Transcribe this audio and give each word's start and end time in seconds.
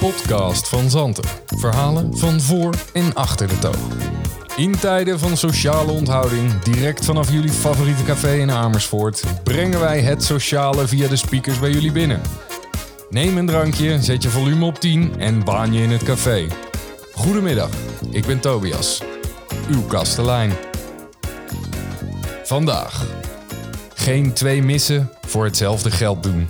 podcast 0.00 0.68
van 0.68 0.90
Zanten. 0.90 1.24
Verhalen 1.46 2.18
van 2.18 2.40
voor 2.40 2.74
en 2.92 3.14
achter 3.14 3.48
de 3.48 3.58
toog. 3.58 3.88
In 4.56 4.78
tijden 4.78 5.18
van 5.18 5.36
sociale 5.36 5.92
onthouding, 5.92 6.58
direct 6.62 7.04
vanaf 7.04 7.32
jullie 7.32 7.50
favoriete 7.50 8.02
café 8.02 8.34
in 8.34 8.50
Amersfoort, 8.50 9.24
brengen 9.44 9.80
wij 9.80 10.00
het 10.00 10.22
sociale 10.22 10.88
via 10.88 11.08
de 11.08 11.16
speakers 11.16 11.58
bij 11.58 11.70
jullie 11.70 11.92
binnen. 11.92 12.20
Neem 13.10 13.36
een 13.36 13.46
drankje, 13.46 14.02
zet 14.02 14.22
je 14.22 14.28
volume 14.28 14.64
op 14.64 14.78
10 14.78 15.14
en 15.18 15.44
baan 15.44 15.72
je 15.72 15.82
in 15.82 15.90
het 15.90 16.02
café. 16.02 16.46
Goedemiddag, 17.14 17.70
ik 18.10 18.26
ben 18.26 18.40
Tobias, 18.40 19.02
uw 19.70 19.82
kastelein. 19.82 20.52
Vandaag. 22.44 23.06
Geen 23.94 24.32
twee 24.32 24.62
missen 24.62 25.10
voor 25.26 25.44
hetzelfde 25.44 25.90
geld 25.90 26.22
doen. 26.22 26.48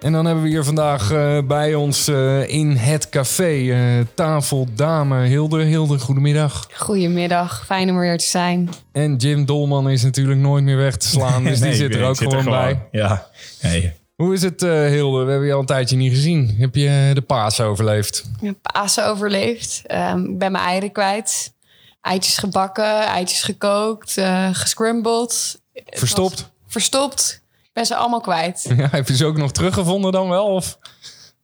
En 0.00 0.12
dan 0.12 0.24
hebben 0.24 0.44
we 0.44 0.50
hier 0.50 0.64
vandaag 0.64 1.10
eh, 1.10 1.38
bij 1.44 1.74
ons 1.74 2.08
eh, 2.08 2.48
in 2.48 2.70
het 2.70 3.08
café 3.08 3.70
eh, 3.70 4.06
tafel 4.14 4.66
dame 4.74 5.26
Hilde. 5.26 5.62
Hilde, 5.62 5.98
goedemiddag. 5.98 6.68
Goedemiddag, 6.72 7.64
fijn 7.66 7.90
om 7.90 7.94
er 7.94 8.00
weer 8.00 8.18
te 8.18 8.24
zijn. 8.24 8.70
En 8.92 9.16
Jim 9.16 9.44
Dolman 9.44 9.90
is 9.90 10.02
natuurlijk 10.02 10.38
nooit 10.38 10.64
meer 10.64 10.76
weg 10.76 10.96
te 10.96 11.08
slaan, 11.08 11.44
dus 11.44 11.60
die 11.68 11.74
zit 11.74 11.94
er 11.94 12.04
ook 12.04 12.16
zit 12.16 12.28
gewoon 12.28 12.44
bij. 12.44 12.88
Ja. 12.90 13.26
Nee. 13.62 13.92
Hoe 14.16 14.34
is 14.34 14.42
het, 14.42 14.60
Hilde? 14.60 15.24
We 15.24 15.30
hebben 15.30 15.48
je 15.48 15.54
al 15.54 15.60
een 15.60 15.66
tijdje 15.66 15.96
niet 15.96 16.12
gezien. 16.12 16.56
Heb 16.58 16.74
je 16.74 17.10
de 17.14 17.22
paas 17.22 17.60
overleefd? 17.60 18.24
Heb 18.40 18.56
Pasen 18.72 19.06
overleefd. 19.06 19.82
Ehm, 19.86 20.24
ik 20.24 20.38
ben 20.38 20.52
mijn 20.52 20.64
eieren 20.64 20.92
kwijt. 20.92 21.52
Eitjes 22.00 22.38
gebakken, 22.38 23.00
eitjes 23.00 23.42
gekookt, 23.42 24.20
gescrambled. 24.52 25.60
Verstopt? 25.86 26.50
Verstopt. 26.66 27.42
Ben 27.78 27.86
ze 27.86 27.96
allemaal 27.96 28.20
kwijt. 28.20 28.66
Ja, 28.76 28.88
heb 28.90 29.08
je 29.08 29.16
ze 29.16 29.24
ook 29.24 29.36
nog 29.36 29.52
teruggevonden 29.52 30.12
dan 30.12 30.28
wel? 30.28 30.44
Of 30.44 30.78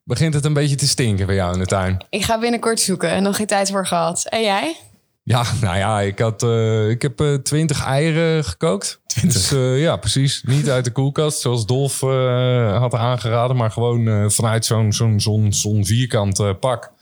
begint 0.05 0.35
het 0.35 0.45
een 0.45 0.53
beetje 0.53 0.77
te 0.77 0.89
stinken 0.89 1.27
bij 1.27 1.35
jou 1.35 1.53
in 1.53 1.59
de 1.59 1.67
tuin? 1.67 2.05
Ik 2.11 2.25
ga 2.25 2.39
binnenkort 2.39 2.81
zoeken 2.81 3.11
en 3.11 3.23
nog 3.23 3.37
geen 3.37 3.47
tijd 3.47 3.71
voor 3.71 3.87
gehad. 3.87 4.27
En 4.29 4.43
jij? 4.43 4.77
Ja, 5.23 5.45
nou 5.61 5.77
ja, 5.77 6.01
ik, 6.01 6.19
had, 6.19 6.43
eh, 6.43 6.89
ik 6.89 7.03
heb 7.03 7.21
eh, 7.21 7.35
twintig 7.35 7.85
eieren 7.85 8.45
gekookt. 8.45 9.01
20. 9.07 9.41
Dus 9.41 9.53
eh, 9.59 9.81
ja, 9.81 9.97
precies. 9.97 10.43
Niet 10.47 10.71
uit 10.71 10.85
de 10.85 10.91
koelkast, 10.91 11.41
zoals 11.41 11.67
Dolf 11.67 12.01
had 12.81 12.95
aangeraden, 12.95 13.57
maar 13.57 13.71
gewoon 13.71 14.09
eh, 14.09 14.25
vanuit 14.29 14.65
zo'n 14.65 14.93
zo'n 14.93 15.21
zo'n 15.21 15.53
zo'n 15.53 15.85
vierkant 15.85 16.39
eh, 16.39 16.51
pak. 16.61 16.93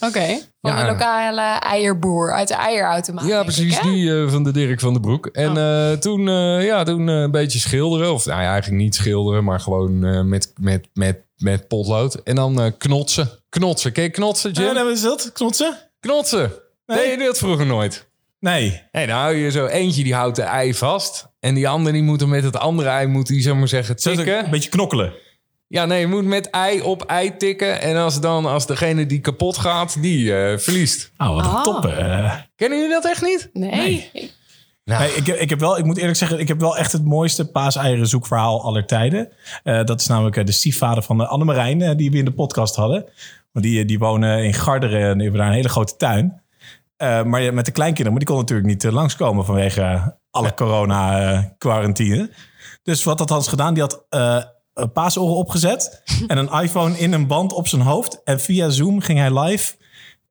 Oké. 0.00 0.40
Van 0.68 0.76
Ja. 0.76 0.80
een 0.80 0.86
lokale 0.86 1.58
eierboer 1.58 2.32
uit 2.32 2.48
de 2.48 2.54
eierautomaat. 2.54 3.26
Ja, 3.26 3.38
ik, 3.38 3.44
precies. 3.44 3.80
die 3.80 4.22
eh, 4.22 4.30
van 4.30 4.44
de 4.44 4.52
Dirk 4.52 4.80
van 4.80 4.92
den 4.92 5.02
Broek. 5.02 5.26
En 5.26 5.56
eh, 5.56 5.92
toen, 5.98 6.28
eh, 6.28 6.64
ja, 6.64 6.82
toen 6.82 7.06
een 7.06 7.30
beetje 7.30 7.58
schilderen. 7.58 8.12
Of 8.12 8.26
nou 8.26 8.42
ja, 8.42 8.50
eigenlijk 8.50 8.82
niet 8.82 8.94
schilderen, 8.94 9.44
maar 9.44 9.60
gewoon 9.60 10.04
eh, 10.04 10.22
met, 10.22 10.52
met, 10.60 10.88
met, 10.94 11.18
met 11.36 11.68
potlood. 11.68 12.14
En 12.14 12.34
dan 12.34 12.74
knotsen. 12.78 13.28
Knotsen. 13.48 13.92
Ken 13.92 14.02
je 14.02 14.10
knotsen, 14.10 14.50
Jim? 14.52 14.64
Ja, 14.64 14.72
dat 14.72 14.86
is 14.86 15.02
dat. 15.02 15.30
Knotsen? 15.32 15.76
Knotsen. 16.00 16.52
Nee. 16.86 16.98
Deed 16.98 17.18
je 17.18 17.24
dat 17.26 17.38
vroeger 17.38 17.66
nooit? 17.66 18.06
Nee. 18.40 18.82
Hey, 18.92 19.06
nou 19.06 19.20
hou 19.20 19.34
je 19.34 19.50
zo 19.50 19.66
eentje 19.66 20.02
die 20.04 20.14
houdt 20.14 20.36
de 20.36 20.42
ei 20.42 20.74
vast. 20.74 21.26
En 21.40 21.54
die 21.54 21.68
andere 21.68 21.92
die 21.92 22.02
moet 22.02 22.20
er 22.20 22.28
met 22.28 22.44
het 22.44 22.56
andere 22.56 22.88
ei, 22.88 23.06
moet 23.06 23.26
die, 23.26 23.42
zeg 23.42 23.54
maar 23.54 23.68
zeggen, 23.68 23.96
tikken. 23.96 24.44
een 24.44 24.50
beetje 24.50 24.70
knokkelen. 24.70 25.12
Ja, 25.68 25.84
nee, 25.84 26.00
je 26.00 26.06
moet 26.06 26.24
met 26.24 26.50
ei 26.50 26.80
op 26.80 27.02
ei 27.02 27.36
tikken. 27.36 27.80
En 27.80 27.96
als 27.96 28.20
dan, 28.20 28.46
als 28.46 28.66
degene 28.66 29.06
die 29.06 29.20
kapot 29.20 29.58
gaat, 29.58 30.02
die 30.02 30.36
eh, 30.36 30.58
verliest. 30.58 31.10
Oh, 31.18 31.34
wat 31.34 31.44
een 31.44 31.50
Ah. 31.50 31.62
top. 31.62 31.86
eh. 31.86 32.32
Kennen 32.56 32.78
jullie 32.78 32.92
dat 32.94 33.04
echt 33.06 33.22
niet? 33.22 33.50
Nee. 33.52 34.10
Nou, 34.84 35.00
Nee, 35.02 35.14
ik, 35.14 35.26
ik, 35.26 35.50
heb 35.50 35.60
wel, 35.60 35.78
ik 35.78 35.84
moet 35.84 35.96
eerlijk 35.98 36.16
zeggen, 36.16 36.38
ik 36.38 36.48
heb 36.48 36.60
wel 36.60 36.76
echt 36.76 36.92
het 36.92 37.04
mooiste 37.04 37.50
paaseieren 37.50 38.06
zoekverhaal 38.06 38.62
aller 38.62 38.86
tijden. 38.86 39.28
Eh, 39.62 39.84
dat 39.84 40.00
is 40.00 40.06
namelijk 40.06 40.36
eh, 40.36 40.44
de 40.44 40.52
stiefvader 40.52 41.02
van 41.02 41.20
uh, 41.20 41.28
Annemarijn, 41.28 41.82
eh, 41.82 41.96
die 41.96 42.10
we 42.10 42.16
in 42.18 42.24
de 42.24 42.32
podcast 42.32 42.76
hadden. 42.76 43.04
Want 43.52 43.64
die, 43.64 43.84
die 43.84 43.98
wonen 43.98 44.44
in 44.44 44.54
Garderen 44.54 45.00
en 45.08 45.12
die 45.14 45.22
hebben 45.22 45.40
daar 45.40 45.48
een 45.48 45.56
hele 45.56 45.68
grote 45.68 45.96
tuin. 45.96 46.42
Eh, 46.96 47.22
maar 47.22 47.42
ja, 47.42 47.52
met 47.52 47.64
de 47.64 47.70
kleinkinderen, 47.72 48.12
maar 48.12 48.24
die 48.24 48.28
kon 48.34 48.38
natuurlijk 48.38 48.68
niet 48.68 48.84
eh, 48.84 48.92
langskomen 48.92 49.44
vanwege 49.44 49.80
eh, 49.82 50.06
alle 50.30 50.54
corona-quarantine. 50.54 52.30
dus 52.82 53.04
wat 53.04 53.18
had 53.18 53.28
Hans 53.28 53.48
gedaan? 53.48 53.74
Die 53.74 53.82
had 53.82 54.04
eh 54.08 54.42
paasoren 54.92 55.34
opgezet 55.34 56.02
en 56.26 56.38
een 56.38 56.62
iPhone 56.62 56.98
in 56.98 57.12
een 57.12 57.26
band 57.26 57.52
op 57.52 57.68
zijn 57.68 57.82
hoofd. 57.82 58.20
En 58.24 58.40
via 58.40 58.68
Zoom 58.68 59.00
ging 59.00 59.18
hij 59.18 59.40
live. 59.40 59.74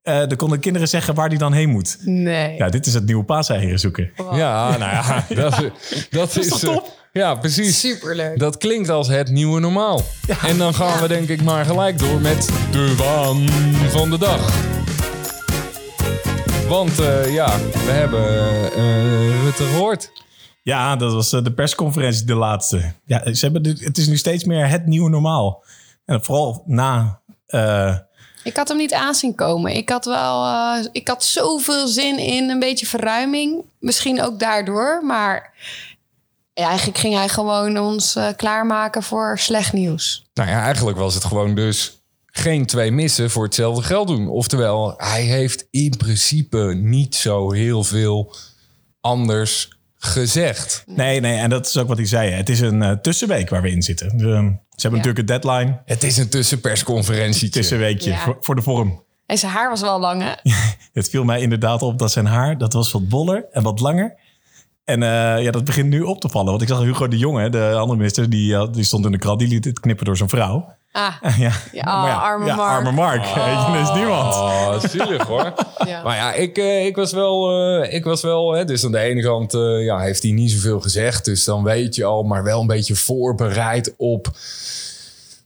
Eh 0.01 0.17
dan 0.17 0.35
konden 0.35 0.59
kinderen 0.59 0.87
zeggen 0.87 1.15
waar 1.15 1.27
hij 1.27 1.37
dan 1.37 1.53
heen 1.53 1.69
moet. 1.69 1.97
Nee. 2.01 2.57
Ja, 2.57 2.69
dit 2.69 2.85
is 2.85 2.93
het 2.93 3.05
nieuwe 3.05 3.23
paaseieren 3.23 3.79
zoeken. 3.79 4.11
Ja, 4.31 4.77
nou 4.77 4.91
ja, 4.91 5.25
dat, 5.41 5.63
dat 6.09 6.37
is... 6.37 6.47
toch 6.47 6.63
eh, 6.63 6.73
top? 6.73 6.91
ja, 7.11 7.35
precies. 7.35 7.79
Superleuk. 7.79 8.39
Dat 8.39 8.57
klinkt 8.57 8.89
als 8.89 9.07
het 9.07 9.29
nieuwe 9.29 9.59
normaal. 9.59 10.01
En 10.43 10.57
dan 10.57 10.73
gaan 10.73 11.01
we 11.01 11.07
denk 11.07 11.29
ik 11.29 11.43
maar 11.43 11.65
gelijk 11.65 11.99
door 11.99 12.21
met 12.21 12.49
de 12.71 12.95
waan 12.95 13.49
van 13.89 14.09
de 14.09 14.17
dag. 14.17 14.53
Want 16.67 16.99
eh, 16.99 17.33
ja, 17.33 17.57
we 17.85 17.91
hebben 17.91 18.25
eh 18.73 19.43
Rutte 19.43 19.63
gehoord. 19.63 20.11
Ja, 20.65 20.95
dat 20.95 21.13
was 21.13 21.33
eh, 21.33 21.43
de 21.43 21.53
persconferentie, 21.53 22.25
de 22.25 22.35
laatste. 22.35 22.93
Ja, 23.05 23.33
ze 23.33 23.45
hebben 23.45 23.63
dit, 23.63 23.79
het 23.79 23.97
is 23.97 24.07
nu 24.07 24.17
steeds 24.17 24.43
meer 24.43 24.67
het 24.69 24.85
nieuwe 24.85 25.09
normaal. 25.09 25.63
En 26.05 26.23
vooral 26.23 26.63
na... 26.65 27.19
eh, 27.45 27.97
Ik 28.43 28.55
had 28.55 28.67
hem 28.67 28.77
niet 28.77 28.93
aanzien 28.93 29.35
komen. 29.35 29.75
Ik 29.75 29.89
had 29.89 30.05
wel, 30.05 30.45
eh, 30.45 30.85
ik 30.91 31.07
had 31.07 31.23
zoveel 31.23 31.87
zin 31.87 32.17
in 32.19 32.49
een 32.49 32.59
beetje 32.59 32.85
verruiming. 32.85 33.63
Misschien 33.79 34.21
ook 34.21 34.39
daardoor, 34.39 35.03
maar 35.05 35.53
ja, 36.53 36.67
eigenlijk 36.67 36.97
ging 36.97 37.13
hij 37.15 37.29
gewoon 37.29 37.77
ons 37.77 38.17
klaarmaken 38.35 39.03
voor 39.03 39.39
slecht 39.39 39.73
nieuws. 39.73 40.29
Nou 40.33 40.49
ja, 40.49 40.61
eigenlijk 40.61 40.97
was 40.97 41.13
het 41.13 41.23
gewoon 41.25 41.55
dus 41.55 42.01
geen 42.25 42.65
twee 42.65 42.91
missen 42.91 43.29
voor 43.29 43.43
hetzelfde 43.43 43.83
geld 43.83 44.07
doen. 44.07 44.27
Oftewel, 44.29 44.93
hij 44.97 45.21
heeft 45.23 45.67
in 45.71 45.93
principe 45.97 46.73
niet 46.77 47.15
zo 47.15 47.51
heel 47.51 47.83
veel 47.83 48.35
anders 49.01 49.74
gezegd. 50.05 50.83
nee, 50.87 51.19
nee, 51.19 51.37
en 51.37 51.49
dat 51.49 51.65
is 51.65 51.77
ook 51.77 51.87
wat 51.87 51.97
hij 51.97 52.05
zei. 52.05 52.31
Het 52.31 52.49
is 52.49 52.59
een 52.59 52.81
eh, 52.83 52.91
tussenweek 52.91 53.49
waar 53.49 53.61
we 53.61 53.69
in 53.71 53.81
zitten. 53.81 54.17
De- 54.17 54.23
ze 54.75 54.87
hebben 54.87 54.99
natuurlijk 55.01 55.17
een 55.17 55.25
deadline. 55.41 55.81
Het 55.85 56.03
is 56.03 56.17
een 56.17 56.29
tussenpersconferentietje. 56.29 57.49
Tussenweekje 57.49 58.09
Ja. 58.09 58.17
voor, 58.17 58.37
voor 58.39 58.55
de 58.55 58.61
vorm. 58.61 59.03
En 59.25 59.37
zijn 59.37 59.51
haar 59.51 59.69
was 59.69 59.81
wel 59.81 59.99
lang, 59.99 60.21
hè? 60.23 60.31
Het 60.93 61.09
viel 61.09 61.23
mij 61.23 61.41
inderdaad 61.41 61.81
op 61.81 61.99
dat 61.99 62.11
zijn 62.11 62.25
haar, 62.25 62.57
dat 62.57 62.73
was 62.73 62.91
wat 62.91 63.09
boller 63.09 63.45
en 63.51 63.63
wat 63.63 63.79
langer. 63.79 64.15
En 64.83 65.03
eh, 65.03 65.43
ja, 65.43 65.51
dat 65.51 65.63
begint 65.65 65.89
nu 65.89 66.01
op 66.01 66.21
te 66.21 66.29
vallen. 66.29 66.49
Want 66.49 66.61
ik 66.61 66.67
zag 66.67 66.79
Hugo 66.79 67.07
de 67.07 67.17
Jonge, 67.17 67.49
de 67.49 67.71
andere 67.71 67.97
minister, 67.97 68.29
die, 68.29 68.55
eh, 68.55 68.67
die 68.71 68.83
stond 68.83 69.05
in 69.05 69.11
de 69.11 69.17
krant. 69.17 69.39
Die 69.39 69.47
liet 69.47 69.65
het 69.65 69.79
knippen 69.79 70.05
door 70.05 70.17
zijn 70.17 70.29
vrouw. 70.29 70.73
Ah, 70.95 71.13
ja, 71.37 71.51
Ja, 71.71 71.83
arme 72.15 72.45
ja, 72.45 72.55
Mark. 72.55 72.69
arme 72.71 72.91
Mark. 72.91 73.23
Weet 73.23 73.33
je, 73.33 73.71
er 73.73 73.81
is 73.81 73.91
niemand. 73.93 74.35
Oh, 74.35 74.79
zielig 74.79 75.23
hoor. 75.27 75.53
Ja. 75.87 76.03
Maar 76.03 76.15
ja, 76.15 76.33
ik, 76.33 76.57
eh, 76.57 76.85
ik 76.85 76.95
was 76.95 77.11
wel... 77.11 77.49
eh, 77.81 77.93
ik 77.93 78.03
was 78.03 78.21
wel 78.21 78.51
hè, 78.53 78.65
dus 78.65 78.85
aan 78.85 78.91
de 78.91 78.99
ene 78.99 79.21
kant 79.21 79.53
eh, 79.53 79.83
ja, 79.85 79.99
heeft 79.99 80.23
hij 80.23 80.31
niet 80.31 80.51
zoveel 80.51 80.79
gezegd. 80.81 81.25
Dus 81.25 81.43
dan 81.43 81.63
weet 81.63 81.95
je 81.95 82.03
al, 82.05 82.23
maar 82.23 82.43
wel 82.43 82.61
een 82.61 82.67
beetje 82.67 82.95
voorbereid 82.95 83.93
op... 83.97 84.27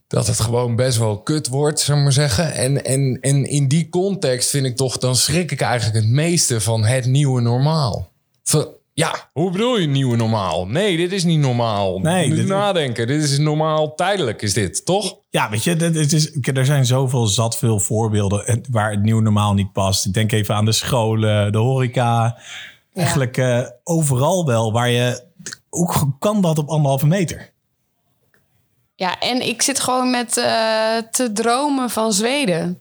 dat 0.08 0.26
het 0.26 0.40
gewoon 0.40 0.76
best 0.76 0.98
wel 0.98 1.18
kut 1.18 1.48
wordt, 1.48 1.80
zou 1.80 1.98
ik 1.98 2.04
maar 2.04 2.12
zeggen. 2.12 2.52
En, 2.52 2.84
en, 2.84 3.18
en 3.20 3.44
in 3.44 3.68
die 3.68 3.88
context 3.88 4.50
vind 4.50 4.66
ik 4.66 4.76
toch... 4.76 4.98
dan 4.98 5.16
schrik 5.16 5.50
ik 5.50 5.60
eigenlijk 5.60 6.04
het 6.04 6.12
meeste 6.14 6.60
van 6.60 6.84
het 6.84 7.06
nieuwe 7.06 7.40
normaal. 7.40 8.08
Van, 8.44 8.66
ja, 8.92 9.28
hoe 9.32 9.50
bedoel 9.50 9.78
je 9.78 9.86
nieuwe 9.86 10.16
normaal? 10.16 10.66
Nee, 10.66 10.96
dit 10.96 11.12
is 11.12 11.24
niet 11.24 11.38
normaal. 11.38 11.98
Nee, 11.98 12.28
Moet 12.28 12.36
dit- 12.36 12.46
nadenken. 12.46 13.06
Dit 13.06 13.22
is 13.22 13.38
normaal 13.38 13.94
tijdelijk, 13.94 14.42
is 14.42 14.52
dit, 14.52 14.84
toch? 14.84 15.16
Ja, 15.30 15.50
weet 15.50 15.64
je, 15.64 15.76
dit- 15.76 15.94
het 15.94 16.12
is, 16.12 16.32
er 16.52 16.64
zijn 16.66 16.86
zoveel 16.86 17.26
zat 17.26 17.56
veel 17.58 17.78
voorbeelden 17.80 18.46
en- 18.46 18.64
waar 18.70 18.90
het 18.90 19.02
nieuw 19.02 19.20
normaal 19.20 19.54
niet 19.54 19.72
past. 19.72 20.06
Ik 20.06 20.12
denk 20.12 20.32
even 20.32 20.54
aan 20.54 20.64
de 20.64 20.72
scholen, 20.72 21.52
de 21.52 21.58
horeca. 21.58 22.38
Eigenlijk 22.94 23.36
eh, 23.36 23.60
overal 23.84 24.46
wel 24.46 24.72
waar 24.72 24.88
je... 24.90 25.22
Hoe 25.68 26.12
kan 26.18 26.40
dat 26.40 26.58
op 26.58 26.68
anderhalve 26.68 27.06
meter? 27.06 27.50
ja, 28.94 29.18
en 29.18 29.46
ik 29.48 29.62
zit 29.62 29.80
gewoon 29.80 30.10
met 30.10 30.36
eh, 30.36 30.96
te 31.10 31.32
dromen 31.32 31.90
van 31.90 32.12
Zweden. 32.12 32.80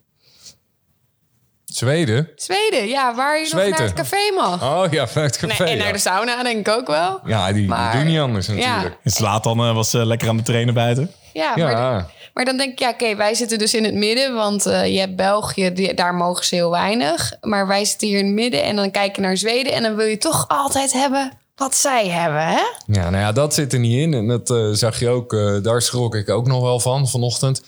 Zweden? 1.79 2.29
Zweden, 2.35 2.87
ja, 2.87 3.15
waar 3.15 3.37
je 3.39 3.49
nog 3.53 3.69
naar 3.69 3.81
het 3.81 3.93
café 3.93 4.31
mag. 4.35 4.63
Oh 4.63 4.91
ja, 4.91 5.07
vanuit 5.07 5.39
het 5.41 5.49
café. 5.49 5.63
Nee, 5.63 5.71
en 5.71 5.77
ja. 5.77 5.83
naar 5.83 5.93
de 5.93 5.99
sauna 5.99 6.43
denk 6.43 6.67
ik 6.67 6.73
ook 6.73 6.87
wel. 6.87 7.19
Ja, 7.25 7.45
die, 7.45 7.53
die 7.55 7.67
Maar- 7.67 7.93
doen 7.95 8.05
niet 8.05 8.19
anders 8.19 8.47
Ja. 8.47 8.53
natuurlijk. 8.53 8.97
En 9.03 9.11
Zlatan 9.11 9.59
eh, 9.59 9.73
was 9.73 9.93
eh, 9.93 10.05
lekker 10.05 10.29
aan 10.29 10.37
de 10.37 10.43
trainen 10.43 10.73
buiten. 10.73 11.11
Ja, 11.33 11.51
Ja, 11.55 11.71
Maar, 11.71 12.05
maar 12.33 12.45
dan 12.45 12.57
denk 12.57 12.71
ik, 12.71 12.79
ja, 12.79 12.89
oké, 12.89 13.15
wij 13.15 13.33
zitten 13.33 13.57
dus 13.57 13.73
in 13.73 13.83
het 13.83 13.93
midden. 13.93 14.33
Want 14.33 14.65
eh, 14.65 14.93
je 14.93 14.99
hebt 14.99 15.15
België, 15.15 15.73
die, 15.73 15.93
daar 15.93 16.13
mogen 16.15 16.45
ze 16.45 16.55
heel 16.55 16.71
weinig. 16.71 17.31
Maar 17.41 17.67
wij 17.67 17.85
zitten 17.85 18.07
hier 18.07 18.19
in 18.19 18.25
het 18.25 18.33
midden 18.35 18.63
en 18.63 18.75
dan 18.75 18.91
kijk 18.91 19.15
je 19.15 19.21
naar 19.21 19.37
Zweden. 19.37 19.73
En 19.73 19.83
dan 19.83 19.95
wil 19.95 20.05
je 20.05 20.17
toch 20.17 20.45
altijd 20.47 20.93
hebben 20.93 21.31
wat 21.55 21.75
zij 21.75 22.07
hebben, 22.07 22.41
hè? 22.47 22.59
ja, 22.85 23.09
nou 23.09 23.17
ja, 23.23 23.31
dat 23.31 23.53
zit 23.53 23.73
er 23.73 23.79
niet 23.79 23.97
in. 23.97 24.13
En 24.13 24.27
dat 24.27 24.77
zag 24.77 24.99
je 24.99 25.09
ook, 25.09 25.33
eh, 25.33 25.55
daar 25.61 25.81
schrok 25.81 26.15
ik 26.15 26.29
ook 26.29 26.47
nog 26.47 26.61
wel 26.61 26.79
van 26.79 27.07
vanochtend. 27.07 27.63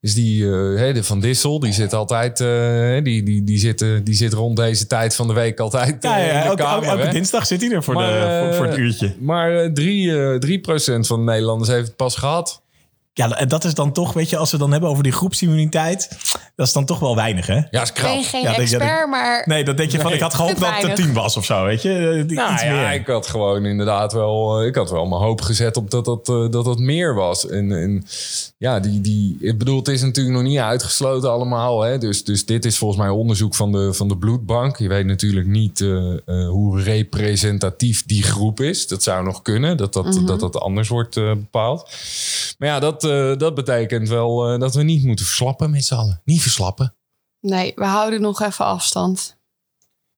Dus 0.00 0.14
die 0.14 0.44
eh, 0.44 0.78
hè, 0.78 0.92
de 0.92 1.04
Van 1.04 1.20
Dissel, 1.20 1.60
die 1.60 1.72
zit 1.72 1.92
altijd, 1.92 2.40
eh, 2.40 3.04
die, 3.04 3.22
die, 3.22 3.44
die, 3.44 3.58
zit, 3.58 3.82
eh, 3.82 3.88
die 4.04 4.14
zit 4.14 4.32
rond 4.32 4.56
deze 4.56 4.86
tijd 4.86 5.14
van 5.14 5.26
de 5.26 5.32
week 5.32 5.60
altijd 5.60 6.02
Ja, 6.02 6.18
ja, 6.18 6.24
in 6.24 6.40
de 6.40 6.46
elke, 6.46 6.62
kamer. 6.62 6.88
elke 6.88 7.08
dinsdag 7.08 7.46
zit 7.46 7.60
hij 7.60 7.70
er 7.70 7.82
voor, 7.82 7.94
Maar, 7.94 8.12
de, 8.12 8.44
voor, 8.44 8.54
voor 8.54 8.66
het 8.66 8.76
uurtje. 8.76 9.14
Maar 9.20 9.56
eh, 9.56 9.70
drie, 9.72 10.18
eh, 10.18 10.38
3% 10.96 11.06
van 11.06 11.18
de 11.18 11.24
Nederlanders 11.32 11.70
heeft 11.70 11.86
het 11.86 11.96
pas 11.96 12.16
gehad. 12.16 12.62
Ja, 13.18 13.30
en 13.38 13.48
dat 13.48 13.64
is 13.64 13.74
dan 13.74 13.92
toch, 13.92 14.12
weet 14.12 14.30
je, 14.30 14.36
als 14.36 14.50
we 14.50 14.58
dan 14.58 14.70
hebben 14.72 14.90
over 14.90 15.02
die 15.02 15.12
groepsimmuniteit, 15.12 16.08
dat 16.56 16.66
is 16.66 16.72
dan 16.72 16.84
toch 16.84 16.98
wel 16.98 17.14
weinig, 17.16 17.46
hè? 17.46 17.54
Ja, 17.70 17.82
is 17.82 17.88
Ik 17.88 17.94
ben 17.94 18.04
krap. 18.04 18.22
geen 18.24 18.42
Ja, 18.42 18.50
dat 18.50 18.58
expert, 18.58 19.00
ik- 19.00 19.06
maar 19.08 19.42
Nee, 19.46 19.64
dan 19.64 19.76
denk 19.76 19.90
je 19.90 19.96
van, 19.96 20.06
Nee. 20.06 20.14
ik 20.14 20.20
had 20.22 20.34
gehoopt 20.34 20.60
dat 20.60 20.82
het 20.82 20.96
tien 20.96 21.12
was 21.12 21.36
of 21.36 21.44
zo, 21.44 21.64
weet 21.64 21.82
je? 21.82 21.92
Eh, 21.92 22.28
die- 22.28 22.36
Nou 22.36 22.52
Iets 22.52 22.62
ja, 22.62 22.72
meer. 22.72 22.92
ik 22.92 23.06
had 23.06 23.26
gewoon 23.26 23.64
inderdaad 23.64 24.12
wel, 24.12 24.60
eh, 24.60 24.66
ik 24.66 24.74
had 24.74 24.90
wel 24.90 25.06
mijn 25.06 25.20
hoop 25.22 25.40
gezet 25.40 25.76
op 25.76 25.90
dat 25.90 26.04
dat, 26.04 26.28
eh, 26.28 26.48
dat, 26.50 26.64
dat 26.64 26.78
meer 26.78 27.14
was. 27.14 27.48
En, 27.48 27.72
en 27.72 28.04
ja, 28.58 28.80
die, 28.80 29.00
die, 29.00 29.36
ik 29.40 29.58
bedoel, 29.58 29.76
het 29.78 29.88
is 29.88 30.02
natuurlijk 30.02 30.36
nog 30.36 30.44
niet 30.44 30.58
uitgesloten 30.58 31.30
allemaal. 31.30 31.80
Hè? 31.82 31.98
Dus, 31.98 32.24
dus 32.24 32.46
dit 32.46 32.64
is 32.64 32.78
volgens 32.78 33.00
mij 33.00 33.08
onderzoek 33.10 33.54
van 33.54 33.72
de, 33.72 33.92
van 33.94 34.08
de 34.08 34.16
bloedbank. 34.16 34.76
Je 34.76 34.88
weet 34.88 35.06
natuurlijk 35.06 35.46
niet 35.46 35.80
eh, 35.80 36.12
eh, 36.12 36.48
hoe 36.48 36.82
representatief 36.82 38.06
die 38.06 38.22
groep 38.22 38.60
is. 38.60 38.86
Dat 38.88 39.02
zou 39.02 39.24
nog 39.24 39.42
kunnen, 39.42 39.76
dat 39.76 39.92
dat, 39.92 40.20
dat, 40.26 40.40
dat 40.40 40.60
anders 40.60 40.88
wordt 40.88 41.14
bepaald. 41.14 41.90
Maar 42.58 42.68
ja, 42.68 42.78
dat, 42.80 43.04
dat 43.38 43.54
betekent 43.54 44.08
wel 44.08 44.52
eh, 44.52 44.58
dat 44.60 44.74
we 44.74 44.82
niet 44.82 45.04
moeten 45.04 45.24
verslappen 45.24 45.70
met 45.70 45.84
z'n 45.84 45.94
allen. 45.94 46.20
Niet 46.24 46.42
verslappen. 46.42 46.94
nee, 47.40 47.72
we 47.74 47.84
houden 47.84 48.20
nog 48.20 48.42
even 48.42 48.64
afstand. 48.64 49.38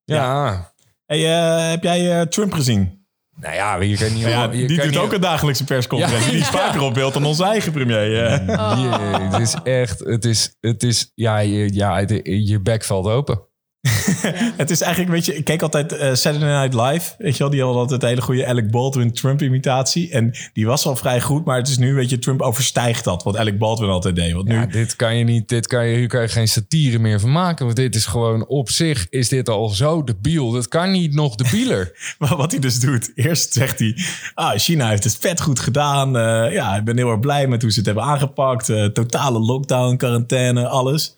Ja, 0.05 0.73
Hey, 1.07 1.25
eh, 1.65 1.71
heb 1.71 1.83
jij 1.83 2.21
eh, 2.21 2.27
Trump 2.27 2.53
gezien? 2.53 3.07
nou 3.41 3.55
ja, 3.55 3.77
je 3.77 3.97
kan 3.97 4.13
niet... 4.15 4.23
Ja, 4.23 4.43
je 4.45 4.67
die 4.67 4.77
kan 4.77 4.87
doet 4.87 4.95
niet- 4.95 5.03
ook 5.05 5.13
een 5.13 5.21
dagelijkse 5.21 5.65
persconferentie. 5.65 6.25
Ja. 6.27 6.31
Die 6.31 6.41
is 6.41 6.49
vaker 6.49 6.81
op 6.81 6.95
beeld 6.95 7.13
dan 7.13 7.25
onze 7.25 7.45
eigen 7.45 7.73
premier. 7.73 8.25
eh. 8.25 9.31
Het 9.33 9.41
is 9.41 9.55
echt, 9.63 9.99
het 9.99 10.25
is, 10.25 10.57
het 10.61 10.83
is, 10.83 11.13
ja, 11.15 11.39
je, 11.39 11.75
ja, 11.75 11.99
het- 11.99 12.21
je 12.25 12.61
bek 12.63 12.85
valt 12.85 13.07
open. 13.07 13.41
Het 14.57 14.71
is 14.71 14.81
eigenlijk, 14.81 15.13
weet 15.13 15.27
je, 15.27 15.37
ik 15.37 15.45
keek 15.45 15.63
altijd 15.63 15.93
eh, 15.93 16.15
Saturday 16.15 16.61
Night 16.61 16.75
Live. 16.75 17.15
Weet 17.19 17.33
je 17.33 17.39
wel, 17.39 17.51
die 17.51 17.63
hadden 17.63 17.81
altijd 17.81 18.03
een 18.03 18.09
hele 18.09 18.21
goede 18.21 18.47
Alec 18.47 18.71
Baldwin 18.71 19.13
Trump 19.13 19.43
imitatie. 19.43 20.11
En 20.11 20.35
die 20.53 20.67
was 20.67 20.87
al 20.87 20.97
vrij 20.97 21.21
goed, 21.21 21.45
maar 21.45 21.57
het 21.57 21.69
is 21.69 21.79
nu, 21.79 21.95
weet 21.95 22.11
je, 22.11 22.19
Trump 22.19 22.41
overstijgt 22.41 23.05
dat. 23.05 23.23
Wat 23.23 23.37
Alec 23.37 23.59
Baldwin 23.59 23.89
altijd 23.89 24.17
deed. 24.17 24.33
Want 24.33 24.49
nu, 24.49 24.55
Ja, 24.55 24.67
dit 24.67 24.97
kan 24.97 25.17
je 25.17 25.25
niet, 25.25 25.49
dit 25.49 25.67
kan 25.67 25.87
je, 25.87 25.97
hier 25.97 26.09
kan 26.09 26.21
je 26.21 26.29
geen 26.29 26.49
satire 26.49 26.99
meer 26.99 27.21
van 27.21 27.33
maken. 27.33 27.65
Want 27.65 27.77
dit 27.77 27.95
is 27.95 28.07
gewoon 28.07 28.47
op 28.47 28.71
zich, 28.71 29.07
is 29.11 29.29
dit 29.29 29.49
al 29.49 29.69
zo 29.69 30.05
debiel. 30.05 30.51
Dat 30.51 30.69
kan 30.69 30.91
niet 30.91 31.15
nog 31.15 31.35
debieler. 31.35 31.93
Maar 32.19 32.37
wat 32.37 32.51
hij 32.51 32.61
dus 32.61 32.81
doet, 32.81 33.13
eerst 33.15 33.53
zegt 33.53 33.79
hij... 33.79 33.97
Ah, 34.35 34.59
China 34.59 34.89
heeft 34.89 35.05
het 35.05 35.17
vet 35.17 35.41
goed 35.41 35.59
gedaan. 35.59 36.17
Eh, 36.17 36.53
ja, 36.53 36.77
ik 36.77 36.85
ben 36.85 36.97
heel 36.97 37.11
erg 37.11 37.21
blij 37.21 37.47
met 37.47 37.63
hoe 37.63 37.71
ze 37.71 37.77
het 37.77 37.87
hebben 37.87 38.05
aangepakt. 38.05 38.69
Eh, 38.69 38.85
totale 38.85 39.39
lockdown, 39.39 39.97
quarantaine, 39.97 40.69
alles. 40.69 41.17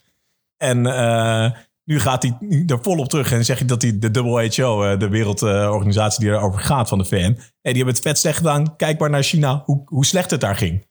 En 0.57 0.85
nu 1.91 1.99
gaat 1.99 2.23
hij 2.23 2.63
er 2.67 2.79
volop 2.81 3.09
terug 3.09 3.31
en 3.31 3.45
zeg 3.45 3.59
je 3.59 3.65
dat 3.65 3.81
hij 3.81 3.99
de 3.99 4.21
WHO, 4.21 4.83
eh, 4.83 4.99
de 4.99 5.09
wereldorganisatie 5.09 6.19
die 6.19 6.29
erover 6.29 6.59
gaat 6.59 6.89
van 6.89 6.97
de 6.97 7.05
VN... 7.05 7.39
Hey, 7.61 7.73
die 7.73 7.83
hebben 7.83 7.93
het 7.93 7.99
vet 8.03 8.17
slecht 8.17 8.37
gedaan. 8.37 8.75
Kijk 8.75 8.99
maar 8.99 9.09
naar 9.09 9.23
China, 9.23 9.61
hoe, 9.65 9.81
hoe 9.85 10.05
slecht 10.05 10.31
het 10.31 10.41
daar 10.41 10.55
ging. 10.55 10.85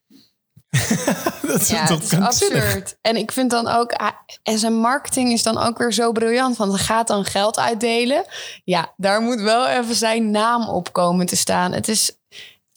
dat 1.47 1.69
Ja, 1.69 1.87
toch 1.87 1.97
het 1.97 2.03
is 2.03 2.09
krankzinnig? 2.09 2.65
absurd. 2.65 2.99
En 3.01 3.17
ik 3.17 3.33
vind 3.33 3.51
dan 3.51 3.69
ook... 3.69 3.93
ah, 3.93 4.11
En 4.43 4.59
zijn 4.59 4.75
marketing 4.81 5.33
is 5.33 5.43
dan 5.43 5.59
ook 5.59 5.79
weer 5.79 5.93
zo 5.93 6.13
briljant. 6.13 6.57
Want 6.57 6.73
hij 6.73 6.85
gaat 6.85 7.07
dan 7.07 7.25
geld 7.25 7.59
uitdelen. 7.59 8.25
Ja, 8.65 8.95
daar 8.97 9.21
moet 9.21 9.41
wel 9.41 9.69
even 9.69 9.95
zijn 9.95 10.31
naam 10.31 10.69
op 10.69 10.93
komen 10.93 11.27
te 11.27 11.37
staan. 11.37 11.73
Het 11.73 11.89
is... 11.89 12.19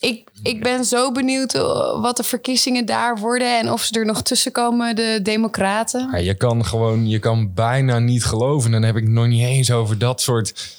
Ik, 0.04 0.28
ik 0.42 0.62
ben 0.62 0.84
zo 0.84 1.12
benieuwd 1.12 1.54
eh, 1.54 1.62
wat 2.00 2.16
de 2.16 2.22
verkiezingen 2.22 2.86
daar 2.86 3.18
worden... 3.18 3.58
en 3.58 3.72
of 3.72 3.82
ze 3.82 3.98
er 3.98 4.06
nog 4.06 4.22
tussen 4.22 4.52
komen, 4.52 4.96
de 4.96 5.20
democraten. 5.22 6.08
Ja, 6.12 6.18
je 6.18 6.34
kan 6.34 6.64
gewoon, 6.64 7.08
je 7.08 7.18
kan 7.18 7.54
bijna 7.54 7.98
niet 7.98 8.24
geloven. 8.24 8.70
Dan 8.70 8.82
heb 8.82 8.96
ik 8.96 9.08
nog 9.08 9.26
niet 9.26 9.44
eens 9.44 9.70
over 9.70 9.98
dat 9.98 10.20
soort, 10.20 10.76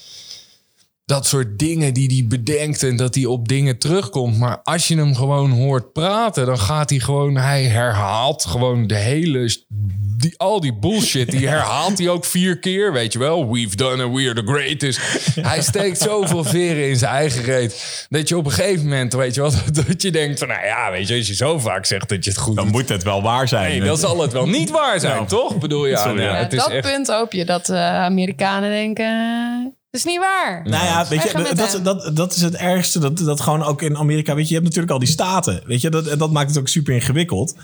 dat 1.05 1.25
soort 1.25 1.59
dingen 1.59 1.93
die 1.93 2.13
hij 2.13 2.27
bedenkt 2.27 2.83
en 2.83 2.95
dat 2.95 3.15
hij 3.15 3.25
op 3.25 3.47
dingen 3.47 3.77
terugkomt. 3.77 4.37
Maar 4.37 4.59
als 4.63 4.87
je 4.87 4.95
hem 4.97 5.15
gewoon 5.15 5.51
hoort 5.51 5.93
praten, 5.93 6.45
dan 6.45 6.59
gaat 6.59 6.89
hij 6.89 6.99
gewoon, 6.99 7.35
hij 7.35 7.63
herhaalt 7.63 8.45
gewoon 8.45 8.87
de 8.87 8.95
hele, 8.95 9.55
die, 10.17 10.33
al 10.37 10.59
die 10.59 10.73
bullshit, 10.73 11.31
die 11.31 11.47
herhaalt 11.55 11.97
hij 11.97 12.09
ook 12.09 12.25
vier 12.25 12.59
keer, 12.59 12.93
weet 12.93 13.13
je 13.13 13.19
wel. 13.19 13.51
We've 13.51 13.75
done 13.75 14.05
it, 14.05 14.11
we're 14.11 14.33
the 14.33 14.41
greatest. 14.45 14.99
Hij 15.41 15.61
steekt 15.61 15.97
zoveel 15.97 16.43
veren 16.43 16.89
in 16.89 16.95
zijn 16.95 17.11
eigen 17.11 17.43
reet, 17.43 18.05
dat 18.09 18.27
je 18.29 18.37
op 18.37 18.45
een 18.45 18.51
gegeven 18.51 18.83
moment, 18.83 19.13
weet 19.13 19.35
je 19.35 19.41
wel, 19.41 19.51
dat 19.85 20.01
je 20.01 20.11
denkt 20.11 20.39
van, 20.39 20.47
nou 20.47 20.65
ja, 20.65 20.91
weet 20.91 21.07
je, 21.07 21.15
als 21.17 21.27
je 21.27 21.35
zo 21.35 21.59
vaak 21.59 21.85
zegt 21.85 22.09
dat 22.09 22.23
je 22.23 22.29
het 22.29 22.39
goed 22.39 22.55
Dan 22.55 22.65
doet, 22.65 22.73
moet 22.73 22.89
het 22.89 23.03
wel 23.03 23.21
waar 23.21 23.47
zijn. 23.47 23.69
Nee, 23.69 23.87
dan 23.87 23.97
zal 23.97 24.21
het 24.21 24.31
wel 24.31 24.47
niet 24.47 24.69
waar 24.69 24.99
zijn, 24.99 25.15
Nou. 25.15 25.27
toch? 25.27 25.57
Bedoel 25.57 25.85
je? 25.85 25.97
Sorry, 26.05 26.21
ja, 26.21 26.29
ja. 26.29 26.35
het 26.35 26.53
is 26.53 26.59
dat 26.59 26.69
echt. 26.69 26.91
punt 26.91 27.07
hoop 27.07 27.33
je 27.33 27.45
dat 27.45 27.65
de 27.65 27.77
Amerikanen 27.77 28.69
denken... 28.69 29.75
Het 29.95 30.05
is 30.05 30.11
niet 30.11 30.19
waar. 30.19 30.61
Nou 30.63 30.83
ja, 30.83 31.07
weet 31.07 31.23
je, 31.23 31.53
dat, 31.55 31.79
dat, 31.83 32.15
dat 32.15 32.35
is 32.35 32.41
het 32.41 32.55
ergste. 32.55 32.99
Dat, 32.99 33.17
dat 33.17 33.41
gewoon 33.41 33.63
ook 33.63 33.81
in 33.81 33.97
Amerika, 33.97 34.35
weet 34.35 34.43
je, 34.43 34.47
je 34.47 34.53
hebt 34.53 34.65
natuurlijk 34.65 34.93
al 34.93 34.99
die 34.99 35.07
staten. 35.07 35.61
Weet 35.65 35.81
je, 35.81 35.89
dat, 35.89 36.07
en 36.07 36.17
dat 36.17 36.31
maakt 36.31 36.49
het 36.49 36.57
ook 36.59 36.67
super 36.67 36.93
ingewikkeld. 36.93 37.55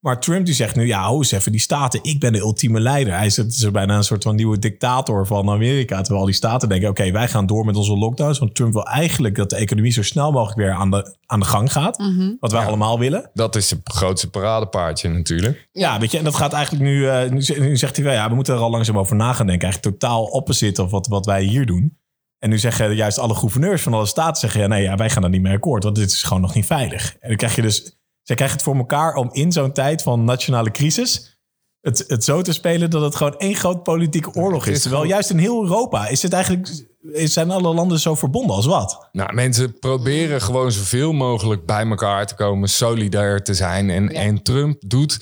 Maar 0.00 0.20
Trump 0.20 0.46
die 0.46 0.54
zegt 0.54 0.76
nu, 0.76 0.86
ja, 0.86 1.00
hou 1.00 1.16
eens 1.16 1.32
even 1.32 1.52
die 1.52 1.60
staten. 1.60 2.00
Ik 2.02 2.20
ben 2.20 2.32
de 2.32 2.38
ultieme 2.38 2.80
leider. 2.80 3.16
Hij 3.16 3.26
is, 3.26 3.36
het 3.36 3.52
is 3.52 3.70
bijna 3.70 3.96
een 3.96 4.04
soort 4.04 4.22
van 4.22 4.36
nieuwe 4.36 4.58
dictator 4.58 5.26
van 5.26 5.50
Amerika. 5.50 5.96
Terwijl 5.96 6.20
al 6.20 6.26
die 6.26 6.34
staten 6.34 6.68
denken, 6.68 6.88
oké, 6.88 7.10
wij 7.10 7.28
gaan 7.28 7.46
door 7.46 7.64
met 7.64 7.76
onze 7.76 7.96
lockdowns. 7.96 8.38
Want 8.38 8.54
Trump 8.54 8.72
wil 8.72 8.86
eigenlijk 8.86 9.34
dat 9.34 9.50
de 9.50 9.56
economie 9.56 9.92
zo 9.92 10.02
snel 10.02 10.32
mogelijk 10.32 10.58
weer 10.58 10.72
aan 10.72 10.90
de, 10.90 11.16
aan 11.26 11.40
de 11.40 11.46
gang 11.46 11.72
gaat. 11.72 11.98
Mhm. 11.98 12.32
Wat 12.40 12.52
wij 12.52 12.66
allemaal 12.66 12.98
willen. 12.98 13.30
Dat 13.34 13.56
is 13.56 13.70
het 13.70 13.80
grootste 13.84 14.30
paradepaardje 14.30 15.08
natuurlijk. 15.08 15.68
Ja, 15.72 15.98
weet 15.98 16.10
je, 16.10 16.18
en 16.18 16.24
dat 16.24 16.34
gaat 16.34 16.52
eigenlijk 16.52 16.84
nu, 16.84 17.08
eh, 17.08 17.30
nu, 17.30 17.76
zegt 17.76 17.96
hij 17.96 18.04
wel, 18.04 18.14
ja, 18.14 18.28
we 18.28 18.34
moeten 18.34 18.54
er 18.54 18.60
al 18.60 18.70
langzaam 18.70 18.98
over 18.98 19.16
na 19.16 19.32
gaan 19.32 19.46
denken. 19.46 19.68
Eigenlijk 19.68 19.98
totaal 19.98 20.24
opposite 20.24 20.82
of 20.82 20.90
wat, 20.90 21.06
wat 21.06 21.26
wij 21.26 21.42
hier 21.42 21.66
doen. 21.66 21.96
En 22.38 22.50
nu 22.50 22.58
zeggen 22.58 22.94
juist 22.94 23.18
alle 23.18 23.34
gouverneurs 23.34 23.82
van 23.82 23.94
alle 23.94 24.06
staten 24.06 24.40
zeggen, 24.40 24.60
ja, 24.60 24.66
nee, 24.66 24.82
ja, 24.82 24.96
wij 24.96 25.10
gaan 25.10 25.24
er 25.24 25.30
niet 25.30 25.42
mee 25.42 25.54
akkoord, 25.54 25.84
want 25.84 25.96
dit 25.96 26.10
is 26.10 26.22
gewoon 26.22 26.42
nog 26.42 26.54
niet 26.54 26.66
veilig. 26.66 27.16
En 27.20 27.28
dan 27.28 27.36
krijg 27.36 27.54
je 27.54 27.62
dus, 27.62 27.97
zij 28.28 28.36
krijgen 28.36 28.56
het 28.56 28.66
voor 28.66 28.76
elkaar 28.76 29.14
om 29.14 29.28
in 29.32 29.52
zo'n 29.52 29.72
tijd 29.72 30.02
van 30.02 30.24
nationale 30.24 30.70
crisis 30.70 31.40
het, 31.80 32.04
het 32.06 32.24
zo 32.24 32.42
te 32.42 32.52
spelen 32.52 32.90
dat 32.90 33.02
het 33.02 33.16
gewoon 33.16 33.38
één 33.38 33.54
groot 33.54 33.82
politieke 33.82 34.32
oorlog 34.32 34.66
is. 34.66 34.82
Terwijl 34.82 35.04
juist 35.04 35.30
in 35.30 35.38
heel 35.38 35.62
Europa 35.62 36.08
is 36.08 36.22
het 36.22 36.32
eigenlijk, 36.32 36.86
zijn 37.12 37.50
alle 37.50 37.74
landen 37.74 37.98
zo 37.98 38.14
verbonden 38.14 38.56
als 38.56 38.66
wat. 38.66 39.08
Nou, 39.12 39.34
mensen 39.34 39.78
proberen 39.78 40.42
gewoon 40.42 40.72
zoveel 40.72 41.12
mogelijk 41.12 41.66
bij 41.66 41.86
elkaar 41.86 42.26
te 42.26 42.34
komen, 42.34 42.68
solidair 42.68 43.42
te 43.42 43.54
zijn. 43.54 43.90
En, 43.90 44.02
Ja. 44.04 44.10
en 44.20 44.42
Trump 44.42 44.82
doet 44.86 45.18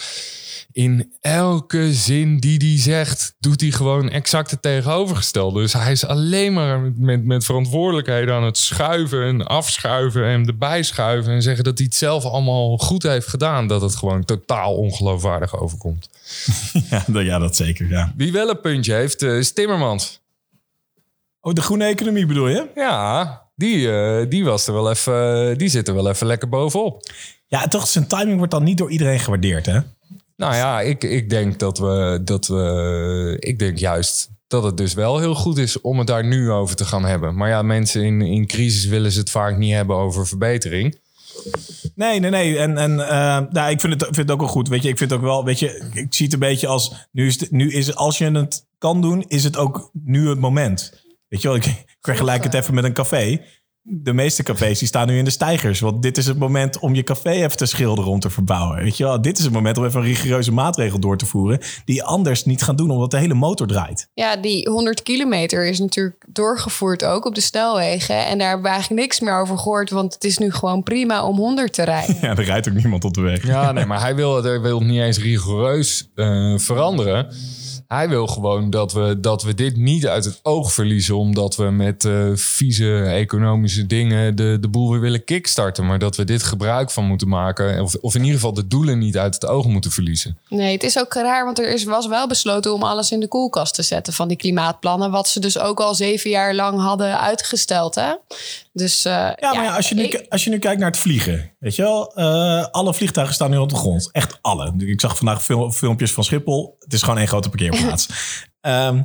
in 0.72 1.12
elke 1.20 1.92
zin 1.94 2.38
die 2.38 2.56
hij 2.70 2.78
zegt, 2.80 3.34
doet 3.38 3.60
hij 3.60 3.70
gewoon 3.70 4.10
exact 4.10 4.50
het 4.50 4.62
tegenovergestelde. 4.62 5.60
Dus 5.60 5.72
hij 5.72 5.92
is 5.92 6.06
alleen 6.06 6.52
maar 6.52 6.80
met, 6.80 6.98
met, 6.98 7.24
met 7.24 7.44
verantwoordelijkheden 7.44 8.34
aan 8.34 8.42
het 8.44 8.58
schuiven 8.58 9.22
en 9.22 9.46
afschuiven 9.46 10.24
en 10.24 10.46
erbij 10.46 10.82
schuiven. 10.82 11.32
En 11.32 11.42
zeggen 11.42 11.64
dat 11.64 11.76
hij 11.78 11.86
het 11.86 11.96
zelf 11.96 12.24
allemaal 12.24 12.76
goed 12.76 13.02
heeft 13.02 13.26
gedaan. 13.28 13.66
Dat 13.66 13.80
het 13.80 13.96
gewoon 13.96 14.24
totaal 14.24 14.74
ongeloofwaardig 14.74 15.60
overkomt. 15.60 16.08
Ja, 16.90 17.04
dat- 17.06 17.24
ja 17.24 17.38
dat 17.38 17.56
zeker, 17.56 17.88
ja. 17.88 18.12
Wie 18.16 18.32
wel 18.32 18.48
een 18.48 18.60
puntje 18.60 18.94
heeft, 18.94 19.22
eh, 19.22 19.36
is 19.38 19.52
Timmermans. 19.52 20.20
Oh, 21.46 21.52
de 21.52 21.60
groene 21.62 21.84
economie 21.84 22.26
bedoel 22.26 22.48
je? 22.48 22.66
Ja, 22.74 23.42
die, 23.54 23.90
eh, 23.92 24.26
die, 24.28 24.44
was 24.44 24.66
er 24.66 24.72
wel 24.72 24.90
even, 24.90 25.58
die 25.58 25.68
zit 25.68 25.88
er 25.88 25.94
wel 25.94 26.08
even 26.08 26.26
lekker 26.26 26.48
bovenop. 26.48 27.10
Ja, 27.46 27.66
toch, 27.68 27.86
zijn 27.86 28.06
timing 28.06 28.36
wordt 28.36 28.52
dan 28.52 28.64
niet 28.64 28.78
door 28.78 28.90
iedereen 28.90 29.18
gewaardeerd, 29.20 29.66
hè? 29.66 29.78
Nou 30.36 30.54
ja, 30.54 30.80
ik, 30.80 31.04
ik 31.04 31.30
denk 31.30 31.58
dat 31.58 31.78
we, 31.78 32.20
dat 32.24 32.46
we. 32.46 33.36
Ik 33.38 33.58
denk 33.58 33.78
juist 33.78 34.30
dat 34.46 34.62
het 34.62 34.76
dus 34.76 34.94
wel 34.94 35.18
heel 35.18 35.34
goed 35.34 35.58
is 35.58 35.80
om 35.80 35.98
het 35.98 36.06
daar 36.06 36.24
nu 36.24 36.50
over 36.50 36.76
te 36.76 36.84
gaan 36.84 37.04
hebben. 37.04 37.36
Maar 37.36 37.48
ja, 37.48 37.62
mensen 37.62 38.02
in, 38.02 38.20
in 38.22 38.46
crisis 38.46 38.84
willen 38.86 39.12
ze 39.12 39.18
het 39.18 39.30
vaak 39.30 39.56
niet 39.56 39.72
hebben 39.72 39.96
over 39.96 40.26
verbetering. 40.26 40.98
Nee, 41.94 42.20
nee, 42.20 42.30
nee. 42.30 42.58
En, 42.58 42.78
en 42.78 43.08
eh, 43.08 43.40
nou, 43.50 43.70
ik 43.70 43.80
vind 43.80 43.92
het, 43.92 44.02
vind 44.04 44.16
het 44.16 44.30
ook 44.30 44.40
wel 44.40 44.48
goed. 44.48 44.68
Weet 44.68 44.82
je, 44.82 44.88
ik 44.88 44.98
vind 44.98 45.12
ook 45.12 45.20
wel, 45.20 45.44
weet 45.44 45.58
je, 45.58 45.90
ik 45.94 46.14
zie 46.14 46.24
het 46.24 46.34
een 46.34 46.40
beetje 46.40 46.66
als 46.66 47.08
nu 47.12 47.26
is, 47.26 47.40
het, 47.40 47.50
nu 47.50 47.72
is 47.72 47.86
het- 47.86 47.96
als 47.96 48.18
je 48.18 48.30
het 48.30 48.64
kan 48.78 49.00
doen, 49.00 49.24
is 49.28 49.44
het 49.44 49.56
ook 49.56 49.90
nu 50.04 50.28
het 50.28 50.38
moment. 50.40 51.04
Weet 51.28 51.42
je 51.42 51.48
wel, 51.48 51.56
ik, 51.56 51.84
vergelijk 52.00 52.44
het 52.44 52.54
even 52.54 52.74
met 52.74 52.84
een 52.84 52.92
café. 52.92 53.40
De 53.88 54.12
meeste 54.12 54.42
cafés 54.42 54.78
die 54.78 54.88
staan 54.88 55.06
nu 55.06 55.18
in 55.18 55.24
de 55.24 55.30
stijgers. 55.30 55.80
Want 55.80 56.02
dit 56.02 56.16
is 56.16 56.26
het 56.26 56.38
moment 56.38 56.78
om 56.78 56.94
je 56.94 57.02
café 57.02 57.30
even 57.30 57.56
te 57.56 57.66
schilderen, 57.66 58.10
om 58.10 58.20
te 58.20 58.30
verbouwen. 58.30 58.82
Weet 58.82 58.96
je 58.96 59.04
wel, 59.04 59.22
dit 59.22 59.38
is 59.38 59.44
het 59.44 59.52
moment 59.52 59.78
om 59.78 59.84
even 59.84 60.00
een 60.00 60.06
rigoureuze 60.06 60.52
maatregel 60.52 60.98
door 60.98 61.16
te 61.16 61.26
voeren. 61.26 61.60
Die 61.84 61.94
je 61.94 62.02
anders 62.02 62.44
niet 62.44 62.62
gaan 62.62 62.76
doen, 62.76 62.90
omdat 62.90 63.10
de 63.10 63.18
hele 63.18 63.34
motor 63.34 63.66
draait. 63.66 64.08
Ja, 64.14 64.36
die 64.36 64.68
100 64.70 65.02
kilometer 65.02 65.66
is 65.66 65.78
natuurlijk 65.78 66.24
doorgevoerd 66.28 67.04
ook 67.04 67.24
op 67.24 67.34
de 67.34 67.40
snelwegen. 67.40 68.26
En 68.26 68.38
daar 68.38 68.48
hebben 68.48 68.66
we 68.66 68.72
eigenlijk 68.72 69.00
niks 69.00 69.20
meer 69.20 69.40
over 69.40 69.58
gehoord. 69.58 69.90
Want 69.90 70.14
het 70.14 70.24
is 70.24 70.38
nu 70.38 70.52
gewoon 70.52 70.82
prima 70.82 71.26
om 71.26 71.36
100 71.36 71.72
te 71.72 71.82
rijden. 71.82 72.16
Ja, 72.26 72.36
er 72.36 72.44
rijdt 72.44 72.68
ook 72.68 72.74
niemand 72.74 73.04
op 73.04 73.14
de 73.14 73.20
weg. 73.20 73.46
Ja, 73.46 73.72
nee, 73.72 73.86
maar 73.86 74.00
hij 74.00 74.14
wil, 74.14 74.42
hij 74.42 74.60
wil 74.60 74.78
het 74.78 74.88
niet 74.88 75.00
eens 75.00 75.18
rigoureus 75.18 76.10
eh, 76.14 76.58
veranderen. 76.58 77.28
Hij 77.88 78.08
wil 78.08 78.26
gewoon 78.26 78.70
dat 78.70 78.92
we, 78.92 79.20
dat 79.20 79.42
we 79.42 79.54
dit 79.54 79.76
niet 79.76 80.06
uit 80.06 80.24
het 80.24 80.40
oog 80.42 80.72
verliezen. 80.72 81.16
Omdat 81.16 81.56
we 81.56 81.70
met 81.70 82.04
eh, 82.04 82.30
vieze 82.34 83.02
economische 83.02 83.86
dingen 83.86 84.36
de, 84.36 84.58
de 84.60 84.68
boel 84.68 84.90
weer 84.90 85.00
willen 85.00 85.24
kickstarten. 85.24 85.86
Maar 85.86 85.98
dat 85.98 86.16
we 86.16 86.24
dit 86.24 86.42
gebruik 86.42 86.90
van 86.90 87.04
moeten 87.04 87.28
maken. 87.28 87.82
Of, 87.82 87.94
of 88.00 88.14
in 88.14 88.20
ieder 88.20 88.34
geval 88.34 88.54
de 88.54 88.66
doelen 88.66 88.98
niet 88.98 89.18
uit 89.18 89.34
het 89.34 89.46
oog 89.46 89.66
moeten 89.66 89.90
verliezen. 89.90 90.38
Nee, 90.48 90.72
het 90.72 90.82
is 90.82 90.98
ook 90.98 91.14
raar, 91.14 91.44
want 91.44 91.58
er 91.58 91.68
is, 91.68 91.84
was 91.84 92.06
wel 92.06 92.28
besloten 92.28 92.74
om 92.74 92.82
alles 92.82 93.10
in 93.10 93.20
de 93.20 93.28
koelkast 93.28 93.74
te 93.74 93.82
zetten 93.82 94.12
van 94.12 94.28
die 94.28 94.36
klimaatplannen. 94.36 95.10
Wat 95.10 95.28
ze 95.28 95.40
dus 95.40 95.58
ook 95.58 95.80
al 95.80 95.94
zeven 95.94 96.30
jaar 96.30 96.54
lang 96.54 96.80
hadden 96.80 97.20
uitgesteld. 97.20 97.94
Hè? 97.94 98.12
Dus 98.76 99.04
eh, 99.04 99.12
Ja, 99.12 99.54
maar 99.54 99.64
ja, 99.64 99.76
als, 99.76 99.88
je 99.88 99.94
nu, 99.94 100.02
ik- 100.02 100.26
als 100.28 100.44
je 100.44 100.50
nu 100.50 100.58
kijkt 100.58 100.80
naar 100.80 100.90
het 100.90 100.98
vliegen, 100.98 101.52
weet 101.58 101.74
je 101.76 101.82
wel, 101.82 102.14
eh, 102.14 102.66
alle 102.70 102.94
vliegtuigen 102.94 103.34
staan 103.34 103.50
nu 103.50 103.56
op 103.56 103.68
de 103.68 103.74
grond. 103.74 104.08
Echt 104.12 104.38
alle. 104.42 104.74
Ik 104.78 105.00
zag 105.00 105.16
vandaag 105.16 105.44
fil- 105.44 105.70
filmpjes 105.72 106.12
van 106.12 106.24
Schiphol. 106.24 106.76
Het 106.78 106.92
is 106.92 107.02
gewoon 107.02 107.18
één 107.18 107.28
grote 107.28 107.48
parkeerplaats. 107.48 108.08
Ehm, 108.60 109.02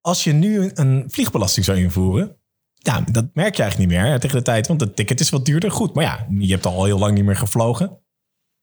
als 0.00 0.24
je 0.24 0.32
nu 0.32 0.70
een 0.74 1.04
vliegbelasting 1.06 1.64
zou 1.64 1.78
invoeren, 1.78 2.36
ja, 2.74 3.00
dat 3.12 3.24
merk 3.34 3.56
je 3.56 3.62
eigenlijk 3.62 3.90
niet 3.92 4.00
meer 4.00 4.10
hè, 4.10 4.18
tegen 4.20 4.36
de 4.36 4.42
tijd, 4.42 4.66
want 4.66 4.80
het 4.80 4.96
ticket 4.96 5.20
is 5.20 5.30
wat 5.30 5.44
duurder. 5.44 5.70
Goed, 5.70 5.94
maar 5.94 6.04
ja, 6.04 6.26
je 6.38 6.52
hebt 6.52 6.66
al 6.66 6.84
heel 6.84 6.98
lang 6.98 7.14
niet 7.14 7.24
meer 7.24 7.36
gevlogen. 7.36 7.98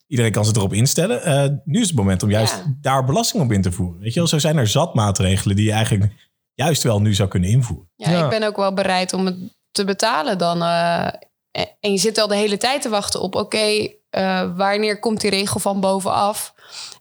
Iedereen 0.08 0.32
kan 0.32 0.46
zich 0.46 0.56
erop 0.56 0.74
instellen. 0.74 1.24
Eh, 1.24 1.50
nu 1.66 1.80
is 1.82 1.88
het 1.88 1.96
moment 1.98 2.24
om 2.24 2.30
juist 2.30 2.54
Ja. 2.54 2.76
daar 2.82 3.06
belasting 3.06 3.44
op 3.44 3.52
in 3.52 3.62
te 3.62 3.72
voeren. 3.72 4.00
Weet 4.02 4.14
je 4.14 4.20
wel, 4.20 4.28
zo 4.30 4.40
zijn 4.40 4.58
er 4.58 4.68
zat 4.68 4.94
maatregelen 4.94 5.56
die 5.56 5.66
je 5.66 5.72
eigenlijk 5.72 6.14
juist 6.54 6.84
wel 6.84 7.02
nu 7.02 7.14
zou 7.14 7.30
kunnen 7.30 7.50
invoeren. 7.50 7.90
Ja, 7.96 8.12
Ja. 8.12 8.24
ik 8.24 8.30
ben 8.30 8.44
ook 8.44 8.56
wel 8.56 8.74
bereid 8.74 9.14
om 9.14 9.26
het 9.26 9.36
te 9.78 9.86
betalen 9.86 10.38
dan. 10.38 10.62
eh, 10.62 11.08
en 11.80 11.92
je 11.92 11.98
zit 11.98 12.18
al 12.18 12.28
de 12.28 12.36
hele 12.36 12.58
tijd 12.58 12.82
te 12.82 12.90
wachten 12.90 13.22
op... 13.22 13.36
oké, 13.36 13.88
eh, 14.10 14.56
wanneer 14.56 15.00
komt 15.00 15.22
die 15.22 15.30
regel 15.30 15.60
van 15.60 15.80
bovenaf? 15.80 16.54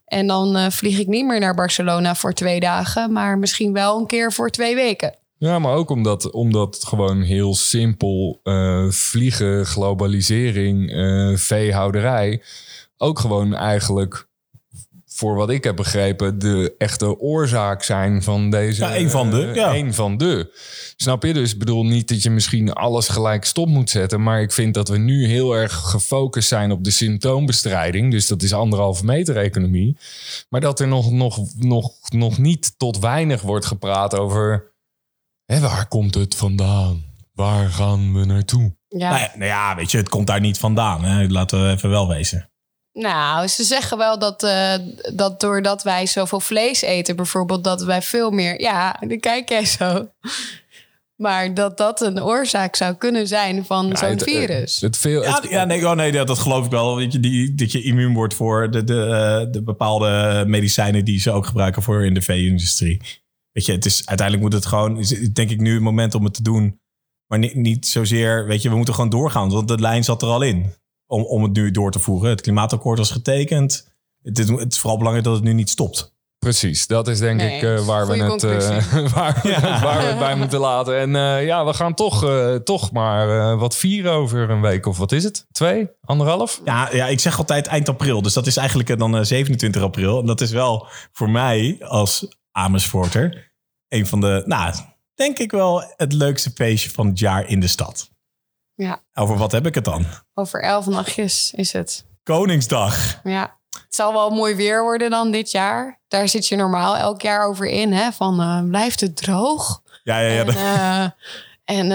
En 0.04 0.26
dan 0.26 0.56
eh, 0.56 0.70
vlieg 0.70 0.98
ik 0.98 1.06
niet 1.06 1.26
meer 1.26 1.40
naar 1.40 1.54
Barcelona 1.54 2.14
voor 2.14 2.32
twee 2.32 2.60
dagen... 2.60 3.12
maar 3.12 3.38
misschien 3.38 3.72
wel 3.72 3.98
een 3.98 4.06
keer 4.06 4.32
voor 4.32 4.50
twee 4.50 4.74
weken. 4.74 5.14
Ja, 5.38 5.58
maar 5.58 5.74
ook 5.74 5.90
omdat, 5.90 6.30
omdat 6.30 6.84
gewoon 6.84 7.22
heel 7.22 7.54
simpel 7.54 8.40
vliegen, 8.88 9.66
globalisering, 9.66 10.90
eh, 10.92 11.36
veehouderij 11.36 12.42
ook 12.96 13.18
gewoon 13.18 13.54
eigenlijk, 13.54 14.28
voor 15.16 15.34
wat 15.34 15.50
ik 15.50 15.64
heb 15.64 15.76
begrepen, 15.76 16.38
de 16.38 16.74
echte 16.78 17.20
oorzaak 17.20 17.82
zijn 17.82 18.22
van 18.22 18.50
deze. 18.50 18.82
Ja, 18.82 18.94
één 18.94 19.10
van 19.10 19.30
de, 19.30 19.46
eh, 19.46 19.54
ja. 19.54 19.72
één 19.74 19.94
van 19.94 20.16
de. 20.16 20.54
Snap 20.96 21.22
je? 21.22 21.32
Dus 21.32 21.52
ik 21.52 21.58
bedoel 21.58 21.84
niet 21.84 22.08
dat 22.08 22.22
je 22.22 22.30
misschien 22.30 22.72
alles 22.72 23.08
gelijk 23.08 23.44
stop 23.44 23.68
moet 23.68 23.90
zetten, 23.90 24.22
maar 24.22 24.40
ik 24.40 24.52
vind 24.52 24.74
dat 24.74 24.88
we 24.88 24.98
nu 24.98 25.26
heel 25.26 25.56
erg 25.56 25.72
gefocust 25.72 26.48
zijn 26.48 26.72
op 26.72 26.84
de 26.84 26.90
symptoombestrijding. 26.90 28.10
Dus 28.10 28.26
dat 28.26 28.42
is 28.42 28.52
anderhalve 28.52 29.04
meter 29.04 29.36
economie. 29.36 29.98
Maar 30.48 30.60
dat 30.60 30.80
er 30.80 30.88
nog, 30.88 31.10
nog, 31.10 31.38
nog, 31.58 31.92
nog 32.08 32.38
niet 32.38 32.78
tot 32.78 32.98
weinig 32.98 33.42
wordt 33.42 33.66
gepraat 33.66 34.18
over. 34.18 34.74
Hè, 35.44 35.60
waar 35.60 35.88
komt 35.88 36.14
het 36.14 36.34
vandaan? 36.34 37.04
Waar 37.32 37.68
gaan 37.68 38.14
we 38.14 38.24
naartoe? 38.24 38.76
Ja. 38.88 39.10
Nou, 39.10 39.22
ja, 39.22 39.30
nou 39.34 39.50
ja, 39.50 39.76
weet 39.76 39.90
je, 39.90 39.96
het 39.96 40.08
komt 40.08 40.26
daar 40.26 40.40
niet 40.40 40.58
vandaan. 40.58 41.04
Hè? 41.04 41.26
Laten 41.26 41.62
we 41.62 41.70
even 41.70 41.90
wel 41.90 42.08
wezen. 42.08 42.50
Nou, 42.98 43.46
ze 43.48 43.64
zeggen 43.64 43.98
wel 43.98 44.18
dat, 44.18 44.42
eh, 44.42 44.74
dat 45.14 45.40
doordat 45.40 45.82
wij 45.82 46.06
zoveel 46.06 46.40
vlees 46.40 46.80
eten, 46.82 47.16
bijvoorbeeld, 47.16 47.64
dat 47.64 47.82
wij 47.82 48.02
veel 48.02 48.30
meer. 48.30 48.60
Ja, 48.60 48.96
dan 49.06 49.20
kijk 49.20 49.48
jij 49.48 49.64
zo. 49.64 49.88
Maar 51.16 51.54
dat 51.54 51.76
dat 51.76 52.00
een 52.00 52.22
oorzaak 52.22 52.76
zou 52.76 52.94
kunnen 52.94 53.26
zijn 53.26 53.64
van 53.64 53.96
zo'n 53.96 54.08
eh, 54.16 54.22
virus. 54.24 54.80
Het 54.80 54.96
veel, 54.96 55.22
Ja, 55.22 55.34
het- 55.40 55.50
ja 55.50 55.64
nee, 55.64 55.86
oh 55.88 55.92
nee, 55.92 56.12
dat, 56.12 56.26
dat 56.26 56.38
geloof 56.38 56.64
ik 56.64 56.70
wel. 56.70 56.96
Weet 56.96 57.12
je, 57.12 57.20
die, 57.20 57.54
dat 57.54 57.72
je 57.72 57.82
immuun 57.82 58.14
wordt 58.14 58.34
voor 58.34 58.70
de, 58.70 58.84
de, 58.84 59.04
eh, 59.04 59.52
de 59.52 59.62
bepaalde 59.62 60.44
medicijnen 60.46 61.04
die 61.04 61.20
ze 61.20 61.30
ook 61.30 61.46
gebruiken 61.46 61.82
voor 61.82 62.04
in 62.04 62.14
de 62.14 62.22
vee-industrie. 62.22 63.00
Weet 63.52 63.66
je, 63.66 63.72
het 63.72 63.84
is, 63.84 64.06
uiteindelijk 64.06 64.46
moet 64.48 64.52
het 64.62 64.66
gewoon, 64.66 64.98
is, 64.98 65.08
denk 65.32 65.50
ik, 65.50 65.60
nu 65.60 65.72
het 65.74 65.82
moment 65.82 66.14
om 66.14 66.24
het 66.24 66.34
te 66.34 66.42
doen. 66.42 66.80
Maar 67.26 67.38
niet, 67.38 67.54
niet 67.54 67.86
zozeer, 67.86 68.46
weet 68.46 68.62
je, 68.62 68.68
we 68.70 68.76
moeten 68.76 68.94
gewoon 68.94 69.10
doorgaan. 69.10 69.50
Want 69.50 69.68
de 69.68 69.80
lijn 69.80 70.04
zat 70.04 70.22
er 70.22 70.28
al 70.28 70.42
in 70.42 70.72
om, 71.06 71.22
om 71.22 71.42
het 71.42 71.52
nu 71.52 71.70
door 71.70 71.90
te 71.90 71.98
voeren. 71.98 72.30
Het 72.30 72.40
klimaatakkoord 72.40 72.98
was 72.98 73.10
getekend. 73.10 73.94
Het 74.22 74.38
is, 74.38 74.48
het 74.48 74.72
is 74.72 74.78
vooral 74.78 74.98
belangrijk 74.98 75.26
dat 75.26 75.36
het 75.36 75.44
nu 75.44 75.52
niet 75.52 75.70
stopt. 75.70 76.14
Precies, 76.38 76.86
dat 76.86 77.08
is 77.08 77.18
denk 77.18 77.40
Nee, 77.40 77.56
ik 77.56 77.62
eh, 77.62 77.86
waar, 77.86 78.06
we 78.06 78.12
goeie 78.12 78.32
het, 78.32 78.44
eh, 78.44 79.12
waar, 79.14 79.40
we 79.42 79.48
het, 79.48 79.80
waar 79.82 79.98
we 79.98 80.04
het 80.04 80.18
bij 80.18 80.36
moeten 80.36 80.58
laten. 80.58 80.98
En 80.98 81.16
eh, 81.16 81.44
ja, 81.44 81.64
we 81.64 81.74
gaan 81.74 81.94
toch, 81.94 82.24
eh, 82.24 82.54
toch 82.54 82.92
maar 82.92 83.38
eh, 83.38 83.58
wat 83.60 83.76
vieren 83.76 84.12
over 84.12 84.50
een 84.50 84.60
week. 84.60 84.86
Of 84.86 84.98
wat 84.98 85.12
is 85.12 85.24
het? 85.24 85.46
Twee? 85.52 85.88
Anderhalf? 86.04 86.60
Ja, 86.64 86.88
ja, 86.92 87.06
ik 87.06 87.20
zeg 87.20 87.38
altijd 87.38 87.66
eind 87.66 87.88
april. 87.88 88.22
Dus 88.22 88.32
dat 88.32 88.46
is 88.46 88.56
eigenlijk 88.56 88.98
dan 88.98 89.16
eh, 89.16 89.22
27 89.22 89.82
april. 89.82 90.20
En 90.20 90.26
dat 90.26 90.40
is 90.40 90.50
wel 90.50 90.86
voor 91.12 91.30
mij 91.30 91.76
als 91.80 92.36
Amersfoorter 92.52 93.52
een 93.88 94.06
van 94.06 94.20
de, 94.20 94.42
nou, 94.46 94.74
denk 95.14 95.38
ik 95.38 95.50
wel 95.50 95.84
het 95.96 96.12
leukste 96.12 96.50
feestje 96.54 96.90
van 96.90 97.06
het 97.06 97.18
jaar 97.18 97.48
in 97.48 97.60
de 97.60 97.66
stad. 97.66 98.10
Ja, 98.76 99.00
Over 99.14 99.36
wat 99.36 99.52
heb 99.52 99.66
ik 99.66 99.74
het 99.74 99.84
dan? 99.84 100.04
over 100.34 100.62
elf 100.62 100.86
nachtjes 100.86 101.52
is 101.54 101.72
het. 101.72 102.04
Koningsdag. 102.22 103.20
Ja. 103.24 103.54
Het 103.70 103.94
zal 103.94 104.12
wel 104.12 104.30
mooi 104.30 104.54
weer 104.54 104.82
worden 104.82 105.10
dan 105.10 105.30
dit 105.30 105.50
jaar. 105.50 106.00
Daar 106.08 106.28
zit 106.28 106.46
je 106.48 106.56
normaal 106.56 106.96
elk 106.96 107.22
jaar 107.22 107.46
over 107.46 107.66
in. 107.66 107.92
Hè? 107.92 108.12
Van 108.12 108.40
eh, 108.40 108.68
blijft 108.68 109.00
het 109.00 109.16
droog? 109.16 109.82
Ja, 110.04 110.18
ja, 110.18 110.28
ja. 110.28 110.44
En, 110.44 111.90
eh, 111.90 111.90
en 111.90 111.92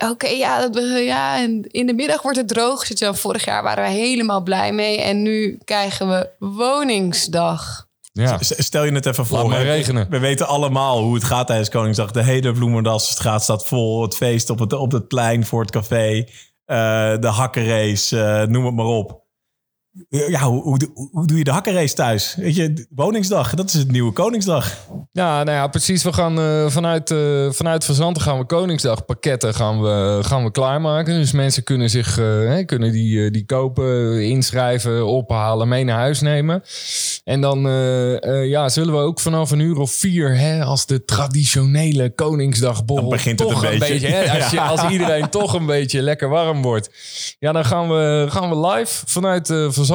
eh, 0.00 0.10
oké, 0.10 0.26
ja, 0.28 0.68
dat 0.68 0.98
ja, 0.98 1.38
en 1.38 1.62
in 1.70 1.86
de 1.86 1.94
middag 1.94 2.22
wordt 2.22 2.38
het 2.38 2.48
droog. 2.48 2.86
Zit 2.86 2.98
je 2.98 3.04
dan, 3.04 3.16
vorig 3.16 3.44
jaar 3.44 3.62
waren 3.62 3.84
we 3.84 3.90
helemaal 3.90 4.42
blij 4.42 4.72
mee. 4.72 5.00
En 5.02 5.22
nu 5.22 5.58
krijgen 5.64 6.08
we 6.08 6.28
Woningsdag. 6.38 7.87
Ja. 8.18 8.38
Stel 8.40 8.84
je 8.84 8.92
het 8.92 9.06
even 9.06 9.26
voor. 9.26 9.38
We 10.10 10.18
weten 10.18 10.46
allemaal 10.46 11.02
hoe 11.02 11.14
het 11.14 11.24
gaat 11.24 11.46
tijdens 11.46 11.68
Koningsdag. 11.68 12.10
De 12.10 12.22
hele 12.22 12.52
Bloemendalstraat 12.52 13.42
staat 13.42 13.66
vol. 13.66 14.02
Het 14.02 14.14
feest 14.16 14.50
op 14.50 14.58
het, 14.58 14.72
op 14.72 14.92
het 14.92 15.08
plein 15.08 15.44
voor 15.46 15.60
het 15.60 15.70
café. 15.70 16.24
eh, 16.64 16.76
de 17.18 17.26
hakkenrace, 17.26 18.20
eh, 18.20 18.46
noem 18.46 18.64
het 18.66 18.74
maar 18.74 18.84
op. 18.86 19.26
Ja, 20.08 20.40
hoe, 20.40 20.62
hoe, 20.62 21.26
doe 21.26 21.38
je 21.38 21.44
de 21.44 21.50
hakkenrace 21.50 21.94
thuis? 21.94 22.34
Weet 22.34 22.56
je, 22.56 22.86
Woningsdag, 22.90 23.54
dat 23.54 23.68
is 23.68 23.74
het 23.74 23.90
nieuwe 23.90 24.12
Koningsdag. 24.12 24.76
Ja, 25.12 25.44
nou 25.44 25.56
ja, 25.56 25.66
precies. 25.66 26.02
We 26.02 26.12
gaan 26.12 26.40
eh, 26.40 26.66
vanuit, 26.68 27.10
eh 27.10 27.50
vanuit 27.50 27.84
Verzanten 27.84 28.22
gaan 28.22 28.38
we 28.38 28.44
Koningsdag 28.44 29.04
pakketten 29.04 29.54
gaan 29.54 29.82
we, 29.82 30.18
gaan 30.22 30.44
we 30.44 30.50
klaarmaken. 30.50 31.14
Dus 31.14 31.32
mensen 31.32 31.62
kunnen 31.62 31.90
zich 31.90 32.18
eh, 32.18 32.24
hè, 32.24 32.64
kunnen 32.64 32.92
die, 32.92 33.30
die 33.30 33.46
kopen, 33.46 34.22
inschrijven, 34.24 35.06
ophalen, 35.06 35.68
mee 35.68 35.84
naar 35.84 35.98
huis 35.98 36.20
nemen. 36.20 36.62
En 37.24 37.40
dan 37.40 37.60
ja, 38.42 38.68
zullen 38.68 38.94
we 38.94 39.00
ook 39.00 39.20
vanaf 39.20 39.50
een 39.50 39.60
uur 39.60 39.78
of 39.78 39.92
vier, 39.92 40.36
hè, 40.36 40.64
als 40.64 40.86
de 40.86 41.04
traditionele 41.04 42.14
Koningsdagborrel, 42.14 43.08
Dan 43.08 43.16
begint 43.16 43.38
het 43.38 43.48
toch 43.48 43.64
een 43.64 43.78
beetje. 43.78 44.06
hè, 44.06 44.42
als, 44.42 44.50
je, 44.50 44.60
als 44.60 44.90
iedereen 44.92 45.30
toch 45.30 45.54
een 45.54 45.66
beetje 45.66 46.02
lekker 46.02 46.28
warm 46.28 46.62
wordt. 46.62 46.90
Ja, 47.38 47.52
dan 47.52 47.64
gaan 47.64 47.88
we, 47.88 48.26
gaan 48.28 48.48
we 48.48 48.66
live 48.68 49.02
vanuit 49.06 49.50
eh 49.50 49.56
Verzanten. 49.56 49.87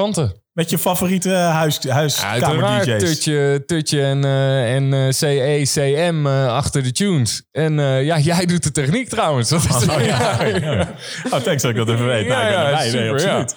Met 0.53 0.69
je 0.69 0.77
favoriete 0.77 1.29
huis, 1.33 1.79
huiskamer 1.87 2.43
Uiteraard, 2.43 2.85
DJ's. 2.85 3.03
Tutje, 3.03 3.63
tutje 3.65 4.01
en, 4.03 4.23
eh, 4.23 4.75
en 4.75 4.93
eh, 4.93 5.09
CE, 5.11 5.61
CM 5.65 6.25
eh, 6.27 6.47
achter 6.53 6.83
de 6.83 6.91
tunes. 6.91 7.43
En 7.51 7.79
eh, 7.79 8.03
ja, 8.05 8.19
jij 8.19 8.45
doet 8.45 8.63
de 8.63 8.71
techniek 8.71 9.09
trouwens. 9.09 9.49
Dat 9.49 9.63
is, 9.63 9.87
Oh, 9.87 10.05
ja. 10.05 10.43
ja. 10.43 10.93
Oh, 11.31 11.39
thanks 11.39 11.61
dat 11.61 11.71
ik 11.71 11.77
dat 11.77 11.89
even 11.89 12.05
weet. 12.05 12.25
Ja, 12.25 12.41
nou, 12.41 12.51
ja, 12.51 12.77
nee, 12.79 12.89
super, 12.89 13.11
absoluut. 13.13 13.55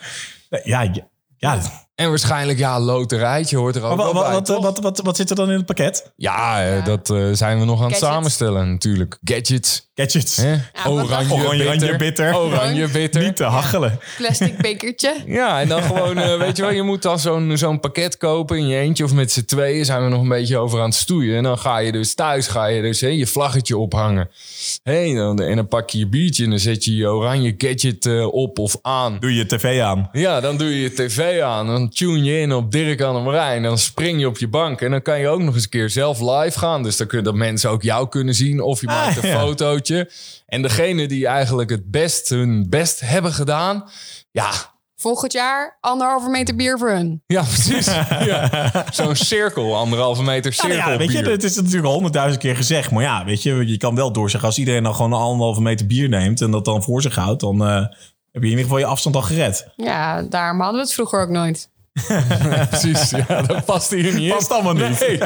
Ja, 0.65 0.83
ja, 0.83 0.91
ja. 1.37 1.61
En 1.95 2.09
waarschijnlijk, 2.09 2.59
ja, 2.59 2.81
loterijtje 2.81 3.57
hoort 3.57 3.77
er 3.77 3.83
ook 3.83 3.97
wat, 3.97 4.13
bij, 4.13 4.23
wat, 4.33 4.49
wat, 4.49 4.79
wat, 4.79 5.01
wat 5.01 5.17
zit 5.17 5.31
er 5.31 5.37
dan 5.37 5.51
in 5.51 5.57
het 5.57 5.67
pakket? 5.67 6.13
Ja, 6.17 6.65
eh, 6.67 6.85
dat 6.85 7.11
eh, 7.11 7.29
zijn 7.33 7.59
we 7.59 7.65
nog 7.65 7.79
aan 7.79 7.85
het 7.85 7.93
Gadgets. 7.93 8.13
samenstellen 8.15 8.71
natuurlijk. 8.71 9.19
Gadgets. 9.25 9.86
Gadgets. 10.01 10.43
Oranje, 10.87 11.71
bitter. 11.71 11.97
bitter. 11.97 12.37
Oranje 12.37 12.89
bitter. 12.89 13.23
Niet 13.23 13.37
te 13.37 13.45
hachelen. 13.45 13.99
Plastic 14.17 14.57
bekertje. 14.57 15.15
Ja, 15.27 15.61
en 15.61 15.69
dan 15.69 15.83
gewoon, 15.83 16.19
eh, 16.19 16.39
weet 16.39 16.57
je 16.57 16.63
wel, 16.63 16.73
je 16.73 16.83
moet 16.83 17.03
dan 17.03 17.19
zo'n 17.19 17.57
zo'n 17.57 17.81
pakket 17.81 18.17
kopen 18.17 18.57
in 18.59 18.67
je 18.67 18.77
eentje 18.79 19.05
of 19.05 19.13
met 19.13 19.33
z'n 19.33 19.45
tweeën. 19.45 19.85
Zijn 19.85 20.03
we 20.05 20.09
nog 20.11 20.21
een 20.21 20.29
beetje 20.29 20.59
over 20.59 20.79
aan 20.81 20.85
het 20.89 20.95
stoeien. 20.95 21.37
En 21.37 21.43
dan 21.43 21.59
ga 21.59 21.79
je 21.79 21.93
dus 21.93 22.15
thuis, 22.15 22.47
ga 22.47 22.67
je 22.67 22.83
dus 22.83 23.01
hè, 23.01 23.09
je 23.09 23.27
vlaggetje 23.27 23.77
ophangen. 23.79 24.29
Hey, 24.83 25.15
dan, 25.15 25.41
en 25.43 25.57
dan 25.57 25.69
pak 25.69 25.91
je 25.91 25.99
je 25.99 26.07
biertje 26.07 26.45
en 26.45 26.51
dan 26.51 26.59
zet 26.59 26.85
je 26.85 26.97
je 26.97 27.07
oranje 27.09 27.55
gadget 27.59 28.07
eh, 28.07 28.27
op 28.33 28.59
of 28.59 28.77
aan. 28.83 29.17
Doe 29.21 29.35
je 29.35 29.47
tv 29.47 29.81
aan. 29.81 30.09
Ja, 30.13 30.41
dan 30.41 30.57
doe 30.57 30.69
je 30.69 30.81
je 30.81 30.93
tv 30.95 31.41
aan. 31.41 31.67
Dan 31.67 31.89
tune 31.89 32.23
je 32.23 32.41
in 32.41 32.53
op 32.53 32.73
Dirk 32.73 33.03
aan 33.03 33.15
de 33.15 33.21
Marijn. 33.21 33.63
Dan 33.63 33.79
spring 33.79 34.21
je 34.21 34.27
op 34.27 34.39
je 34.39 34.49
bank. 34.49 34.81
En 34.81 34.91
dan 34.91 35.03
kan 35.03 35.19
je 35.21 35.29
ook 35.29 35.41
nog 35.43 35.55
eens 35.55 35.63
een 35.63 35.69
keer 35.69 35.91
zelf 35.91 36.21
live 36.21 36.59
gaan. 36.59 36.83
Dus 36.83 36.97
dan 36.97 37.07
kunnen 37.07 37.27
dat 37.27 37.35
mensen 37.35 37.71
ook 37.71 37.83
jou 37.83 38.09
kunnen 38.09 38.35
zien. 38.35 38.61
Of 38.61 38.81
je 38.81 38.87
Ah, 38.87 38.95
maakt 38.95 39.23
een 39.23 39.29
ja. 39.29 39.39
fotootje. 39.41 39.86
En 40.47 40.63
degene 40.63 41.07
die 41.09 41.27
eigenlijk 41.27 41.71
het 41.71 41.91
best 41.91 42.29
hun 42.29 42.67
best 42.69 43.01
hebben 43.01 43.33
gedaan. 43.33 43.91
Ja, 44.31 44.51
Volgend 44.99 45.33
jaar 45.33 45.79
anderhalve 45.81 46.29
meter 46.29 46.57
bier 46.57 46.79
voor 46.79 46.91
hun. 46.91 47.23
ja 47.27 47.43
precies. 47.53 47.87
ja. 48.25 48.71
Zo'n 48.91 49.17
cirkel, 49.17 49.77
anderhalve 49.77 50.23
meter 50.23 50.53
Ja, 50.57 50.63
nou 50.63 50.75
cirkel. 50.75 50.93
ja, 50.93 50.99
weet 50.99 51.13
je, 51.13 51.31
het 51.31 51.45
is 51.45 51.57
natuurlijk 51.57 51.85
al 51.87 51.93
honderdduizend 51.93 52.43
keer 52.43 52.57
gezegd. 52.57 52.91
Maar 52.91 53.03
ja, 53.03 53.25
weet 53.25 53.43
je, 53.43 53.67
je 53.67 53.77
kan 53.77 53.95
wel 53.95 54.13
doorzeggen. 54.13 54.49
Als 54.49 54.59
iedereen 54.59 54.83
dan 54.83 54.95
gewoon 54.95 55.13
een 55.13 55.19
anderhalve 55.19 55.61
meter 55.63 55.87
bier 55.87 56.09
neemt 56.09 56.41
en 56.41 56.51
dat 56.51 56.65
dan 56.65 56.83
voor 56.83 57.03
zich 57.03 57.15
houdt, 57.15 57.41
dan 57.41 57.67
eh, 57.67 57.75
heb 57.75 57.89
je 58.33 58.41
in 58.41 58.45
ieder 58.49 58.63
geval 58.63 58.79
je 58.79 58.85
afstand 58.87 59.17
al 59.17 59.23
gered. 59.23 59.69
Ja, 59.77 60.23
daarom 60.23 60.61
hadden 60.61 60.77
we 60.81 60.87
het 60.87 60.95
vroeger 60.95 61.21
ook 61.21 61.29
nooit. 61.31 61.71
Precies, 62.71 63.11
ja, 63.11 63.43
dat 63.43 63.65
past 63.65 63.91
hier 63.91 64.15
niet. 64.15 64.33
Past 64.33 64.51
allemaal 64.51 64.73
niet. 64.75 65.01
Nee. 65.01 65.19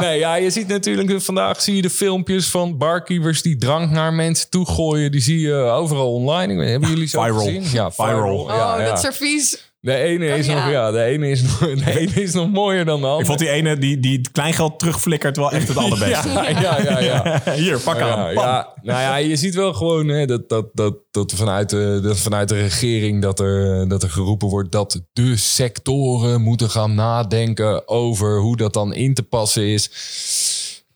nee, 0.00 0.18
ja, 0.18 0.34
je 0.34 0.50
ziet 0.50 0.68
natuurlijk 0.68 1.22
vandaag 1.22 1.60
zie 1.62 1.76
je 1.76 1.82
de 1.82 1.90
filmpjes 1.90 2.46
van 2.48 2.78
barkeepers 2.78 3.42
die 3.42 3.56
drank 3.56 3.90
naar 3.90 4.12
mensen 4.12 4.50
toe 4.50 4.66
gooien. 4.66 5.12
Die 5.12 5.20
zie 5.20 5.40
je 5.40 5.54
overal 5.54 6.12
online. 6.14 6.52
Ik 6.52 6.58
weet- 6.58 6.68
Hebben 6.70 6.88
jullie 6.88 7.06
zo 7.08 7.22
Viral. 7.22 7.38
gezien? 7.38 7.62
Ja, 7.72 7.90
viral. 7.90 8.14
Viral. 8.14 8.38
Oh, 8.38 8.48
Ja, 8.48 8.78
ja. 8.80 8.84
dat 8.88 9.00
servies. 9.00 9.67
De 9.80 9.94
ene, 9.94 10.26
is 10.26 10.46
nog, 10.46 10.70
ja, 10.70 10.90
de, 10.90 11.02
ene 11.02 11.30
is 11.30 11.42
nog, 11.42 11.58
de 11.58 11.98
ene 12.00 12.22
is 12.22 12.32
nog 12.32 12.50
mooier 12.50 12.84
dan 12.84 13.00
de 13.00 13.06
andere. 13.06 13.20
Ik 13.20 13.26
vond 13.26 13.38
die 13.38 13.48
ene 13.48 13.78
die, 13.78 14.00
die 14.00 14.18
het 14.18 14.30
kleingeld 14.30 14.78
terugflikkert 14.78 15.36
wel 15.36 15.50
echt 15.50 15.68
het 15.68 15.76
allerbeste. 15.76 16.28
ja, 16.32 16.48
ja, 16.48 16.80
ja, 16.80 16.98
ja. 16.98 17.42
Hier, 17.62 17.78
pak 17.78 18.00
aan. 18.00 18.08
Ja, 18.08 18.24
Pam. 18.32 18.44
ja, 18.44 18.72
nou 18.82 19.00
ja, 19.00 19.16
je 19.16 19.36
ziet 19.36 19.54
wel 19.54 19.74
gewoon 19.74 20.08
hè, 20.08 20.26
dat, 20.26 20.48
dat, 20.48 20.66
dat, 20.72 20.96
dat, 21.10 21.32
vanuit 21.32 21.70
de, 21.70 22.00
dat 22.02 22.18
vanuit 22.18 22.48
de 22.48 22.60
regering 22.60 23.22
dat 23.22 23.40
er, 23.40 23.88
dat 23.88 24.02
er 24.02 24.10
geroepen 24.10 24.48
wordt 24.48 24.72
dat 24.72 25.02
de 25.12 25.36
sectoren 25.36 26.42
moeten 26.42 26.70
gaan 26.70 26.94
nadenken 26.94 27.88
over 27.88 28.40
hoe 28.40 28.56
dat 28.56 28.72
dan 28.72 28.94
in 28.94 29.14
te 29.14 29.22
passen 29.22 29.62
is. 29.62 29.90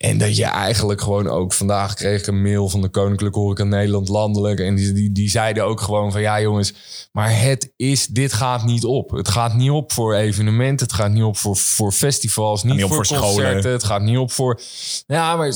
En 0.02 0.18
dat 0.18 0.36
je 0.36 0.44
eigenlijk 0.44 1.00
gewoon 1.00 1.28
ook 1.28 1.52
vandaag 1.52 1.94
kreeg 1.94 2.20
ik 2.20 2.26
een 2.26 2.42
mail 2.42 2.68
van 2.68 2.80
de 2.80 2.88
Koninklijke 2.88 3.38
Horeca 3.38 3.64
Nederland 3.64 4.08
landelijk. 4.08 4.60
En 4.60 4.74
die, 4.74 4.92
die, 4.92 5.12
die 5.12 5.30
zeiden 5.30 5.64
ook 5.64 5.80
gewoon 5.80 6.12
van 6.12 6.20
ja 6.20 6.40
jongens, 6.40 6.74
maar 7.12 7.40
het 7.40 7.72
is, 7.76 8.06
dit 8.06 8.32
gaat 8.32 8.64
niet 8.64 8.84
op. 8.84 9.10
Het 9.10 9.28
gaat 9.28 9.54
niet 9.54 9.70
op 9.70 9.92
voor 9.92 10.14
evenementen. 10.14 10.86
Het 10.86 10.94
gaat 10.94 11.10
niet 11.10 11.22
op 11.22 11.36
voor, 11.36 11.56
voor 11.56 11.92
festivals. 11.92 12.62
Niet, 12.62 12.74
niet 12.74 12.84
op 12.84 12.88
voor, 12.92 13.06
voor 13.06 13.16
scholen. 13.16 13.34
concerten. 13.34 13.70
Het 13.70 13.84
gaat 13.84 14.02
niet 14.02 14.18
op 14.18 14.32
voor. 14.32 14.60
Ja, 15.06 15.36
maar 15.36 15.52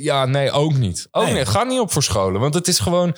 ja, 0.00 0.24
nee, 0.26 0.50
ook 0.50 0.74
niet. 0.74 1.08
Ook 1.10 1.22
Nee. 1.22 1.32
niet. 1.32 1.40
Het 1.42 1.50
gaat 1.50 1.68
niet 1.68 1.80
op 1.80 1.92
voor 1.92 2.02
scholen. 2.02 2.40
Want 2.40 2.54
het 2.54 2.68
is 2.68 2.78
gewoon. 2.78 3.16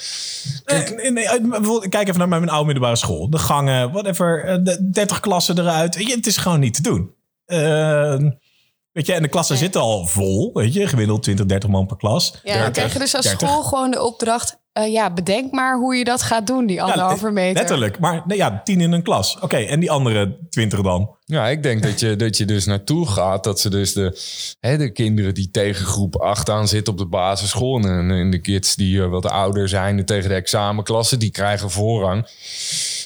Nee, 0.67 1.11
nee, 1.11 1.41
bijvoorbeeld, 1.41 1.89
kijk 1.89 2.07
even 2.09 2.19
naar 2.19 2.29
mijn 2.29 2.49
oude 2.49 2.65
middelbare 2.67 2.97
school. 2.97 3.31
De 3.31 3.39
gangen, 3.39 3.93
whatever. 3.93 4.45
eh, 4.45 4.57
De 4.63 4.91
30 4.91 5.21
klassen 5.21 5.59
eruit. 5.59 5.95
Het 6.15 6.27
is 6.27 6.37
gewoon 6.37 6.61
niet 6.61 6.75
te 6.75 6.83
doen. 6.83 7.15
Eh, 7.47 8.17
weet 8.97 9.07
je, 9.07 9.13
en 9.13 9.23
de 9.23 9.29
klassen 9.29 9.57
zitten 9.57 9.81
al 9.81 10.07
vol. 10.07 10.51
Weet 10.53 10.73
je, 10.73 10.87
gemiddeld 10.87 11.23
20, 11.23 11.47
30 11.47 11.71
man 11.71 11.87
per 11.87 11.97
klas. 11.97 12.41
Ja, 12.45 12.53
dan 12.53 12.73
30, 12.73 12.73
krijg 12.73 12.93
je 12.93 12.99
dus 12.99 13.15
als 13.15 13.25
30. 13.25 13.49
school 13.49 13.63
gewoon 13.63 13.91
de 13.91 14.03
opdracht... 14.03 14.59
eh, 14.73 14.93
ja, 14.93 15.13
bedenk 15.13 15.53
maar 15.53 15.79
hoe 15.79 15.97
je 15.97 16.05
dat 16.05 16.23
gaat 16.23 16.47
doen, 16.47 16.67
die 16.67 16.83
anderhalve 16.83 17.31
meter. 17.31 17.55
Letterlijk. 17.55 17.99
Maar 17.99 18.23
nee, 18.27 18.37
ja, 18.37 18.61
10 18.65 18.81
in 18.81 18.93
een 18.93 19.03
klas. 19.03 19.39
Oké, 19.41 19.57
en 19.57 19.81
die 19.81 19.91
andere 19.91 20.39
20 20.51 20.81
dan? 20.81 21.11
Ja, 21.25 21.49
ik 21.49 21.63
denk 21.63 21.83
dat 21.83 22.01
je, 22.01 22.17
dat 22.17 22.37
je 22.37 22.45
dus 22.45 22.65
naartoe 22.65 23.07
gaat. 23.07 23.45
Dat 23.45 23.61
ze 23.61 23.71
dus 23.71 23.93
de, 23.93 24.21
hè, 24.61 24.77
de 24.77 24.93
kinderen 24.93 25.35
die 25.35 25.51
tegen 25.51 25.87
groep 25.87 26.17
8 26.17 26.51
aan 26.51 26.69
zitten 26.69 26.93
op 26.93 26.99
de 26.99 27.07
basisschool. 27.07 27.81
En, 27.81 28.11
en 28.11 28.31
de 28.31 28.41
kids 28.41 28.75
die 28.75 29.03
eh, 29.03 29.09
wat 29.09 29.27
ouder 29.27 29.69
zijn 29.69 30.05
tegen 30.05 30.29
de 30.29 30.35
examenklassen. 30.35 31.19
Die 31.19 31.31
krijgen 31.31 31.71
voorrang. 31.71 32.27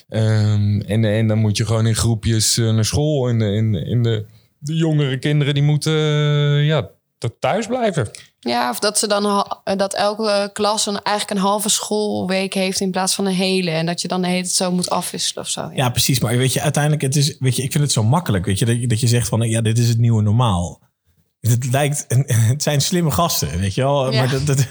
Ehm, 0.08 0.80
en, 0.80 1.04
en 1.04 1.26
dan 1.26 1.38
moet 1.38 1.56
je 1.56 1.66
gewoon 1.66 1.86
in 1.86 1.94
groepjes 1.94 2.58
eh, 2.58 2.72
naar 2.72 2.84
school. 2.84 3.28
En, 3.28 3.38
de, 3.38 3.52
in, 3.52 3.74
in 3.74 4.02
de, 4.02 4.26
de 4.60 4.74
jongere 4.74 5.18
kinderen 5.18 5.54
die 5.54 5.62
moeten 5.62 5.92
eh, 5.92 6.66
ja, 6.66 6.90
thuis 7.38 7.66
blijven. 7.66 8.10
Ja, 8.40 8.70
of 8.70 8.78
dat 8.78 8.98
ze 8.98 9.06
dan 9.06 9.24
eh, 9.64 9.76
dat 9.76 9.94
elke 9.94 10.50
klas 10.52 10.86
een, 10.86 11.02
eigenlijk 11.02 11.38
een 11.40 11.46
halve 11.46 11.68
schoolweek 11.68 12.54
heeft 12.54 12.80
in 12.80 12.90
plaats 12.90 13.14
van 13.14 13.26
een 13.26 13.32
hele. 13.32 13.70
En 13.70 13.86
dat 13.86 14.00
je 14.00 14.08
dan 14.08 14.20
de 14.20 14.28
hele 14.28 14.42
tijd 14.42 14.54
zo 14.54 14.72
moet 14.72 14.90
afwisselen 14.90 15.44
of 15.44 15.50
zo. 15.50 15.60
Ja. 15.60 15.70
Ja, 15.74 15.90
precies. 15.90 16.20
Maar 16.20 16.36
weet 16.36 16.52
je, 16.52 16.60
uiteindelijk, 16.60 17.02
het 17.02 17.16
is, 17.16 17.36
weet 17.38 17.56
je, 17.56 17.62
ik 17.62 17.72
vind 17.72 17.84
het 17.84 17.92
zo 17.92 18.02
makkelijk. 18.02 18.44
Weet 18.44 18.58
je, 18.58 18.64
dat 18.64 18.80
je, 18.80 18.86
dat 18.86 19.00
je 19.00 19.06
zegt 19.06 19.28
van, 19.28 19.40
ja, 19.40 19.60
dit 19.60 19.78
is 19.78 19.88
het 19.88 19.98
nieuwe 19.98 20.22
normaal. 20.22 20.80
Het 21.40 21.66
lijkt, 21.70 22.04
het 22.52 22.62
zijn 22.62 22.80
slimme 22.80 23.10
gasten, 23.10 23.58
weet 23.58 23.74
je 23.74 23.82
wel. 23.82 24.12
Ja. 24.12 24.20
Maar 24.20 24.30
dat, 24.30 24.46
dat, 24.46 24.58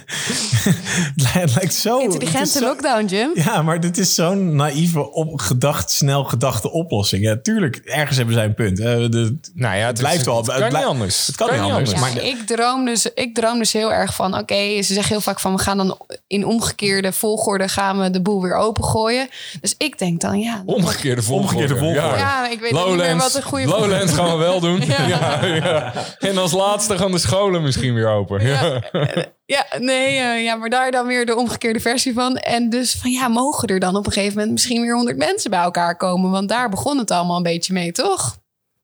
het 1.34 1.56
lijkt 1.56 1.74
zo... 1.74 2.00
Intelligente 2.00 2.50
zo- 2.60 2.66
lockdown, 2.66 3.06
Jim. 3.06 3.32
Ja, 3.34 3.62
maar 3.62 3.80
dit 3.80 3.98
is 3.98 4.16
zo'n 4.16 4.56
naïeve, 4.56 5.12
op, 5.12 5.40
gedacht, 5.40 5.92
snel 5.92 6.24
gedachte 6.24 6.72
oplossing. 6.72 7.24
Ja, 7.24 7.38
tuurlijk, 7.44 7.76
ergens 7.76 8.18
hebben 8.18 8.36
zij 8.36 8.46
een 8.46 8.54
punt. 8.54 8.78
De, 8.78 9.38
Nou 9.54 9.78
ja, 9.78 9.86
het, 9.86 9.98
blijft 10.00 10.20
is- 10.20 10.26
wel- 10.26 10.38
Het 10.38 10.46
het 10.48 10.58
kan 10.60 10.74
niet 10.74 10.84
anders. 10.88 11.28
het 11.28 11.36
kan 11.36 11.52
niet 11.52 11.60
anders, 11.72 11.92
Ja, 11.92 12.00
maar 12.00 12.18
ik, 12.24 12.48
droom 12.48 12.86
dus, 12.86 13.06
ik 13.14 13.36
droom 13.36 13.58
dus 13.58 13.74
heel 13.74 13.94
erg 13.94 14.14
van... 14.16 14.38
Oké, 14.38 14.82
ze 14.82 14.94
zeggen 14.94 15.08
heel 15.14 15.22
vaak 15.22 15.40
van... 15.40 15.56
we 15.56 15.62
gaan 15.62 15.78
dan 15.78 15.98
in 16.28 16.46
omgekeerde 16.46 17.12
volgorde... 17.12 17.68
gaan 17.68 18.00
we 18.00 18.10
de 18.10 18.22
boel 18.22 18.42
weer 18.42 18.56
opengooien. 18.56 19.28
Dus 19.62 19.76
ik 19.78 19.98
denk 19.98 20.22
dan, 20.22 20.40
ja... 20.40 20.64
Omgekeerde 20.66 21.22
volgorde. 21.24 21.48
Omgekeerde 21.56 21.80
volgorde. 21.80 22.18
Ja, 22.18 22.50
ik 22.50 22.60
weet 22.60 22.72
niet 22.72 22.96
meer 22.96 23.18
wat 23.18 23.36
een 23.36 23.44
goede... 23.44 23.66
Lowlands 23.68 24.14
gaan 24.14 24.30
we 24.32 24.38
wel 24.38 24.60
doen. 24.60 24.82
Ja. 24.90 25.06
Ja. 25.08 25.46
Ja, 25.46 25.94
En 26.20 26.38
als 26.38 26.52
laatste 26.60 26.98
gaan 26.98 27.12
de 27.12 27.18
scholen 27.18 27.62
misschien 27.62 27.94
weer 27.94 28.08
open. 28.10 28.46
Ja. 28.48 28.82
Ja, 29.46 29.66
nee, 29.80 30.18
eh, 30.18 30.44
ja, 30.44 30.56
maar 30.56 30.70
daar 30.70 30.92
dan 30.92 31.08
weer 31.08 31.26
de 31.26 31.36
omgekeerde 31.36 31.80
versie 31.80 32.14
van. 32.14 32.38
En 32.38 32.70
dus 32.70 32.96
van 32.96 33.12
ja, 33.12 33.28
mogen 33.28 33.68
er 33.68 33.80
dan 33.80 33.96
op 33.96 34.06
een 34.06 34.12
gegeven 34.12 34.34
moment 34.34 34.52
misschien 34.52 34.82
weer 34.82 34.96
honderd 34.96 35.18
mensen 35.18 35.50
bij 35.50 35.60
elkaar 35.60 35.98
komen? 35.98 36.32
Want 36.32 36.50
daar 36.50 36.70
begon 36.70 36.98
het 36.98 37.12
allemaal 37.12 37.38
een 37.38 37.44
beetje 37.44 37.74
mee, 37.74 37.92
toch? 37.92 38.38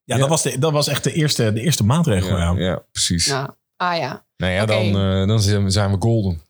ja, 0.04 0.18
Dat, 0.18 0.30
was 0.30 0.42
de, 0.42 0.60
dat 0.60 0.72
was 0.72 0.88
echt 0.88 1.04
de 1.04 1.14
eerste, 1.14 1.54
de 1.54 1.62
eerste 1.62 1.84
maatregel. 1.84 2.38
Ja. 2.38 2.52
Ja, 2.58 2.66
ja, 2.66 2.82
precies. 2.92 3.28
Nou, 3.28 3.50
ah 3.78 3.98
ja. 3.98 4.26
Nou 4.38 4.54
ja, 4.54 4.66
dan, 4.66 4.86
eh, 4.86 5.28
dan 5.28 5.40
zijn 5.42 5.64
we- 5.64 5.70
zijn 5.70 5.92
we 5.92 5.98
golden. 6.00 6.42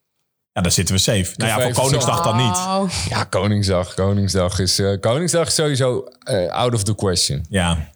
Ja, 0.51 0.61
dan 0.61 0.71
zitten 0.71 0.95
we 0.95 1.01
safe. 1.01 1.33
Nou 1.35 1.49
ja, 1.61 1.61
voor 1.71 1.83
Koningsdag 1.83 2.21
dan 2.23 2.37
niet. 2.37 2.57
Ja, 3.09 3.23
Koningsdag. 3.23 3.93
Koningsdag 3.93 4.59
is, 4.59 4.79
eh, 4.79 4.99
Koningsdag 4.99 5.47
is 5.47 5.55
sowieso 5.55 6.03
out 6.49 6.73
of 6.73 6.83
the 6.83 6.95
question. 6.95 7.45
Ja, 7.49 7.89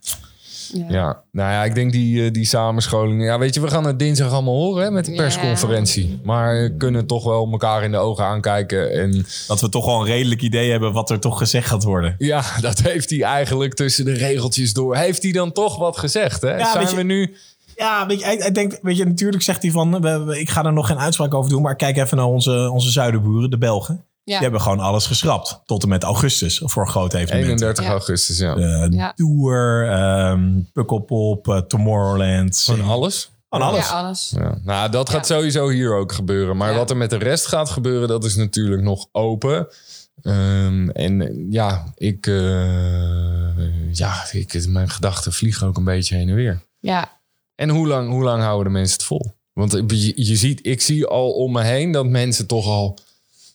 ja. 0.73 0.85
Ja, 0.89 1.23
nou 1.31 1.51
ja, 1.51 1.63
ik 1.63 1.75
denk 1.75 1.91
die, 1.91 2.25
eh, 2.25 2.31
die 2.31 2.45
samenscholing. 2.45 3.23
Ja, 3.23 3.39
weet 3.39 3.53
je, 3.53 3.61
we 3.61 3.67
gaan 3.69 3.85
het 3.85 3.99
dinsdag 3.99 4.31
allemaal 4.31 4.53
horen 4.55 4.83
hè, 4.83 4.91
met 4.91 5.05
de 5.05 5.11
Ja. 5.11 5.17
persconferentie. 5.17 6.19
Maar 6.23 6.61
we 6.61 6.75
kunnen 6.77 7.05
toch 7.05 7.23
wel 7.23 7.47
elkaar 7.51 7.83
in 7.83 7.91
de 7.91 7.97
ogen 7.97 8.23
aankijken. 8.25 8.91
En 8.91 9.25
dat 9.47 9.61
we 9.61 9.69
toch 9.69 9.85
wel 9.85 9.99
een 9.99 10.05
redelijk 10.05 10.41
idee 10.41 10.71
hebben 10.71 10.93
wat 10.93 11.09
er 11.09 11.19
toch 11.19 11.37
gezegd 11.37 11.67
gaat 11.67 11.83
worden. 11.83 12.15
ja, 12.17 12.43
dat 12.61 12.79
heeft 12.81 13.09
hij 13.09 13.21
eigenlijk 13.21 13.73
tussen 13.73 14.05
de 14.05 14.13
regeltjes 14.13 14.73
door. 14.73 14.95
Heeft 14.95 15.23
hij 15.23 15.31
dan 15.31 15.51
toch 15.51 15.77
wat 15.77 15.97
gezegd? 15.97 16.41
Hè? 16.41 16.57
Ja, 16.57 16.65
Zijn 16.71 16.77
weet 16.79 16.89
je- 16.89 16.95
we 16.95 17.03
nu... 17.03 17.35
Ja, 17.75 18.05
weet 18.07 18.19
je, 18.19 18.25
hij, 18.25 18.35
hij 18.35 18.51
denkt, 18.51 18.79
weet 18.81 18.97
je, 18.97 19.05
natuurlijk 19.05 19.43
zegt 19.43 19.61
hij 19.61 19.71
van, 19.71 20.01
we- 20.01 20.23
we- 20.23 20.39
ik 20.39 20.49
ga 20.49 20.65
er 20.65 20.73
nog 20.73 20.87
geen 20.87 20.99
uitspraak 20.99 21.33
over 21.33 21.49
doen, 21.51 21.61
maar 21.61 21.75
kijk 21.75 21.97
even 21.97 22.17
naar 22.17 22.25
onze, 22.25 22.69
onze 22.73 22.89
zuidenburen, 22.89 23.49
de 23.49 23.57
Belgen. 23.57 24.03
Ja. 24.29 24.35
Die 24.35 24.43
hebben 24.43 24.61
gewoon 24.61 24.79
alles 24.79 25.05
geschrapt. 25.05 25.61
Tot 25.65 25.83
en 25.83 25.89
met 25.89 26.03
augustus 26.03 26.61
voor 26.65 26.81
een 26.83 26.89
groot 26.89 27.13
evenement. 27.13 27.45
31 27.61 27.83
Ja. 27.85 27.89
augustus, 27.91 28.37
ja. 28.37 28.55
Eh, 28.55 28.87
Ja. 28.89 29.13
Tour, 29.15 29.87
ehm 29.89 30.59
Pukkelpop, 30.73 31.47
eh, 31.47 31.57
Tomorrowland. 31.57 32.61
Van 32.61 32.81
alles? 32.81 33.31
Van 33.49 33.61
alles. 33.61 33.89
Ja, 33.89 33.99
alles. 34.03 34.33
Ja. 34.35 34.57
Nou, 34.63 34.91
dat 34.91 35.09
gaat 35.09 35.27
Ja. 35.27 35.35
sowieso 35.35 35.69
hier 35.69 35.93
ook 35.95 36.11
gebeuren. 36.11 36.57
Maar 36.57 36.71
Ja. 36.71 36.77
wat 36.77 36.89
er 36.89 36.97
met 36.97 37.09
de 37.09 37.17
rest 37.17 37.45
gaat 37.47 37.69
gebeuren, 37.69 38.07
dat 38.07 38.23
is 38.23 38.35
natuurlijk 38.35 38.81
nog 38.81 39.07
open. 39.11 39.67
Ehm, 40.21 40.89
en 40.89 41.21
eh, 41.21 41.45
ja, 41.49 41.83
ik, 41.95 42.27
eh, 42.27 43.91
ja 43.91 44.13
ik, 44.31 44.65
mijn 44.67 44.89
gedachten 44.89 45.33
vliegen 45.33 45.67
ook 45.67 45.77
een 45.77 45.83
beetje 45.83 46.15
heen 46.15 46.29
en 46.29 46.35
weer. 46.35 46.61
Ja, 46.79 47.17
En 47.55 47.69
hoe 47.69 47.87
lang, 47.87 48.09
hoe 48.09 48.23
lang 48.23 48.41
houden 48.43 48.63
de 48.73 48.79
mensen 48.79 48.97
het 48.97 49.05
vol? 49.05 49.31
Want 49.53 49.71
je, 49.87 50.11
je 50.15 50.35
ziet, 50.35 50.59
ik 50.65 50.81
zie 50.81 51.05
al 51.05 51.31
om 51.31 51.51
me 51.51 51.63
heen 51.63 51.91
dat 51.91 52.05
mensen 52.05 52.47
toch 52.47 52.65
al... 52.65 52.97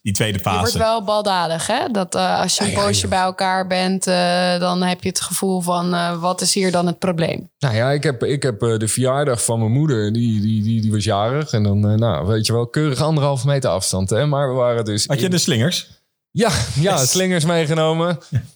Die 0.04 0.12
tweede 0.12 0.38
je 0.38 0.44
wordt 0.50 0.60
fase. 0.64 0.78
wel 0.78 1.04
baldadig, 1.04 1.66
hè? 1.66 1.88
Dat 1.92 2.14
eh, 2.14 2.40
als 2.40 2.56
je 2.56 2.64
een 2.64 2.70
Ja, 2.70 2.76
ja, 2.78 2.84
poosje 2.84 3.08
bij 3.08 3.18
elkaar 3.18 3.66
bent, 3.66 4.06
eh, 4.06 4.58
dan 4.58 4.82
heb 4.82 5.02
je 5.02 5.08
het 5.08 5.20
gevoel 5.20 5.60
van... 5.60 5.94
eh, 5.94 6.20
wat 6.20 6.40
is 6.40 6.54
hier 6.54 6.70
dan 6.72 6.86
het 6.86 6.98
probleem? 6.98 7.50
Nou 7.58 7.74
ja, 7.74 7.90
ik 7.90 8.02
heb, 8.02 8.22
ik 8.24 8.42
heb 8.42 8.62
eh, 8.62 8.76
de 8.78 8.88
verjaardag 8.88 9.44
van 9.44 9.58
mijn 9.58 9.72
moeder, 9.72 10.12
die, 10.12 10.40
die, 10.40 10.62
die, 10.62 10.80
die 10.80 10.92
was 10.92 11.04
jarig. 11.04 11.52
En 11.52 11.62
dan, 11.62 11.88
eh, 11.90 11.96
nou, 11.98 12.26
weet 12.26 12.46
je 12.46 12.52
wel, 12.52 12.66
keurig 12.66 13.00
anderhalve 13.00 13.46
meter 13.46 13.70
afstand. 13.70 14.10
Hè? 14.10 14.26
Maar 14.26 14.48
we 14.48 14.54
waren 14.54 14.84
dus... 14.84 15.06
Had 15.06 15.18
je 15.18 15.24
in- 15.24 15.30
de 15.30 15.38
slingers? 15.38 15.90
Ja, 16.30 16.50
ja 16.80 16.92
Yes. 16.98 17.10
slingers 17.10 17.44
meegenomen. 17.44 18.18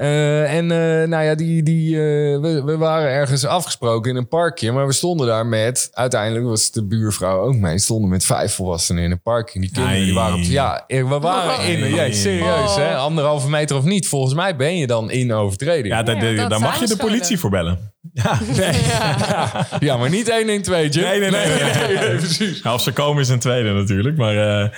Eh, 0.00 0.54
en 0.54 0.70
eh, 0.70 1.08
nou 1.08 1.24
ja, 1.24 1.34
die, 1.34 1.62
die, 1.62 1.94
eh, 1.94 2.40
we, 2.40 2.62
we 2.64 2.76
waren 2.76 3.10
ergens 3.10 3.44
afgesproken 3.44 4.10
in 4.10 4.16
een 4.16 4.28
parkje. 4.28 4.72
Maar 4.72 4.86
we 4.86 4.92
stonden 4.92 5.26
daar 5.26 5.46
met... 5.46 5.90
Uiteindelijk 5.92 6.44
was 6.44 6.70
de 6.70 6.86
buurvrouw 6.86 7.40
ook 7.40 7.54
mee. 7.54 7.78
Stonden 7.78 8.10
met 8.10 8.24
vijf 8.24 8.54
volwassenen 8.54 9.04
in 9.04 9.10
een 9.10 9.22
parkje. 9.22 9.60
Die 9.60 9.70
kinderen 9.70 10.04
die 10.04 10.14
waren 10.14 10.34
op... 10.34 10.40
Nee. 10.40 10.50
Ja, 10.50 10.84
we 10.86 11.04
waren 11.04 11.64
in... 11.64 11.80
Nee. 11.80 11.94
Ja, 11.94 12.12
serieus 12.12 12.70
Oh. 12.70 12.76
hè. 12.76 12.96
Anderhalve 12.96 13.48
meter 13.48 13.76
of 13.76 13.84
niet. 13.84 14.08
Volgens 14.08 14.34
mij 14.34 14.56
ben 14.56 14.76
je 14.76 14.86
dan 14.86 15.10
in 15.10 15.32
overtreding. 15.32 15.94
Ja, 15.94 16.02
daar 16.02 16.60
mag 16.60 16.80
je 16.80 16.86
de 16.86 16.96
politie 16.96 17.38
voor 17.38 17.50
bellen. 17.50 17.92
Ja, 18.12 18.38
Ja, 18.54 19.66
ja, 19.80 19.96
maar 19.96 20.10
niet 20.10 20.30
112, 20.30 20.94
Jim. 20.94 21.04
Nee, 21.04 21.20
nee, 21.20 21.30
nee, 21.30 21.46
nee, 21.46 21.98
nee. 21.98 22.16
precies. 22.16 22.62
Nou, 22.62 22.74
of 22.74 22.82
ze 22.82 22.92
komen 22.92 23.22
is 23.22 23.28
een 23.28 23.38
tweede 23.38 23.72
natuurlijk. 23.72 24.16
Maar 24.16 24.62
eh, 24.62 24.68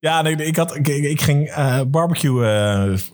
ja, 0.00 0.22
nee, 0.22 0.36
ik, 0.36 0.56
had, 0.56 0.76
ik, 0.76 0.88
ik 0.88 1.20
ging 1.20 1.48
eh 1.48 1.80
barbecue 1.86 2.46
eh, 2.46 2.96
v- 2.96 3.08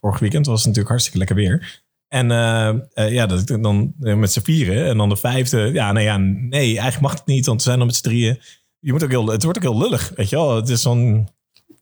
vorig 0.00 0.18
weekend. 0.18 0.46
was 0.46 0.60
natuurlijk 0.60 0.88
hartstikke 0.88 1.18
lekker 1.18 1.36
weer. 1.36 1.80
En 2.08 2.30
eh, 2.30 2.68
eh, 2.68 3.12
ja, 3.12 3.26
dat 3.26 3.50
ik 3.50 3.62
dan 3.62 3.92
met 3.98 4.32
z'n 4.32 4.40
vieren. 4.40 4.86
En 4.86 4.96
dan 4.96 5.08
de 5.08 5.16
vijfde. 5.16 5.58
Ja, 5.72 5.92
nee, 5.92 6.04
ja, 6.04 6.16
nee, 6.18 6.64
eigenlijk 6.64 7.00
mag 7.00 7.12
het 7.12 7.26
niet. 7.26 7.46
Want 7.46 7.58
we 7.58 7.64
zijn 7.66 7.78
dan 7.78 7.86
met 7.86 7.96
z'n 7.96 8.02
drieën. 8.02 8.40
Je 8.78 8.92
moet 8.92 9.02
ook 9.04 9.10
heel, 9.10 9.26
het 9.26 9.42
wordt 9.42 9.58
ook 9.58 9.64
heel 9.72 9.78
lullig, 9.78 10.12
weet 10.16 10.28
je 10.28 10.36
wel. 10.36 10.56
Het 10.56 10.68
is 10.68 10.82
zo'n... 10.82 11.28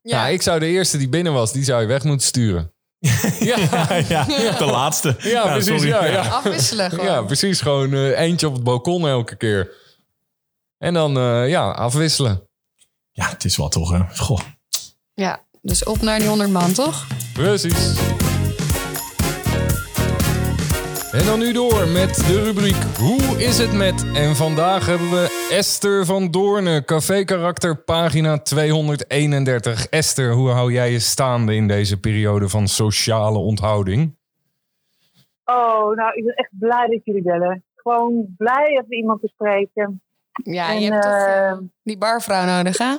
Ja, 0.03 0.29
ik 0.29 0.43
zou 0.43 0.59
de 0.61 0.67
eerste 0.67 0.99
die 0.99 1.09
binnen 1.09 1.33
was, 1.33 1.53
die 1.53 1.65
zou 1.65 1.81
je 1.81 1.87
weg 1.87 2.05
moeten 2.05 2.27
sturen. 2.27 2.73
ja, 3.41 3.57
ja, 4.09 4.25
de 4.59 4.69
laatste. 4.71 5.17
ja, 5.19 5.43
precies. 5.53 5.67
sorry. 5.67 5.89
Ja, 5.89 6.05
ja. 6.07 6.21
Afwisselen 6.29 6.91
gewoon. 6.91 7.05
Ja, 7.05 7.23
precies. 7.23 7.61
Gewoon 7.61 7.93
eh, 7.93 8.19
eentje 8.21 8.47
op 8.49 8.55
het 8.55 8.65
balkon 8.65 9.09
elke 9.09 9.37
keer. 9.37 9.71
En 10.79 10.95
dan, 10.95 11.17
eh, 11.19 11.49
ja, 11.49 11.71
afwisselen. 11.71 12.49
Ja, 13.13 13.29
het 13.29 13.45
is 13.45 13.57
wel 13.57 13.69
toch... 13.69 13.91
hè. 13.91 13.99
Goh. 14.17 14.41
Ja, 15.15 15.41
dus 15.63 15.85
op 15.85 16.01
naar 16.01 16.19
die 16.19 16.29
100 16.29 16.51
man, 16.51 16.73
toch? 16.73 17.07
Precies. 17.33 17.99
En 21.13 21.25
dan 21.27 21.39
nu 21.39 21.53
door 21.53 21.89
met 21.89 22.15
de 22.15 22.43
rubriek 22.45 22.83
Hoe 22.99 23.43
is 23.43 23.59
het 23.59 23.73
met? 23.73 24.13
En 24.15 24.37
vandaag 24.37 24.87
hebben 24.87 25.11
we 25.11 25.49
Esther 25.53 26.05
van 26.05 26.31
Doornen, 26.31 26.85
café-karakter, 26.85 27.85
pagina 27.85 28.39
231. 28.39 29.87
Esther, 29.89 30.33
hoe 30.33 30.49
hou 30.49 30.73
jij 30.73 30.91
je 30.91 30.99
staande 30.99 31.55
in 31.55 31.69
deze 31.69 32.01
periode 32.01 32.49
van 32.49 32.69
sociale 32.69 33.39
onthouding? 33.39 34.19
Oh, 35.45 35.97
nou, 35.97 36.13
ik 36.15 36.25
ben 36.25 36.35
echt 36.35 36.51
blij 36.59 36.87
dat 36.87 37.05
jullie 37.05 37.23
bellen. 37.23 37.65
Gewoon 37.75 38.35
blij 38.37 38.67
even 38.67 38.97
iemand 38.97 39.21
te 39.21 39.29
spreken. 39.29 40.03
Ja, 40.45 40.69
En, 40.69 40.81
je 40.81 40.91
hebt 40.91 41.03
toch 41.03 41.13
eh, 41.13 41.51
eh, 41.51 41.59
die 41.83 41.99
barvrouw 41.99 42.45
nodig, 42.45 42.79
hè? 42.79 42.95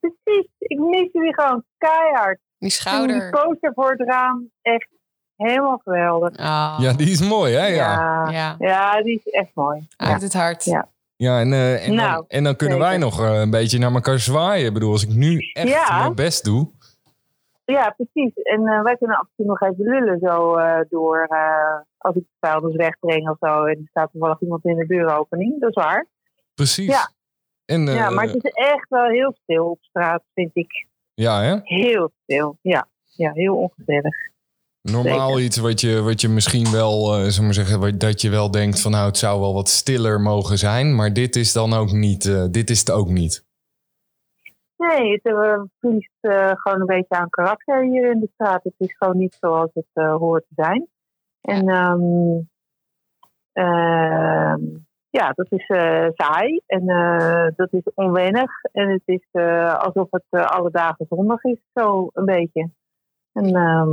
Precies, 0.00 0.46
ik 0.58 0.78
mis 0.78 1.08
jullie 1.12 1.34
gewoon 1.34 1.64
keihard. 1.78 2.38
Die 2.38 2.68
Die 2.68 2.70
schouder. 2.70 3.30
poster 3.30 3.72
voor 3.74 3.90
het 3.90 4.08
raam, 4.08 4.50
echt 4.62 4.88
helemaal 5.36 5.80
geweldig. 5.84 6.38
Oh, 6.38 6.76
Ja, 6.78 6.92
die 6.92 7.10
is 7.10 7.20
mooi, 7.28 7.54
hè? 7.54 7.66
Ja. 7.66 7.74
Ja, 7.74 8.30
ja, 8.30 8.54
ja 8.58 9.02
die 9.02 9.20
is 9.24 9.32
echt 9.32 9.50
mooi. 9.54 9.86
Ja. 9.96 10.06
uit 10.06 10.22
het 10.22 10.32
hart. 10.32 10.64
Ja. 10.64 10.88
Ja, 11.16 11.40
en, 11.40 11.52
eh, 11.52 11.86
en, 11.88 11.94
Nou, 11.94 12.12
dan, 12.14 12.24
en 12.28 12.44
dan 12.44 12.56
kunnen 12.56 12.78
wij 12.78 12.96
nog 12.96 13.20
eh, 13.22 13.40
een 13.40 13.50
beetje 13.50 13.78
naar 13.78 13.92
elkaar 13.92 14.18
zwaaien. 14.18 14.66
Ik 14.66 14.72
bedoel, 14.72 14.92
als 14.92 15.02
ik 15.02 15.08
nu 15.08 15.50
echt 15.52 15.68
Ja. 15.68 15.98
mijn 15.98 16.14
best 16.14 16.44
doe. 16.44 16.70
Ja, 17.72 17.94
precies. 17.96 18.34
En 18.34 18.66
eh, 18.66 18.82
wij 18.82 18.96
kunnen 18.96 19.16
af 19.16 19.22
en 19.26 19.32
toe 19.36 19.46
nog 19.46 19.60
even 19.60 19.84
lullen 19.84 20.18
zo 20.18 20.56
eh, 20.56 20.80
door 20.88 21.22
eh, 21.22 21.80
als 21.98 22.16
ik 22.16 22.22
de 22.22 22.36
vuilnis 22.48 22.76
wegbreng 22.76 23.28
of 23.28 23.36
zo. 23.40 23.64
En 23.64 23.76
er 23.78 23.88
staat 23.90 24.10
toevallig 24.12 24.40
iemand 24.40 24.64
in 24.64 24.76
de 24.76 24.86
deuropening. 24.86 25.60
Dat 25.60 25.68
is 25.68 25.74
waar. 25.84 26.06
Precies. 26.54 26.86
Ja. 26.86 27.12
En, 27.64 27.86
ja, 27.86 28.10
maar 28.10 28.26
het 28.26 28.44
is 28.44 28.50
echt 28.50 28.88
wel 28.88 29.08
heel 29.08 29.36
stil 29.42 29.70
op 29.70 29.78
straat, 29.80 30.22
vind 30.34 30.50
ik. 30.56 30.86
ja, 31.14 31.42
hè? 31.42 31.56
Heel 31.62 32.10
stil. 32.22 32.58
Ja, 32.62 32.88
ja 33.04 33.32
heel 33.32 33.56
ongezellig. 33.56 34.14
Normaal 34.82 35.28
Zeker. 35.28 35.44
iets 35.44 35.56
wat 35.56 35.80
je, 35.80 36.00
wat 36.02 36.20
je 36.20 36.28
misschien 36.28 36.70
wel, 36.70 37.10
we 37.10 37.38
maar 37.42 37.54
zeggen, 37.54 37.80
wat- 37.80 38.00
dat 38.00 38.20
je 38.20 38.30
wel 38.30 38.50
denkt 38.50 38.80
van 38.80 38.90
nou, 38.90 39.06
het 39.06 39.16
zou 39.18 39.40
wel 39.40 39.54
wat 39.54 39.68
stiller 39.68 40.20
mogen 40.20 40.58
zijn. 40.58 40.94
Maar 40.94 41.12
dit 41.12 41.36
is 41.36 41.52
dan 41.52 41.72
ook 41.72 41.90
niet, 41.92 42.52
dit 42.52 42.70
is 42.70 42.78
het 42.78 42.90
ook 42.90 43.08
niet. 43.08 43.46
Nee, 44.78 45.12
het 45.12 45.22
eh, 45.22 45.62
verliest 45.80 46.10
eh, 46.20 46.50
gewoon 46.54 46.80
een 46.80 46.86
beetje 46.86 47.14
aan 47.14 47.30
karakter 47.30 47.82
hier 47.82 48.10
in 48.10 48.20
de 48.20 48.30
straat. 48.34 48.64
Het 48.64 48.74
is 48.76 48.96
gewoon 48.96 49.16
niet 49.16 49.36
zoals 49.40 49.70
het 49.74 49.86
eh, 49.92 50.14
hoort 50.16 50.44
te 50.48 50.54
zijn. 50.54 50.88
En 51.40 51.68
ehm, 51.68 52.40
ehm, 53.52 54.60
ja, 55.10 55.30
dat 55.32 55.46
is 55.52 55.66
saai 56.14 56.60
en 56.66 56.86
dat 57.56 57.72
is 57.72 57.82
onwennig. 57.94 58.50
En 58.72 58.88
het 58.88 59.02
is 59.04 59.26
alsof 59.78 60.06
het 60.10 60.24
alle 60.30 60.70
dagen 60.70 61.06
zondag 61.08 61.42
is, 61.42 61.60
zo 61.74 62.10
een 62.12 62.24
beetje. 62.24 62.70
En 63.32 63.54
ehm, 63.54 63.90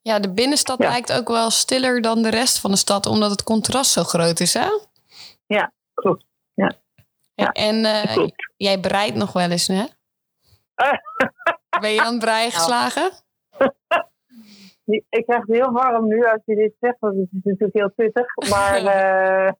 Ja, 0.00 0.18
de 0.18 0.32
binnenstad 0.32 0.82
Ja. 0.82 0.88
lijkt 0.88 1.18
ook 1.18 1.28
wel 1.28 1.50
stiller 1.50 2.00
dan 2.00 2.22
de 2.22 2.30
rest 2.30 2.60
van 2.60 2.70
de 2.70 2.76
stad, 2.76 3.06
omdat 3.06 3.30
het 3.30 3.42
contrast 3.42 3.92
zo 3.92 4.02
groot 4.02 4.40
is, 4.40 4.54
hè? 4.54 4.68
klopt. 5.94 6.24
Ja. 6.54 7.52
En 7.52 7.84
eh, 7.84 8.12
klopt. 8.12 8.52
jij 8.56 8.80
breidt 8.80 9.16
nog 9.16 9.32
wel 9.32 9.50
eens, 9.50 9.66
hè? 9.66 9.84
Ben 11.80 11.90
je 11.92 12.00
aan 12.02 12.12
het 12.14 12.18
breien 12.24 12.50
geslagen? 12.52 13.10
Ik 15.08 15.24
krijg 15.26 15.46
het 15.46 15.56
heel 15.56 15.70
warm 15.72 16.06
nu 16.08 16.24
als 16.24 16.40
je 16.44 16.54
dit 16.54 16.72
zegt, 16.80 16.96
want 16.98 17.16
het 17.16 17.28
is 17.32 17.38
natuurlijk 17.42 17.72
heel 17.74 17.90
pittig. 17.90 18.26
Maar 18.50 18.76
eh, 18.94 19.46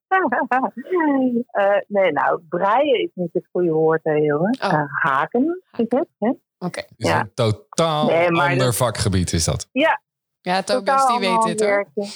eh, 1.50 1.80
nee, 1.86 2.12
nou, 2.12 2.40
breien 2.48 3.00
is 3.02 3.10
niet 3.14 3.32
het 3.32 3.48
goede 3.52 3.70
woord, 3.72 4.00
hè, 4.02 4.12
jongen. 4.12 4.58
Oh. 4.62 4.72
Eh, 4.72 4.82
haken 5.02 5.62
is 5.76 5.84
het, 5.88 6.08
hè? 6.18 6.32
Oké. 6.58 6.80
Is 6.96 7.08
Ja. 7.08 7.20
een 7.20 7.34
totaal 7.34 8.06
Nee, 8.06 8.26
ander 8.28 8.58
dat- 8.58 8.76
vakgebied 8.76 9.32
is 9.32 9.44
dat. 9.44 9.68
Ja, 9.72 10.62
Tobias, 10.62 11.06
die 11.08 11.18
weet 11.18 11.42
dit, 11.42 11.60
hoor. 11.60 11.68
werken. 11.68 12.06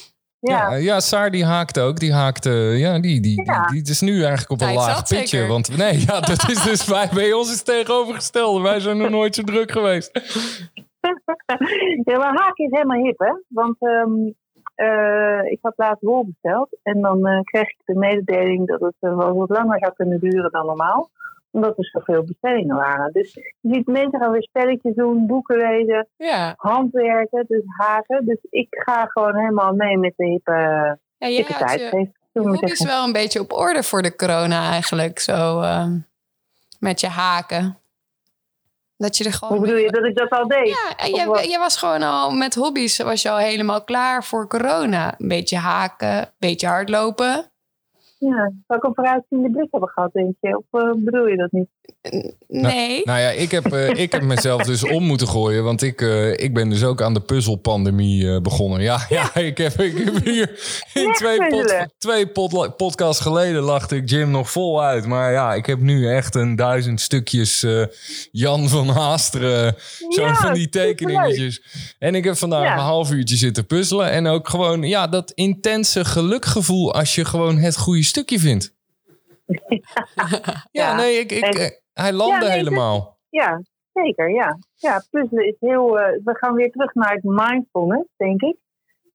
Ja, 0.50 0.70
Ja, 0.70 0.74
ja 0.74 1.00
Saar 1.00 1.30
die 1.30 1.44
haakt 1.44 1.78
ook. 1.78 1.98
Die 1.98 2.12
haakt, 2.12 2.46
eh, 2.46 2.78
ja, 2.78 2.98
die, 2.98 3.20
die, 3.20 3.44
Ja. 3.44 3.66
die, 3.66 3.82
die 3.82 3.92
is 3.92 4.00
nu 4.00 4.20
eigenlijk 4.20 4.50
op 4.50 4.60
een 4.60 4.74
laag 4.74 5.08
pitje. 5.08 5.26
zeker. 5.26 5.48
Want 5.48 5.76
nee, 5.76 6.00
ja, 6.06 6.20
dat 6.20 6.48
is 6.48 6.62
dus 6.62 6.86
wij, 6.86 7.08
bij 7.14 7.32
ons 7.32 7.50
is 7.50 7.56
het 7.56 7.64
tegenovergestelde. 7.64 8.60
Wij 8.62 8.80
zijn 8.80 8.96
nog 8.96 9.10
nooit 9.10 9.34
zo 9.34 9.42
druk 9.42 9.70
geweest. 9.72 10.10
ja, 12.08 12.18
maar 12.18 12.34
haken 12.34 12.64
is 12.64 12.70
helemaal 12.70 13.02
hip, 13.04 13.18
hè? 13.18 13.32
Want 13.48 13.76
ehm, 13.78 14.30
eh, 14.74 15.50
ik 15.50 15.58
had 15.62 15.72
laatst 15.76 16.02
wol 16.02 16.26
besteld. 16.26 16.68
En 16.82 17.00
dan 17.00 17.26
eh, 17.26 17.40
kreeg 17.40 17.68
ik 17.70 17.80
de 17.84 17.94
mededeling 17.94 18.66
dat 18.66 18.80
het 18.80 18.94
eh, 18.98 19.16
wel 19.16 19.34
wat 19.34 19.50
langer 19.50 19.78
zou 19.78 19.92
kunnen 19.92 20.20
duren 20.20 20.50
dan 20.50 20.66
normaal. 20.66 21.10
Omdat 21.52 21.78
er 21.78 21.84
zoveel 21.84 22.24
bestellingen 22.24 22.76
waren. 22.76 23.12
Dus 23.12 23.34
je 23.34 23.74
ziet 23.74 23.86
mensen 23.86 24.20
gaan 24.20 24.30
weer 24.30 24.42
spelletjes 24.42 24.94
doen, 24.94 25.26
boeken 25.26 25.56
lezen, 25.56 26.08
Ja. 26.16 26.54
handwerken, 26.56 27.44
dus 27.48 27.62
haken. 27.78 28.26
Dus 28.26 28.38
ik 28.50 28.66
ga 28.70 29.06
gewoon 29.06 29.36
helemaal 29.36 29.74
mee 29.74 29.98
met 29.98 30.12
de 30.16 30.24
hippe, 30.24 30.98
ja 31.18 31.26
hippe 31.28 32.10
we 32.32 32.48
hobby's 32.48 32.78
zeggen. 32.78 32.86
wel 32.96 33.04
een 33.06 33.12
beetje 33.12 33.40
op 33.40 33.52
orde 33.52 33.82
voor 33.82 34.02
de 34.02 34.16
corona 34.16 34.70
eigenlijk. 34.70 35.18
Zo 35.18 35.60
ehm, 35.60 35.98
met 36.80 37.00
je 37.00 37.06
haken. 37.08 37.76
Dat 38.96 39.16
je 39.16 39.24
er 39.24 39.32
gewoon... 39.32 39.52
Hoe 39.52 39.66
bedoel 39.66 39.80
je 39.80 39.90
dat 39.90 40.04
ik 40.04 40.16
dat 40.16 40.30
al 40.30 40.48
deed? 40.48 40.68
Ja, 40.68 40.96
en 40.96 41.48
jij 41.48 41.58
was 41.58 41.76
gewoon 41.76 42.02
al 42.02 42.30
met 42.30 42.54
hobby's 42.54 42.98
was 42.98 43.22
je 43.22 43.30
al 43.30 43.36
helemaal 43.36 43.84
klaar 43.84 44.24
voor 44.24 44.48
corona. 44.48 45.14
Een 45.18 45.28
beetje 45.28 45.56
haken, 45.56 46.18
een 46.18 46.26
beetje 46.38 46.66
hardlopen. 46.66 47.51
Ja, 48.24 48.52
zou 48.66 48.78
ik 48.80 48.84
een 48.84 48.94
vooruitziende 48.94 49.50
blik 49.50 49.68
hebben 49.70 49.88
gehad, 49.88 50.12
denk 50.12 50.34
je? 50.40 50.56
Of 50.68 50.80
eh, 50.80 50.90
bedoel 50.96 51.26
je 51.26 51.36
dat 51.36 51.52
niet? 51.52 51.68
N- 52.16 52.34
Nee. 52.48 53.00
Nou 53.04 53.18
ja, 53.20 53.28
ik 53.28 53.50
heb, 53.50 53.72
eh, 53.72 53.88
ik 53.88 54.12
heb 54.12 54.22
mezelf 54.22 54.62
dus 54.62 54.84
om 54.96 55.02
moeten 55.04 55.28
gooien. 55.28 55.64
Want 55.64 55.82
ik, 55.82 56.00
eh, 56.00 56.30
ik 56.32 56.54
ben 56.54 56.68
dus 56.68 56.84
ook 56.84 57.02
aan 57.02 57.14
de 57.14 57.20
puzzelpandemie 57.20 58.28
eh, 58.34 58.40
begonnen. 58.40 58.80
Ja, 58.82 59.06
ja 59.08 59.34
ik, 59.34 59.58
heb, 59.58 59.72
ik 59.80 59.98
heb 60.04 60.24
hier 60.24 60.50
in 60.94 61.12
twee, 61.12 61.46
pod, 61.48 61.86
twee 61.98 62.26
pod- 62.26 62.76
podcasts 62.76 63.22
geleden 63.22 63.62
lachte 63.62 63.96
ik 63.96 64.10
Jim 64.10 64.30
nog 64.30 64.50
vol 64.50 64.82
uit. 64.82 65.06
Maar 65.06 65.32
ja, 65.32 65.54
ik 65.54 65.66
heb 65.66 65.78
nu 65.80 66.08
echt 66.08 66.34
een 66.34 66.56
duizend 66.56 67.00
stukjes 67.00 67.62
eh, 67.62 67.84
Jan 68.30 68.68
van 68.68 68.88
Haasteren. 68.88 69.74
Zo'n 70.08 70.24
Ja, 70.24 70.34
van 70.34 70.52
die 70.54 70.68
tekeningetjes. 70.68 71.62
En 71.98 72.14
ik 72.14 72.24
heb 72.24 72.36
vandaag 72.36 72.64
Ja. 72.64 72.72
een 72.72 72.78
half 72.78 73.10
uurtje 73.12 73.36
zitten 73.36 73.66
puzzelen. 73.66 74.10
En 74.10 74.26
ook 74.26 74.48
gewoon 74.48 74.82
ja, 74.82 75.06
dat 75.06 75.30
intense 75.34 76.04
gelukgevoel 76.04 76.94
als 76.94 77.14
je 77.14 77.24
gewoon 77.24 77.56
het 77.58 77.76
goede 77.76 78.02
stukje 78.12 78.38
vindt. 78.38 78.74
Ja, 79.46 80.68
Ja. 80.70 80.94
nee, 80.96 81.18
ik, 81.18 81.32
ik, 81.32 81.42
En- 81.42 81.52
eh, 81.60 81.70
hij 81.92 82.12
landde 82.12 82.46
nee, 82.46 82.56
helemaal. 82.56 83.18
Ja, 83.28 83.62
zeker, 83.92 84.30
ja. 84.30 84.58
Ja, 84.74 85.02
puzzelen 85.10 85.46
is 85.46 85.56
heel... 85.60 85.98
eh, 86.00 86.18
we 86.24 86.36
gaan 86.38 86.54
weer 86.54 86.70
terug 86.70 86.94
naar 86.94 87.12
het 87.12 87.22
mindfulness, 87.22 88.08
denk 88.16 88.40
ik. 88.42 88.56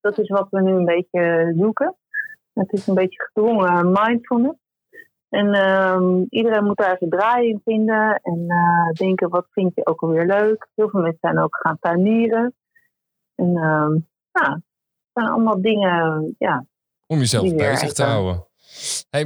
Dat 0.02 0.18
is 0.18 0.30
wat 0.30 0.48
we 0.50 0.62
nu 0.62 0.72
een 0.72 0.86
beetje 0.86 1.54
zoeken. 1.58 1.96
Het 2.54 2.72
is 2.74 2.88
een 2.88 2.94
beetje 2.96 3.30
gedwongen 3.34 3.92
mindfulness. 3.92 4.58
En 5.30 5.54
ehm, 5.54 6.24
iedereen 6.30 6.64
moet 6.64 6.78
daar 6.78 6.98
zijn 6.98 7.10
draai 7.10 7.50
in 7.50 7.62
vinden. 7.66 8.20
En 8.24 8.46
eh, 8.48 8.92
denken, 8.94 9.30
wat 9.30 9.48
vind 9.52 9.72
je 9.76 9.86
ook 9.86 10.02
alweer 10.02 10.26
leuk? 10.26 10.68
Heel 10.76 10.90
veel 10.90 11.00
mensen 11.02 11.20
zijn 11.22 11.40
ook 11.40 11.58
gaan 11.62 11.78
tuinieren. 11.80 12.56
En 13.36 13.56
ehm 13.58 13.94
ja, 14.32 14.54
het 14.54 14.64
zijn 15.14 15.28
allemaal 15.28 15.62
dingen, 15.62 16.36
ja, 16.38 16.66
Om 17.08 17.18
jezelf 17.18 17.56
bezig 17.56 17.94
te 17.94 18.04
houden. 18.04 18.47
Hey, 19.10 19.24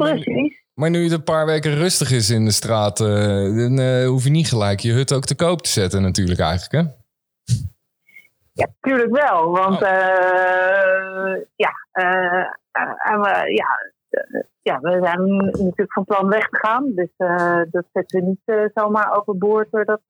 maar, 0.74 0.90
nu 0.90 1.04
het 1.04 1.12
een 1.12 1.24
paar 1.24 1.46
weken 1.46 1.76
rustig 1.76 2.12
is 2.12 2.30
in 2.30 2.46
de 2.46 2.52
straat, 2.52 3.00
eh, 3.00 3.08
dan 3.56 3.80
eh, 3.80 4.08
hoef 4.08 4.24
je 4.24 4.30
niet 4.30 4.48
gelijk 4.48 4.80
je 4.80 4.92
hut 4.92 5.14
ook 5.14 5.26
te 5.26 5.36
koop 5.36 5.62
te 5.62 5.70
zetten 5.70 6.02
natuurlijk 6.02 6.40
eigenlijk, 6.40 6.72
hè? 6.88 6.94
Ja, 8.54 8.68
tuurlijk 8.82 9.16
wel. 9.16 9.52
Want 9.52 9.82
Oh. 9.82 9.88
eh, 9.88 11.42
ja, 11.56 11.72
en 13.04 13.20
we- 13.22 13.52
ja, 13.56 13.92
ja, 14.62 14.80
we 14.80 15.00
zijn 15.04 15.36
natuurlijk 15.36 15.94
van 15.94 16.06
plan 16.06 16.28
weg 16.30 16.50
te 16.50 16.58
gaan. 16.58 16.92
Dus 16.96 17.10
dat 17.72 17.86
zetten 17.94 18.20
we 18.20 18.26
niet 18.26 18.72
zomaar 18.74 19.18
overboord 19.18 19.72
door, 19.72 19.86
dat, 19.86 20.02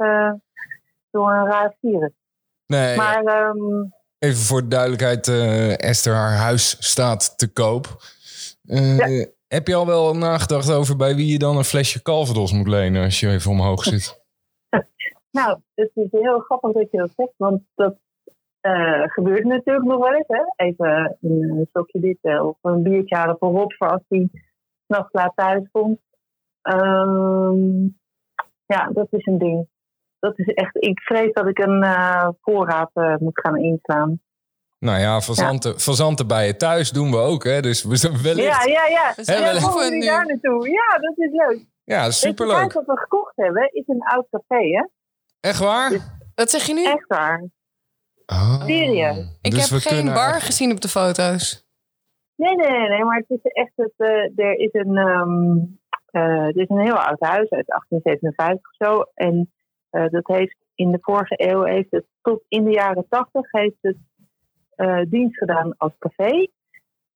door 1.12 1.32
een 1.32 1.46
raar 1.48 1.76
virus. 1.82 2.12
Nee, 2.66 2.98
Maar 2.98 3.24
ehm, 3.24 3.84
even 4.20 4.38
voor 4.44 4.62
de 4.62 4.68
duidelijkheid, 4.68 5.28
Esther, 5.80 6.14
haar 6.14 6.36
huis 6.38 6.76
staat 6.80 7.38
te 7.38 7.48
koop. 7.54 7.88
Eh, 8.72 9.26
Heb 9.48 9.68
je 9.68 9.76
al 9.76 9.86
wel 9.86 10.14
nagedacht 10.14 10.72
over 10.74 10.96
bij 10.96 11.16
wie 11.16 11.32
je 11.32 11.40
dan 11.40 11.58
een 11.58 11.64
flesje 11.64 12.02
Calvados 12.02 12.54
moet 12.54 12.68
lenen 12.68 13.04
als 13.04 13.20
je 13.20 13.30
even 13.30 13.52
omhoog 13.52 13.84
zit? 13.84 14.24
nou, 15.40 15.60
het 15.74 15.92
is 15.94 16.08
heel 16.12 16.40
grappig 16.40 16.72
dat 16.72 16.92
je 16.92 16.98
dat 16.98 17.12
zegt. 17.16 17.34
Want 17.38 17.62
dat 17.76 17.98
eh, 18.60 19.04
gebeurt 19.06 19.44
natuurlijk 19.44 19.86
nog 19.86 20.00
wel 20.00 20.14
eens. 20.14 20.28
Hè? 20.28 20.66
Even 20.66 21.18
een 21.22 21.58
eh, 21.60 21.66
stokje 21.70 22.00
dit 22.00 22.40
of 22.42 22.58
een 22.62 22.84
biertje 22.84 23.16
halen 23.16 23.38
voor 23.40 23.52
Rob 23.52 23.72
voor 23.72 23.90
als 23.90 24.04
hij 24.08 24.30
s'nachts 24.86 25.14
laat 25.14 25.34
thuis 25.36 25.68
komt. 25.72 26.00
Ehm, 26.62 27.84
ja, 28.66 28.90
dat 28.94 29.08
is 29.10 29.26
een 29.26 29.38
ding. 29.38 29.68
Dat 30.20 30.40
is 30.40 30.48
echt, 30.48 30.84
ik 30.84 31.00
vrees 31.00 31.34
dat 31.34 31.48
ik 31.48 31.60
een 31.60 31.86
voorraad 32.42 33.20
moet 33.20 33.40
gaan 33.40 33.58
inslaan. 33.58 34.20
Nou 34.86 35.00
ja, 35.00 35.22
fazanten, 35.22 35.80
fazanten 35.80 36.28
bij 36.28 36.46
je 36.48 36.56
thuis 36.56 36.92
doen 36.92 37.12
we 37.12 37.18
ook, 37.18 37.44
hè? 37.44 37.62
Dus 37.62 37.84
we 37.84 37.96
zijn 37.96 38.22
wellicht... 38.22 38.64
Ja, 38.66 38.72
ja, 38.72 38.86
ja. 38.88 39.14
Dus 39.16 39.28
Hè, 39.28 39.34
Ja, 39.34 39.54
nu- 39.90 40.06
daar 40.06 40.26
naartoe? 40.26 40.70
Ja, 40.70 40.98
dat 40.98 41.14
is 41.18 41.32
leuk. 41.32 41.66
Ja, 41.84 42.04
Het 42.04 42.14
superleuk. 42.14 42.58
huis 42.58 42.74
dat 42.74 42.86
we 42.86 42.98
gekocht 43.00 43.36
hebben 43.36 43.70
is 43.74 43.84
een 43.88 44.02
oud 44.02 44.28
café, 44.30 44.64
hè? 44.68 44.86
Echt 45.40 45.60
waar? 45.60 46.20
Wat 46.36 46.50
zeg 46.50 46.64
je 46.64 46.74
nu? 46.74 46.84
Echt 46.86 47.08
waar. 47.08 47.44
Oh. 48.26 48.66
Serieus? 48.66 49.38
Ik 49.42 49.52
Dus 49.52 49.70
heb 49.70 49.80
we 49.80 49.88
geen 49.88 49.96
kunnen 49.96 50.14
bar 50.14 50.42
gezien 50.42 50.72
op 50.72 50.82
de 50.82 50.88
foto's. 50.88 51.66
Nee, 52.36 52.56
nee, 52.56 52.70
nee, 52.70 52.90
nee, 52.90 53.04
maar 53.04 53.18
het 53.28 53.40
is 53.44 53.52
echt 53.52 53.72
het, 53.76 53.94
eh, 53.98 54.46
er 54.46 54.60
is 54.60 54.70
een, 54.74 54.98
ehm 54.98 55.58
eh, 56.12 56.46
het 56.46 56.56
is 56.56 56.70
een 56.70 56.80
heel 56.80 56.98
oud 56.98 57.20
huis 57.20 57.50
uit 57.50 57.68
1857 57.68 58.70
of 58.72 58.88
zo. 58.88 59.04
En 59.14 59.52
eh, 59.90 60.06
dat 60.10 60.28
heeft 60.28 60.56
in 60.76 60.92
de 60.92 60.98
vorige 61.02 61.34
eeuw 61.38 61.64
heeft 61.64 61.92
het 61.92 62.06
tot 62.22 62.44
in 62.48 62.64
de 62.64 62.72
jaren 62.72 63.06
80 63.10 63.52
heeft 63.52 63.78
het 63.82 63.98
eh, 64.82 65.02
dienst 65.10 65.38
gedaan 65.38 65.74
als 65.78 65.92
café. 66.00 66.48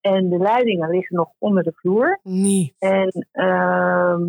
En 0.02 0.30
de 0.30 0.38
leidingen 0.38 0.90
liggen 0.90 1.16
nog 1.16 1.30
onder 1.38 1.64
de 1.64 1.72
vloer. 1.76 2.20
Nee. 2.24 2.76
En 2.80 3.28
ehm, 3.32 4.24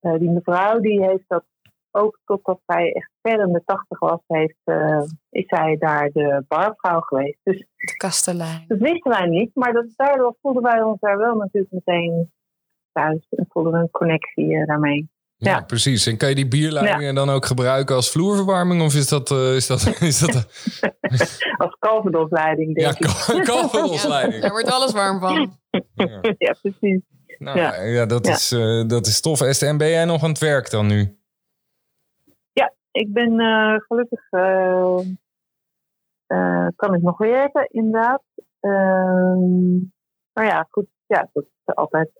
eh, 0.00 0.18
die 0.18 0.30
mevrouw 0.30 0.80
die 0.80 1.04
heeft 1.04 1.24
dat 1.26 1.44
ook 1.90 2.18
totdat 2.24 2.60
zij 2.66 2.92
echt 2.92 3.10
ver 3.22 3.40
in 3.46 3.52
de 3.52 3.62
tachtig 3.64 3.98
was, 3.98 4.20
heeft, 4.26 4.58
eh, 4.64 5.02
is 5.30 5.46
zij 5.46 5.76
daar 5.78 6.10
de 6.12 6.44
barvrouw 6.48 7.00
geweest. 7.00 7.38
Dus 7.42 7.58
De 7.76 7.96
kastelein. 7.96 8.64
dat 8.66 8.78
wisten 8.78 9.10
wij 9.10 9.26
niet. 9.26 9.50
Maar 9.54 9.72
dat, 9.72 9.86
daardoor 9.96 10.36
voelden 10.40 10.62
wij 10.62 10.82
ons 10.82 11.00
daar 11.00 11.18
wel 11.18 11.34
natuurlijk 11.34 11.72
meteen 11.72 12.32
thuis. 12.92 13.26
En 13.30 13.46
voelden 13.48 13.72
we 13.72 13.78
een 13.78 13.90
connectie 13.90 14.66
daarmee. 14.66 15.08
Ja, 15.36 15.50
Ja. 15.50 15.60
precies. 15.60 16.06
En 16.06 16.16
kan 16.16 16.28
je 16.28 16.34
die 16.34 16.48
bierleidingen 16.48 17.14
dan 17.14 17.30
ook 17.30 17.46
gebruiken 17.46 17.94
als 17.94 18.10
vloerverwarming? 18.10 18.82
Of 18.82 18.94
is 18.94 19.08
dat... 19.08 19.30
eh, 19.30 19.54
is 19.54 19.66
dat, 19.66 19.86
is 20.00 20.18
dat 20.18 20.34
Als 21.56 21.76
Calvados-leiding, 21.78 22.74
denk 22.74 22.98
ja, 22.98 23.08
ik. 23.08 23.46
Ja, 23.46 24.08
leiding. 24.08 24.42
daar 24.42 24.50
wordt 24.50 24.70
alles 24.70 24.92
warm 24.92 25.20
van. 25.20 25.58
Ja. 25.94 26.20
Ja, 26.38 26.56
precies. 26.62 27.00
Nou, 27.38 27.58
ja. 27.58 27.82
Ja. 27.82 28.06
dat, 28.06 28.26
Ja. 28.26 28.32
Is, 28.32 28.52
eh, 28.52 28.86
dat 28.86 29.06
is 29.06 29.20
tof. 29.20 29.40
Esther, 29.40 29.68
en 29.68 29.76
ben 29.76 29.88
jij 29.88 30.04
nog 30.04 30.22
aan 30.22 30.28
het 30.28 30.38
werk 30.38 30.70
dan 30.70 30.86
nu? 30.86 31.18
Ik 32.94 33.12
ben 33.12 33.40
eh, 33.40 33.74
gelukkig, 33.78 34.26
eh, 34.30 34.98
eh, 36.26 36.66
kan 36.76 36.94
ik 36.94 37.02
nog 37.02 37.18
werken, 37.18 37.68
inderdaad. 37.70 38.22
Ehm, 38.60 39.74
maar 40.32 40.44
ja, 40.44 40.66
goed, 40.70 40.86
ja, 41.06 41.28
dat 41.32 41.44
is 41.44 41.74
altijd, 41.74 42.10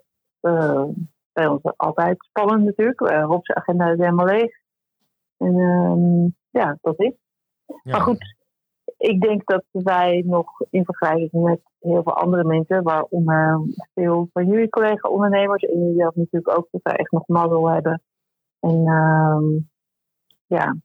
eh, 0.40 0.84
bij 1.34 1.46
ons 1.46 1.62
altijd 1.76 2.24
spannend 2.24 2.64
natuurlijk. 2.64 3.00
Uh, 3.00 3.22
Rob's 3.22 3.50
agenda 3.50 3.90
is 3.90 3.98
helemaal 3.98 4.26
leeg. 4.26 4.56
En 5.36 5.58
ehm, 5.58 6.28
ja, 6.50 6.78
dat 6.80 7.00
is. 7.00 7.14
Ja. 7.66 7.76
Maar 7.82 8.00
goed, 8.00 8.36
ik 8.96 9.20
denk 9.20 9.44
dat 9.44 9.64
wij 9.70 10.22
nog 10.26 10.46
in 10.70 10.84
vergelijking 10.84 11.42
met 11.42 11.60
heel 11.78 12.02
veel 12.02 12.16
andere 12.16 12.44
mensen, 12.44 12.82
waaronder 12.82 13.60
veel 13.94 14.28
van 14.32 14.46
jullie 14.46 14.68
collega-ondernemers 14.68 15.62
en 15.62 15.78
jullie 15.78 15.96
zelf 15.96 16.14
natuurlijk 16.14 16.58
ook, 16.58 16.68
dat 16.70 16.82
wij 16.82 16.96
echt 16.96 17.10
nog 17.12 17.26
mazzel 17.26 17.70
hebben. 17.70 18.02
En 18.60 18.86
ehm, 18.86 19.44
ja, 20.46 20.76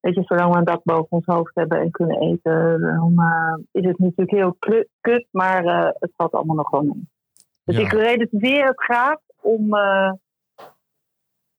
weet 0.00 0.14
je, 0.14 0.22
zolang 0.22 0.52
we 0.52 0.58
een 0.58 0.64
dak 0.64 0.84
boven 0.84 1.10
ons 1.10 1.26
hoofd 1.26 1.54
hebben 1.54 1.80
en 1.80 1.90
kunnen 1.90 2.20
eten, 2.20 2.80
dan 2.80 3.12
eh, 3.16 3.82
is 3.82 3.88
het 3.88 3.98
natuurlijk 3.98 4.30
heel 4.30 4.56
kut, 5.00 5.26
maar 5.30 5.64
eh, 5.64 5.90
het 5.98 6.12
valt 6.16 6.32
allemaal 6.32 6.56
nog 6.56 6.70
wel 6.70 6.82
mee. 6.82 7.08
Dus 7.64 7.76
Ja. 7.76 7.82
ik 7.82 7.92
relativeer 7.92 8.66
het 8.66 8.82
graag 8.82 9.18
om 9.42 9.74
eh, 9.74 10.12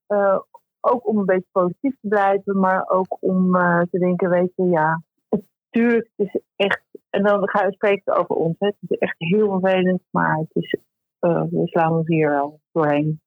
eh, 0.08 0.40
ook 0.80 1.08
om 1.08 1.18
een 1.18 1.26
beetje 1.26 1.50
positief 1.52 1.96
te 2.02 2.08
blijven, 2.08 2.60
maar 2.60 2.90
ook 2.90 3.18
om 3.20 3.56
eh, 3.56 3.82
te 3.92 4.00
denken, 4.00 4.30
weet 4.30 4.52
je, 4.56 4.64
ja, 4.64 5.04
natuurlijk, 5.30 6.10
het 6.16 6.28
is 6.28 6.42
echt, 6.56 6.84
en 7.10 7.24
dan 7.24 7.50
ga 7.50 7.66
je 7.66 7.72
spreken 7.72 8.16
over 8.16 8.36
ons, 8.36 8.56
hè. 8.60 8.68
het 8.68 8.76
is 8.92 8.98
echt 8.98 9.16
heel 9.18 9.50
vervelend, 9.50 10.02
maar 10.10 10.38
het 10.38 10.64
is, 10.64 10.76
we 11.20 11.62
slaan 11.64 11.94
ons 11.94 12.08
hier 12.08 12.30
wel 12.30 12.60
doorheen. 12.72 13.22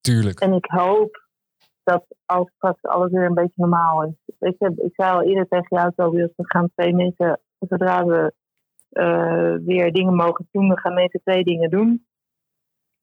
Tuurlijk. 0.00 0.40
En 0.40 0.52
ik 0.52 0.66
hoop 0.66 1.24
dat 1.82 2.04
als 2.24 2.50
straks 2.54 2.82
alles 2.82 3.10
weer 3.10 3.24
een 3.24 3.34
beetje 3.34 3.52
normaal 3.54 4.04
is. 4.04 4.34
Weet 4.38 4.58
je, 4.58 4.72
ik 4.76 4.94
zei 4.94 5.10
al 5.10 5.22
eerder 5.22 5.48
tegen 5.48 5.76
jou, 5.76 5.92
Tobias, 5.96 6.30
we 6.36 6.44
gaan 6.46 6.70
twee 6.74 6.94
mensen, 6.94 7.40
zodra 7.58 8.04
we 8.04 8.32
weer 9.64 9.92
dingen 9.92 10.14
mogen 10.14 10.48
doen, 10.50 10.68
dan 10.68 10.78
gaan 10.78 10.94
mensen 10.94 11.20
twee 11.22 11.44
dingen 11.44 11.70
doen. 11.70 12.06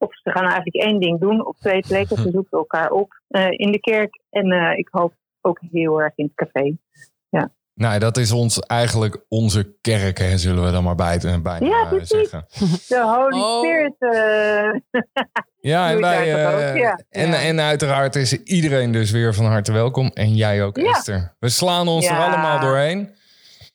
Of 0.04 0.16
ze 0.24 0.30
gaan 0.32 0.44
eigenlijk 0.46 0.76
één 0.76 1.00
ding 1.00 1.20
doen 1.20 1.46
op 1.48 1.58
twee 1.58 1.80
plekken. 1.88 2.18
Ze 2.18 2.30
zoeken 2.32 2.58
elkaar 2.58 2.90
op 2.92 3.12
eh, 3.28 3.46
in 3.50 3.72
de 3.72 3.80
kerk. 3.80 4.20
En 4.30 4.52
eh, 4.52 4.78
ik 4.78 4.88
hoop 4.92 5.14
ook 5.42 5.60
heel 5.72 6.02
erg 6.02 6.14
in 6.16 6.32
het 6.36 6.50
café. 6.52 6.76
Nou, 7.76 8.00
dat 8.00 8.18
is 8.18 8.32
ons 8.32 8.60
eigenlijk 8.60 9.26
onze 9.28 9.76
kerk, 9.82 10.18
hè, 10.18 10.38
zullen 10.38 10.64
we 10.64 10.72
dan 10.72 10.84
maar 10.84 10.96
bij, 10.96 11.20
bijna 11.44 11.66
Ja, 11.68 11.82
eh, 11.82 11.88
precies. 11.88 12.30
zeggen. 12.30 12.46
De 12.88 13.02
Holy 13.16 13.42
Oh. 13.42 13.60
Spirit. 13.60 13.96
eh, 14.00 15.02
Ja, 15.72 15.90
en, 15.92 16.02
wij, 16.02 16.34
eh, 16.46 16.54
ook, 16.54 16.78
ja. 16.78 17.00
en, 17.10 17.28
Ja. 17.28 17.42
en 17.42 17.60
uiteraard 17.60 18.16
is 18.16 18.44
iedereen 18.44 18.92
dus 18.92 19.12
weer 19.12 19.34
van 19.34 19.46
harte 19.46 19.72
welkom. 19.72 20.08
En 20.14 20.36
jij 20.36 20.64
ook, 20.64 20.78
Ja. 20.78 20.84
Esther. 20.92 21.36
We 21.40 21.50
slaan 21.50 21.88
ons 21.88 22.08
er 22.08 22.14
Ja. 22.16 22.26
allemaal 22.26 22.60
doorheen. 22.60 23.10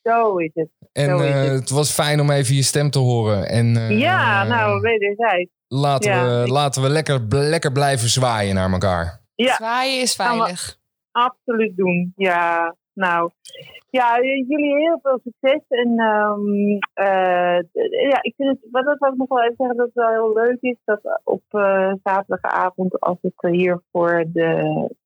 zo 0.02 0.36
is 0.36 0.50
het. 0.54 0.68
En 0.92 1.10
eh, 1.10 1.42
het. 1.42 1.70
was 1.70 1.90
fijn 1.92 2.20
om 2.20 2.30
even 2.30 2.54
je 2.54 2.62
stem 2.62 2.90
te 2.90 2.98
horen. 2.98 3.48
En, 3.48 3.76
eh, 3.76 3.98
ja, 3.98 4.44
nou, 4.44 4.80
wederzijds. 4.80 5.50
Laten, 5.68 6.10
ja, 6.10 6.24
we, 6.38 6.42
ik- 6.44 6.50
laten 6.50 6.82
we 6.82 6.88
lekker, 6.88 7.20
lekker 7.28 7.72
blijven 7.72 8.08
zwaaien 8.08 8.54
naar 8.54 8.72
elkaar. 8.72 9.20
Ja. 9.34 9.54
Zwaaien 9.54 10.00
is 10.00 10.14
veilig. 10.14 10.76
Absoluut 11.12 11.76
doen. 11.76 12.12
Ja, 12.16 12.74
nou. 12.92 13.30
Ja, 13.90 14.20
jullie 14.20 14.76
heel 14.76 14.98
veel 15.02 15.20
succes. 15.24 15.60
En 15.68 15.98
ehm, 15.98 16.78
eh, 16.94 17.58
ja, 18.10 18.18
ik 18.22 18.34
vind 18.36 18.48
het, 18.48 18.58
wat, 18.70 18.84
wil 18.84 19.10
ik 19.12 19.16
nog 19.16 19.28
wel 19.28 19.42
even 19.42 19.54
zeggen, 19.56 19.76
dat 19.76 19.86
het 19.86 19.94
wel 19.94 20.08
heel 20.08 20.32
leuk 20.34 20.56
is 20.60 20.76
dat 20.84 21.20
op 21.24 21.42
eh, 21.48 21.92
zaterdagavond, 22.02 23.00
als 23.00 23.18
het 23.20 23.32
hier 23.50 23.82
voor 23.92 24.24
de, 24.32 24.50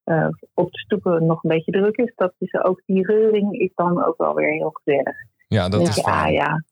eh, 0.04 0.28
op 0.54 0.70
de 0.72 0.78
stoepen 0.78 1.26
nog 1.26 1.42
een 1.44 1.50
beetje 1.50 1.72
druk 1.72 1.96
is, 1.96 2.12
dat 2.16 2.32
is 2.38 2.54
ook 2.62 2.82
die 2.86 3.06
reuring 3.06 3.52
is 3.60 3.70
dan 3.74 4.04
ook 4.04 4.18
wel 4.18 4.34
weer 4.34 4.52
heel 4.52 4.70
gezellig. 4.82 5.16
Ja, 5.48 5.62
dat 5.62 5.72
Dan 5.80 5.88
is 5.88 6.00
fijn. 6.00 6.16
ah 6.16 6.30
ja, 6.32 6.62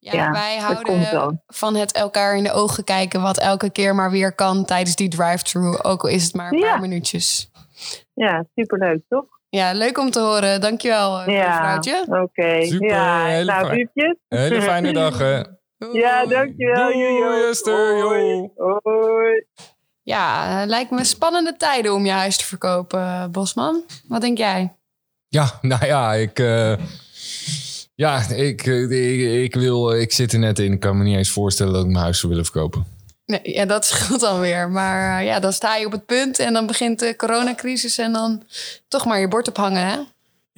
Ja, 0.00 0.12
Ja, 0.12 0.30
wij 0.32 0.58
houden 0.58 1.42
van 1.46 1.74
het 1.76 1.92
elkaar 1.92 2.36
in 2.36 2.42
de 2.44 2.52
ogen 2.52 2.84
kijken, 2.84 3.20
wat 3.20 3.38
elke 3.38 3.70
keer 3.70 3.94
maar 3.94 4.10
weer 4.10 4.32
kan 4.32 4.64
tijdens 4.64 4.96
die 4.96 5.08
drive-thru. 5.08 5.78
Ook 5.82 6.02
al 6.02 6.08
is 6.08 6.24
het 6.24 6.34
maar 6.34 6.52
een 6.52 6.58
Ja. 6.58 6.70
paar 6.70 6.80
minuutjes. 6.80 7.50
ja, 8.14 8.44
superleuk 8.54 9.00
toch? 9.08 9.24
Ja, 9.48 9.72
leuk 9.72 9.98
om 9.98 10.10
te 10.10 10.20
horen. 10.20 10.60
Dankjewel, 10.60 11.20
eh, 11.20 11.34
Ja, 11.34 11.56
vrouwtje. 11.58 12.04
oké. 12.22 12.64
Super, 12.64 12.88
Ja, 12.88 13.24
hele 13.24 13.52
nou, 13.52 13.66
fijn. 13.66 14.18
Hele 14.28 14.62
fijne 14.62 14.92
dag, 14.92 15.18
hè. 15.18 15.42
Ja, 15.92 16.26
dankjewel. 16.26 16.92
Doei. 16.92 17.48
Esther. 17.50 18.02
Hoi. 18.02 18.50
Jo. 18.56 18.78
Hoi. 18.82 19.44
Ja, 20.02 20.60
eh, 20.62 20.66
lijkt 20.68 20.90
me 20.90 21.04
spannende 21.04 21.56
tijden 21.56 21.94
om 21.94 22.04
je 22.06 22.12
huis 22.12 22.36
te 22.36 22.44
verkopen, 22.44 23.00
eh, 23.00 23.24
Bosman. 23.26 23.82
Wat 24.08 24.20
denk 24.20 24.38
jij? 24.38 24.76
Ja, 25.28 25.46
nou 25.60 25.86
ja, 25.86 26.12
ik... 26.14 26.38
eh, 26.38 26.72
ja, 27.98 28.28
ik, 28.28 28.66
eh, 28.66 28.82
ik, 28.82 29.44
ik, 29.44 29.54
wil, 29.54 29.92
ik 29.92 30.12
zit 30.12 30.32
er 30.32 30.38
net 30.38 30.58
in. 30.58 30.72
Ik 30.72 30.80
kan 30.80 30.98
me 30.98 31.04
niet 31.04 31.16
eens 31.16 31.30
voorstellen 31.30 31.72
dat 31.72 31.84
ik 31.84 31.90
mijn 31.90 32.02
huis 32.02 32.18
zou 32.18 32.28
willen 32.28 32.46
verkopen. 32.46 32.86
Nee, 33.26 33.40
ja, 33.42 33.64
dat 33.64 33.84
scheelt 33.84 34.20
dan 34.30 34.40
weer. 34.40 34.70
Maar 34.70 35.18
eh, 35.18 35.26
ja, 35.26 35.40
dan 35.40 35.52
sta 35.52 35.76
je 35.76 35.86
op 35.86 35.92
het 35.92 36.06
punt 36.06 36.38
en 36.38 36.52
dan 36.52 36.66
begint 36.66 36.98
de 36.98 37.16
coronacrisis 37.16 37.98
en 37.98 38.12
dan 38.12 38.42
toch 38.88 39.04
maar 39.04 39.20
je 39.20 39.28
bord 39.28 39.48
ophangen, 39.48 39.86
hè? 39.86 39.98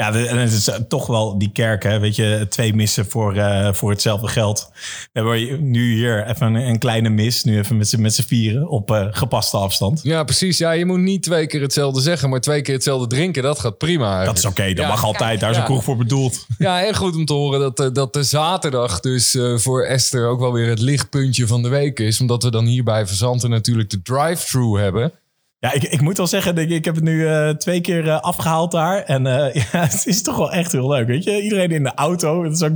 Ja, 0.00 0.12
en 0.14 0.38
het 0.38 0.52
is 0.52 0.68
eh, 0.68 0.76
toch 0.88 1.06
wel 1.06 1.38
die 1.38 1.50
kerk, 1.52 1.82
hè? 1.82 1.98
weet 1.98 2.16
je, 2.16 2.46
twee 2.48 2.74
missen 2.74 3.06
voor, 3.06 3.36
eh, 3.36 3.72
voor 3.72 3.90
hetzelfde 3.90 4.28
geld. 4.28 4.70
We 4.72 5.08
hebben 5.12 5.70
nu 5.70 5.92
hier 5.94 6.26
even 6.26 6.46
een, 6.54 6.68
een 6.68 6.78
kleine 6.78 7.08
mis, 7.08 7.44
nu 7.44 7.58
even 7.58 7.76
met 7.76 7.88
z'n 7.88 8.00
met 8.00 8.14
z'n 8.14 8.22
vieren 8.22 8.68
op 8.68 8.90
eh, 8.90 9.06
gepaste 9.10 9.56
afstand. 9.56 10.00
Ja, 10.02 10.24
precies. 10.24 10.58
Ja, 10.58 10.70
je 10.70 10.84
moet 10.84 10.98
niet 10.98 11.22
twee 11.22 11.46
keer 11.46 11.60
hetzelfde 11.60 12.00
zeggen, 12.00 12.30
maar 12.30 12.40
twee 12.40 12.62
keer 12.62 12.74
hetzelfde 12.74 13.06
drinken. 13.06 13.42
Dat 13.42 13.58
gaat 13.58 13.78
prima. 13.78 14.24
Dat 14.24 14.38
is 14.38 14.44
oké, 14.44 14.66
dat 14.66 14.76
Ja. 14.84 14.88
mag 14.88 15.04
altijd, 15.04 15.40
daar 15.40 15.50
is 15.50 15.56
een 15.56 15.64
kroeg 15.64 15.84
voor 15.84 15.96
bedoeld. 15.96 16.46
Ja, 16.58 16.86
en 16.86 16.94
goed 16.94 17.16
om 17.16 17.24
te 17.24 17.32
horen 17.32 17.60
dat, 17.74 17.94
dat 17.94 18.12
de 18.12 18.22
zaterdag 18.22 19.00
dus 19.00 19.38
voor 19.56 19.84
Esther 19.84 20.26
ook 20.28 20.40
wel 20.40 20.52
weer 20.52 20.68
het 20.68 20.80
lichtpuntje 20.80 21.46
van 21.46 21.62
de 21.62 21.68
week 21.68 21.98
is. 21.98 22.20
Omdat 22.20 22.42
we 22.42 22.50
dan 22.50 22.64
hier 22.64 22.84
bij 22.84 23.06
Verzanten 23.06 23.50
natuurlijk 23.50 23.90
de 23.90 24.02
drive-thru 24.02 24.78
hebben. 24.80 25.12
Ja, 25.60 25.72
ik, 25.72 25.82
ik 25.82 26.00
moet 26.00 26.16
wel 26.16 26.26
zeggen, 26.26 26.58
ik, 26.58 26.70
ik 26.70 26.84
heb 26.84 26.94
het 26.94 27.04
nu 27.04 27.26
eh, 27.26 27.48
twee 27.48 27.80
keer 27.80 28.08
eh, 28.08 28.20
afgehaald 28.20 28.70
daar. 28.70 29.02
En 29.02 29.26
eh, 29.26 29.54
ja, 29.72 29.80
het 29.80 30.06
is 30.06 30.22
toch 30.22 30.36
wel 30.36 30.52
echt 30.52 30.72
heel 30.72 30.88
leuk. 30.88 31.06
Weet 31.06 31.24
je, 31.24 31.42
iedereen 31.42 31.70
in 31.70 31.82
de 31.82 31.94
auto. 31.94 32.44
Het 32.44 32.52
is 32.52 32.62
ook, 32.62 32.72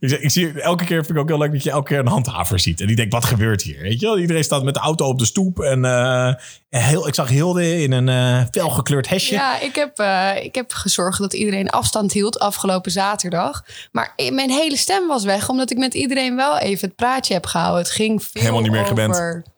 ik, 0.00 0.10
ik 0.10 0.30
zie, 0.30 0.60
elke 0.60 0.84
keer 0.84 1.04
vind 1.04 1.16
ik 1.16 1.22
ook 1.22 1.28
heel 1.28 1.38
leuk 1.38 1.52
dat 1.52 1.62
je 1.62 1.70
elke 1.70 1.88
keer 1.88 1.98
een 1.98 2.06
handhaver 2.06 2.58
ziet. 2.58 2.80
En 2.80 2.86
die 2.86 2.96
denkt, 2.96 3.12
wat 3.12 3.24
gebeurt 3.24 3.62
hier? 3.62 3.82
Weet 3.82 4.00
je 4.00 4.06
wel? 4.06 4.18
Iedereen 4.18 4.44
staat 4.44 4.64
met 4.64 4.74
de 4.74 4.80
auto 4.80 5.06
op 5.06 5.18
de 5.18 5.24
stoep. 5.24 5.60
En, 5.60 5.84
en 5.84 6.82
heel, 6.82 7.08
ik 7.08 7.14
zag 7.14 7.28
Hilde 7.28 7.82
in 7.82 7.92
een 7.92 8.46
felgekleurd 8.50 9.08
hesje. 9.08 9.34
Ja, 9.34 9.60
ik 9.60 9.74
heb, 9.74 10.02
ik 10.42 10.54
heb 10.54 10.72
gezorgd 10.72 11.18
dat 11.18 11.32
iedereen 11.32 11.70
afstand 11.70 12.12
hield 12.12 12.38
afgelopen 12.38 12.90
zaterdag. 12.90 13.64
Maar 13.90 14.14
mijn 14.32 14.50
hele 14.50 14.76
stem 14.76 15.08
was 15.08 15.24
weg, 15.24 15.48
omdat 15.48 15.70
ik 15.70 15.78
met 15.78 15.94
iedereen 15.94 16.36
wel 16.36 16.58
even 16.58 16.88
het 16.88 16.96
praatje 16.96 17.34
heb 17.34 17.46
gehouden. 17.46 17.82
Het 17.82 17.90
ging 17.90 18.22
veel 18.22 18.40
Helemaal 18.40 18.62
niet 18.62 18.72
meer 18.72 18.86
gewend. 18.86 19.50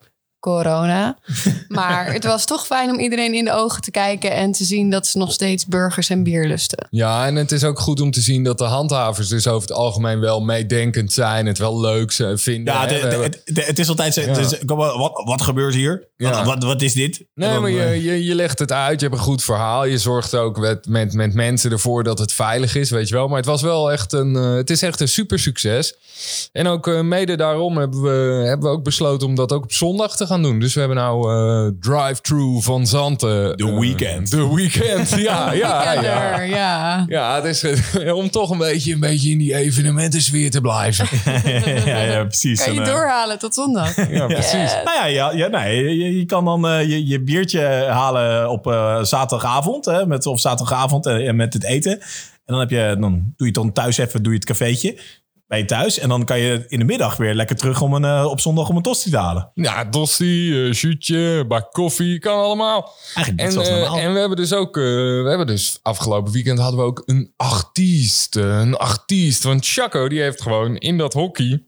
Corona. 0.44 1.16
Maar 1.68 2.12
het 2.12 2.24
was 2.24 2.44
toch 2.44 2.66
fijn 2.66 2.90
om 2.90 2.98
iedereen 2.98 3.34
in 3.34 3.44
de 3.44 3.52
ogen 3.52 3.82
te 3.82 3.90
kijken 3.90 4.32
en 4.32 4.52
te 4.52 4.64
zien 4.64 4.90
dat 4.90 5.06
ze 5.06 5.18
nog 5.18 5.32
steeds 5.32 5.66
burgers 5.66 6.10
en 6.10 6.22
bier 6.22 6.46
lusten. 6.46 6.86
Ja, 6.90 7.26
en 7.26 7.36
het 7.36 7.52
is 7.52 7.64
ook 7.64 7.78
goed 7.78 8.00
om 8.00 8.10
te 8.10 8.20
zien 8.20 8.42
dat 8.44 8.58
de 8.58 8.64
handhavers 8.64 9.28
dus 9.28 9.46
over 9.46 9.68
het 9.68 9.76
algemeen 9.76 10.20
wel 10.20 10.40
meedenkend 10.40 11.12
zijn. 11.12 11.46
Het 11.46 11.58
wel 11.58 11.80
leuk 11.80 12.12
ze- 12.12 12.38
vinden. 12.38 12.74
Ja, 12.74 12.86
de- 12.86 12.94
de- 13.00 13.16
het, 13.22 13.40
de- 13.44 13.62
het 13.62 13.78
is 13.78 13.88
altijd 13.88 14.14
zo. 14.14 14.22
wat, 14.66 15.12
wat 15.24 15.42
gebeurt 15.42 15.74
hier? 15.74 16.08
Ja. 16.16 16.30
Wat, 16.30 16.44
wat, 16.44 16.62
wat 16.62 16.82
is 16.82 16.92
dit? 16.92 17.24
Nee, 17.34 17.52
dan, 17.52 17.60
maar 17.62 17.70
je, 17.70 17.82
eh, 17.82 18.04
je, 18.04 18.24
je 18.24 18.34
legt 18.34 18.58
het 18.58 18.72
uit. 18.72 19.00
Je 19.00 19.06
hebt 19.06 19.18
een 19.18 19.24
goed 19.24 19.42
verhaal. 19.42 19.84
Je 19.84 19.98
zorgt 19.98 20.34
ook 20.34 20.58
met, 20.58 20.86
met, 20.88 21.12
met 21.12 21.34
mensen 21.34 21.70
ervoor 21.70 22.04
dat 22.04 22.18
het 22.18 22.32
veilig 22.32 22.74
is, 22.74 22.90
weet 22.90 23.08
je 23.08 23.14
wel. 23.14 23.28
Maar 23.28 23.36
het 23.36 23.46
was 23.46 23.62
wel 23.62 23.92
echt 23.92 24.12
een, 24.12 24.36
eh, 24.36 24.54
het 24.54 24.70
is 24.70 24.82
echt 24.82 25.00
een 25.00 25.08
super 25.08 25.38
succes. 25.38 25.94
En 26.52 26.66
ook 26.66 26.86
eh, 26.88 27.00
mede 27.00 27.36
daarom 27.36 27.76
hebben 27.78 28.02
we, 28.02 28.44
hebben 28.46 28.68
we 28.70 28.76
ook 28.76 28.84
besloten 28.84 29.26
om 29.26 29.34
dat 29.34 29.52
ook 29.52 29.64
op 29.64 29.72
zondag 29.72 30.16
te 30.16 30.26
gaan 30.26 30.33
gaan 30.34 30.42
doen. 30.42 30.60
Dus 30.60 30.74
we 30.74 30.78
hebben 30.80 30.98
nou 30.98 31.32
eh 31.32 31.72
drive-thru 31.80 32.60
van 32.60 32.86
Zanten. 32.86 33.56
The 33.56 33.68
eh, 33.68 33.78
Weekend. 33.78 34.30
The 34.30 34.54
Weekend, 34.54 35.08
ja, 35.08 35.52
ja, 35.64 35.92
ja. 35.92 36.40
Ja. 36.40 37.04
Ja, 37.08 37.34
het 37.34 37.44
is 37.44 37.62
eh, 37.62 38.14
om 38.14 38.30
toch 38.30 38.50
een 38.50 38.58
beetje, 38.58 38.92
een 38.92 39.00
beetje 39.00 39.30
in 39.30 39.38
die 39.38 39.54
evenementensfeer 39.54 40.50
te 40.50 40.60
blijven. 40.60 41.06
ja, 41.90 42.00
ja, 42.00 42.24
precies. 42.24 42.64
Kan 42.64 42.74
je 42.74 42.80
En, 42.80 42.86
doorhalen 42.86 43.38
tot 43.38 43.54
zondag. 43.54 43.96
Ja, 44.14 44.26
precies. 44.26 44.76
Nou 44.84 44.96
ja, 44.96 45.04
ja, 45.04 45.32
ja 45.32 45.48
nee, 45.48 45.98
je, 45.98 46.18
je 46.18 46.24
kan 46.24 46.44
dan 46.44 46.68
eh, 46.68 46.88
je, 46.88 47.06
je 47.06 47.22
biertje 47.22 47.60
halen 47.90 48.50
op 48.50 48.66
eh, 48.66 49.02
zaterdagavond. 49.02 49.84
Hè, 49.84 50.06
met, 50.06 50.26
of 50.26 50.40
zaterdagavond 50.40 51.06
eh, 51.06 51.32
met 51.32 51.52
het 51.52 51.64
eten. 51.64 51.92
En 51.92 52.54
dan, 52.54 52.58
heb 52.58 52.70
je, 52.70 52.96
dan 53.00 53.12
doe 53.12 53.32
je 53.36 53.44
het 53.44 53.54
dan 53.54 53.72
thuis 53.72 53.98
even 53.98 54.22
doe 54.22 54.32
je 54.32 54.38
het 54.38 54.48
cafeetje. 54.48 54.98
Bij 55.54 55.62
je 55.62 55.68
thuis. 55.68 55.98
En 55.98 56.08
dan 56.08 56.24
kan 56.24 56.38
je 56.38 56.64
in 56.68 56.78
de 56.78 56.84
middag 56.84 57.16
weer 57.16 57.34
lekker 57.34 57.56
terug 57.56 57.80
om 57.80 57.94
een, 57.94 58.04
eh, 58.04 58.26
op 58.30 58.40
zondag 58.40 58.68
om 58.68 58.76
een 58.76 58.82
tosti 58.82 59.10
te 59.10 59.16
halen. 59.16 59.50
Ja, 59.54 59.84
Dossie, 59.84 60.50
uh, 60.50 60.72
shootje, 60.72 61.44
bak 61.48 61.72
koffie, 61.72 62.18
kan 62.18 62.38
allemaal. 62.38 62.92
Eigenlijk 63.14 63.48
En, 63.48 63.62
eh, 63.62 63.70
normaal. 63.70 63.98
en 63.98 64.12
we 64.12 64.18
hebben 64.18 64.36
dus 64.36 64.52
ook, 64.52 64.74
we 64.74 65.24
hebben 65.28 65.46
dus 65.46 65.78
afgelopen 65.82 66.32
weekend 66.32 66.58
hadden 66.58 66.80
we 66.80 66.86
ook 66.86 67.02
een 67.06 67.32
artiest. 67.36 68.36
Een 68.36 68.76
artiest. 68.76 69.42
Want 69.42 69.66
Chaco 69.66 70.08
die 70.08 70.20
heeft 70.20 70.42
gewoon 70.42 70.76
in 70.76 70.98
dat 70.98 71.12
hockey 71.12 71.62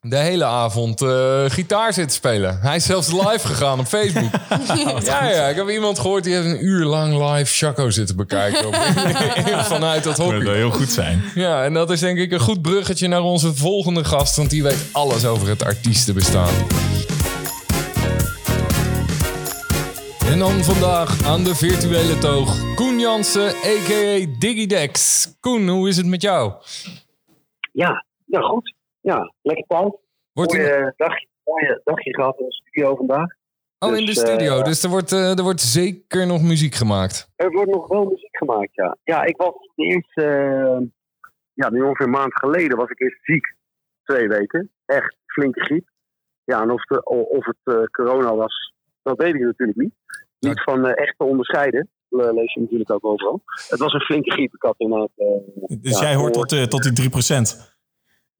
de 0.00 0.16
hele 0.16 0.44
avond 0.44 1.02
eh, 1.02 1.44
gitaar 1.46 1.92
zitten 1.92 2.16
spelen. 2.16 2.58
Hij 2.60 2.76
is 2.76 2.84
zelfs 2.84 3.12
live 3.12 3.46
gegaan 3.46 3.78
op 3.78 3.86
Facebook. 3.86 4.30
ja, 5.04 5.28
ja, 5.28 5.48
ik 5.48 5.56
heb 5.56 5.68
iemand 5.68 5.98
gehoord 5.98 6.24
die 6.24 6.34
heeft 6.34 6.46
een 6.46 6.64
uur 6.64 6.84
lang 6.84 7.30
live 7.30 7.52
Chaco 7.54 7.90
zitten 7.90 8.16
bekijken. 8.16 8.66
Op, 8.66 8.74
vanuit 9.74 10.04
dat 10.04 10.16
dat 10.16 10.26
hockey. 10.26 10.44
zou 10.44 10.56
heel 10.56 10.70
goed 10.70 10.88
zijn. 10.88 11.22
Ja, 11.34 11.64
en 11.64 11.72
dat 11.72 11.90
is 11.90 12.00
denk 12.00 12.18
ik 12.18 12.32
een 12.32 12.40
goed 12.40 12.62
bruggetje 12.62 13.08
naar 13.08 13.22
onze 13.22 13.54
volgende 13.54 14.04
gast, 14.04 14.36
want 14.36 14.50
die 14.50 14.62
weet 14.62 14.88
alles 14.92 15.24
over 15.24 15.48
het 15.48 15.64
artiestenbestaan. 15.64 16.54
En 20.26 20.38
dan 20.38 20.64
vandaag 20.64 21.24
aan 21.26 21.44
de 21.44 21.54
virtuele 21.54 22.18
toog 22.18 22.74
Koen 22.74 22.98
Jansen, 22.98 23.48
a.k.a. 23.48 24.26
Digidex. 24.38 25.28
Koen, 25.40 25.68
hoe 25.68 25.88
is 25.88 25.96
het 25.96 26.06
met 26.06 26.22
jou? 26.22 26.52
Ja, 27.72 28.04
ja, 28.26 28.40
goed. 28.40 28.74
Ja, 29.02 29.32
lekker 29.42 29.64
thuis. 29.66 29.92
Wordt 30.32 30.52
Mooie, 30.52 30.94
dagje, 30.96 31.26
mooie 31.44 31.80
dagje 31.84 32.14
gehad 32.14 32.38
in 32.38 32.46
de 32.46 32.52
studio 32.52 32.96
vandaag. 32.96 33.26
oh, 33.78 33.88
in 33.90 33.96
de 33.96 34.04
dus, 34.04 34.20
studio, 34.20 34.58
eh, 34.58 34.64
dus 34.64 34.82
er 34.82 34.90
wordt, 34.90 35.12
eh, 35.12 35.36
er 35.38 35.42
wordt 35.42 35.60
zeker 35.60 36.26
nog 36.26 36.42
muziek 36.42 36.74
gemaakt. 36.74 37.30
Er 37.36 37.50
wordt 37.50 37.70
nog 37.70 37.86
wel 37.88 38.04
muziek 38.04 38.36
gemaakt, 38.36 38.74
ja. 38.74 38.96
Ja, 39.04 39.22
ik 39.24 39.36
was 39.36 39.54
de 39.74 39.84
eerste, 39.84 40.24
eh, 40.24 40.80
ja, 41.52 41.70
nu 41.70 41.82
ongeveer 41.82 42.06
een 42.06 42.12
maand 42.12 42.38
geleden 42.38 42.76
was 42.76 42.90
ik 42.90 43.00
eerst 43.00 43.18
ziek. 43.24 43.54
Twee 44.02 44.28
weken. 44.28 44.70
Echt 44.86 45.16
flinke 45.26 45.60
griep. 45.64 45.88
Ja, 46.44 46.62
en 46.62 46.70
of, 46.70 46.82
de, 46.84 47.04
of 47.08 47.44
het 47.46 47.56
eh, 47.76 47.82
corona 47.84 48.34
was, 48.34 48.72
dat 49.02 49.16
weet 49.16 49.34
ik 49.34 49.40
natuurlijk 49.40 49.78
niet. 49.78 49.94
Niet 50.38 50.62
van 50.62 50.86
echt 50.86 51.14
te 51.18 51.24
onderscheiden. 51.24 51.88
Le- 52.08 52.32
lees 52.32 52.52
je 52.54 52.60
natuurlijk 52.60 52.90
ook 52.90 53.04
overal. 53.04 53.42
Het 53.68 53.78
was 53.78 53.92
een 53.92 54.00
flinke 54.00 54.30
griep. 54.30 54.54
Ik 54.54 54.62
had 54.62 54.74
inderdaad... 54.78 55.10
eh, 55.16 55.26
Dus 55.80 55.98
ja, 56.00 56.06
jij 56.06 56.14
hoort 56.14 56.32
tot, 56.32 56.70
tot 56.70 56.82
die 56.82 57.10
3%. 57.10 57.71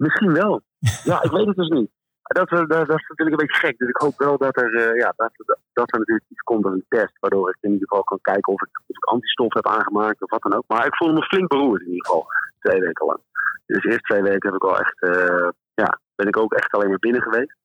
Misschien 0.06 0.32
wel. 0.32 0.62
Ja, 1.04 1.22
ik 1.22 1.30
weet 1.30 1.46
het 1.46 1.56
dus 1.56 1.68
niet. 1.68 1.90
Dat, 2.22 2.50
eh, 2.50 2.58
dat, 2.58 2.68
dat 2.68 2.98
is 3.00 3.08
natuurlijk 3.08 3.40
een 3.40 3.46
beetje 3.46 3.66
gek. 3.66 3.78
Dus 3.78 3.88
ik 3.88 3.96
hoop 3.96 4.18
wel 4.18 4.38
dat 4.38 4.56
er, 4.56 4.74
eh, 4.74 4.96
ja, 4.96 5.12
dat, 5.16 5.32
dat, 5.72 5.92
er 5.92 5.98
natuurlijk 5.98 6.28
iets 6.28 6.40
komt 6.40 6.64
als 6.64 6.74
een 6.74 6.84
test. 6.88 7.18
Waardoor 7.20 7.48
ik 7.48 7.56
in 7.60 7.72
ieder 7.72 7.88
geval 7.88 8.04
kan 8.04 8.18
kijken 8.20 8.52
of 8.52 8.62
ik, 8.62 8.80
of 8.86 8.96
ik 8.96 9.04
antistof 9.04 9.54
heb 9.54 9.66
aangemaakt 9.66 10.22
of 10.22 10.30
wat 10.30 10.42
dan 10.42 10.54
ook. 10.54 10.64
Maar 10.66 10.86
ik 10.86 10.96
voelde 10.96 11.14
me 11.14 11.22
flink 11.22 11.48
beroerd 11.48 11.80
in 11.80 11.88
ieder 11.88 12.06
geval. 12.06 12.26
Twee 12.58 12.80
weken 12.80 13.06
lang. 13.06 13.20
Dus 13.66 13.82
de 13.82 13.88
eerste 13.88 14.02
twee 14.02 14.22
weken 14.22 14.48
heb 14.48 14.54
ik 14.54 14.68
wel 14.68 14.80
echt, 14.80 15.02
eh, 15.02 15.48
ja, 15.74 16.00
ben 16.14 16.26
ik 16.26 16.36
ook 16.36 16.52
echt 16.52 16.72
alleen 16.72 16.88
maar 16.88 17.06
binnen 17.08 17.22
geweest. 17.22 17.56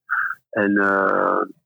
En, 0.50 0.72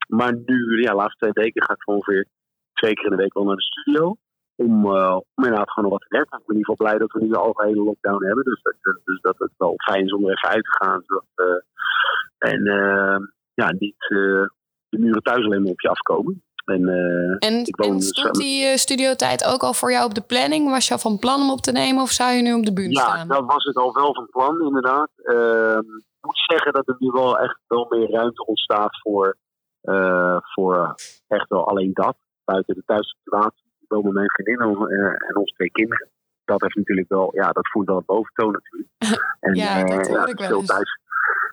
maar 0.09 0.33
nu, 0.45 0.81
ja, 0.81 0.91
de 0.91 0.97
laatste 0.97 1.19
twee 1.19 1.45
weken 1.45 1.65
ga 1.65 1.73
ik 1.73 1.89
ongeveer 1.89 2.27
twee 2.73 2.95
keer 2.95 3.05
in 3.05 3.17
de 3.17 3.23
week 3.23 3.35
wel 3.35 3.45
naar 3.45 3.57
de 3.57 3.63
studio. 3.63 4.17
Om, 4.65 4.97
eh, 4.97 5.15
om 5.35 5.45
inderdaad 5.45 5.71
gewoon 5.71 5.91
nog 5.91 5.99
wat 5.99 6.09
te 6.09 6.17
werken. 6.19 6.39
Ik 6.39 6.47
ben 6.47 6.55
in 6.57 6.61
ieder 6.61 6.71
geval 6.75 6.87
blij 6.87 6.99
dat 6.99 7.13
we 7.13 7.21
nu 7.21 7.29
de 7.29 7.39
algehele 7.49 7.83
lockdown 7.85 8.25
hebben. 8.25 8.45
Dus 8.45 8.63
dat, 8.63 8.75
dat- 8.81 9.01
dus 9.05 9.21
dat 9.21 9.35
het 9.39 9.51
wel 9.57 9.75
fijn 9.77 10.05
is 10.05 10.13
om 10.13 10.25
er 10.25 10.31
even 10.37 10.49
uit 10.49 10.65
te 10.65 10.85
gaan. 10.85 11.03
Zodat, 11.07 11.25
eh, 11.35 12.51
en 12.51 12.67
eh, 12.67 13.19
ja, 13.55 13.73
niet 13.79 13.97
eh, 14.09 14.45
de 14.89 14.99
muren 14.99 15.23
thuis 15.23 15.45
alleen 15.45 15.63
maar 15.63 15.71
op 15.73 15.81
je 15.81 15.89
afkomen. 15.89 16.43
En, 16.65 16.89
eh, 16.89 17.49
En, 17.49 17.65
Ik 17.65 17.77
woon 17.77 17.89
en 17.91 17.97
dus, 17.97 18.09
stond 18.09 18.37
eh, 18.37 18.43
die 18.43 18.65
eh, 18.65 18.77
studiotijd 18.77 19.45
ook 19.45 19.63
al 19.63 19.75
voor 19.75 19.91
jou 19.93 20.05
op 20.05 20.15
de 20.15 20.21
planning? 20.33 20.71
Was 20.71 20.87
je 20.87 20.93
al 20.93 20.99
van 20.99 21.19
plan 21.19 21.41
om 21.41 21.51
op 21.51 21.61
te 21.61 21.73
nemen 21.73 22.03
of 22.03 22.11
zou 22.11 22.33
je 22.33 22.43
nu 22.43 22.55
op 22.55 22.65
de 22.65 22.73
bühne 22.73 22.93
ja, 22.95 23.01
staan? 23.01 23.29
dat 23.29 23.45
was 23.47 23.65
ik 23.65 23.77
al 23.77 23.93
wel 23.93 24.15
van 24.15 24.29
plan, 24.31 24.61
inderdaad. 24.63 25.11
Ehm, 25.17 25.79
ik 25.79 26.21
moet 26.29 26.43
zeggen 26.47 26.73
dat 26.73 26.89
er 26.89 26.97
nu 26.99 27.11
wel 27.11 27.39
echt 27.39 27.59
wel 27.67 27.87
meer 27.91 28.11
ruimte 28.11 28.47
ontstaat 28.47 29.01
voor, 29.03 29.37
eh, 29.81 30.37
voor 30.41 30.95
echt 31.29 31.49
wel 31.49 31.69
alleen 31.69 31.91
dat. 31.93 32.17
Buiten 32.45 32.75
de 32.75 32.83
thuissituatie. 32.87 33.71
Met 34.01 34.13
mijn 34.13 34.31
vriendin 34.31 34.61
en, 34.61 34.89
eh, 34.89 35.29
en 35.29 35.37
onze 35.37 35.55
twee 35.55 35.71
kinderen. 35.71 36.09
Dat 36.45 36.61
heeft 36.61 36.77
natuurlijk 36.77 37.09
wel, 37.09 37.31
ja, 37.35 37.51
dat 37.53 37.69
voelt 37.71 37.87
wel 37.87 37.97
het 37.97 38.07
boventoon 38.07 38.53
natuurlijk. 38.53 38.91
En, 39.41 39.55
Ja, 39.55 39.85
dat 39.85 40.07
eh, 40.07 40.07
hoor 40.07 40.21
dus 40.21 40.31
ik 40.31 40.39
wel 40.39 40.49
veel 40.49 40.59
eens. 40.59 40.67
thuis, 40.67 40.99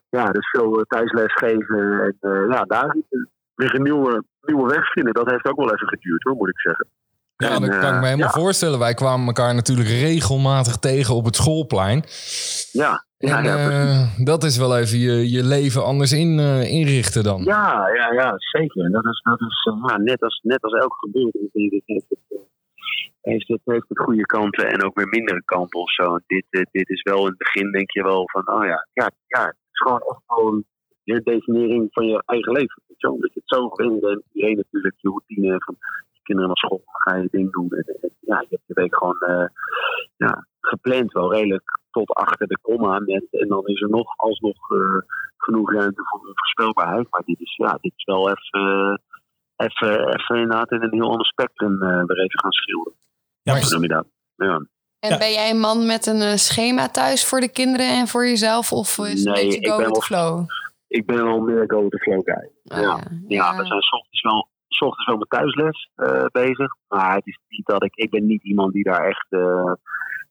ja, 0.09 0.31
dus 0.31 0.49
veel 0.49 0.79
eh, 0.79 0.83
thuisles 0.87 1.33
geven. 1.33 2.01
En 2.01 2.17
eh, 2.19 2.49
ja, 2.49 2.63
daar 2.63 2.95
weer 3.55 3.75
een 3.75 3.83
nieuwe, 3.83 4.23
nieuwe 4.41 4.69
weg 4.69 4.91
vinden. 4.91 5.13
Dat 5.13 5.29
heeft 5.29 5.45
ook 5.45 5.57
wel 5.57 5.73
even 5.73 5.87
geduurd 5.87 6.23
hoor, 6.23 6.35
moet 6.35 6.49
ik 6.49 6.59
zeggen. 6.59 6.87
Ja, 7.35 7.49
En, 7.49 7.61
dat 7.61 7.69
kan 7.69 7.93
ik 7.93 7.99
me 7.99 8.05
helemaal 8.05 8.33
ja. 8.35 8.41
voorstellen. 8.41 8.79
Wij 8.79 8.93
kwamen 8.93 9.27
elkaar 9.27 9.55
natuurlijk 9.55 9.89
regelmatig 9.89 10.77
tegen 10.77 11.15
op 11.15 11.25
het 11.25 11.35
schoolplein. 11.35 12.03
Ja, 12.71 12.89
ja, 12.89 13.05
En, 13.19 13.43
ja, 13.43 13.43
eh, 13.43 14.25
dat 14.25 14.43
is 14.43 14.57
wel 14.57 14.77
even 14.77 14.99
je, 14.99 15.29
je 15.29 15.43
leven 15.43 15.83
anders 15.83 16.11
in, 16.11 16.39
eh, 16.39 16.71
inrichten 16.71 17.23
dan. 17.23 17.43
Ja, 17.43 17.89
ja, 17.93 18.13
ja, 18.13 18.33
zeker. 18.37 18.91
Dat 18.91 19.05
is, 19.05 19.21
dat 19.21 19.41
is 19.41 19.65
eh, 19.65 19.95
net, 19.95 20.21
als, 20.21 20.39
net 20.43 20.61
als 20.63 20.73
elke 20.73 20.95
gebeurtenis 20.95 21.49
heeft 21.85 22.09
het, 22.09 23.57
heeft, 23.65 23.87
het, 23.87 23.99
goede 23.99 24.25
kanten 24.25 24.69
en 24.69 24.83
ook 24.83 24.95
weer 24.95 25.07
mindere 25.07 25.43
kanten 25.45 25.79
of 25.79 25.91
zo. 25.91 26.19
Dit, 26.27 26.45
dit 26.71 26.89
is 26.89 27.01
wel 27.01 27.19
in 27.19 27.25
het 27.25 27.37
begin 27.37 27.71
denk 27.71 27.91
je 27.91 28.03
wel 28.03 28.29
van, 28.31 28.47
oh 28.47 28.65
ja, 28.65 28.87
ja, 28.93 29.09
ja 29.27 29.45
het 29.45 29.55
is 29.71 29.79
gewoon 29.81 30.01
echt 30.01 30.23
gewoon 30.25 30.63
de 31.03 31.21
definiëring 31.23 31.87
van 31.91 32.05
je 32.05 32.23
eigen 32.25 32.53
leven. 32.53 32.81
wel. 32.97 33.19
Dat 33.19 33.33
je 33.33 33.39
het 33.39 33.57
zo 33.59 33.69
gewend 33.69 33.99
bent. 33.99 34.23
Iedereen 34.31 34.55
natuurlijk 34.55 34.95
je 34.97 35.09
routine 35.09 35.55
van 35.59 35.75
je 36.11 36.19
kinderen 36.23 36.49
naar 36.49 36.57
school, 36.57 36.81
ga 36.85 37.15
je 37.15 37.27
ding 37.31 37.51
doen. 37.51 37.69
En, 37.69 37.97
en, 38.01 38.11
ja, 38.19 38.39
je 38.39 38.47
hebt 38.49 38.63
je 38.65 38.73
week 38.73 38.95
gewoon 38.95 39.49
ja, 40.17 40.47
gepland 40.59 41.11
wel 41.11 41.33
redelijk 41.33 41.78
tot 41.91 42.09
achter 42.13 42.47
de 42.47 42.57
komma. 42.61 42.99
Met, 42.99 43.25
en 43.31 43.47
dan 43.47 43.65
is 43.67 43.81
er 43.81 43.89
nog 43.89 44.13
alsnog 44.17 44.69
eh, 44.71 44.77
genoeg 45.37 45.71
ruimte 45.73 46.01
voor 46.05 46.19
onvoorspelbaarheid. 46.19 47.07
Maar 47.09 47.21
dit 47.25 47.39
is, 47.39 47.55
ja, 47.55 47.77
dit 47.81 47.93
is 47.95 48.03
wel 48.03 48.29
even, 48.29 48.97
eh, 49.55 49.65
even, 49.67 50.07
even 50.07 50.35
inderdaad 50.35 50.71
in 50.71 50.81
een 50.83 50.93
heel 50.93 51.09
ander 51.11 51.25
spectrum 51.25 51.83
eh 51.83 52.03
weer 52.05 52.17
even 52.19 52.39
gaan 52.39 52.51
schilderen. 52.51 52.97
Ja, 53.41 53.55
Zo 53.61 53.73
noem 53.73 53.81
je 53.83 53.87
dat. 53.93 54.07
Ja. 54.35 54.55
En 54.99 55.09
Ja. 55.09 55.17
ben 55.17 55.31
jij 55.31 55.49
een 55.49 55.59
man 55.59 55.85
met 55.85 56.05
een 56.05 56.39
schema 56.39 56.87
thuis 56.89 57.25
voor 57.25 57.39
de 57.39 57.51
kinderen 57.51 57.87
en 57.87 58.07
voor 58.07 58.25
jezelf? 58.25 58.71
Of 58.71 58.97
is 58.97 59.23
het 59.23 59.33
Nee, 59.33 59.43
een 59.43 59.49
beetje 59.49 59.59
ik 59.59 59.67
go 59.67 59.77
ben 59.77 59.85
with 59.85 59.93
the 60.01 60.13
wel- 60.13 60.21
flow? 60.27 60.45
Ik 60.87 61.05
ben 61.05 61.21
al 61.21 61.39
meer 61.39 61.63
go 61.67 61.81
with 61.81 61.91
the 61.91 61.97
flow 61.97 62.21
guy. 62.23 62.49
Oh, 62.65 62.79
ja. 62.81 62.99
Ja, 63.27 63.57
we 63.57 63.65
zijn 63.65 63.81
's 63.81 63.91
ochtends 63.93 64.21
wel, 64.21 64.47
's 64.67 64.81
ochtends 64.81 65.05
wel 65.07 65.17
met 65.17 65.29
thuisles 65.29 65.89
eh, 65.95 66.25
bezig. 66.31 66.75
Maar 66.87 67.15
het 67.15 67.25
is 67.27 67.39
niet 67.47 67.65
dat 67.65 67.83
ik, 67.83 67.95
ik 67.95 68.09
ben 68.09 68.25
niet 68.25 68.43
iemand 68.43 68.73
die 68.73 68.83
daar 68.83 69.05
echt, 69.07 69.25
eh, 69.29 69.73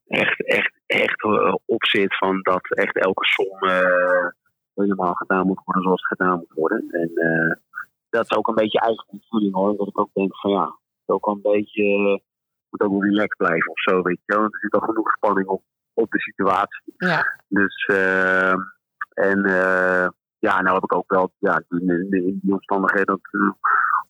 echt, 0.06 0.44
echt, 0.46 0.72
echt 0.88 1.22
eh, 1.22 1.54
op 1.66 1.84
zit 1.84 2.16
van 2.16 2.42
dat 2.42 2.68
echt 2.68 2.96
elke 2.96 3.24
som 3.24 3.68
eh, 3.68 4.26
helemaal 4.74 5.14
gedaan 5.14 5.46
moet 5.46 5.60
worden 5.64 5.82
zoals 5.82 6.00
het 6.08 6.18
gedaan 6.18 6.38
moet 6.38 6.52
worden. 6.54 6.86
En 6.90 7.10
eh, 7.14 7.56
dat 8.10 8.24
is 8.30 8.36
ook 8.36 8.48
een 8.48 8.54
beetje 8.54 8.80
eigen 8.80 9.06
invulling 9.10 9.54
hoor. 9.54 9.76
Dat 9.76 9.88
ik 9.88 10.00
ook 10.00 10.10
denk 10.12 10.36
van 10.36 10.50
ja, 10.50 10.64
het 10.64 11.16
ook 11.16 11.24
wel 11.26 11.34
een 11.34 11.52
beetje, 11.52 12.20
moet 12.70 12.82
ook 12.82 12.90
wel 12.90 13.04
relaxed 13.04 13.36
blijven 13.36 13.70
of 13.70 13.80
zo, 13.80 14.02
weet 14.02 14.20
je 14.24 14.34
wel. 14.34 14.42
Er 14.42 14.58
zit 14.60 14.72
al 14.72 14.80
genoeg 14.80 15.10
spanning 15.10 15.46
op, 15.46 15.62
op 15.94 16.10
de 16.10 16.20
situatie. 16.20 16.94
Ja. 16.96 17.40
Dus, 17.48 17.86
eh, 17.86 18.52
en 19.14 19.44
eh, 19.44 20.08
ja, 20.38 20.60
nou 20.62 20.74
heb 20.74 20.84
ik 20.84 20.94
ook 20.94 21.10
wel, 21.10 21.32
ja, 21.38 21.62
in, 21.68 22.38
die 22.42 22.52
omstandigheden, 22.52 23.06
dat, 23.06 23.20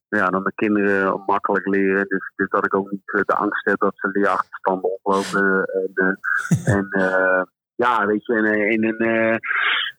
ja, 0.08 0.26
dan 0.30 0.42
de 0.42 0.52
kinderen 0.54 1.22
makkelijk 1.26 1.66
leren. 1.66 2.08
Dus, 2.08 2.32
dus 2.36 2.48
dat 2.48 2.64
ik 2.64 2.74
ook 2.74 2.90
niet 2.90 3.12
eh, 3.12 3.20
de 3.24 3.34
angst 3.34 3.64
heb 3.64 3.78
dat 3.78 3.96
ze 3.96 4.08
leerachterstanden 4.08 4.90
oplopen. 4.92 5.64
En, 5.64 5.90
eh, 5.94 6.74
en 6.76 6.88
eh, 6.90 7.42
ja, 7.74 8.06
weet 8.06 8.26
je, 8.26 8.34
en, 8.34 8.44
eh, 8.44 8.70
in 8.70 8.84
een. 8.84 8.98
eh, 8.98 9.32
en- 9.32 9.38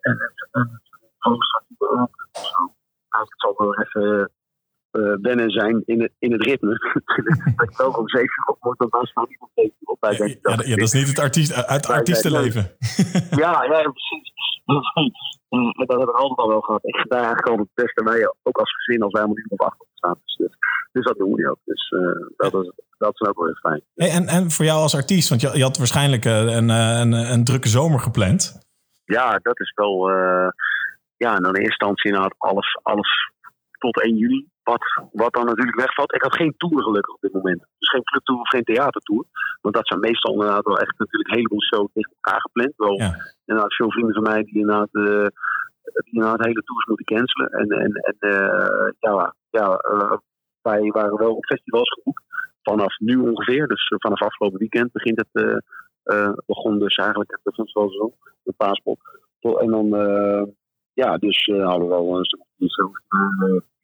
en- 0.01 0.33
en- 0.51 0.81
en- 1.91 2.11
het 3.09 3.27
zal 3.37 3.53
wel 3.57 3.79
even 3.79 4.31
eh, 4.91 5.13
wennen 5.21 5.49
zijn 5.49 5.81
in 5.85 6.01
het, 6.01 6.11
in 6.19 6.31
het 6.31 6.43
ritme. 6.43 6.69
dat 7.55 7.69
ik 7.69 7.77
wel 7.77 7.91
om 7.91 8.09
zeven 8.09 8.25
uur 8.25 8.53
op 8.53 8.57
moet, 8.59 8.77
dan 8.77 8.87
was 8.89 9.11
het 9.13 9.29
niet 9.29 9.39
om 9.39 9.49
zeven 9.55 9.75
uur 9.79 9.87
op. 9.89 9.97
Wij 9.99 10.17
Ja, 10.17 10.25
ja, 10.25 10.55
dat 10.55 10.67
ja, 10.67 10.75
dat 10.75 10.85
is 10.87 10.93
niet 10.93 11.07
het 11.07 11.19
artiest, 11.19 11.53
uit 11.53 11.87
Nee, 11.87 11.97
artiestenleven. 11.97 12.71
ja, 13.43 13.63
ja, 13.63 13.81
precies. 13.81 14.31
En 15.49 15.85
dat 15.87 15.99
heb 15.99 16.09
ik 16.09 16.15
altijd 16.15 16.37
al 16.39 16.47
wel 16.47 16.61
gehad. 16.61 16.85
Ik 16.85 16.95
ga 16.95 17.03
daar 17.07 17.23
eigenlijk 17.23 17.47
al 17.47 17.57
het 17.57 17.73
beste 17.73 18.03
mee, 18.03 18.27
ook 18.43 18.57
als 18.57 18.73
gezin, 18.73 19.01
als 19.03 19.11
wij 19.11 19.21
helemaal 19.21 19.43
niet 19.43 19.59
op 19.59 19.61
achter 19.67 19.85
staan. 19.93 20.15
Dus, 20.25 20.35
dus, 20.35 20.57
dus 20.91 21.05
dat 21.05 21.17
doen 21.17 21.29
we 21.29 21.35
nu 21.35 21.47
ook. 21.49 21.59
Dus 21.65 21.89
eh, 21.89 22.27
dat, 22.37 22.53
is, 22.63 22.71
dat 22.97 23.13
is 23.13 23.27
ook 23.27 23.37
wel 23.37 23.45
heel 23.45 23.71
fijn. 23.71 23.81
Hey, 23.95 24.09
en, 24.09 24.27
en 24.27 24.51
voor 24.51 24.65
jou 24.65 24.79
als 24.81 24.95
artiest, 24.95 25.29
want 25.29 25.41
je, 25.41 25.57
je 25.57 25.63
had 25.63 25.77
waarschijnlijk 25.77 26.25
eh, 26.25 26.55
een, 26.55 26.69
eh, 26.69 26.99
een, 26.99 27.11
een 27.13 27.43
drukke 27.43 27.67
zomer 27.67 27.99
gepland. 27.99 28.67
Ja, 29.05 29.39
dat 29.41 29.59
is 29.59 29.71
wel. 29.75 30.09
eh, 30.09 30.47
ja, 31.17 31.37
in 31.37 31.45
eerste 31.45 31.61
instantie 31.61 32.09
inderdaad 32.09 32.35
alles, 32.37 32.79
alles 32.83 33.31
tot 33.77 34.01
1 34.01 34.15
juli. 34.17 34.47
Wat, 34.69 34.83
wat 35.11 35.33
dan 35.33 35.45
natuurlijk 35.45 35.77
wegvalt. 35.79 36.13
Ik 36.15 36.21
had 36.21 36.35
geen 36.35 36.53
tour 36.57 36.83
gelukkig 36.83 37.13
op 37.13 37.21
dit 37.21 37.33
moment. 37.33 37.59
Dus 37.79 37.89
geen 37.89 38.03
clubtour 38.03 38.39
of 38.39 38.47
geen 38.49 38.63
theatertour. 38.63 39.23
Want 39.61 39.75
dat 39.75 39.87
zijn 39.87 39.99
meestal 39.99 40.33
inderdaad 40.33 40.65
wel 40.65 40.79
echt 40.79 40.99
natuurlijk 40.99 41.29
een 41.29 41.35
heleboel 41.35 41.63
shows 41.63 41.89
tegen 41.93 42.13
elkaar 42.19 42.41
gepland. 42.41 42.73
Wel 42.75 42.97
Ja. 42.99 43.13
inderdaad 43.45 43.73
veel 43.75 43.91
vrienden 43.91 44.13
van 44.13 44.23
mij 44.23 44.43
die 44.43 44.59
inderdaad, 44.59 44.89
eh, 44.91 45.27
die 46.03 46.13
inderdaad 46.13 46.45
hele 46.45 46.63
tours 46.63 46.85
moeten 46.85 47.05
cancelen. 47.05 47.49
En, 47.49 47.69
en, 47.69 47.91
en 47.93 48.15
eh, 48.19 48.91
ja, 48.99 49.35
ja 49.49 49.67
eh, 49.77 50.17
wij 50.61 50.81
waren 50.91 51.17
wel 51.17 51.35
op 51.35 51.45
festivals 51.45 51.89
geboekt. 51.89 52.23
Vanaf 52.61 52.97
nu 52.99 53.15
ongeveer. 53.17 53.67
Dus 53.67 53.87
vanaf 53.97 54.21
afgelopen 54.21 54.59
weekend 54.59 54.91
begint 54.91 55.17
het, 55.25 55.61
begon 56.45 56.79
dus 56.79 56.95
eigenlijk 56.95 57.31
het 57.31 57.41
festivalseizoen. 57.55 58.13
De 58.43 58.53
paaspot. 58.57 58.99
Tot- 59.39 59.59
En 59.59 59.67
dan, 59.71 59.87
ja, 60.93 61.17
dus 61.17 61.45
hadden 61.45 61.87
we 61.87 61.95
wel 61.95 62.17
een 62.17 62.25
stuk 62.25 62.43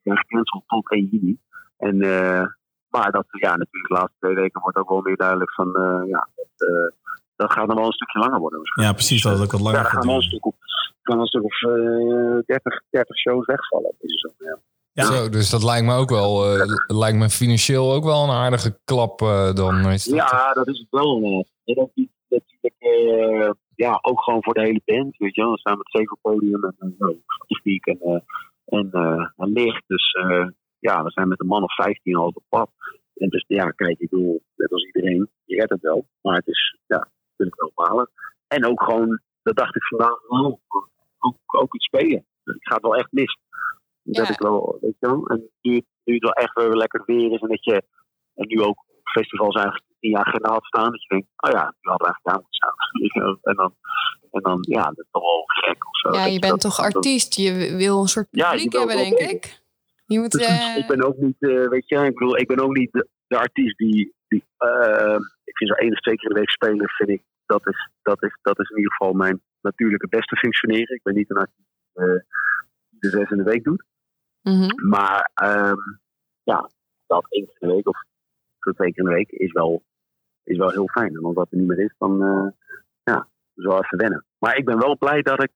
uh, 0.05 0.17
gecanceld 0.17 0.63
tot 0.67 0.91
1 0.91 1.07
juli. 1.11 1.37
En, 1.77 2.01
eh, 2.01 2.45
maar 2.89 3.11
dat, 3.11 3.25
ja, 3.31 3.55
natuurlijk 3.55 3.87
de 3.87 3.93
laatste 3.93 4.17
twee 4.19 4.35
weken 4.35 4.61
wordt 4.61 4.77
ook 4.77 4.89
wel 4.89 5.01
meer 5.01 5.15
duidelijk 5.15 5.53
van, 5.53 5.75
eh, 5.75 6.07
ja, 6.07 6.29
dat, 6.35 6.67
eh, 6.69 6.91
dat 7.35 7.53
gaat 7.53 7.67
dan 7.67 7.75
wel 7.75 7.85
een 7.85 7.91
stukje 7.91 8.19
langer 8.19 8.39
worden. 8.39 8.59
Ja, 8.81 8.93
precies. 8.93 9.21
Dat 9.23 9.31
het 9.31 9.41
ook 9.41 9.51
wat 9.51 9.59
Ja, 9.59 9.65
langer 9.65 9.79
er 9.79 9.85
gaat 9.85 9.93
gaan 9.97 10.07
wel 10.07 10.15
een 10.15 10.21
stuk, 10.21 10.45
op, 10.45 10.55
gaan 11.01 11.15
wel 11.15 11.19
een 11.19 11.27
stuk 11.27 11.43
of 11.43 11.61
eh 11.61 12.45
30, 12.45 12.81
30 12.89 13.17
shows 13.17 13.45
wegvallen. 13.45 13.93
Zomer, 13.99 14.35
ja. 14.39 14.57
Ja. 14.91 15.03
Zo, 15.03 15.29
dus 15.29 15.49
dat 15.49 15.63
lijkt 15.63 15.85
me 15.85 15.93
ook 15.95 16.09
wel, 16.09 16.45
eh, 16.45 16.61
lijkt 16.87 17.17
me 17.17 17.29
financieel 17.29 17.93
ook 17.93 18.03
wel 18.03 18.23
een 18.23 18.29
aardige 18.29 18.79
klap 18.83 19.19
dan. 19.53 19.89
Is 19.91 20.03
dat, 20.03 20.15
Ja, 20.15 20.53
dat 20.53 20.67
is 20.67 20.79
het 20.79 20.87
wel. 20.89 21.21
eh. 21.23 21.43
En 21.65 21.75
dat 21.75 21.89
is 21.93 22.07
natuurlijk 22.27 23.55
ja, 23.75 23.99
ook 24.01 24.21
gewoon 24.23 24.43
voor 24.43 24.53
de 24.53 24.61
hele 24.61 24.81
band. 24.85 25.17
Weet 25.17 25.35
je 25.35 25.41
wel. 25.41 25.51
We 25.51 25.59
staan 25.59 25.77
met 25.77 25.89
zeven 25.91 26.17
podium 26.21 26.63
en 26.63 26.75
uh, 26.79 26.89
nou, 26.97 27.21
techniek 27.47 27.85
en, 27.85 27.99
eh, 28.01 28.19
en, 28.66 28.91
eh, 28.91 29.30
en 29.36 29.51
licht. 29.51 29.84
Dus 29.88 30.11
eh, 30.11 30.47
ja, 30.80 31.03
we 31.03 31.11
zijn 31.11 31.28
met 31.28 31.39
een 31.39 31.47
man 31.47 31.63
of 31.63 31.74
15 31.74 32.16
al 32.16 32.32
op 32.34 32.43
pad. 32.49 32.70
En 33.16 33.30
dus 33.30 33.45
ja, 33.47 33.70
kijk, 33.70 33.99
ik 33.99 34.09
bedoel, 34.09 34.43
net 34.55 34.72
als 34.72 34.86
iedereen, 34.86 35.30
je 35.45 35.55
redt 35.55 35.70
het 35.72 35.82
wel. 35.82 36.07
Maar 36.22 36.36
het 36.36 36.47
is, 36.47 36.78
ja, 36.86 37.07
natuurlijk 37.30 37.61
wel 37.61 37.86
balen. 37.86 38.09
En 38.47 38.66
ook 38.66 38.84
gewoon, 38.84 39.22
dat 39.43 39.55
dacht 39.55 39.76
ik 39.76 39.84
vandaag, 39.84 40.28
oh, 40.28 40.59
ook, 41.20 41.38
ook 41.45 41.76
iets 41.76 41.86
spelen. 41.86 42.26
Ik 42.43 42.68
ga 42.68 42.74
het 42.74 42.84
wel 42.84 42.95
echt 42.95 43.11
mis. 43.11 43.38
Dat 44.03 44.28
Ja. 44.28 44.34
ik 44.34 44.39
wel, 44.39 44.78
weet 44.82 44.95
je 44.99 45.07
wel. 45.07 45.28
En 45.28 45.49
nu, 45.61 45.82
nu 46.03 46.13
het 46.13 46.24
wel 46.24 46.32
echt 46.32 46.53
weer 46.53 46.76
lekker 46.76 47.03
weer 47.05 47.32
is 47.32 47.41
en 47.41 47.49
dat 47.49 47.63
je, 47.63 47.84
en 48.34 48.47
nu 48.47 48.61
ook 48.61 48.86
festivals 49.03 49.55
eigenlijk 49.55 49.86
in 49.99 50.09
je 50.09 50.18
agenda 50.18 50.51
had 50.51 50.66
staan. 50.66 50.91
Dat 50.91 51.01
je 51.01 51.07
denkt, 51.07 51.28
oh 51.36 51.51
ja, 51.51 51.63
nu 51.63 51.89
hadden 51.89 52.07
we 52.07 52.13
eigenlijk 52.13 52.26
daar 52.26 52.41
moeten 52.41 52.59
staan. 52.59 53.39
En 53.49 53.55
dan, 53.55 53.76
en 54.32 54.41
dan, 54.41 54.57
ja, 54.61 54.84
dat 54.84 54.97
is 54.97 55.07
toch 55.11 55.21
wel 55.23 55.43
gek 55.45 55.88
of 55.88 55.97
zo. 55.99 56.11
Ja, 56.13 56.26
je 56.26 56.39
bent 56.39 56.51
dat- 56.51 56.61
toch 56.61 56.80
artiest. 56.80 57.36
Je 57.36 57.76
wil 57.78 58.01
een 58.01 58.07
soort 58.07 58.28
Ja, 58.32 58.51
publiek 58.51 58.71
wil 58.71 58.88
hebben, 58.88 58.97
denk 59.17 59.32
ik. 59.32 59.61
Je 60.05 60.19
moet... 60.19 60.30
Precies. 60.38 60.67
eh, 60.73 60.78
Ik 60.78 60.88
ben 60.88 61.03
ook 61.03 61.17
niet, 61.17 61.36
eh, 61.39 61.67
weet 61.67 61.88
je, 61.89 61.95
ik 62.05 62.13
bedoel, 62.13 62.38
ik 62.38 62.47
ben 62.47 62.59
ook 62.59 62.76
niet 62.76 62.91
de, 62.91 63.07
de 63.28 63.38
artiest 63.38 63.78
die, 63.78 64.13
die 64.28 64.43
eh, 64.57 65.17
ik 65.43 65.57
vind 65.57 65.69
zo 65.69 65.76
één 65.76 65.91
of 65.91 65.99
twee 65.99 66.15
keer 66.15 66.28
in 66.30 66.34
de 66.34 66.39
week 66.39 66.49
spelen, 66.49 66.89
vind 66.89 67.09
ik, 67.09 67.23
dat 67.45 67.67
is, 67.67 67.89
dat 68.01 68.23
is, 68.23 68.38
dat 68.41 68.59
is 68.59 68.69
in 68.69 68.78
ieder 68.78 68.91
geval 68.93 69.13
mijn 69.13 69.41
natuurlijke 69.61 70.07
beste 70.07 70.36
functioneren. 70.36 70.95
Ik 70.95 71.03
ben 71.03 71.13
niet 71.15 71.30
een 71.30 71.38
artiest 71.38 71.69
die 72.89 72.99
de 72.99 73.09
zes 73.09 73.30
in 73.30 73.38
de 73.38 73.43
week 73.43 73.63
doet. 73.63 73.84
mhm. 74.41 74.88
Maar 74.89 75.32
ehm, 75.34 75.76
ja, 76.43 76.69
dat 77.07 77.26
één 77.30 77.45
keer 77.45 77.55
in 77.59 77.67
de 77.67 77.73
week 77.73 77.88
of 77.88 77.97
twee 78.76 78.93
keer 78.93 79.03
in 79.03 79.09
de 79.09 79.15
week 79.15 79.30
is 79.32 79.51
wel, 79.51 79.84
is 80.43 80.57
wel 80.57 80.69
heel 80.69 80.88
fijn. 80.88 81.15
En 81.15 81.23
als 81.23 81.36
dat 81.36 81.47
er 81.51 81.57
niet 81.57 81.67
meer 81.67 81.80
is, 81.80 81.93
dan 81.97 82.17
ja, 83.03 83.28
wel 83.55 83.83
even 83.83 83.97
wennen. 83.97 84.25
Maar 84.37 84.57
ik 84.57 84.65
ben 84.65 84.77
wel 84.79 84.97
blij 84.97 85.21
dat 85.21 85.43
ik, 85.43 85.51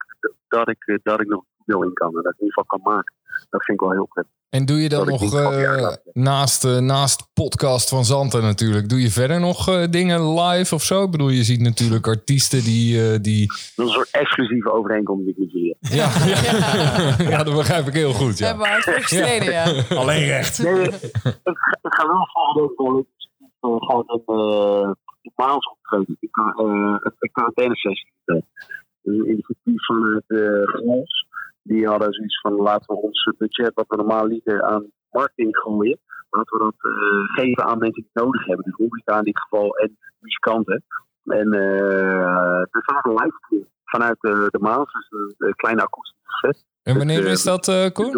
dat 0.48 0.70
ik, 0.70 0.84
eh, 0.86 0.96
dat 1.04 1.20
ik 1.22 1.28
nog 1.28 1.44
veel 1.66 1.84
in 1.84 1.94
kan 1.94 2.08
en 2.08 2.22
dat 2.24 2.34
ik 2.34 2.40
in 2.40 2.46
ieder 2.46 2.64
geval 2.64 2.80
kan 2.80 2.94
maken. 2.94 3.14
Dat 3.50 3.64
vind 3.64 3.82
ik 3.82 3.88
wel 3.88 3.96
heel 3.96 4.08
prettig. 4.14 4.34
En 4.50 4.66
doe 4.66 4.82
je 4.82 4.90
dan 4.90 5.06
Dat 5.06 5.20
nog 5.20 5.34
eh, 5.34 5.88
naast, 6.14 6.66
eh, 6.66 6.78
naast 6.78 7.28
podcast 7.34 7.90
van 7.90 8.06
Zanten 8.06 8.42
natuurlijk, 8.42 8.90
doe 8.90 9.02
je 9.02 9.10
verder 9.12 9.40
nog 9.40 9.68
eh, 9.68 9.84
dingen 9.90 10.40
live 10.40 10.76
of 10.76 10.84
zo? 10.84 11.04
Ik 11.04 11.12
bedoel, 11.12 11.30
je 11.30 11.44
ziet 11.44 11.60
natuurlijk 11.62 12.08
artiesten 12.08 12.64
die... 12.64 13.12
eh, 13.14 13.20
die 13.22 13.48
Dat 13.48 13.58
is 13.58 13.76
een 13.76 13.88
soort 13.90 14.10
exclusieve 14.12 14.72
overeenkomst 14.72 15.24
die 15.26 15.34
ik 15.34 15.40
met 15.40 15.52
jullie 15.52 15.78
heb. 15.80 15.92
ja, 15.92 16.10
ja. 16.26 17.30
ja, 17.38 17.44
dat 17.44 17.54
begrijp 17.56 17.88
ik 17.88 17.94
heel 17.94 18.14
goed. 18.14 18.38
We 18.38 18.44
Ja. 18.44 18.50
hebben 18.50 18.68
hard 18.68 18.84
voor 18.84 18.94
gestreden, 18.94 19.52
ja. 19.52 19.66
Alleen 19.96 20.26
recht. 20.26 20.64
Nee, 20.64 20.82
ik, 20.88 20.94
ik 21.82 21.94
ga 21.94 22.08
wel 22.08 22.28
volgende 22.34 22.62
week 22.98 23.08
wel 23.60 23.76
uh, 23.76 23.88
gewoon 23.88 24.04
een 24.08 24.96
maals 25.42 25.66
optreden. 25.74 26.18
Ik 26.20 26.32
kan 26.32 26.48
uh, 26.48 26.98
een 27.20 27.32
quarantainesessie. 27.32 28.12
Uh, 28.26 28.42
een 29.04 29.30
initiatief 29.34 29.86
vanuit 29.86 30.24
uh, 30.28 30.64
Gros. 30.64 31.28
Die 31.64 31.88
hadden 31.88 32.14
zoiets 32.14 32.42
van 32.42 32.54
laten 32.54 32.96
we 32.96 33.02
ons 33.02 33.34
budget 33.38 33.74
wat 33.74 33.88
we 33.88 33.96
normaal 33.96 34.28
lieten 34.28 34.64
aan 34.64 34.92
marketing 35.10 35.58
gooien. 35.58 36.00
Laten 36.30 36.58
we 36.58 36.64
dat 36.64 36.92
uh, 36.92 37.24
geven 37.38 37.64
aan 37.64 37.78
mensen 37.78 38.02
die 38.02 38.10
het 38.14 38.24
nodig 38.24 38.46
hebben. 38.46 38.66
Dus 38.66 38.76
horeca 38.76 39.18
in 39.18 39.24
dit 39.24 39.40
geval 39.40 39.78
en 39.78 39.98
muzikanten. 40.20 40.84
En 41.24 41.54
uh, 41.54 42.60
er 42.60 42.84
staat 42.86 43.06
een 43.06 43.14
livestream 43.22 43.68
vanuit 43.86 44.18
de, 44.20 44.48
de 44.50 44.60
Maas. 44.60 44.92
Dus 44.92 45.08
een, 45.10 45.36
een 45.38 45.56
kleine 45.56 45.82
akoestische 45.82 46.38
set. 46.42 46.66
En 46.84 46.98
wanneer 46.98 47.22
Dus, 47.22 47.32
is 47.32 47.44
dat, 47.44 47.68
uh, 47.68 47.90
Koen? 47.92 48.12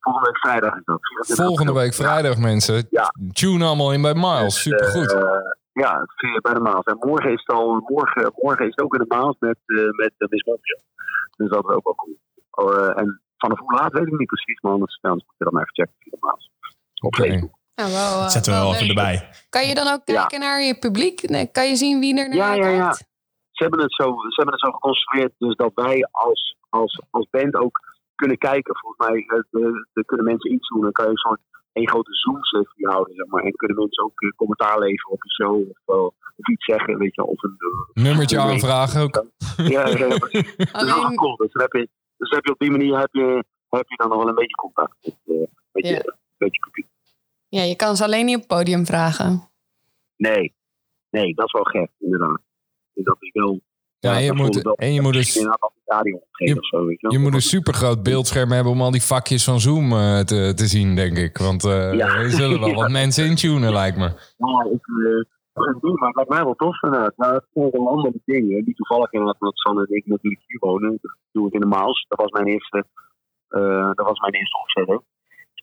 Volgende 0.00 0.30
week 0.30 0.38
vrijdag 0.38 0.76
is 0.76 0.84
dat. 0.84 1.00
Volgende 1.46 1.72
week 1.72 1.94
vrijdag, 1.94 2.38
mensen. 2.38 2.86
Ja. 2.90 3.14
Tune 3.32 3.64
allemaal 3.64 3.92
in 3.92 4.02
bij 4.02 4.14
Miles. 4.14 4.62
Supergoed. 4.62 5.12
Uh, 5.12 5.20
ja, 5.72 6.06
bij 6.40 6.54
de 6.54 6.60
Maas. 6.60 6.84
En 6.84 6.96
morgen 7.00 7.32
is 7.32 7.42
het 7.44 7.56
al, 7.56 7.80
morgen, 7.86 8.32
morgen 8.36 8.64
is 8.64 8.70
het 8.74 8.80
ook 8.80 8.94
in 8.94 9.06
de 9.08 9.14
Maas 9.14 9.36
met, 9.38 9.58
uh, 9.66 9.90
met 9.90 10.12
uh, 10.18 10.28
Miss 10.28 10.44
Montreal. 10.44 10.82
Dus 11.36 11.48
dat 11.50 11.64
is 11.64 11.74
ook 11.74 11.84
wel 11.84 11.94
cool. 11.94 12.18
Uh, 12.72 12.98
en 12.98 13.22
vanaf 13.36 13.58
hoe 13.58 13.74
laat 13.74 13.92
weet 13.92 14.06
ik 14.06 14.18
niet 14.18 14.26
precies, 14.26 14.60
maar 14.60 14.72
anders, 14.72 14.98
moet 15.02 15.24
je 15.36 15.44
dan 15.44 15.58
even 15.58 15.74
checken 15.74 15.94
via 15.98 16.10
de 16.10 16.18
Maas. 16.20 16.50
Op 17.00 17.16
okay. 17.16 17.28
Facebook. 17.28 17.60
Ja, 17.74 17.84
wel, 17.84 18.22
uh, 18.22 18.28
Zetten 18.28 18.52
we 18.52 18.58
wel 18.58 18.74
even 18.74 18.88
erbij. 18.88 19.30
Kan 19.48 19.66
je 19.66 19.74
dan 19.74 19.88
ook 19.92 20.04
kijken 20.04 20.40
ja. 20.40 20.46
naar 20.46 20.62
je 20.62 20.78
publiek? 20.78 21.28
Nee, 21.28 21.46
kan 21.50 21.68
je 21.68 21.76
zien 21.76 22.00
wie 22.00 22.18
er 22.18 22.28
naar 22.28 22.36
ja, 22.36 22.52
ja, 22.52 22.60
kijkt? 22.60 22.78
Ja, 22.78 22.92
Ze 23.50 23.62
hebben 23.62 23.80
het 23.80 23.92
zo, 23.92 24.04
ze 24.04 24.36
hebben 24.40 24.54
het 24.54 24.64
zo 24.64 24.70
geconstrueerd 24.70 25.32
dus 25.38 25.56
dat 25.56 25.72
wij 25.74 26.08
als, 26.10 26.56
als, 26.68 27.02
als 27.10 27.26
band 27.30 27.54
ook 27.54 27.80
kunnen 28.14 28.38
kijken. 28.38 28.76
Volgens 28.76 29.08
mij 29.08 29.26
kunnen 30.04 30.26
mensen 30.26 30.52
iets 30.52 30.68
doen. 30.68 30.80
Dan 30.80 30.92
kan 30.92 31.04
je 31.04 31.10
een 31.10 31.40
een 31.72 31.88
grote 31.88 32.14
Zoom-sessie 32.14 32.86
houden, 32.88 33.14
zeg 33.14 33.26
maar. 33.26 33.42
En 33.42 33.52
kunnen 33.52 33.76
mensen 33.76 34.04
ook 34.04 34.20
uh, 34.20 34.30
commentaar 34.30 34.78
leveren 34.78 35.12
op 35.12 35.22
je 35.22 35.30
show 35.30 35.68
of, 35.70 35.96
uh, 35.96 36.04
of 36.36 36.48
iets 36.48 36.64
zeggen, 36.64 36.98
weet 36.98 37.14
je. 37.14 37.24
Of 37.24 37.42
een 37.42 37.56
uh, 37.58 38.04
nummertje 38.04 38.36
een 38.36 38.42
aanvragen 38.42 39.02
ook. 39.02 39.14
Ja, 39.56 39.86
ja 39.86 40.18
precies. 40.18 40.56
Alleen... 40.72 40.94
Dat 40.94 41.10
is 41.10 41.16
cool. 41.16 41.36
Dus 41.36 41.52
dan, 41.52 41.62
heb 41.62 41.72
je, 41.72 41.88
dus 42.16 42.30
heb 42.30 42.44
je 42.44 42.52
op 42.52 42.58
die 42.58 42.70
manier 42.70 42.98
heb 42.98 43.12
je, 43.12 43.44
heb 43.68 43.88
je 43.88 43.96
dan 43.96 44.08
nog 44.08 44.18
wel 44.18 44.28
een 44.28 44.34
beetje 44.34 44.54
contact 44.54 44.96
met, 45.02 45.16
uh, 45.24 45.46
met, 45.72 45.86
ja. 45.86 45.90
je, 45.90 46.14
met 46.36 46.54
je 46.54 46.60
publiek. 46.60 46.86
Ja, 47.48 47.62
je 47.62 47.76
kan 47.76 47.96
ze 47.96 48.04
alleen 48.04 48.24
niet 48.24 48.34
op 48.34 48.40
het 48.40 48.58
podium 48.58 48.86
vragen. 48.86 49.50
Nee, 50.16 50.54
nee, 51.10 51.34
dat 51.34 51.46
is 51.46 51.52
wel 51.52 51.64
gek, 51.64 51.90
inderdaad. 51.98 52.40
Dus 52.94 53.04
dat 53.04 53.16
is 53.20 53.30
wel. 53.32 53.60
Ja, 54.02 54.14
en 54.14 54.24
je 54.24 54.32
moet, 54.32 54.76
en 54.76 54.92
je 54.92 55.00
moet 55.00 55.12
dus, 55.12 55.34
je, 57.08 57.18
moet 57.18 57.34
een 57.34 57.40
supergroot 57.40 58.02
beeldscherm 58.02 58.50
hebben 58.50 58.72
om 58.72 58.80
al 58.80 58.90
die 58.90 59.02
vakjes 59.02 59.44
van 59.44 59.60
Zoom 59.60 59.92
uh, 59.92 60.20
te, 60.20 60.52
te 60.54 60.66
zien, 60.66 60.94
denk 60.94 61.16
ik. 61.16 61.38
Want 61.38 61.64
uh, 61.64 61.94
ja. 61.94 62.06
er 62.06 62.30
zullen 62.30 62.60
wel 62.60 62.74
wat 62.74 62.90
mensen 63.00 63.26
intunen, 63.26 63.72
lijkt 63.72 63.96
me. 63.96 64.08
Ja, 64.36 64.64
ik, 64.72 64.86
uh, 64.86 65.24
maar 65.54 66.08
het 66.08 66.16
lijkt 66.16 66.30
mij 66.30 66.44
wel 66.44 66.54
tof 66.54 66.82
inderdaad. 66.82 67.12
Maar 67.16 67.34
het 67.34 67.44
zijn 67.52 67.68
een 67.72 67.86
andere 67.86 68.20
dingen, 68.24 68.64
die 68.64 68.74
toevallig 68.74 69.12
inderdaad, 69.12 69.40
omdat 69.40 69.58
Sanne 69.58 69.86
en 69.86 69.96
ik 69.96 70.06
natuurlijk 70.06 70.42
hier 70.46 70.58
wonen. 70.58 70.98
Dat 71.00 71.16
doe 71.32 71.46
ik 71.46 71.52
in 71.52 71.60
de 71.60 71.66
Maals. 71.66 72.06
Dat 72.08 72.20
was 72.20 72.30
mijn 72.30 72.46
eerste, 72.46 72.84
uh, 73.50 73.90
dat 73.94 74.06
was 74.06 74.20
mijn 74.20 74.34
eerste 74.34 74.58
opzetter. 74.58 75.00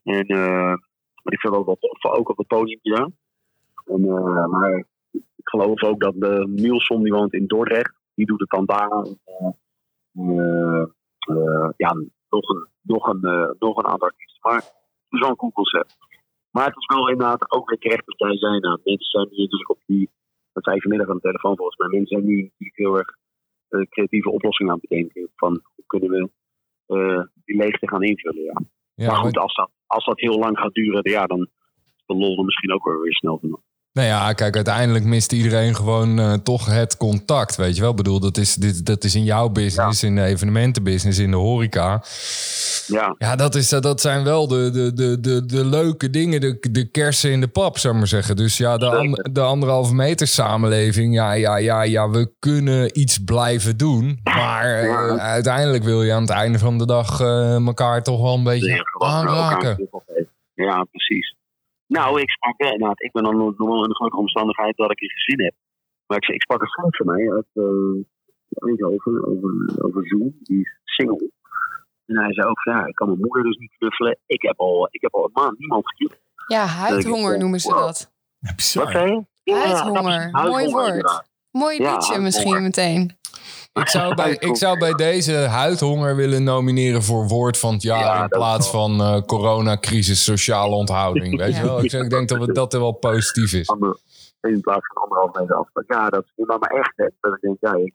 En, 0.04 0.32
uh, 0.32 0.76
maar 1.24 1.34
ik 1.34 1.40
vind 1.40 1.54
ook 1.54 1.66
wel 1.66 1.78
tof, 1.80 2.12
ook 2.12 2.30
op 2.30 2.38
het 2.38 2.48
podium. 2.48 3.16
En, 3.86 4.06
uh, 4.06 4.46
maar 4.46 4.86
ik 5.12 5.50
geloof 5.50 5.84
ook 5.84 6.00
dat 6.00 6.14
de 6.18 6.48
Nielson, 6.56 7.04
die 7.04 7.14
woont 7.14 7.34
in 7.34 7.48
Dordrecht, 7.48 7.99
die 8.20 8.32
doet 8.32 8.40
het 8.40 8.50
dan 8.50 8.66
daar. 8.66 8.92
Uh, 10.14 10.86
uh, 11.34 11.70
ja, 11.78 11.92
nog 12.30 12.50
een, 12.50 12.68
nog, 12.82 13.08
een, 13.08 13.56
nog 13.60 13.78
een 13.78 13.88
aantal 13.92 14.08
artiesten. 14.08 14.40
Maar 14.42 14.56
het 14.56 15.12
is 15.16 15.20
wel 15.20 15.30
een 15.30 15.36
cool 15.36 15.52
concept. 15.52 15.98
Maar 16.52 16.66
het 16.66 16.78
is 16.78 16.86
wel 16.86 17.10
inderdaad 17.10 17.52
ook 17.52 17.70
weer 17.70 17.80
terecht 17.80 18.06
wat 18.06 18.20
jij 18.20 18.38
zei. 18.38 18.60
Nou, 18.60 18.80
mensen 18.84 19.10
zijn 19.10 19.28
nu 19.30 19.38
natuurlijk 19.38 19.70
op 19.70 19.82
die, 19.86 20.10
dat 20.54 20.64
zei 20.64 20.82
vanmiddag 20.82 21.10
aan 21.10 21.16
de 21.16 21.22
telefoon 21.22 21.56
volgens 21.56 21.78
mij, 21.78 21.88
mensen 21.88 22.18
zijn 22.18 22.30
nu 22.30 22.52
heel 22.58 22.98
erg 22.98 23.10
uh, 23.70 23.86
creatieve 23.90 24.30
oplossingen 24.30 24.72
aan 24.72 24.80
het 24.80 24.90
bedenken. 24.90 25.30
Van 25.36 25.62
hoe 25.76 25.86
kunnen 25.86 26.10
we 26.10 26.30
uh, 26.96 27.24
die 27.46 27.56
leegte 27.56 27.88
gaan 27.88 28.04
invullen, 28.04 28.44
ja. 28.44 28.62
ja 28.94 29.08
maar 29.08 29.16
goed, 29.16 29.38
als 29.38 29.56
dat, 29.56 29.70
als 29.86 30.06
dat 30.06 30.20
heel 30.20 30.40
lang 30.40 30.58
gaat 30.58 30.74
duren, 30.74 31.12
ja, 31.12 31.26
dan 31.26 31.42
is 31.98 32.04
de 32.06 32.16
lol 32.16 32.38
er 32.38 32.46
misschien 32.46 32.74
ook 32.74 32.86
weer, 32.86 33.02
weer 33.02 33.14
snel 33.14 33.40
vanaf. 33.40 33.62
Nou 33.94 34.08
ja, 34.08 34.34
kijk, 34.34 34.56
uiteindelijk 34.56 35.06
mist 35.06 35.32
iedereen 35.32 35.76
gewoon 35.76 36.20
eh, 36.20 36.34
toch 36.34 36.66
het 36.66 36.98
contact, 36.98 37.56
weet 37.56 37.76
je 37.76 37.82
wel. 37.82 37.90
Ik 37.90 37.96
bedoel, 37.96 38.20
dat 38.20 38.38
is, 38.38 38.56
dit, 38.56 38.86
dat 38.86 39.04
is 39.04 39.16
in 39.16 39.24
jouw 39.24 39.50
business, 39.50 40.04
in 40.04 40.16
de 40.16 40.24
evenementenbusiness, 40.24 41.20
in 41.20 41.32
de 41.32 41.38
horeca. 41.38 42.04
Ja, 42.88 43.16
Ja, 43.18 43.36
dat, 43.36 43.56
is, 43.56 43.72
eh, 43.72 43.80
dat 43.82 44.02
zijn 44.02 44.24
wel 44.24 44.48
de, 44.48 44.70
de, 44.72 44.94
de, 44.94 45.20
de, 45.20 45.46
de 45.46 45.66
leuke 45.66 46.10
dingen, 46.10 46.42
de, 46.42 46.58
de 46.72 46.86
kersen 46.92 47.32
in 47.32 47.42
de 47.42 47.48
pap, 47.48 47.78
zou 47.78 47.94
ik 47.94 48.00
maar 48.00 48.08
zeggen. 48.10 48.36
Dus 48.36 48.58
ja, 48.58 48.78
de, 48.78 48.86
an- 48.90 49.30
de 49.32 49.42
anderhalve 49.42 49.94
meter 49.96 50.28
samenleving, 50.28 51.14
ja, 51.14 51.32
ja, 51.32 51.58
ja, 51.58 51.82
ja, 51.82 52.10
we 52.10 52.32
kunnen 52.40 53.00
iets 53.00 53.18
blijven 53.24 53.78
doen. 53.78 54.20
Maar 54.24 54.80
eh, 54.84 55.16
uiteindelijk 55.18 55.84
wil 55.84 56.04
je 56.04 56.14
aan 56.14 56.22
het 56.22 56.30
einde 56.32 56.60
van 56.60 56.78
de 56.78 56.86
dag 56.86 57.20
elkaar 57.22 58.04
toch 58.04 58.22
wel 58.22 58.34
een 58.34 58.44
beetje 58.44 58.86
aanraken. 58.98 59.90
Ja, 60.54 60.84
precies. 60.92 61.38
Nou, 61.98 62.22
ik 62.22 62.30
sprak, 62.30 62.58
eh, 62.58 62.78
nou, 62.78 62.94
ik 62.96 63.12
ben 63.12 63.24
dan 63.24 63.38
normaal 63.38 63.84
in 63.84 63.90
de 63.90 63.96
gelukkige 63.96 64.22
omstandigheid 64.22 64.78
dat 64.78 64.92
ik 64.92 65.02
een 65.02 65.10
gezin 65.10 65.46
heb. 65.46 65.54
Maar 66.06 66.18
ik, 66.18 66.28
ik 66.28 66.42
sprak 66.42 66.62
een 66.62 66.68
vriend 66.68 66.96
van 66.96 67.06
mij 67.06 67.32
uit 67.32 67.50
uh, 67.54 68.04
Eindhoven 68.50 69.28
over, 69.28 69.52
over 69.86 70.08
Zoom, 70.08 70.34
die 70.42 70.60
is 70.60 70.80
single. 70.84 71.32
En 72.06 72.18
hij 72.18 72.34
zei 72.34 72.48
ook, 72.48 72.62
ja, 72.64 72.86
ik 72.86 72.96
kan 72.96 73.08
mijn 73.08 73.20
moeder 73.20 73.44
dus 73.44 73.58
niet 73.58 73.76
knuffelen. 73.78 74.20
Ik 74.26 74.42
heb 74.42 74.60
al, 74.60 74.88
ik 74.92 75.02
heb 75.02 75.14
al 75.14 75.24
een 75.24 75.32
maand 75.34 75.60
niemand 75.60 75.88
geknuffeld. 75.88 76.22
Ja, 76.48 76.66
huidhonger 76.66 77.38
noemen 77.38 77.60
ze 77.60 77.70
dat. 77.70 78.12
Wat 78.40 78.56
bizar. 78.56 78.92
zei 78.92 79.12
je? 79.12 79.26
Ja, 79.44 79.58
Huidhonger, 79.58 80.30
mooi 80.32 80.70
woord. 80.70 80.88
inderdaad. 80.88 81.28
Mooi 81.52 81.78
liedje 81.78 82.20
misschien 82.20 82.62
meteen. 82.62 83.19
Ik 83.74 83.88
zou, 83.88 84.16
bij, 84.22 84.36
ik 84.40 84.56
zou 84.56 84.78
bij 84.80 84.94
deze 84.94 85.34
huidhonger 85.36 86.16
willen 86.16 86.44
nomineren 86.44 87.04
voor 87.04 87.28
woord 87.28 87.58
van 87.58 87.74
het 87.74 87.82
jaar. 87.82 88.00
Ja, 88.16 88.22
in 88.24 88.28
plaats 88.30 88.72
wel. 88.72 88.82
van 88.88 89.02
eh, 89.02 89.22
coronacrisis, 89.22 90.24
sociale 90.24 90.76
onthouding. 90.76 91.38
Weet 91.38 91.54
je 91.56 91.60
Ja. 91.62 91.64
wel? 91.64 91.84
Ik, 91.84 91.92
ik 91.92 92.10
denk 92.10 92.30
dat 92.30 92.38
we- 92.46 92.54
dat 92.54 92.74
er 92.74 92.80
wel 92.80 92.92
positief 92.92 93.54
is. 93.54 93.68
In 94.42 94.62
plaats 94.62 94.88
van 94.94 95.04
anderhalf 95.04 95.34
meter 95.40 95.56
afstand. 95.56 95.86
Ja, 95.88 96.10
dat 96.10 96.24
is 96.36 96.46
maar, 96.46 96.60
maar 96.60 96.70
echt. 96.70 96.94
Hè, 96.96 97.08
dat 97.20 97.34
ik 97.34 97.42
denk, 97.42 97.58
ja, 97.60 97.74
ik, 97.74 97.94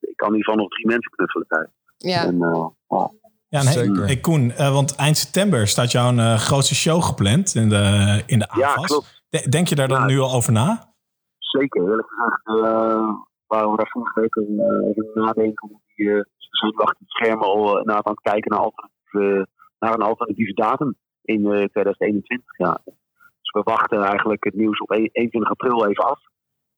ik 0.00 0.16
kan 0.16 0.34
geval 0.34 0.54
nog 0.54 0.68
drie 0.68 0.86
mensen 0.86 1.10
knuffelen 1.10 1.46
thuis. 1.48 1.68
Ja, 1.96 2.24
En, 2.24 2.42
eh, 2.42 2.66
oh, 2.86 3.12
Ja, 3.48 3.60
en 3.60 3.66
hey, 3.66 3.86
hey, 4.06 4.16
Koen, 4.16 4.52
eh, 4.52 4.72
want 4.72 4.94
eind 4.94 5.16
september 5.16 5.68
staat 5.68 5.92
jouw 5.92 6.16
eh, 6.16 6.34
grootste 6.38 6.74
show 6.74 7.02
gepland 7.02 7.54
in 7.54 7.68
de, 7.68 8.22
in 8.26 8.38
de 8.38 8.48
ja, 8.54 8.68
AFAS. 8.68 8.86
klopt. 8.86 9.22
De- 9.28 9.48
Denk 9.48 9.68
je 9.68 9.74
daar 9.74 9.88
dan 9.88 10.00
Ja. 10.00 10.06
nu 10.06 10.18
al 10.18 10.32
over 10.32 10.52
na? 10.52 10.94
Zeker, 11.38 11.82
eerlijk 11.82 12.08
gezegd. 12.08 12.64
eh 12.64 13.08
we 13.48 13.76
daar 13.76 13.90
vorige 13.90 14.20
week 14.20 14.34
eh, 14.36 14.88
even 14.88 15.10
nadenken. 15.14 15.68
Hoe 15.68 15.80
die, 15.94 16.08
eh, 16.10 16.14
we 16.16 16.26
zijn 16.58 16.72
nu 16.72 16.78
achter 16.78 16.96
het 17.00 17.10
scherm 17.10 17.42
al 17.42 17.64
eh, 17.64 17.78
inderdaad 17.80 18.06
aan 18.06 18.12
het 18.12 18.22
kijken 18.32 18.50
naar, 18.50 18.60
alternatieve, 18.60 19.46
naar 19.78 19.94
een 19.94 20.02
alternatieve 20.10 20.52
datum 20.52 20.96
in 21.22 21.40
eh, 21.44 21.64
2021. 21.64 22.58
Ja. 22.58 22.80
Dus 22.84 23.50
we 23.52 23.60
wachten 23.64 24.02
eigenlijk 24.02 24.44
het 24.44 24.54
nieuws 24.54 24.78
op 24.80 24.90
1 24.90 25.08
21 25.12 25.50
april 25.50 25.86
even 25.86 26.04
af. 26.04 26.20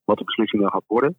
Wat 0.03 0.17
de 0.17 0.23
beslissing 0.23 0.61
dan 0.61 0.71
gaat 0.71 0.83
worden. 0.87 1.17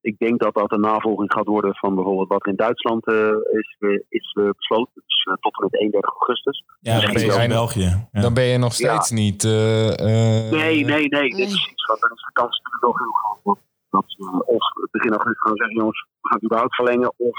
Ik 0.00 0.18
denk 0.18 0.40
dat 0.40 0.54
dat 0.54 0.72
een 0.72 0.80
navolging 0.80 1.32
gaat 1.32 1.46
worden 1.46 1.74
van 1.74 1.94
bijvoorbeeld 1.94 2.28
wat 2.28 2.42
er 2.42 2.50
in 2.50 2.56
Duitsland 2.56 3.06
eh, 3.06 3.14
is, 3.52 3.76
eh, 3.78 3.90
is 4.08 4.36
eh, 4.40 4.48
besloten. 4.56 5.02
Dus 5.06 5.24
eh, 5.28 5.34
tot 5.40 5.56
en 5.58 5.64
met 5.70 5.80
31 5.80 6.10
augustus. 6.10 6.64
Ja, 6.80 7.00
dan 7.00 7.12
ben 7.12 7.22
je 7.22 7.32
in 7.32 7.38
nog- 7.38 7.46
België. 7.48 8.06
Ja. 8.12 8.20
Dan 8.20 8.34
ben 8.34 8.44
je 8.44 8.58
nog 8.58 8.72
steeds 8.72 9.10
niet... 9.10 9.44
eh, 9.44 9.88
eh, 9.88 10.50
Nee, 10.50 10.84
nee, 10.84 10.84
nee. 10.84 11.08
Nee. 11.08 11.28
Dit 11.30 11.46
is 11.48 11.68
iets 11.70 11.86
wat 11.86 12.00
dan 12.00 12.10
is 12.10 12.22
de 12.26 12.32
kans 12.32 12.60
natuurlijk 12.62 12.82
wel 12.84 12.96
heel 12.98 13.12
groot. 13.12 13.58
Dat 13.90 14.04
of 14.46 14.71
begin 14.92 15.10
augustus 15.12 15.42
gaan 15.42 15.56
zeggen, 15.56 15.76
jongens, 15.76 16.00
we 16.20 16.28
gaan 16.28 16.36
het 16.36 16.44
überhaupt 16.44 16.74
verlengen. 16.74 17.12
Of 17.16 17.36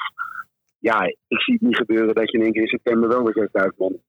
ja, 0.79 1.01
ik 1.27 1.39
zie 1.41 1.53
het 1.53 1.61
niet 1.61 1.75
gebeuren 1.75 2.15
dat 2.15 2.31
je 2.31 2.37
in 2.37 2.43
één 2.43 2.51
keer 2.53 2.61
in 2.61 2.67
september 2.67 3.09
wel 3.09 3.23
weer 3.23 3.33
6000 3.33 3.79
man. 3.79 3.99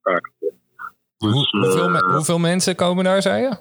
Hoe- 1.17 1.31
Dus, 1.31 1.51
hoeveel, 1.51 1.89
me- 1.89 1.97
eh, 2.05 2.13
hoeveel 2.15 2.39
mensen 2.39 2.75
komen 2.75 3.03
daar, 3.03 3.21
zei 3.21 3.41
je? 3.41 3.55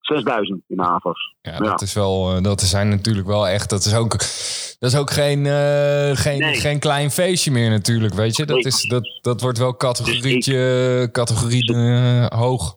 6000 0.00 0.62
in 0.66 0.80
AFAS. 0.80 1.34
Ja, 1.40 1.52
Ja. 1.52 1.58
dat 1.58 1.80
is 1.82 1.94
wel, 1.94 2.36
eh, 2.36 2.42
dat 2.42 2.60
zijn 2.60 2.88
natuurlijk 2.88 3.26
wel 3.26 3.48
echt, 3.48 3.70
dat 3.70 3.84
is 3.84 3.94
ook, 3.94 4.10
dat 4.78 4.90
is 4.92 4.96
ook 4.96 5.10
geen, 5.10 5.46
eh, 5.46 6.10
geen, 6.16 6.38
Nee. 6.38 6.54
geen 6.54 6.78
klein 6.78 7.10
feestje 7.10 7.50
meer 7.50 7.70
natuurlijk, 7.70 8.14
weet 8.14 8.36
je. 8.36 8.46
Dat, 8.46 8.56
Nee. 8.56 8.64
is, 8.64 8.82
dat, 8.82 9.18
dat 9.20 9.40
wordt 9.40 9.58
wel 9.58 9.76
categorietje, 9.76 11.08
categorie 11.12 11.74
eh, 11.74 12.26
hoog. 12.26 12.76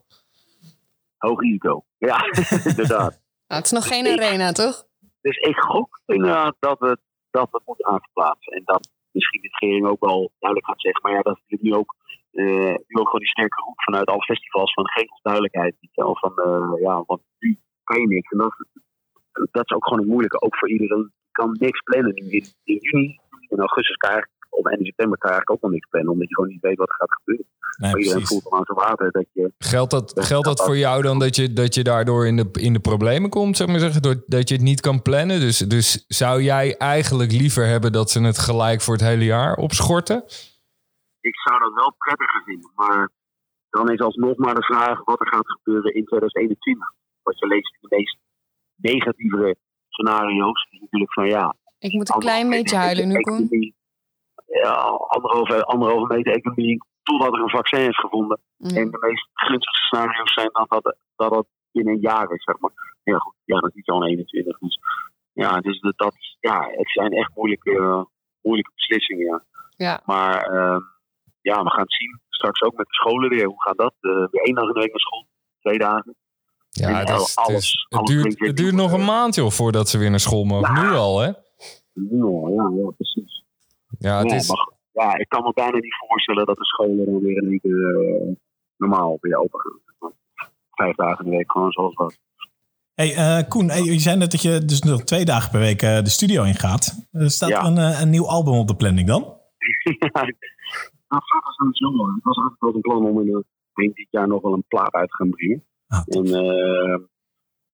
Hoog 1.18 1.40
risico. 1.40 1.84
Ja, 1.98 2.16
inderdaad. 2.70 3.10
Nou, 3.46 3.60
het 3.60 3.64
is 3.64 3.70
nog 3.70 3.86
geen 3.86 4.06
arena, 4.06 4.52
toch? 4.52 4.84
Dus 5.22 5.36
ik 5.36 5.56
gok 5.56 6.00
inderdaad 6.06 6.56
dat 6.58 6.78
we 6.78 6.98
dat 7.30 7.50
we 7.50 7.60
moeten 7.64 7.86
aanverplaatsen. 7.86 8.52
En 8.52 8.62
dat 8.64 8.90
misschien 9.10 9.40
de 9.40 9.48
regering 9.48 9.86
ook 9.86 10.00
wel 10.00 10.32
duidelijk 10.38 10.70
gaat 10.70 10.80
zeggen. 10.80 11.02
Maar 11.02 11.12
ja, 11.12 11.22
dat 11.22 11.40
is 11.46 11.60
nu 11.60 11.74
ook, 11.74 11.94
eh, 12.30 12.74
nu 12.86 12.94
ook 13.00 13.08
gewoon 13.10 13.24
die 13.26 13.34
sterke 13.36 13.62
roep 13.64 13.82
vanuit 13.82 14.06
alle 14.08 14.22
festivals. 14.22 14.72
Van 14.72 14.90
geef 14.90 15.10
ons 15.10 15.22
duidelijkheid. 15.22 15.74
wel, 15.94 16.16
Van, 16.16 16.36
eh, 16.36 16.80
ja, 16.80 17.02
want 17.06 17.22
nu 17.38 17.58
kan 17.84 18.00
je 18.00 18.06
niks. 18.06 18.30
En 18.30 18.38
dat, 18.38 18.54
dat 19.50 19.64
is 19.64 19.76
ook 19.76 19.84
gewoon 19.84 19.98
het 19.98 20.08
moeilijke. 20.08 20.40
Ook 20.40 20.56
voor 20.56 20.70
iedereen. 20.70 21.12
Kan 21.32 21.56
niks 21.60 21.80
plannen 21.80 22.14
nu 22.14 22.30
in, 22.30 22.46
juni. 22.64 23.18
In 23.48 23.58
augustus 23.58 23.96
kan 23.96 24.28
of 24.58 24.66
eind 24.66 24.86
september 24.86 25.18
kan 25.18 25.30
je 25.30 25.36
eigenlijk 25.36 25.50
ook 25.50 25.62
nog 25.62 25.70
niks 25.70 25.88
plannen. 25.88 26.12
Omdat 26.12 26.28
je 26.28 26.34
gewoon 26.34 26.50
niet 26.50 26.60
weet 26.60 26.76
wat 26.76 26.88
er 26.88 26.94
gaat 26.94 27.12
gebeuren. 27.12 27.46
Nee, 27.78 27.90
maar 27.90 28.00
iedereen 28.00 28.26
voelt 28.26 28.44
al 28.44 28.58
aan 28.58 28.64
zijn 28.64 28.78
water 28.78 29.10
dat 29.10 29.26
je... 29.32 29.52
Geldt 29.58 29.90
dat, 29.90 30.14
Dat- 30.14 30.24
geldt 30.26 30.46
dat 30.46 30.64
voor 30.64 30.76
jou 30.76 31.02
dan 31.02 31.18
dat 31.18 31.36
je, 31.36 31.52
dat 31.52 31.74
je 31.74 31.82
daardoor 31.82 32.26
in 32.26 32.36
de, 32.36 32.48
in 32.52 32.72
de 32.72 32.80
problemen 32.80 33.30
komt, 33.30 33.56
zeg 33.56 33.66
maar 33.66 33.78
zeggen, 33.78 34.02
door, 34.02 34.22
dat 34.26 34.48
je 34.48 34.54
het 34.54 34.64
niet 34.64 34.80
kan 34.80 35.02
plannen? 35.02 35.40
Dus, 35.40 35.58
dus 35.58 36.04
zou 36.08 36.42
jij 36.42 36.76
eigenlijk 36.76 37.32
liever 37.32 37.66
hebben 37.66 37.92
dat 37.92 38.10
ze 38.10 38.20
het 38.20 38.38
gelijk 38.38 38.80
voor 38.80 38.94
het 38.94 39.02
hele 39.02 39.24
jaar 39.24 39.56
opschorten? 39.56 40.24
ik 41.20 41.36
zou 41.36 41.58
dat 41.58 41.74
wel 41.74 41.94
prettiger 41.98 42.42
vinden. 42.44 42.70
Maar 42.74 43.10
dan 43.70 43.90
is 43.92 44.00
alsnog 44.00 44.36
maar 44.36 44.54
de 44.54 44.62
vraag 44.64 45.04
wat 45.04 45.20
er 45.20 45.26
gaat 45.28 45.50
gebeuren 45.50 45.94
in 45.94 46.04
2021. 46.04 46.92
Wat 47.22 47.38
je 47.38 47.46
leest 47.46 47.72
in 47.80 47.88
de 47.88 47.96
meest 47.96 48.16
negatievere 48.76 49.56
scenario's. 49.88 50.66
Is 50.70 50.80
natuurlijk 50.80 51.12
van 51.12 51.26
ja. 51.26 51.54
Ik 51.78 51.92
moet 51.92 52.14
een 52.14 52.20
klein 52.20 52.50
beetje 52.50 52.76
huilen 52.76 53.08
nu, 53.08 53.20
Koen. 53.20 53.74
Anderhalve, 55.08 55.64
anderhalve 55.64 56.14
meter 56.14 56.32
economie. 56.32 56.84
Totdat 57.02 57.32
er 57.34 57.40
een 57.40 57.50
vaccin 57.50 57.88
is 57.88 57.98
gevonden. 57.98 58.40
Mm. 58.56 58.68
En 58.76 58.90
de 58.90 58.98
meest 59.00 59.28
gunstige 59.32 59.84
scenario's 59.86 60.32
zijn 60.34 60.48
dat 60.52 60.68
dat, 60.68 60.96
dat, 61.16 61.30
dat 61.32 61.46
binnen 61.72 61.94
een 61.94 62.00
jaar 62.00 62.30
is, 62.32 62.44
zeg 62.44 62.58
maar. 62.58 62.70
Ja, 63.02 63.18
goed. 63.18 63.34
Ja, 63.44 63.58
dat 63.58 63.70
is 63.70 63.74
niet 63.76 63.88
al 63.88 64.04
21. 64.06 64.58
Dus 64.58 64.78
ja, 65.32 65.60
dus 65.60 65.80
dat, 65.80 65.98
dat, 65.98 66.14
ja, 66.40 66.68
het 66.70 66.90
zijn 66.90 67.12
echt 67.12 67.30
moeilijke, 67.34 68.06
moeilijke 68.42 68.72
beslissingen, 68.74 69.24
ja. 69.24 69.44
Ja. 69.76 70.00
Maar 70.04 70.42
ehm, 70.42 70.80
ja, 71.40 71.62
we 71.62 71.70
gaan 71.70 71.80
het 71.82 71.92
zien. 71.94 72.20
Straks 72.28 72.62
ook 72.62 72.76
met 72.76 72.86
de 72.86 72.94
scholen 72.94 73.28
weer. 73.30 73.46
Hoe 73.46 73.62
gaat 73.62 73.76
dat? 73.78 73.94
Eh, 74.00 74.10
weer 74.10 74.42
één 74.42 74.54
dag 74.54 74.64
in 74.66 74.72
de 74.72 74.80
week 74.80 74.90
naar 74.90 75.00
school. 75.00 75.26
Twee 75.60 75.78
dagen. 75.78 76.14
Ja, 76.68 76.88
het, 76.88 77.08
is- 77.08 77.16
het, 77.16 77.36
alles- 77.36 77.88
duurt, 78.04 78.38
het 78.40 78.56
duurt 78.56 78.74
nog 78.74 78.92
een 78.92 79.04
maand 79.04 79.34
joh, 79.34 79.50
voordat 79.50 79.88
ze 79.88 79.98
weer 79.98 80.10
naar 80.10 80.20
school 80.20 80.44
mogen. 80.44 80.74
Ja. 80.74 80.82
Nu 80.90 80.96
al, 80.96 81.18
hè? 81.20 81.26
Ja, 81.26 82.48
ja, 82.48 82.70
ja 82.76 82.90
precies. 82.96 83.41
Ja, 84.02 84.18
het 84.18 84.30
ja, 84.30 84.36
is, 84.36 84.48
maar, 84.48 84.68
ja, 84.92 85.16
ik 85.16 85.28
kan 85.28 85.42
me 85.42 85.52
bijna 85.54 85.78
niet 85.78 85.96
voorstellen 86.08 86.46
dat 86.46 86.56
de 86.56 86.64
scholen 86.64 87.04
dan 87.04 87.20
weer 87.20 87.42
in 87.42 87.48
één 87.48 87.60
keer 87.60 87.96
eh, 87.96 88.34
normaal 88.76 89.18
weer 89.20 89.36
open 89.36 89.60
gaan. 89.60 90.12
Vijf 90.70 90.96
dagen 90.96 91.24
in 91.24 91.30
de 91.30 91.36
week, 91.36 91.52
gewoon 91.52 91.72
zoals 91.72 91.94
dat. 91.94 92.18
Hey, 92.94 93.14
eh, 93.14 93.48
Koen, 93.48 93.68
hey, 93.70 93.82
je 93.82 93.98
zei 93.98 94.16
net 94.16 94.30
dat 94.30 94.42
je 94.42 94.64
dus 94.64 94.82
nog 94.82 95.04
twee 95.04 95.24
dagen 95.24 95.50
per 95.50 95.60
week 95.60 95.82
eh, 95.82 96.02
de 96.02 96.10
studio 96.10 96.42
ingaat. 96.42 97.08
Er 97.10 97.30
staat 97.30 97.48
Ja. 97.48 97.60
er 97.60 97.66
een, 97.66 98.00
een 98.02 98.10
nieuw 98.10 98.28
album 98.28 98.54
op 98.54 98.68
de 98.68 98.76
planning 98.76 99.06
dan? 99.06 99.20
ja, 99.98 100.10
nou, 101.08 101.22
dat 101.32 101.42
was 101.44 101.54
sowieso 101.56 101.96
wel. 101.96 102.14
Het 102.14 102.24
was 102.24 102.36
altijd 102.36 102.60
wel 102.60 102.74
een 102.74 102.80
plan 102.80 103.06
om 103.06 103.20
in 103.20 103.44
denk 103.74 103.96
dit 103.96 104.06
jaar 104.10 104.28
nog 104.28 104.42
wel 104.42 104.52
een 104.52 104.64
plaat 104.68 104.92
uit 104.92 105.08
te 105.08 105.16
gaan 105.16 105.30
brengen. 105.30 105.64
Ah, 105.86 106.02
En 106.06 106.24
eh, 106.24 106.98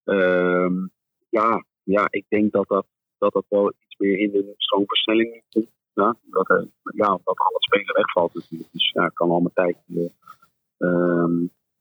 ehm, 0.05 0.87
ja, 1.29 1.64
ja, 1.83 2.07
ik 2.11 2.24
denk 2.29 2.53
dat 2.53 2.68
dat, 2.68 2.87
dat 3.18 3.33
dat 3.33 3.45
wel 3.49 3.68
iets 3.68 3.97
meer 3.99 4.18
in 4.18 4.31
de 4.31 4.55
stroomversnelling 4.57 5.43
komt. 5.49 5.68
Ja, 6.03 6.16
dat, 6.30 6.51
er, 6.51 6.68
ja, 6.94 7.07
dat 7.24 7.38
al 7.38 7.53
het 7.53 7.62
spelen 7.62 7.94
wegvalt 7.94 8.34
natuurlijk. 8.34 8.70
Dus 8.72 8.90
ja, 8.94 9.05
ik 9.05 9.14
kan 9.14 9.30
al 9.30 9.40
mijn 9.40 9.55
tijd 9.55 9.76
eh, 9.88 10.88
ehm, 10.88 11.32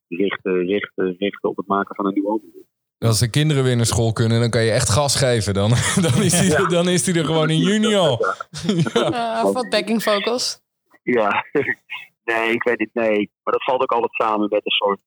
richten, 0.07 0.65
richten, 0.65 1.15
richten 1.18 1.49
op 1.49 1.57
het 1.57 1.68
maken 1.68 1.95
van 1.95 2.05
een 2.05 2.13
nieuw 2.13 2.30
album. 2.30 2.49
als 2.97 3.20
de 3.20 3.30
kinderen 3.30 3.63
weer 3.63 3.76
naar 3.76 3.86
school 3.86 4.13
kunnen, 4.13 4.39
dan 4.39 4.49
kan 4.49 4.63
je 4.63 4.72
echt 4.72 4.89
gas 4.89 5.15
geven. 5.15 5.53
Dan, 5.53 5.70
dan, 6.07 6.22
is, 6.22 6.39
die, 6.39 6.68
dan 6.68 6.89
is 6.89 7.03
die 7.03 7.20
er 7.20 7.26
gewoon 7.26 7.49
in 7.49 7.59
juni 7.59 7.95
al. 7.95 8.26
Ja. 8.93 9.43
Uh, 9.43 9.53
wat 9.53 9.70
backing 9.70 10.03
vocals. 10.03 10.61
Ja, 11.03 11.45
nee, 12.24 12.51
ik 12.51 12.63
weet 12.63 12.80
het, 12.80 12.93
nee. 12.93 13.32
Maar 13.43 13.53
dat 13.53 13.63
valt 13.63 13.82
ook 13.82 13.91
altijd 13.91 14.13
samen 14.13 14.49
met 14.49 14.65
een 14.65 14.72
soort, 14.72 14.99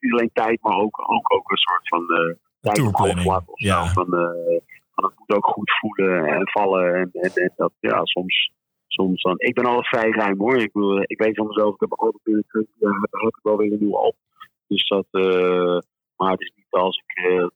niet 0.00 0.12
alleen 0.12 0.30
tijd, 0.32 0.62
maar 0.62 0.76
ook, 0.76 1.10
ook, 1.10 1.34
ook 1.34 1.50
een 1.50 1.56
soort 1.56 1.88
van 1.88 2.08
eh 2.08 2.34
tijd 2.60 2.78
om 2.78 3.22
zo. 3.22 3.42
Ja. 3.54 3.86
Van, 3.86 4.14
eh, 4.14 4.60
van 4.96 5.04
het 5.04 5.18
moet 5.18 5.36
ook 5.36 5.46
goed 5.46 5.70
voelen 5.80 6.26
en 6.26 6.48
vallen. 6.48 6.94
En, 6.94 7.10
en, 7.12 7.52
dat, 7.56 7.72
ja, 7.80 8.04
soms, 8.04 8.50
soms 8.86 9.22
dan. 9.22 9.34
Ik 9.38 9.54
ben 9.54 9.64
altijd 9.64 9.86
vrij 9.86 10.10
ruim 10.10 10.38
hoor. 10.38 10.56
Ik, 10.56 10.72
bedoel, 10.72 11.02
ik 11.02 11.18
weet 11.18 11.36
van 11.36 11.46
mezelf, 11.46 11.74
ik 11.74 11.80
heb 11.80 11.92
altijd 11.92 12.22
binnen 12.22 12.44
20 12.48 12.74
jaar 12.78 13.00
heb 13.00 13.36
ik 13.36 13.38
wel 13.42 13.56
weer 13.56 13.72
een 13.72 13.78
nieuwe 13.78 13.96
album. 13.96 14.20
Dus 14.66 14.88
dat, 14.88 15.06
eh, 15.10 15.78
maar 16.16 16.30
het 16.30 16.40
is 16.40 16.52
niet 16.54 16.66
als 16.70 17.02
ik, 17.06 17.24
eh, 17.24 17.46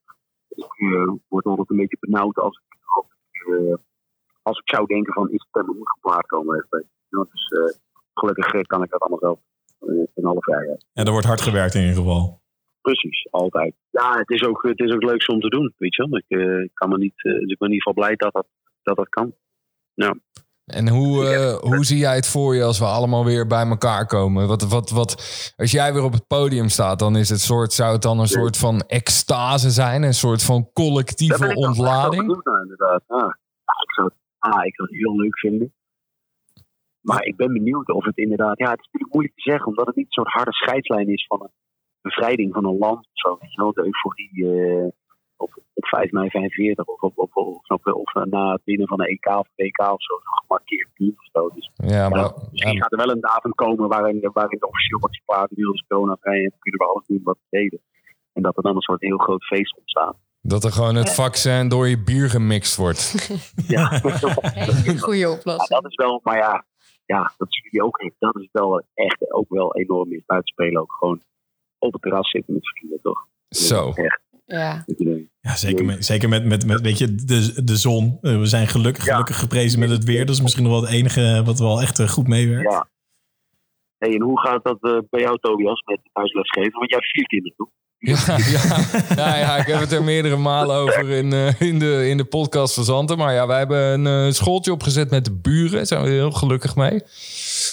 ik 0.49 0.93
eh, 0.93 1.13
word 1.27 1.45
altijd 1.45 1.69
een 1.69 1.77
beetje 1.77 1.97
benauwd 1.99 2.37
als 2.37 2.61
ik, 2.65 2.77
als 4.43 4.59
ik, 4.59 4.67
eh, 4.67 4.75
zou 4.75 4.85
denken 4.85 5.13
van, 5.13 5.29
is 5.29 5.47
het 5.51 5.67
moet 5.67 5.91
geplaatst 5.91 6.27
komen. 6.27 6.67
Dus 7.09 7.47
eh, 7.49 7.79
gelukkig 8.13 8.53
eh, 8.53 8.61
kan 8.61 8.83
ik 8.83 8.89
dat 8.89 9.01
allemaal 9.01 9.19
zelf 9.19 9.39
eh, 9.79 10.07
in 10.15 10.25
alle 10.25 10.41
vrijheid. 10.41 10.85
En 10.93 11.05
er 11.05 11.11
wordt 11.11 11.27
hard 11.27 11.41
gewerkt 11.41 11.73
in 11.73 11.81
ieder 11.81 11.97
geval. 11.97 12.39
Precies, 12.81 13.27
altijd. 13.31 13.73
Ja, 13.89 14.17
het 14.17 14.20
is 14.31 14.43
ook, 14.43 14.63
het 14.63 14.79
is 14.79 14.93
ook 14.93 15.03
leuk 15.03 15.29
om 15.29 15.39
te 15.39 15.49
doen, 15.49 15.73
weet 15.77 15.95
je 15.95 16.07
wel. 16.09 16.19
Ik, 16.19 16.25
eh, 16.27 16.69
kan 16.73 16.89
me 16.89 16.97
niet, 16.97 17.23
eh, 17.23 17.33
dus 17.33 17.51
ik 17.51 17.57
ben 17.57 17.67
in 17.67 17.73
ieder 17.73 17.87
geval 17.87 17.93
blij 17.93 18.15
dat 18.15 18.33
dat, 18.33 18.47
dat, 18.83 18.95
dat 18.95 19.09
kan. 19.09 19.33
Ja. 19.93 20.15
En 20.65 20.89
hoe, 20.89 21.25
eh, 21.25 21.55
hoe 21.55 21.83
zie 21.85 21.97
jij 21.97 22.15
het 22.15 22.27
voor 22.27 22.55
je 22.55 22.63
als 22.63 22.79
we 22.79 22.85
allemaal 22.85 23.25
weer 23.25 23.47
bij 23.47 23.65
elkaar 23.65 24.05
komen? 24.05 24.47
Wat, 24.47 24.69
wat, 24.69 24.89
wat, 24.89 25.11
als 25.57 25.71
jij 25.71 25.93
weer 25.93 26.03
op 26.03 26.13
het 26.13 26.27
podium 26.27 26.69
staat, 26.69 26.99
dan 26.99 27.15
is 27.15 27.29
het 27.29 27.39
soort, 27.39 27.73
zou 27.73 27.93
het 27.93 28.01
dan 28.01 28.19
een 28.19 28.27
soort 28.27 28.57
van 28.57 28.79
extase 28.79 29.69
zijn? 29.69 30.03
Een 30.03 30.13
soort 30.13 30.43
van 30.43 30.69
collectieve 30.73 31.49
ik 31.49 31.57
ontlading? 31.57 32.41
naar, 32.43 32.61
inderdaad. 32.61 33.03
Ah. 33.07 33.19
Ja, 33.19 33.73
ik, 33.83 33.93
zou 33.95 34.07
het, 34.07 34.17
ah, 34.39 34.65
ik 34.65 34.75
zou 34.75 34.89
het 34.89 34.97
heel 34.97 35.15
leuk 35.15 35.39
vinden. 35.39 35.73
Maar 37.01 37.23
ik 37.23 37.35
ben 37.35 37.53
benieuwd 37.53 37.89
of 37.89 38.05
het 38.05 38.17
inderdaad... 38.17 38.57
Ja, 38.57 38.69
het 38.69 38.79
is 38.79 38.85
natuurlijk 38.85 39.13
moeilijk 39.13 39.35
te 39.35 39.49
zeggen, 39.49 39.67
omdat 39.67 39.85
het 39.85 39.95
niet 39.95 40.11
soort 40.11 40.27
harde 40.27 40.53
scheidslijn 40.53 41.07
is 41.07 41.25
van 41.27 41.41
een 41.41 41.51
bevrijding 42.01 42.53
van 42.53 42.65
een 42.65 42.77
land 42.77 42.97
of 42.97 43.11
zo. 43.13 43.37
Weet 43.39 43.53
je 43.53 43.61
wel, 43.61 43.73
de 43.73 43.85
euforie 43.85 44.33
eh, 44.51 44.87
op, 45.37 45.51
op 45.73 45.85
5 45.85 46.11
mei 46.11 46.29
45 46.29 46.85
of, 46.85 47.01
op, 47.01 47.17
op, 47.17 47.35
of, 47.35 47.69
of, 47.69 47.85
of 47.93 48.13
na 48.25 48.51
het 48.51 48.61
winnen 48.63 48.87
van 48.87 49.01
een 49.01 49.07
EK 49.07 49.25
of 49.25 49.47
WK 49.55 49.79
of 49.79 50.01
zo. 50.03 50.13
Een 50.13 50.21
gemarkeerd 50.45 50.89
punt 50.93 51.17
of 51.19 51.27
zo. 51.31 51.49
Dus 51.55 51.71
Ja, 51.75 51.95
ja, 51.95 52.09
maar, 52.09 52.31
misschien 52.51 52.73
ja, 52.73 52.81
gaat 52.81 52.91
er 52.91 52.97
wel 52.97 53.09
een 53.11 53.21
datum 53.21 53.55
komen 53.55 53.87
waarin, 53.89 54.29
waarin 54.33 54.59
de 54.59 54.67
officieel. 54.67 54.99
De 54.99 55.55
wereld 55.55 55.75
is 55.75 55.85
corona-vrij 55.87 56.43
en 56.43 56.53
kunnen 56.59 56.79
we 56.79 56.85
alles 56.85 57.05
doen 57.07 57.21
wat 57.23 57.37
we 57.49 57.57
deden. 57.57 57.79
En 58.33 58.41
dat 58.41 58.57
er 58.57 58.63
dan 58.63 58.75
een 58.75 58.81
soort 58.81 59.01
heel 59.01 59.17
groot 59.17 59.43
feest 59.43 59.77
ontstaat. 59.77 60.15
dat 60.41 60.63
er 60.63 60.71
gewoon 60.71 60.95
het 60.95 61.13
vaccin 61.13 61.67
door 61.69 61.87
je 61.87 62.03
bier 62.03 62.29
gemixt 62.29 62.75
wordt. 62.75 63.01
Ja. 63.75 63.85
Goede 64.97 65.17
Ja, 65.17 65.31
oplossing. 65.37 65.67
dat 65.79 65.85
is 65.85 65.95
wel, 65.95 66.19
maar 66.23 66.37
ja, 66.37 66.65
ja 67.05 67.31
dat 67.37 67.47
zie 67.53 67.67
je 67.71 67.83
ook. 67.83 68.11
Dat 68.19 68.35
is 68.35 68.49
wel 68.51 68.81
echt 68.93 69.31
ook 69.31 69.49
wel 69.49 69.75
enorm 69.75 70.11
in 70.13 70.23
buitenspelen. 70.25 70.81
Ook 70.81 70.93
gewoon 70.99 71.21
op 71.81 71.93
het 71.93 72.01
terras 72.01 72.29
zitten 72.29 72.53
met 72.53 72.67
vrienden, 72.67 72.99
toch? 73.01 73.27
Zo. 73.49 73.91
Echt. 73.95 74.19
Ja. 74.45 74.85
Ja, 75.41 75.55
zeker 75.55 75.85
met, 75.85 76.05
zeker 76.05 76.29
met, 76.29 76.45
met, 76.45 76.65
met 76.65 76.81
weet 76.81 76.97
je, 76.97 77.15
de, 77.15 77.63
de 77.63 77.77
zon. 77.77 78.17
Eh, 78.21 78.37
We 78.37 78.45
zijn 78.45 78.67
gelukkig, 78.67 79.05
Ja. 79.05 79.11
gelukkig 79.11 79.39
geprezen 79.39 79.79
met 79.79 79.89
het 79.89 80.03
weer. 80.03 80.25
Dat 80.25 80.35
is 80.35 80.41
misschien 80.41 80.63
nog 80.63 80.71
wel 80.71 80.81
het 80.81 80.91
enige 80.91 81.41
wat 81.45 81.59
wel 81.59 81.81
echt 81.81 81.99
eh, 81.99 82.07
goed 82.07 82.27
meewerkt. 82.27 82.71
Ja. 82.71 82.87
Hey, 84.01 84.13
en 84.13 84.21
hoe 84.21 84.39
gaat 84.39 84.63
dat 84.63 84.77
eh, 84.81 84.97
bij 85.09 85.21
jou, 85.21 85.37
Tobias, 85.39 85.81
met 85.85 85.99
thuislesgeven? 86.13 86.71
Want 86.71 86.89
jij 86.89 86.99
hebt 86.99 87.11
vier 87.11 87.25
kinderen, 87.27 87.57
toch? 87.57 87.69
Ja, 87.97 88.37
ja. 88.37 88.77
ja, 89.15 89.37
ja, 89.37 89.57
ik 89.57 89.65
heb 89.67 89.79
het 89.79 89.91
er 89.91 90.03
meerdere 90.03 90.35
malen 90.35 90.75
over 90.75 91.09
in, 91.09 91.33
eh, 91.33 91.61
in, 91.61 91.79
de, 91.79 92.09
in 92.09 92.17
de 92.17 92.23
podcast 92.23 92.73
van 92.73 92.83
Zanten. 92.83 93.17
Maar 93.17 93.33
ja, 93.33 93.47
wij 93.47 93.57
hebben 93.57 93.77
een 93.77 94.27
eh, 94.27 94.33
schooltje 94.33 94.71
opgezet 94.71 95.09
met 95.09 95.25
de 95.25 95.31
buren. 95.41 95.71
Daar 95.71 95.85
zijn 95.85 96.03
we 96.03 96.09
heel 96.09 96.31
gelukkig 96.31 96.75
mee. 96.75 97.01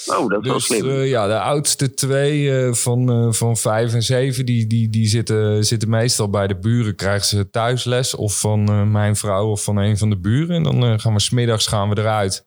Oh, 0.07 0.29
dat 0.29 0.41
is 0.41 0.47
wel 0.47 0.55
Dus 0.55 0.64
slim. 0.64 0.87
ja, 0.91 1.26
de 1.26 1.41
oudste 1.41 1.95
twee 1.95 2.72
van, 2.74 3.35
van 3.35 3.57
vijf 3.57 3.95
en 3.95 4.03
zeven, 4.03 4.47
die, 4.47 4.66
die, 4.66 4.89
die 4.91 5.07
zitten, 5.07 5.64
zitten 5.64 5.89
meestal 5.91 6.31
bij 6.31 6.47
de 6.47 6.59
buren. 6.59 6.97
Krijgen 6.97 7.26
ze 7.26 7.51
thuisles 7.51 8.14
of 8.14 8.41
van 8.41 8.91
mijn 8.93 9.16
vrouw 9.16 9.51
of 9.51 9.64
van 9.64 9.76
een 9.76 9.99
van 9.99 10.11
de 10.11 10.18
buren. 10.18 10.57
En 10.57 10.62
dan 10.62 11.01
gaan 11.01 11.12
we 11.12 11.20
smiddags 11.20 11.66
gaan 11.66 11.89
we 11.89 11.99
eruit. 11.99 12.47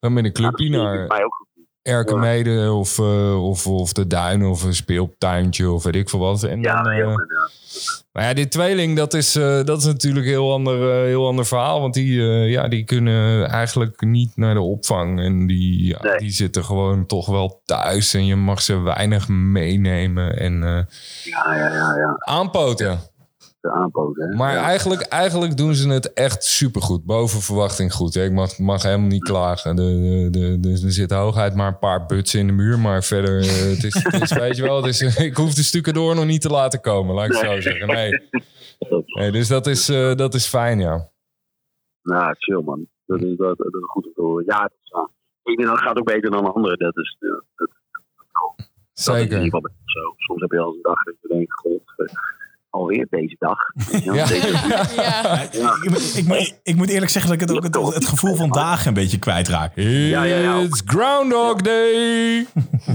Dan 0.00 0.12
met 0.12 0.24
een 0.24 0.30
Ja, 0.34 0.42
dat 0.42 0.54
clubje 0.54 0.76
ik 0.76 0.82
naar 0.82 1.06
mij 1.06 1.24
ook 1.24 1.47
Erkenmede 1.88 2.72
of, 2.72 2.98
eh, 2.98 3.44
of, 3.48 3.66
of 3.66 3.92
de 3.92 4.06
Duinen 4.06 4.48
of 4.50 4.62
een 4.62 4.74
speeltuintje 4.74 5.70
of 5.70 5.82
weet 5.84 5.94
ik 5.94 6.08
veel 6.08 6.18
wat. 6.18 6.42
En 6.42 6.60
Ja, 6.62 6.82
dan, 6.82 6.92
eh, 6.92 7.14
maar 8.12 8.24
ja, 8.24 8.34
dit 8.34 8.50
tweeling, 8.50 8.96
dat 8.96 9.14
is, 9.14 9.36
eh, 9.36 9.64
dat 9.64 9.78
is 9.78 9.84
natuurlijk 9.84 10.24
een 10.26 10.32
heel 10.32 10.52
ander, 10.52 11.04
heel 11.04 11.26
ander 11.26 11.46
verhaal. 11.46 11.80
Want 11.80 11.94
die, 11.94 12.22
ja, 12.22 12.68
die 12.68 12.84
kunnen 12.84 13.48
eigenlijk 13.48 14.00
niet 14.00 14.36
naar 14.36 14.54
de 14.54 14.60
opvang. 14.60 15.20
En 15.20 15.46
die, 15.46 15.86
ja, 15.86 15.98
Nee. 16.02 16.18
die 16.18 16.30
zitten 16.30 16.64
gewoon 16.64 17.06
toch 17.06 17.26
wel 17.26 17.60
thuis. 17.64 18.14
En 18.14 18.26
je 18.26 18.36
mag 18.36 18.62
ze 18.62 18.80
weinig 18.80 19.28
meenemen 19.28 20.38
en 20.38 20.60
Ja, 20.60 20.86
ja, 21.54 21.54
ja, 21.56 21.94
ja. 21.96 22.14
aanpoten. 22.18 23.00
De 23.68 23.74
aanpoten. 23.74 24.28
hè. 24.28 24.36
Maar 24.36 24.54
ja. 24.54 24.62
eigenlijk, 24.62 25.00
eigenlijk 25.00 25.56
doen 25.56 25.74
ze 25.74 25.88
het 25.88 26.12
echt 26.12 26.44
supergoed. 26.44 27.04
Boven 27.04 27.40
verwachting 27.40 27.92
goed. 27.92 28.14
hè. 28.14 28.24
Ik 28.24 28.32
mag, 28.32 28.58
mag 28.58 28.82
helemaal 28.82 29.08
niet 29.08 29.22
klagen. 29.22 29.76
De, 29.76 30.28
de, 30.30 30.60
de, 30.60 30.70
er 30.70 30.92
zit 30.92 31.10
hooguit 31.10 31.54
maar 31.54 31.66
een 31.66 31.78
paar 31.78 32.06
butsen 32.06 32.40
in 32.40 32.46
de 32.46 32.52
muur. 32.52 32.78
Maar 32.78 33.02
verder, 33.02 33.38
eh, 33.38 33.46
het 33.46 33.84
is, 33.84 33.94
het 34.02 34.22
is, 34.22 34.32
weet 34.32 34.56
je 34.56 34.62
wel, 34.62 34.76
het 34.76 34.86
is, 34.86 35.16
ik 35.26 35.36
hoef 35.36 35.54
de 35.54 35.62
stukken 35.62 35.94
door 35.94 36.14
nog 36.14 36.24
niet 36.24 36.40
te 36.40 36.48
laten 36.48 36.80
komen. 36.80 37.14
Laat 37.14 37.26
ik 37.26 37.32
het 37.32 37.50
zo 37.50 37.60
zeggen. 37.60 37.86
Nee. 37.86 38.10
nee 39.18 39.30
dus 39.30 39.48
dat 39.48 39.66
is, 39.66 39.88
eh, 39.88 40.14
dat 40.14 40.34
is 40.34 40.46
fijn, 40.46 40.78
ja. 40.80 41.10
Nou, 42.02 42.34
chill 42.38 42.62
man. 42.62 42.86
Dat 43.06 43.22
is, 43.22 43.36
dat, 43.36 43.58
dat 43.58 43.74
is 43.74 43.80
goed 43.86 44.06
om 44.06 44.12
te 44.14 44.20
horen. 44.20 44.44
Ja, 44.46 44.62
het 44.62 44.72
is, 44.82 44.90
ja. 44.90 45.10
de 45.42 45.50
ene 45.52 45.64
dag 45.64 45.80
gaat 45.80 45.98
ook 45.98 46.06
beter 46.06 46.30
dan 46.30 46.44
de 46.44 46.52
andere. 46.52 46.76
Dat 46.76 46.96
is, 46.96 47.16
ja, 47.18 47.28
dat, 47.28 47.44
dat 47.56 47.68
is 48.94 49.06
in 49.06 49.14
ieder 49.14 49.28
Zeker. 49.28 49.44
geval 49.44 49.70
zo. 49.84 50.14
Soms 50.16 50.40
heb 50.40 50.50
je 50.50 50.58
al 50.58 50.72
een 50.72 50.82
dag 50.82 51.02
dat 51.02 51.14
je 51.20 51.28
denkt, 51.28 51.52
god, 51.52 51.82
eh, 51.96 52.06
alweer 52.70 53.06
deze 53.10 53.36
dag. 53.38 53.58
Weet 53.90 54.04
je? 54.04 54.12
Ja. 54.12 54.26
Deze- 54.26 55.60
Ja. 55.60 55.74
Ik, 55.82 55.90
moet- 55.90 56.16
ik, 56.16 56.24
moet- 56.26 56.60
ik 56.62 56.76
moet 56.76 56.88
eerlijk 56.88 57.10
zeggen 57.10 57.30
dat 57.30 57.42
ik 57.42 57.48
het, 57.48 57.76
ook 57.76 57.84
het, 57.86 57.94
het 57.94 58.06
gevoel 58.06 58.34
van 58.34 58.50
dagen 58.50 58.88
een 58.88 58.94
beetje 58.94 59.18
kwijtraak. 59.18 59.72
ja, 59.74 60.22
ja. 60.22 60.58
It's 60.58 60.82
Groundhog 60.84 61.56
Day! 61.60 62.46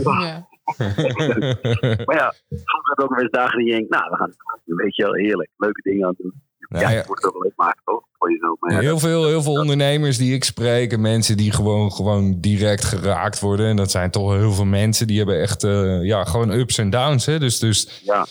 Ja. 0.04 0.48
Maar 2.06 2.16
ja, 2.18 2.34
soms 2.50 2.88
heb 2.90 2.98
je 2.98 3.04
ook 3.04 3.10
wel 3.10 3.20
eens 3.22 3.32
dagen 3.32 3.58
die 3.58 3.68
je 3.68 3.74
denkt, 3.74 3.90
nou, 3.90 4.10
we 4.10 4.16
gaan 4.18 4.30
een 4.66 4.76
beetje 4.76 5.04
wel 5.04 5.14
heerlijk. 5.14 5.50
Leuke 5.58 5.82
dingen 5.82 6.08
aan 6.08 6.14
doen. 6.18 6.34
Ja, 6.70 6.90
je 6.90 6.96
het 6.98 7.10
ook 7.26 7.34
wel 7.34 7.42
leuk 7.42 7.54
maken, 7.56 7.82
toch? 7.84 8.04
Voor 8.24 8.32
jezelf. 8.32 8.60
Maar 8.60 8.72
ja, 8.72 8.80
Heel 8.80 9.00
veel, 9.00 9.26
heel 9.28 9.42
veel 9.42 9.54
ondernemers 9.54 10.18
die 10.18 10.34
ik 10.34 10.44
spreek 10.44 10.92
en 10.92 11.02
mensen 11.02 11.38
die 11.38 11.52
gewoon, 11.52 11.92
gewoon 11.92 12.38
direct 12.40 12.84
geraakt 12.84 13.40
worden. 13.40 13.68
En 13.68 13.76
dat 13.76 13.92
zijn 13.92 14.12
toch 14.12 14.34
heel 14.34 14.52
veel 14.54 14.66
mensen 14.66 15.08
die 15.08 15.18
hebben 15.18 15.40
echt 15.42 15.64
eh, 15.64 16.04
ja, 16.04 16.24
gewoon 16.24 16.52
ups 16.52 16.78
en 16.78 16.90
downs. 16.90 17.26
Hè? 17.26 17.40
Dus, 17.40 17.60
dus 17.60 18.02
ja, 18.04 18.26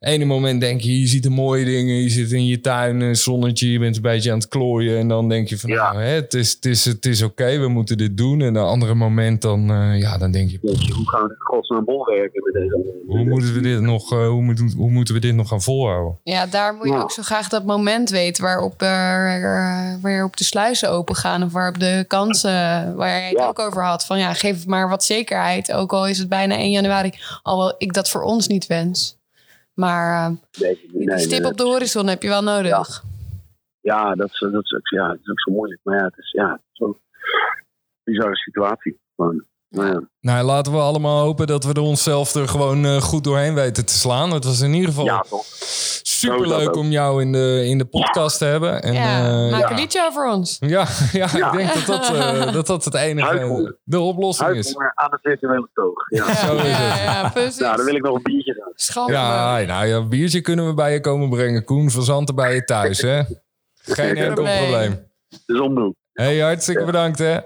ene 0.00 0.24
moment 0.24 0.60
denk 0.60 0.80
je, 0.80 1.00
je 1.00 1.06
ziet 1.06 1.22
de 1.22 1.30
mooie 1.30 1.64
dingen. 1.64 1.94
Je 1.94 2.08
zit 2.08 2.32
in 2.32 2.46
je 2.46 2.60
tuin, 2.60 3.00
een 3.00 3.16
zonnetje, 3.16 3.72
je 3.72 3.78
bent 3.78 3.96
een 3.96 4.02
beetje 4.02 4.30
aan 4.32 4.38
het 4.38 4.48
klooien. 4.48 4.98
En 4.98 5.08
dan 5.08 5.28
denk 5.28 5.48
je 5.48 5.58
van, 5.58 5.70
Ja. 5.70 5.92
nou, 5.92 6.04
hè, 6.04 6.10
het 6.14 6.34
is, 6.34 6.52
het 6.52 6.64
is, 6.64 6.84
het 6.84 7.06
is 7.06 7.22
oké, 7.22 7.58
we 7.58 7.68
moeten 7.68 7.96
dit 7.98 8.16
doen. 8.16 8.40
En 8.40 8.54
een 8.54 8.62
andere 8.64 8.94
moment 8.94 9.42
dan, 9.42 9.70
eh, 9.70 9.98
ja, 10.00 10.18
dan 10.18 10.30
denk 10.30 10.50
je, 10.50 10.58
hoe 10.62 11.08
gaan 11.08 11.22
we 11.22 11.28
het 11.28 11.36
godsnaam 11.42 11.84
bol 11.84 12.04
werken 12.04 12.42
met 12.44 12.54
deze 12.54 12.94
hoe 13.06 13.24
moeten 13.24 13.54
we 13.54 13.60
dit 13.60 13.80
nog, 13.80 14.12
eh, 14.12 14.28
hoe 14.28 14.42
moeten, 14.42 14.72
hoe 14.76 14.90
moeten 14.90 15.14
we 15.14 15.20
dit 15.20 15.34
nog 15.34 15.48
gaan 15.48 15.62
volhouden? 15.62 16.18
Ja, 16.22 16.46
daar 16.46 16.74
moet 16.74 16.86
je 16.86 16.92
Ja. 16.92 17.00
ook 17.00 17.10
zo 17.10 17.22
graag 17.22 17.48
dat 17.48 17.64
moment 17.64 18.10
weten 18.10 18.42
waarop 18.42 18.82
er 18.82 19.35
waarop 20.00 20.36
de 20.36 20.44
sluizen 20.44 20.90
open 20.90 21.14
gaan 21.14 21.42
of 21.42 21.52
waarop 21.52 21.78
de 21.78 22.04
kansen, 22.08 22.94
waar 22.96 23.08
jij 23.08 23.28
het 23.28 23.38
Ja. 23.38 23.46
ook 23.46 23.58
over 23.58 23.84
had, 23.84 24.06
van 24.06 24.18
ja, 24.18 24.32
geef 24.34 24.66
maar 24.66 24.88
wat 24.88 25.04
zekerheid. 25.04 25.72
Ook 25.72 25.92
al 25.92 26.06
is 26.06 26.18
het 26.18 26.28
bijna 26.28 26.54
1 26.54 26.70
januari, 26.70 27.12
alhoewel 27.42 27.74
ik 27.78 27.92
dat 27.92 28.10
voor 28.10 28.22
ons 28.22 28.46
niet 28.46 28.66
wens. 28.66 29.18
Maar 29.74 30.26
eh, 30.26 30.36
Nee, 30.60 30.86
die 30.92 31.18
stip 31.18 31.40
nee, 31.42 31.50
op 31.50 31.56
de 31.56 31.64
horizon 31.64 32.06
heb 32.06 32.22
je 32.22 32.28
wel 32.28 32.42
nodig. 32.42 33.02
Ja, 33.80 34.14
dat 34.14 34.30
is, 34.32 34.38
dat, 34.38 34.62
is 34.64 34.90
ja, 34.90 35.08
dat 35.08 35.18
is 35.22 35.28
ook 35.30 35.40
zo 35.40 35.52
moeilijk. 35.52 35.80
Maar 35.82 35.98
ja, 35.98 36.04
het 36.04 36.18
is, 36.18 36.30
ja, 36.30 36.50
het 36.50 36.80
een 36.80 36.96
bizarre 38.04 38.36
situatie. 38.36 39.00
Gewoon, 39.16 39.44
maar 39.68 39.86
ja. 39.86 40.08
Nou, 40.20 40.44
laten 40.44 40.72
we 40.72 40.78
allemaal 40.78 41.20
hopen 41.22 41.46
dat 41.46 41.64
we 41.64 41.72
er 41.72 41.80
onszelf 41.80 42.34
er 42.34 42.48
gewoon 42.48 42.84
eh, 42.84 43.00
goed 43.00 43.24
doorheen 43.24 43.54
weten 43.54 43.86
te 43.86 43.92
slaan. 43.94 44.32
Het 44.32 44.44
was 44.44 44.60
in 44.60 44.72
ieder 44.74 44.88
geval 44.88 45.04
ja, 45.04 45.24
toch? 45.28 45.44
super 46.16 46.36
Zo 46.36 46.42
is 46.42 46.48
dat 46.50 46.58
leuk 46.58 46.68
ook. 46.68 46.76
om 46.76 46.90
jou 46.90 47.22
in 47.22 47.32
de, 47.32 47.64
in 47.66 47.78
de 47.78 47.84
podcast 47.84 48.38
te 48.38 48.44
hebben. 48.44 48.82
En, 48.82 48.92
ja, 48.92 49.26
eh, 49.26 49.50
maak 49.50 49.60
ja. 49.60 49.70
een 49.70 49.76
liedje 49.76 50.06
over 50.06 50.30
ons. 50.30 50.56
Ja, 50.60 50.86
ja, 51.12 51.28
Ja. 51.36 51.46
ik 51.46 51.56
denk 51.56 51.74
dat 51.74 51.86
dat, 51.86 52.14
eh, 52.14 52.52
dat 52.52 52.66
dat 52.66 52.84
het 52.84 52.94
enige, 52.94 53.78
de 53.84 54.00
oplossing 54.00 54.50
is. 54.50 54.76
Aan 54.76 55.10
het 55.10 55.20
virtuele 55.22 55.68
toog. 55.74 56.10
Ja. 56.10 56.34
Zo 56.46 56.54
is 56.54 56.62
ja, 56.62 56.76
het. 56.76 57.02
ja, 57.02 57.28
precies. 57.28 57.58
Nou, 57.58 57.76
dan 57.76 57.84
wil 57.84 57.94
ik 57.94 58.02
nog 58.02 58.16
een 58.16 58.22
biertje 58.22 58.54
gaan. 58.54 58.72
Schande. 58.74 59.12
Ja, 59.12 59.60
nou 59.60 59.86
ja, 59.86 60.02
biertje 60.02 60.40
kunnen 60.40 60.66
we 60.66 60.74
bij 60.74 60.92
je 60.92 61.00
komen 61.00 61.28
brengen. 61.28 61.64
Koen 61.64 61.90
van 61.90 62.02
Zanten 62.02 62.34
bij 62.34 62.54
je 62.54 62.64
thuis, 62.64 63.00
hè? 63.00 63.22
Geen 63.74 64.16
enkel 64.16 64.34
probleem. 64.34 64.58
probleem. 64.58 65.10
Dus 65.46 65.60
omdoen. 65.60 65.96
hey, 66.12 66.38
hartstikke 66.38 66.84
bedankt, 66.84 67.18
hè? 67.18 67.38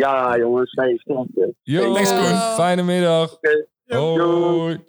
Ja, 0.00 0.36
jongens. 0.38 0.72
Nee, 0.72 0.98
sterkte. 0.98 1.54
Yo, 1.62 1.92
Thanks, 1.94 2.10
Koen. 2.10 2.36
fijne 2.54 2.82
middag. 2.82 3.32
Oké. 3.32 3.66
Hoi. 3.86 4.84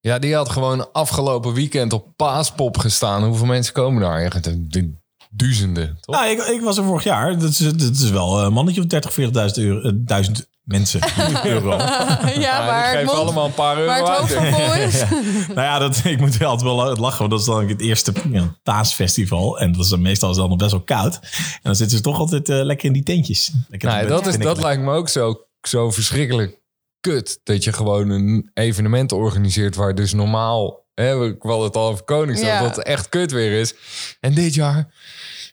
Ja, 0.00 0.18
die 0.18 0.34
had 0.34 0.48
gewoon 0.48 0.92
afgelopen 0.92 1.54
weekend 1.54 1.92
op 1.92 2.06
Paaspop 2.16 2.76
gestaan. 2.76 3.24
Hoeveel 3.24 3.46
mensen 3.46 3.74
komen 3.74 4.00
daar? 4.02 4.40
De 4.68 4.94
duizenden, 5.30 5.98
toch? 6.00 6.14
Nou, 6.16 6.30
ik, 6.30 6.42
ik 6.42 6.60
was 6.60 6.78
er 6.78 6.84
vorig 6.84 7.04
jaar. 7.04 7.38
Dat 7.38 7.50
is, 7.50 7.58
dat 7.58 7.94
is 7.94 8.10
wel 8.10 8.42
een 8.44 8.52
mannetje 8.52 8.80
of 8.80 8.86
30, 8.86 9.10
40.000 9.20 9.26
euro, 9.54 9.80
eh, 9.88 9.92
duizend 9.94 10.48
mensen. 10.62 11.00
euro. 11.44 11.76
ja, 11.76 12.30
Ja, 12.38 12.66
maar 12.66 12.84
geef 12.96 13.04
mond- 13.04 13.18
allemaal 13.18 13.46
een 13.46 13.54
paar 13.54 13.76
euro 13.76 13.86
waar 13.88 13.98
het 13.98 14.08
hoofd 14.08 14.36
uit. 14.36 14.94
van. 14.94 15.22
Nou 15.54 15.60
ja, 15.60 15.78
dat, 15.78 16.00
ik 16.04 16.20
moet 16.20 16.36
wel 16.36 16.48
altijd 16.48 16.74
wel 16.74 16.96
lachen. 16.96 17.18
Want 17.18 17.30
dat 17.30 17.40
is 17.40 17.46
dan 17.46 17.68
het 17.68 17.80
eerste 17.80 18.12
ja, 18.30 18.56
paasfestival. 18.62 19.58
En 19.58 19.72
dat 19.72 19.84
is 19.84 19.88
dan 19.90 20.02
meestal 20.02 20.30
is 20.30 20.36
dan 20.36 20.48
nog 20.48 20.58
best 20.58 20.70
wel 20.70 20.82
koud. 20.82 21.14
En 21.52 21.60
dan 21.62 21.76
zitten 21.76 21.96
ze 21.96 22.02
toch 22.02 22.18
altijd 22.18 22.48
eh, 22.48 22.62
lekker 22.64 22.86
in 22.86 22.92
die 22.92 23.02
tentjes. 23.02 23.52
Lekker 23.68 23.88
Nou, 23.88 24.06
dat, 24.06 24.26
is, 24.26 24.38
dat 24.38 24.60
lijkt 24.60 24.82
me 24.82 24.92
ook 24.92 25.08
zo, 25.08 25.46
zo 25.62 25.90
verschrikkelijk 25.90 26.60
kut. 27.00 27.40
Dat 27.44 27.64
je 27.64 27.72
gewoon 27.72 28.08
een 28.10 28.50
evenement 28.54 29.12
organiseert 29.12 29.76
waar 29.76 29.94
dus 29.94 30.12
normaal... 30.12 30.86
Hè, 30.94 31.24
ik 31.26 31.36
had 31.42 31.62
het 31.62 31.76
al 31.76 31.88
over 31.88 32.04
Koningsdag, 32.04 32.48
Ja. 32.48 32.60
dat 32.62 32.76
het 32.76 32.84
echt 32.84 33.08
kut 33.08 33.30
weer 33.32 33.60
is. 33.60 33.74
En 34.20 34.34
dit 34.34 34.54
jaar 34.54 34.94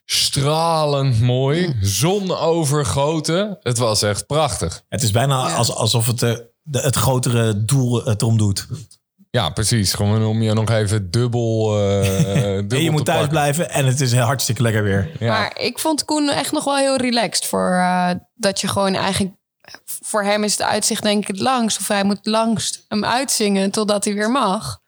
stralend 0.06 1.20
mooi. 1.20 1.76
Zon 1.80 2.36
overgoten. 2.36 3.58
Het 3.62 3.78
was 3.78 4.02
echt 4.02 4.26
prachtig. 4.26 4.84
Het 4.88 5.02
is 5.02 5.10
bijna 5.10 5.54
als, 5.54 5.74
alsof 5.74 6.06
het, 6.06 6.22
eh, 6.22 6.32
de, 6.62 6.80
het 6.80 6.96
grotere 6.96 7.64
doel 7.64 8.04
het 8.04 8.22
erom 8.22 8.38
doet. 8.38 8.66
Ja, 9.30 9.50
precies. 9.50 9.94
Gewoon 9.94 10.24
om 10.24 10.42
je 10.42 10.52
nog 10.52 10.70
even 10.70 11.10
dubbel. 11.10 11.70
dubbel 11.70 12.78
En 12.78 12.82
je 12.82 12.84
te 12.84 12.90
moet 12.90 13.04
thuis 13.04 13.18
pakken. 13.18 13.28
blijven 13.28 13.70
en 13.70 13.86
het 13.86 14.00
is 14.00 14.14
hartstikke 14.14 14.62
lekker 14.62 14.82
weer. 14.82 15.10
Ja. 15.18 15.28
Maar 15.28 15.58
ik 15.58 15.78
vond 15.78 16.04
Koen 16.04 16.28
echt 16.28 16.52
nog 16.52 16.64
wel 16.64 16.76
heel 16.76 16.96
relaxed. 16.96 17.46
Voor 17.46 17.72
eh, 17.72 18.10
dat 18.34 18.60
je 18.60 18.68
gewoon 18.68 18.94
eigenlijk... 18.94 19.34
Voor 19.84 20.22
hem 20.22 20.44
is 20.44 20.52
het 20.52 20.62
uitzicht 20.62 21.02
denk 21.02 21.22
ik 21.22 21.28
het 21.28 21.40
langst. 21.40 21.78
Of 21.78 21.88
hij 21.88 22.04
moet 22.04 22.26
langst 22.26 22.84
hem 22.88 23.04
uitzingen 23.04 23.70
totdat 23.70 24.04
hij 24.04 24.14
weer 24.14 24.30
mag. 24.30 24.80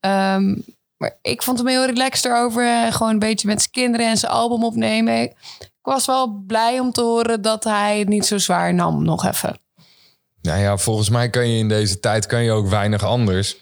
Ehm, 0.00 0.54
maar 0.98 1.18
ik 1.22 1.42
vond 1.42 1.58
hem 1.58 1.66
heel 1.68 1.84
relaxed 1.86 2.24
erover. 2.24 2.66
eh, 2.66 2.92
Gewoon 2.92 3.12
een 3.12 3.18
beetje 3.18 3.48
met 3.48 3.58
zijn 3.60 3.70
kinderen 3.72 4.06
en 4.10 4.16
zijn 4.16 4.32
album 4.32 4.64
opnemen. 4.64 5.22
Ik 5.22 5.34
was 5.82 6.06
wel 6.06 6.42
blij 6.46 6.80
om 6.80 6.92
te 6.92 7.00
horen 7.02 7.42
dat 7.42 7.64
hij 7.64 7.98
het 7.98 8.08
niet 8.08 8.26
zo 8.26 8.38
zwaar 8.38 8.74
nam 8.74 9.04
nog 9.04 9.24
even. 9.26 9.58
Nou 10.42 10.60
ja, 10.60 10.76
volgens 10.76 11.08
mij 11.10 11.30
kan 11.30 11.48
je 11.48 11.58
in 11.58 11.68
deze 11.68 12.00
tijd 12.00 12.26
kan 12.26 12.42
je 12.42 12.50
ook 12.52 12.68
weinig 12.68 13.02
anders. 13.04 13.56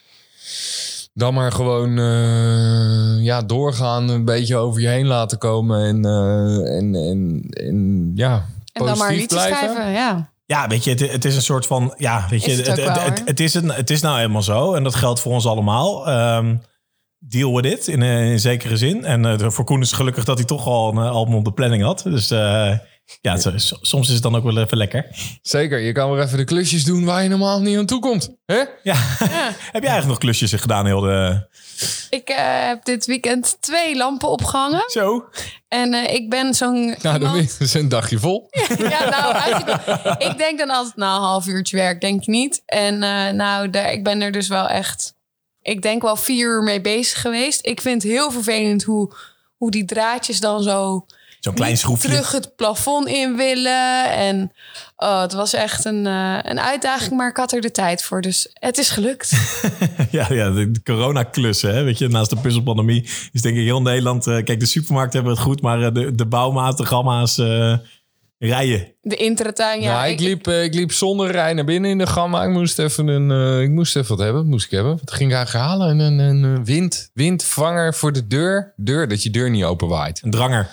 Dan 1.13 1.35
maar 1.35 1.53
gewoon 1.53 1.99
eh, 1.99 3.25
ja, 3.25 3.43
doorgaan, 3.43 4.09
een 4.09 4.25
beetje 4.25 4.57
over 4.57 4.81
je 4.81 4.89
heen 4.89 5.07
laten 5.07 5.39
komen 5.39 5.85
en, 5.85 6.05
eh, 6.05 6.77
en, 6.77 6.95
en, 6.95 7.41
en 7.51 8.11
ja, 8.15 8.47
En 8.73 8.85
dan 8.85 8.99
maar 8.99 9.09
een 9.09 9.15
liedje 9.15 9.37
blijven. 9.37 9.57
schrijven, 9.71 9.93
ja. 9.93 10.33
Ja, 10.47 10.67
weet 10.69 10.85
je, 10.85 10.91
het, 10.91 11.01
het 11.13 11.25
is 11.25 11.37
een 11.37 11.43
soort 11.43 11.67
van. 11.67 11.95
Ja, 11.97 12.27
weet 12.31 12.45
je, 12.45 12.51
Is 12.51 12.57
het 12.57 12.67
het, 12.67 12.81
ook 12.81 12.87
het, 12.87 12.97
wel, 12.97 13.05
het, 13.05 13.19
hoor. 13.19 13.29
het 13.29 13.41
is, 13.41 13.55
een, 13.55 13.71
het 13.71 13.91
is 13.91 14.01
nou 14.01 14.17
helemaal 14.17 14.43
zo. 14.43 14.75
En 14.75 14.83
dat 14.85 14.95
geldt 14.95 15.21
voor 15.21 15.33
ons 15.33 15.47
allemaal. 15.47 16.07
Ehm, 16.09 16.57
deal 17.29 17.55
with 17.55 17.65
it 17.73 17.89
in, 17.89 18.03
eh, 18.03 18.31
in 18.31 18.41
zekere 18.41 18.77
zin. 18.77 19.05
En 19.05 19.25
eh, 19.25 19.49
voor 19.51 19.65
Koen 19.65 19.81
is 19.81 19.87
het 19.87 19.97
gelukkig 19.97 20.25
dat 20.25 20.37
hij 20.39 20.47
toch 20.47 20.67
al 20.67 20.89
een 20.91 20.97
eh, 21.05 21.11
album 21.11 21.35
op 21.35 21.45
de 21.45 21.53
planning 21.53 21.83
had. 21.83 22.01
Dus 22.05 22.31
eh, 22.31 22.79
ja, 23.21 23.37
soms 23.81 24.09
is 24.09 24.15
het 24.15 24.23
dan 24.23 24.37
ook 24.37 24.45
wel 24.45 24.59
even 24.59 24.77
lekker. 24.77 25.07
Zeker, 25.43 25.79
je 25.81 25.93
kan 25.93 26.13
weer 26.13 26.23
even 26.25 26.39
de 26.39 26.45
klusjes 26.45 26.85
doen 26.85 27.05
waar 27.05 27.23
je 27.23 27.29
normaal 27.29 27.61
niet 27.61 27.77
aan 27.79 27.87
toe 27.87 28.01
komt. 28.01 28.37
Hè? 28.47 28.63
Ja. 28.83 28.95
Heb 29.75 29.83
jij 29.83 29.91
eigenlijk 29.91 30.07
nog 30.07 30.19
klusjes 30.19 30.53
gedaan, 30.53 30.87
heel 30.87 31.01
de. 31.01 31.47
Ik 32.11 32.29
eh, 32.29 32.67
heb 32.67 32.85
dit 32.85 33.07
weekend 33.07 33.57
twee 33.61 33.97
lampen 33.97 34.29
opgehangen. 34.29 34.83
Zo. 34.87 35.25
En 35.69 35.95
eh, 35.95 36.15
ik 36.15 36.31
ben 36.31 36.55
zo'n 36.55 36.95
Nou, 37.03 37.19
dan 37.19 37.35
iemand- 37.35 37.57
is 37.61 37.75
een 37.75 37.89
dagje 37.89 38.19
vol. 38.19 38.49
Ja, 38.79 39.09
nou, 39.09 39.35
eigenlijk, 39.35 39.85
wel. 40.03 40.15
ik 40.31 40.39
denk 40.39 40.59
dan 40.59 40.71
altijd, 40.71 40.97
nou, 40.97 41.17
een 41.17 41.27
half 41.27 41.47
uurtje 41.47 41.77
werk, 41.77 42.01
denk 42.01 42.21
ik 42.21 42.27
niet. 42.27 42.63
En 42.67 43.03
eh, 43.03 43.31
nou, 43.33 43.71
daar, 43.71 43.93
ik 43.93 44.05
ben 44.05 44.21
er 44.23 44.33
dus 44.33 44.49
wel 44.49 44.69
echt, 44.69 45.14
ik 45.65 45.83
denk 45.83 46.03
wel 46.03 46.17
vier 46.17 46.49
uur 46.49 46.63
mee 46.63 46.81
bezig 46.81 47.21
geweest. 47.21 47.67
Ik 47.67 47.81
vind 47.81 48.03
het 48.03 48.13
heel 48.13 48.31
vervelend 48.31 48.83
hoe, 48.83 49.13
hoe 49.57 49.71
die 49.71 49.85
draadjes 49.85 50.41
dan 50.41 50.63
zo 50.63 51.07
Zo'n 51.41 51.55
klein 51.55 51.77
schroefje. 51.77 52.09
terug 52.09 52.33
het 52.33 52.57
plafond 52.57 53.09
in 53.09 53.37
willen. 53.37 54.11
En 54.11 54.53
oh, 54.97 55.21
het 55.21 55.33
was 55.33 55.53
echt 55.53 55.85
een, 55.85 56.07
eh, 56.07 56.39
een 56.43 56.61
uitdaging, 56.61 57.17
maar 57.17 57.29
ik 57.29 57.37
had 57.37 57.53
er 57.53 57.61
de 57.61 57.71
tijd 57.71 58.03
voor. 58.03 58.21
Dus 58.21 58.51
het 58.53 58.79
is 58.79 58.91
gelukt. 58.91 59.33
Ja, 60.11 60.27
ja 60.33 60.51
de, 60.51 60.83
coronaklussen, 60.83 61.75
hè? 61.75 61.83
weet 61.83 61.99
je, 61.99 62.09
naast 62.09 62.31
de 62.31 62.37
puzzelpandemie 62.37 63.09
is 63.33 63.43
denk 63.43 63.57
ik 63.57 63.65
heel 63.65 63.83
Nederland... 63.83 64.27
eh, 64.27 64.45
kijk, 64.45 64.61
de 64.61 64.67
supermarkten 64.67 65.19
hebben 65.19 65.37
het 65.37 65.47
goed, 65.47 65.61
maar 65.61 65.83
eh, 65.83 65.95
de, 65.95 66.15
de 66.15 66.27
bouwmaat, 66.27 66.77
de 66.77 66.87
gamma's 66.87 67.37
rijden. 68.39 68.95
De 69.01 69.17
intratuin, 69.17 69.81
ja. 69.81 69.91
Ja, 69.91 70.13
ik, 70.13 70.21
liep, 70.21 70.47
eh, 70.47 70.63
ik 70.63 70.75
liep 70.75 70.93
zonder 70.93 71.31
rij 71.31 71.53
naar 71.53 71.65
binnen 71.65 71.91
in 71.91 71.99
de 71.99 72.07
gamma. 72.07 72.43
Ik 72.43 72.51
moest 72.51 72.79
even, 72.79 73.07
een, 73.09 73.31
eh, 73.31 73.63
ik 73.63 73.71
moest 73.71 73.97
even 73.97 74.17
wat 74.17 74.25
hebben. 74.25 74.47
Moest 74.47 74.65
ik 74.65 74.71
hebben? 74.71 74.99
Wat 75.05 75.13
ging 75.13 75.31
ik 75.31 75.37
eigenlijk 75.37 75.67
halen? 75.67 75.99
Een, 75.99 76.19
een, 76.19 76.43
een 76.43 76.65
wind, 76.65 77.11
windvanger 77.15 77.95
voor 77.95 78.13
de 78.13 78.27
deur. 78.27 78.73
Deur, 78.77 79.09
dat 79.09 79.23
je 79.23 79.31
deur 79.31 79.51
niet 79.51 79.65
openwaait. 79.65 80.21
Een 80.23 80.31
dranger. 80.31 80.71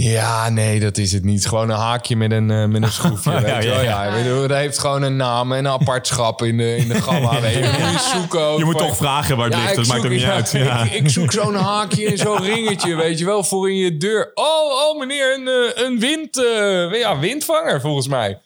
Ja, 0.00 0.48
nee, 0.48 0.80
dat 0.80 0.98
is 0.98 1.12
het 1.12 1.24
niet. 1.24 1.46
Gewoon 1.46 1.70
een 1.70 1.76
haakje 1.76 2.16
met 2.16 2.32
een, 2.32 2.50
eh, 2.50 2.64
met 2.64 2.82
een 2.82 2.92
schroefje. 3.00 3.30
Ja, 3.30 3.40
weet 3.42 3.62
je 3.62 3.68
wel. 3.68 3.82
ja, 3.82 4.04
ja, 4.04 4.12
weet 4.12 4.24
je 4.24 4.30
wel, 4.30 4.48
dat 4.48 4.56
heeft 4.56 4.78
gewoon 4.78 5.02
een 5.02 5.16
naam 5.16 5.52
en 5.52 5.58
een 5.58 5.70
apartschap 5.70 6.42
in 6.42 6.56
de, 6.56 6.76
in 6.76 6.88
de 6.88 7.02
gamma. 7.02 7.40
Weet 7.40 7.52
je. 7.54 7.60
Moet 7.60 7.92
je 7.92 8.10
zoeken 8.14 8.40
ook 8.40 8.58
Je 8.58 8.64
moet 8.64 8.78
toch 8.78 8.96
vragen 8.96 9.36
waar 9.36 9.46
het 9.46 9.54
Ja, 9.54 9.62
ligt, 9.62 9.74
dat 9.74 9.86
maakt 9.86 10.04
ook 10.04 10.10
niet 10.10 10.20
ja, 10.20 10.32
uit. 10.32 10.50
Ja. 10.50 10.82
Ik, 10.82 10.92
ik 10.92 11.08
zoek 11.10 11.32
zo'n 11.32 11.54
haakje 11.54 12.06
en 12.10 12.18
zo'n 12.18 12.42
ringetje, 12.42 12.94
weet 12.96 13.18
je 13.18 13.24
wel, 13.24 13.44
voor 13.44 13.70
in 13.70 13.76
je 13.76 13.96
deur. 13.96 14.30
Oh, 14.34 14.88
oh 14.88 14.98
meneer, 14.98 15.34
een, 15.34 15.48
eh, 15.48 15.84
een 15.86 15.98
wind, 16.00 16.44
eh, 16.44 17.00
ja, 17.00 17.18
windvanger 17.18 17.80
volgens 17.80 18.08
mij. 18.08 18.38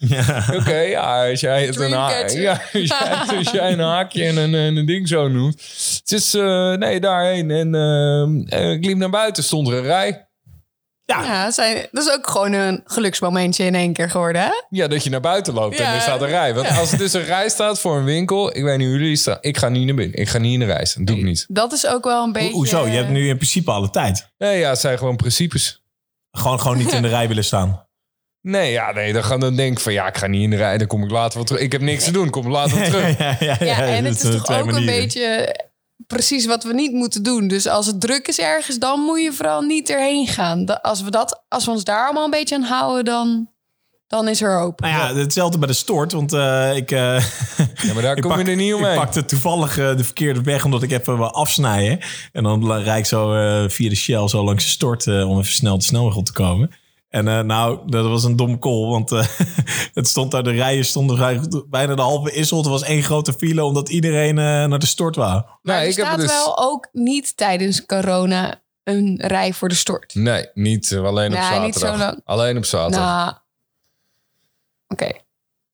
Oké, 0.59 0.77
ja, 0.79 1.29
als 1.31 1.41
jij 1.41 1.67
het 1.67 1.77
een, 1.77 1.93
ha- 1.93 2.07
Dreamcatcher. 2.09 2.41
ja, 2.43 2.61
als 2.73 2.89
jij, 2.89 3.37
als 3.39 3.51
jij 3.51 3.73
een 3.73 3.81
haakje 3.81 4.25
en 4.25 4.37
een, 4.37 4.55
en 4.55 4.77
een 4.77 4.87
ding 4.87 5.09
zo 5.09 5.29
noemt. 5.29 5.55
Het 6.01 6.13
is, 6.13 6.33
nee, 6.79 7.01
daarheen. 7.01 7.51
En 7.51 7.75
eh, 7.75 8.61
eh, 8.61 8.71
ik 8.71 8.85
liep 8.85 8.97
naar 8.97 9.11
buiten, 9.11 9.45
stond 9.45 9.69
er 9.69 9.75
een 9.75 9.83
rij. 9.83 10.27
Ja, 11.21 11.51
zijn, 11.51 11.87
dat 11.91 12.07
is 12.07 12.13
ook 12.15 12.27
gewoon 12.27 12.53
een 12.53 12.81
geluksmomentje 12.85 13.65
in 13.65 13.75
één 13.75 13.93
keer 13.93 14.11
geworden, 14.11 14.43
hè? 14.43 14.51
Ja, 14.69 14.89
dat 14.89 15.05
je 15.05 15.11
naar 15.11 15.21
buiten 15.21 15.55
loopt 15.55 15.81
en 15.81 15.87
er 15.95 16.01
staat 16.01 16.23
een 16.23 16.29
rij. 16.29 16.55
Want 16.55 16.69
als 16.79 16.93
er 16.93 16.99
dus 16.99 17.13
een 17.13 17.25
rij 17.25 17.49
staat 17.49 17.81
voor 17.81 17.97
een 17.97 18.05
winkel, 18.05 18.57
ik 18.57 18.63
weet 18.63 18.79
niet 18.79 18.89
hoe 18.89 18.99
jullie 18.99 19.17
staan, 19.17 19.39
ik 19.41 19.57
ga 19.59 19.69
niet 19.69 19.87
naar 19.87 19.95
binnen. 19.95 20.17
Ik 20.21 20.29
ga 20.29 20.39
niet 20.39 20.53
in 20.53 20.59
de 20.59 20.65
rij 20.67 20.85
staan, 20.85 21.05
doe 21.05 21.17
ik 21.17 21.23
niet. 21.25 21.45
Dat 21.49 21.73
is 21.73 21.87
ook 21.87 22.05
wel 22.05 22.25
een 22.25 22.33
beetje... 22.33 22.49
Ho- 22.49 22.55
Hoezo? 22.55 22.87
Je 22.87 22.97
hebt 22.97 23.09
nu 23.11 23.29
in 23.29 23.37
principe 23.37 23.71
alle 23.71 23.91
tijd. 23.91 24.29
Nee, 24.39 24.59
ja, 24.59 24.69
het 24.69 24.79
zijn 24.81 24.99
gewoon 24.99 25.17
principes. 25.17 25.83
Gewoon, 26.31 26.61
gewoon 26.61 26.77
niet 26.79 26.93
in 26.93 27.03
de 27.03 27.09
rij 27.09 27.29
willen 27.29 27.45
staan. 27.45 27.87
Nee, 28.41 28.73
ja, 28.73 28.93
nee, 28.93 29.13
dan, 29.13 29.25
gaan 29.25 29.41
dan 29.41 29.57
denk 29.57 29.73
ik 29.73 29.81
van 29.81 29.93
ja, 29.93 30.07
ik 30.09 30.17
ga 30.17 30.27
niet 30.27 30.43
in 30.43 30.51
de 30.51 30.57
rij, 30.57 30.79
dan 30.79 30.87
kom 30.87 31.05
ik 31.05 31.11
later 31.11 31.35
wel 31.37 31.45
terug. 31.45 31.63
Ik 31.63 31.73
heb 31.73 31.81
niks 31.81 32.05
te 32.05 32.11
doen, 32.11 32.31
kom 32.31 32.49
later 32.51 32.79
wel 32.79 32.89
terug. 32.91 33.19
ja, 33.19 33.37
ja, 33.41 33.57
Ja, 33.61 33.87
en 33.87 34.05
dat 34.05 34.13
het 34.15 34.23
is 34.25 34.31
toch 34.43 34.59
ook 34.61 34.73
een 34.73 34.85
beetje 34.87 35.55
precies 36.07 36.47
wat 36.47 36.65
we 36.65 36.73
niet 36.75 36.93
moeten 36.93 37.23
doen. 37.23 37.49
Dus 37.49 37.67
als 37.67 37.87
het 37.87 38.01
druk 38.01 38.29
is 38.29 38.39
ergens, 38.39 38.79
dan 38.79 39.01
moet 39.01 39.23
je 39.23 39.33
vooral 39.33 39.61
niet 39.61 39.91
erheen 39.91 40.27
gaan. 40.27 40.81
Als 40.83 41.03
we, 41.03 41.11
dat, 41.11 41.43
als 41.49 41.65
we 41.65 41.71
ons 41.71 41.85
daar 41.85 42.05
allemaal 42.05 42.25
een 42.25 42.31
beetje 42.31 42.55
aan 42.55 42.63
houden, 42.63 43.05
dan, 43.05 43.49
dan 44.07 44.29
is 44.29 44.43
er 44.43 44.59
hoop. 44.59 44.81
Nou 44.81 44.93
ja, 44.93 45.21
hetzelfde 45.21 45.59
bij 45.59 45.69
de 45.69 45.75
stort. 45.75 46.13
Want 46.13 46.33
eh, 46.33 46.77
ik, 46.77 46.91
eh, 46.91 46.99
Ja, 47.83 47.93
maar 47.95 48.03
daar 48.03 48.17
ik 48.17 48.23
kom 48.23 48.39
je 48.39 48.45
er 48.45 48.57
niet 48.57 48.69
Ik 48.69 48.75
omheen. 48.77 48.95
pakte 48.97 49.25
toevallig 49.25 49.79
eh, 49.79 49.97
de 49.97 50.05
verkeerde 50.05 50.41
weg, 50.43 50.65
omdat 50.65 50.83
ik 50.83 50.91
even 50.93 51.17
wil 51.17 51.33
afsnijden. 51.33 51.99
En 52.33 52.43
dan 52.43 52.73
rijd 52.73 52.99
ik 52.99 53.07
zo 53.07 53.35
eh, 53.35 53.69
via 53.69 53.89
de 53.89 53.95
Shell 53.97 54.29
zo 54.29 54.45
langs 54.45 54.65
de 54.65 54.71
stort 54.71 55.07
om 55.07 55.39
even 55.39 55.53
snel 55.53 55.79
de 55.79 55.85
snelweg 55.85 56.17
op 56.17 56.25
te 56.25 56.33
komen. 56.33 56.71
En 57.13 57.29
eh, 57.29 57.41
nou, 57.41 57.81
dat 57.87 58.07
was 58.07 58.25
een 58.25 58.37
dom 58.37 58.59
call, 58.59 58.87
want 58.87 59.13
eh, 59.13 59.27
het 59.95 60.09
stond 60.09 60.31
daar, 60.31 60.43
de 60.43 60.51
rijen 60.51 60.85
stonden 60.85 61.23
eigenlijk 61.23 61.71
bijna 61.71 61.95
de 61.95 62.03
halve 62.03 62.33
Issel. 62.33 62.65
Er 62.65 62.71
was 62.71 62.83
één 62.83 63.03
grote 63.03 63.33
file, 63.33 63.65
omdat 63.65 63.89
iedereen 63.89 64.39
eh, 64.39 64.45
naar 64.45 64.79
de 64.79 64.87
stort 64.87 65.17
wou. 65.17 65.33
Maar 65.33 65.77
Nee, 65.77 65.77
er 65.77 65.89
ik 65.89 65.97
heb 65.97 66.05
staat 66.07 66.19
het 66.19 66.29
dus... 66.29 66.37
wel 66.37 66.59
ook 66.59 66.89
niet 66.93 67.37
tijdens 67.37 67.87
corona 67.87 68.63
een 68.85 69.21
rij 69.27 69.53
voor 69.53 69.69
de 69.69 69.75
stort. 69.75 70.15
Nee, 70.15 70.49
niet 70.55 70.93
alleen 70.93 71.33
op 71.33 71.39
Nee, 71.39 71.43
zaterdag. 71.43 71.65
niet 71.65 71.75
zo 71.75 71.97
lang. 71.97 72.21
Alleen 72.25 72.57
op 72.57 72.65
zaterdag. 72.65 73.05
Nou, 73.05 73.33
oké. 74.89 75.11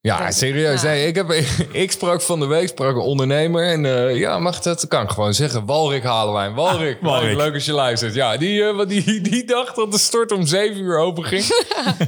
Ja, 0.00 0.30
serieus. 0.30 0.82
ja. 0.82 0.90
Ik, 0.90 1.14
heb, 1.14 1.30
ik 1.72 1.92
sprak 1.92 2.22
van 2.22 2.40
de 2.40 2.46
week 2.46 2.68
sprak 2.68 2.94
een 2.94 3.00
ondernemer. 3.00 3.64
En 3.66 3.84
eh, 3.84 4.16
ja, 4.16 4.38
mag 4.38 4.60
dat? 4.60 4.88
Kan 4.88 5.02
ik 5.02 5.10
gewoon 5.10 5.34
zeggen. 5.34 5.66
Walrik 5.66 6.02
Halenwijn. 6.02 6.54
Walrik. 6.64 6.96
Ah, 6.96 7.02
Walrik. 7.02 7.36
Leuk, 7.36 7.54
als 7.54 7.64
je 7.64 7.72
luistert. 7.72 8.14
Ja, 8.14 8.36
die, 8.36 8.64
wat 8.64 8.88
die, 8.88 9.20
die 9.30 9.44
dacht 9.44 9.76
dat 9.76 9.92
de 9.92 9.98
stort 9.98 10.32
om 10.32 10.46
zeven 10.46 10.80
uur 10.80 10.98
open 10.98 11.24
ging. 11.24 11.44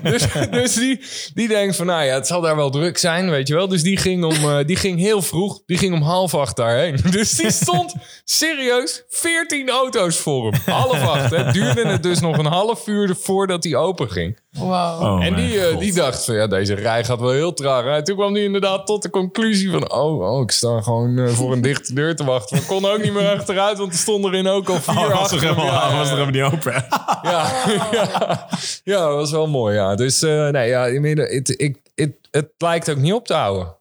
dus 0.02 0.26
dus 0.50 0.74
die, 0.74 1.00
die 1.34 1.48
denkt 1.48 1.76
van, 1.76 1.86
nou 1.86 2.04
ja, 2.04 2.14
het 2.14 2.26
zal 2.26 2.40
daar 2.40 2.56
wel 2.56 2.70
druk 2.70 2.98
zijn, 2.98 3.30
weet 3.30 3.48
je 3.48 3.54
wel. 3.54 3.68
Dus 3.68 3.82
die 3.82 3.96
ging, 3.96 4.24
om, 4.24 4.34
eh, 4.34 4.58
die 4.66 4.76
ging 4.76 4.98
heel 4.98 5.22
vroeg. 5.22 5.62
Die 5.66 5.78
ging 5.78 5.94
om 5.94 6.02
half 6.02 6.34
acht 6.34 6.56
daarheen. 6.56 6.98
Dus 7.10 7.30
die 7.30 7.50
stond 7.50 7.94
serieus 8.24 9.04
14 9.08 9.68
auto's 9.68 10.16
voor 10.16 10.52
hem. 10.52 10.74
Half 10.74 11.02
acht. 11.06 11.52
Duurde 11.52 11.86
het 11.86 12.02
dus 12.02 12.20
nog 12.20 12.38
een 12.38 12.46
half 12.46 12.86
uur 12.86 13.16
voordat 13.20 13.64
hij 13.64 13.74
open 13.74 14.10
ging. 14.10 14.38
Wow. 14.58 15.02
Oh, 15.02 15.24
En 15.24 15.34
die, 15.34 15.66
eh, 15.66 15.78
die 15.78 15.92
dacht 15.94 16.24
van 16.24 16.34
ja, 16.34 16.46
deze 16.46 16.74
rij 16.74 17.04
gaat 17.04 17.20
wel 17.20 17.30
heel 17.30 17.52
traag. 17.52 17.84
En 17.84 18.04
toen 18.04 18.16
kwam 18.16 18.34
hij 18.34 18.42
inderdaad 18.42 18.86
tot 18.86 19.02
de 19.02 19.10
conclusie 19.10 19.70
van... 19.70 19.92
oh, 19.92 20.20
oh 20.32 20.42
ik 20.42 20.50
sta 20.50 20.80
gewoon 20.80 21.18
eh, 21.18 21.28
voor 21.28 21.52
een 21.52 21.60
dichte 21.60 21.94
deur 21.94 22.16
te 22.16 22.24
wachten. 22.24 22.58
We 22.58 22.64
konden 22.66 22.92
ook 22.92 23.02
niet 23.02 23.12
meer 23.12 23.28
achteruit, 23.28 23.78
want 23.78 23.92
er 23.92 23.98
stonden 23.98 24.32
erin 24.32 24.46
ook 24.46 24.68
al 24.68 24.80
vier 24.80 24.98
Oh, 24.98 25.08
was 25.08 25.18
achter 25.18 25.36
er 25.36 25.44
hem. 25.44 25.54
helemaal, 25.54 25.90
Ja, 25.90 25.96
was 25.96 26.10
er 26.10 26.16
helemaal 26.18 26.50
niet 26.50 26.52
open. 26.54 26.84
ja, 27.22 27.50
ja, 27.92 28.48
ja, 28.84 29.06
dat 29.06 29.14
was 29.14 29.30
wel 29.30 29.46
mooi, 29.48 29.74
ja. 29.74 29.94
Dus 29.94 30.22
eh, 30.22 30.48
nee, 30.48 30.68
ja, 30.68 30.86
inmiddels, 30.86 31.28
het, 31.32 31.60
ik, 31.60 31.78
het, 31.94 32.12
het 32.30 32.48
lijkt 32.58 32.90
ook 32.90 32.96
niet 32.96 33.12
op 33.12 33.26
te 33.26 33.34
houden. 33.34 33.76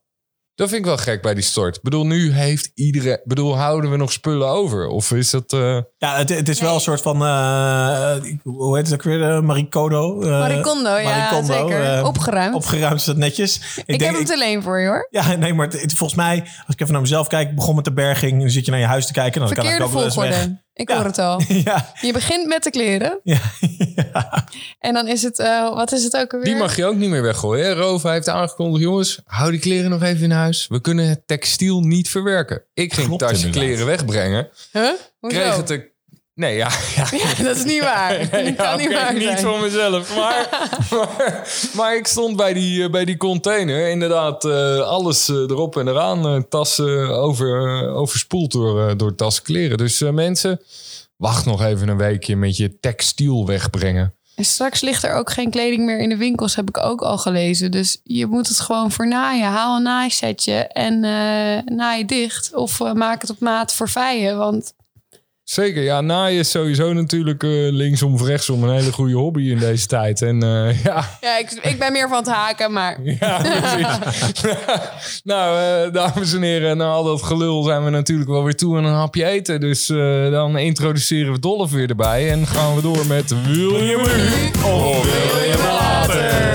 Dat 0.60 0.70
vind 0.70 0.80
ik 0.82 0.86
wel 0.88 0.98
gek 0.98 1.22
bij 1.22 1.34
die 1.34 1.44
stort. 1.44 1.76
Ik 1.76 1.82
bedoel, 1.82 2.06
nu 2.06 2.32
heeft 2.32 2.72
iedereen... 2.76 3.14
Ik 3.14 3.22
bedoel, 3.26 3.58
houden 3.58 3.92
we 3.92 3.98
nog 3.98 4.12
spullen 4.12 4.48
over? 4.48 4.88
Of 4.88 5.12
is 5.12 5.30
dat... 5.30 5.54
eh, 5.54 5.78
Ja, 5.98 6.18
het, 6.18 6.30
het 6.30 6.50
is 6.50 6.60
wel 6.62 6.74
een 6.74 6.80
soort 6.82 7.02
van, 7.02 7.26
eh, 7.26 8.14
hoe 8.44 8.76
heet 8.78 8.86
het 8.86 8.94
ook 8.96 9.04
weer, 9.04 9.20
uh, 9.20 9.40
Maricondo. 9.42 10.22
eh, 10.22 10.30
Maricondo, 10.40 10.98
ja, 10.98 11.04
Maricondo, 11.04 11.54
zeker. 11.54 11.94
eh, 11.98 12.06
Opgeruimd. 12.06 12.56
Opgeruimd 12.56 13.00
is 13.00 13.06
dat 13.06 13.18
netjes. 13.18 13.60
ik 13.86 14.00
heb 14.02 14.14
hem 14.14 14.26
te 14.26 14.38
leen 14.38 14.62
voor 14.64 14.80
je, 14.80 14.88
hoor. 14.88 15.08
Ja, 15.10 15.36
nee, 15.36 15.54
maar 15.54 15.68
het, 15.68 15.82
het- 15.82 15.94
volgens 15.94 16.20
mij, 16.20 16.40
als 16.42 16.76
ik 16.76 16.80
even 16.82 16.94
naar 16.94 17.02
mezelf 17.02 17.28
kijk, 17.28 17.56
begon 17.56 17.76
met 17.76 17.86
de 17.86 17.94
berging. 17.94 18.40
Dan 18.42 18.50
zit 18.50 18.66
je 18.66 18.72
naar 18.72 18.80
je 18.80 18.86
huis 18.86 19.06
te 19.06 19.14
kijken. 19.14 19.40
Dan 19.40 19.50
Verkeerde 19.50 19.78
kan 19.78 19.88
ik 19.88 19.92
ook 19.92 19.98
wel 19.98 20.04
eens 20.06 20.16
weg. 20.16 20.48
Ik 20.80 20.90
Ja. 20.90 20.96
hoor 20.96 21.06
het 21.06 21.18
al. 21.18 21.42
Ja, 21.64 21.94
Je 22.02 22.14
begint 22.14 22.48
met 22.48 22.64
de 22.64 22.70
kleren. 22.70 23.20
ja, 23.96 24.48
En 24.80 24.94
dan 24.94 25.08
is 25.08 25.22
het, 25.22 25.40
eh, 25.40 25.74
wat 25.76 25.92
is 25.92 26.04
het 26.04 26.18
ook 26.18 26.34
alweer? 26.34 26.48
Die 26.48 26.58
mag 26.58 26.76
je 26.76 26.86
ook 26.86 26.96
niet 26.96 27.10
meer 27.10 27.22
weggooien. 27.22 27.66
Hè? 27.66 27.74
Rova 27.74 28.12
heeft 28.12 28.30
aangekondigd, 28.30 28.84
jongens, 28.84 29.20
hou 29.26 29.52
die 29.52 29.60
kleren 29.60 29.90
nog 29.90 30.04
even 30.04 30.24
in 30.24 30.32
huis. 30.32 30.68
We 30.68 30.82
kunnen 30.82 31.08
het 31.08 31.28
textiel 31.28 31.80
niet 31.82 32.10
verwerken. 32.10 32.64
Ik 32.74 32.94
ging 32.94 33.08
Klopt 33.08 33.22
het 33.22 33.30
tasje 33.30 33.46
inderdaad. 33.46 33.70
kleren 33.70 33.86
wegbrengen. 33.86 34.50
Huh? 34.72 34.90
Hoezo? 35.20 35.38
Kreeg 35.40 35.56
het. 35.56 35.98
Nee, 36.40 36.56
ja. 36.56 36.70
ja. 36.96 37.08
Ja, 37.12 37.44
dat 37.44 37.56
is 37.56 37.64
niet 37.64 37.84
waar. 37.84 38.18
Dat 38.32 38.46
Ja, 38.46 38.52
kan 38.52 38.78
niet 38.78 38.94
waar 38.94 39.14
niet 39.14 39.40
voor 39.40 39.60
mezelf. 39.60 40.16
Maar, 40.16 40.50
maar, 40.92 41.48
maar 41.74 41.96
ik 41.96 42.08
stond 42.08 42.36
bij 42.36 42.54
die, 42.54 42.84
eh, 42.84 42.90
bij 42.90 43.06
die 43.06 43.18
container. 43.18 43.90
Inderdaad, 43.90 44.46
eh, 44.46 44.80
alles 44.80 45.30
eh, 45.30 45.36
erop 45.36 45.78
en 45.78 45.88
eraan. 45.88 46.48
tassen 46.50 47.10
over, 47.16 47.88
overspoeld 47.90 48.52
door, 48.52 48.98
door 48.98 49.16
tassen 49.16 49.44
kleren. 49.44 49.78
Dus 49.78 50.00
mensen, 50.00 50.62
wacht 51.16 51.46
nog 51.46 51.64
even 51.64 51.88
een 51.88 51.98
weekje 51.98 52.36
met 52.36 52.58
je 52.58 52.80
textiel 52.80 53.46
wegbrengen. 53.46 54.14
En 54.36 54.46
straks 54.46 54.82
ligt 54.82 55.04
er 55.04 55.14
ook 55.14 55.32
geen 55.32 55.50
kleding 55.50 55.86
meer 55.86 56.00
in 56.00 56.10
de 56.10 56.18
winkels, 56.18 56.56
heb 56.56 56.68
ik 56.70 56.78
ook 56.78 57.02
al 57.02 57.18
gelezen. 57.18 57.72
Dus 57.72 58.00
je 58.04 58.26
moet 58.26 58.48
het 58.48 58.60
gewoon 58.60 58.92
voor 58.92 59.08
naaien. 59.08 59.48
Haal 59.48 59.76
een 59.76 59.84
naaisetje 59.84 60.54
en 60.54 61.00
naai 61.76 62.06
dicht. 62.06 62.54
Of 62.54 62.94
maak 62.94 63.22
het 63.22 63.30
op 63.30 63.40
maat 63.40 63.74
voor 63.74 63.90
vijen. 63.90 64.38
Want 64.38 64.74
Zeker, 65.50 65.84
ja, 65.84 66.02
naaien 66.02 66.40
is 66.40 66.52
sowieso 66.52 66.94
natuurlijk 66.94 67.44
eh, 67.44 67.50
linksom 67.52 68.14
of 68.14 68.26
rechtsom 68.26 68.64
een 68.64 68.76
hele 68.76 68.92
goede 68.92 69.16
hobby 69.16 69.50
in 69.50 69.60
deze 69.60 69.86
tijd. 69.86 70.22
En 70.22 70.44
eh, 70.44 70.84
ja, 70.84 71.18
ja, 71.22 71.38
ik, 71.38 71.52
ik 71.52 71.80
ben 71.80 71.92
meer 71.92 72.08
van 72.08 72.18
het 72.18 72.28
haken, 72.28 72.72
maar... 72.72 72.98
Ja, 73.20 73.42
precies. 73.42 74.44
nou, 75.24 75.60
eh, 75.60 75.94
dames 75.94 76.34
en 76.34 76.42
heren, 76.42 76.78
na 76.78 76.90
al 76.90 77.04
dat 77.04 77.24
gelul 77.24 77.64
zijn 77.64 77.84
we 77.84 77.90
natuurlijk 77.90 78.30
wel 78.30 78.44
weer 78.44 78.56
toe 78.56 78.78
aan 78.78 78.86
een 78.86 78.94
hapje 78.94 79.26
eten. 79.26 79.60
Dus 79.60 79.90
eh, 79.90 80.32
dan 80.32 80.58
introduceren 80.58 81.32
we 81.32 81.40
Dolph 81.40 81.72
weer 81.72 81.90
erbij 81.90 82.32
en 82.32 82.48
gaan 82.48 82.76
we 82.76 82.82
door 82.82 83.06
met 83.08 83.30
Wil 83.30 83.78
je 83.78 83.98
nu 83.98 84.62
of 84.64 85.04
wil 85.04 85.44
je 85.44 85.56
me 85.58 85.78
later? 85.80 86.49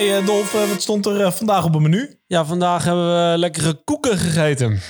Hey, 0.00 0.18
eh, 0.18 0.26
Dolf, 0.26 0.54
eh, 0.54 0.68
wat 0.68 0.82
stond 0.82 1.06
er 1.06 1.20
eh, 1.20 1.32
vandaag 1.32 1.64
op 1.64 1.72
het 1.72 1.82
menu? 1.82 2.18
Ja, 2.26 2.44
vandaag 2.44 2.84
hebben 2.84 3.32
we 3.32 3.38
lekkere 3.38 3.80
koeken 3.84 4.18
gegeten. 4.18 4.80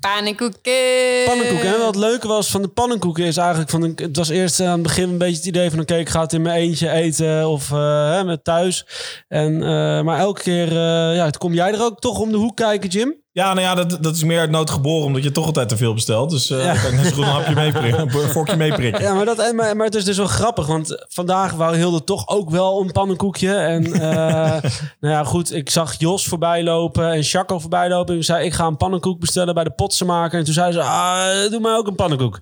Pannenkoeken. 0.00 1.24
Pannenkoeken. 1.24 1.66
En 1.66 1.78
wat 1.78 1.86
het 1.86 1.96
leuke 1.96 2.28
was 2.28 2.50
van 2.50 2.62
de 2.62 2.68
pannenkoeken 2.68 3.24
is 3.24 3.36
eigenlijk... 3.36 3.70
Van, 3.70 3.82
het 3.82 4.16
was 4.16 4.28
eerst 4.28 4.60
aan 4.60 4.72
het 4.72 4.82
begin 4.82 5.08
een 5.08 5.18
beetje 5.18 5.36
het 5.36 5.46
idee 5.46 5.70
van... 5.70 5.80
oké, 5.80 5.96
ik 5.96 6.08
ga 6.08 6.20
het 6.20 6.32
in 6.32 6.42
mijn 6.42 6.60
eentje 6.60 6.90
eten 6.90 7.48
of 7.48 7.72
eh, 7.72 8.10
hè, 8.10 8.24
met 8.24 8.44
thuis. 8.44 8.86
En, 9.28 9.62
eh, 9.62 10.02
maar 10.02 10.18
elke 10.18 10.42
keer 10.42 10.68
eh, 10.68 11.16
ja, 11.16 11.30
kom 11.30 11.54
jij 11.54 11.72
er 11.72 11.82
ook 11.82 12.00
toch 12.00 12.18
om 12.18 12.30
de 12.30 12.36
hoek 12.36 12.56
kijken, 12.56 12.88
Jim? 12.88 13.19
Ja, 13.32 13.52
nou 13.54 13.60
ja, 13.66 13.74
dat, 13.74 14.02
dat 14.02 14.14
is 14.14 14.24
meer 14.24 14.38
uit 14.40 14.50
nood 14.50 14.70
geboren, 14.70 15.06
omdat 15.06 15.22
je 15.22 15.30
toch 15.30 15.46
altijd 15.46 15.68
te 15.68 15.76
veel 15.76 15.94
bestelt. 15.94 16.30
Dus 16.30 16.50
eh 16.50 16.64
dan 16.64 16.76
kan 16.82 16.90
ik 16.90 16.96
net 16.96 17.06
zo 17.06 17.12
goed 17.14 17.24
een 17.24 17.30
hapje 17.30 17.54
meeprikken, 17.54 18.00
een 18.22 18.28
vorkje 18.28 18.56
meeprikken. 18.56 19.02
Ja, 19.02 19.14
maar, 19.14 19.24
dat, 19.24 19.38
en- 19.38 19.54
maar, 19.56 19.76
maar 19.76 19.86
het 19.86 19.94
is 19.94 20.04
dus 20.04 20.16
wel 20.16 20.26
grappig, 20.26 20.66
want 20.66 21.04
vandaag 21.08 21.52
wou 21.52 21.76
Hilde 21.76 22.04
toch 22.04 22.28
ook 22.28 22.50
wel 22.50 22.80
een 22.80 22.92
pannenkoekje. 22.92 23.54
En 23.54 23.92
eh, 23.92 24.00
nou 25.00 25.14
ja, 25.14 25.24
goed, 25.24 25.54
ik 25.54 25.70
zag 25.70 25.94
Jos 25.98 26.26
voorbij 26.26 26.62
lopen 26.62 27.10
en 27.12 27.22
Chaco 27.22 27.58
voorbij 27.58 27.88
lopen. 27.88 28.12
En 28.14 28.18
ik 28.20 28.26
zei, 28.26 28.44
ik 28.44 28.52
ga 28.52 28.66
een 28.66 28.76
pannenkoek 28.76 29.20
bestellen 29.20 29.54
bij 29.54 29.64
de 29.64 29.70
potsenmaker. 29.70 30.38
En 30.38 30.44
toen 30.44 30.54
zei 30.54 30.72
ze, 30.72 30.82
ah, 30.82 31.50
doe 31.50 31.60
mij 31.60 31.74
ook 31.74 31.86
een 31.86 31.94
pannenkoek. 31.94 32.40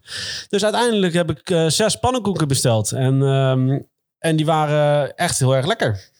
Dus 0.48 0.64
uiteindelijk 0.64 1.14
heb 1.14 1.30
ik 1.30 1.50
eh, 1.50 1.66
zes 1.66 1.96
pannenkoeken 1.96 2.48
besteld. 2.48 2.92
En, 2.92 3.22
ehm, 3.22 3.78
en 4.18 4.36
die 4.36 4.46
waren 4.46 5.14
echt 5.16 5.38
heel 5.38 5.56
erg 5.56 5.66
lekker. 5.66 6.16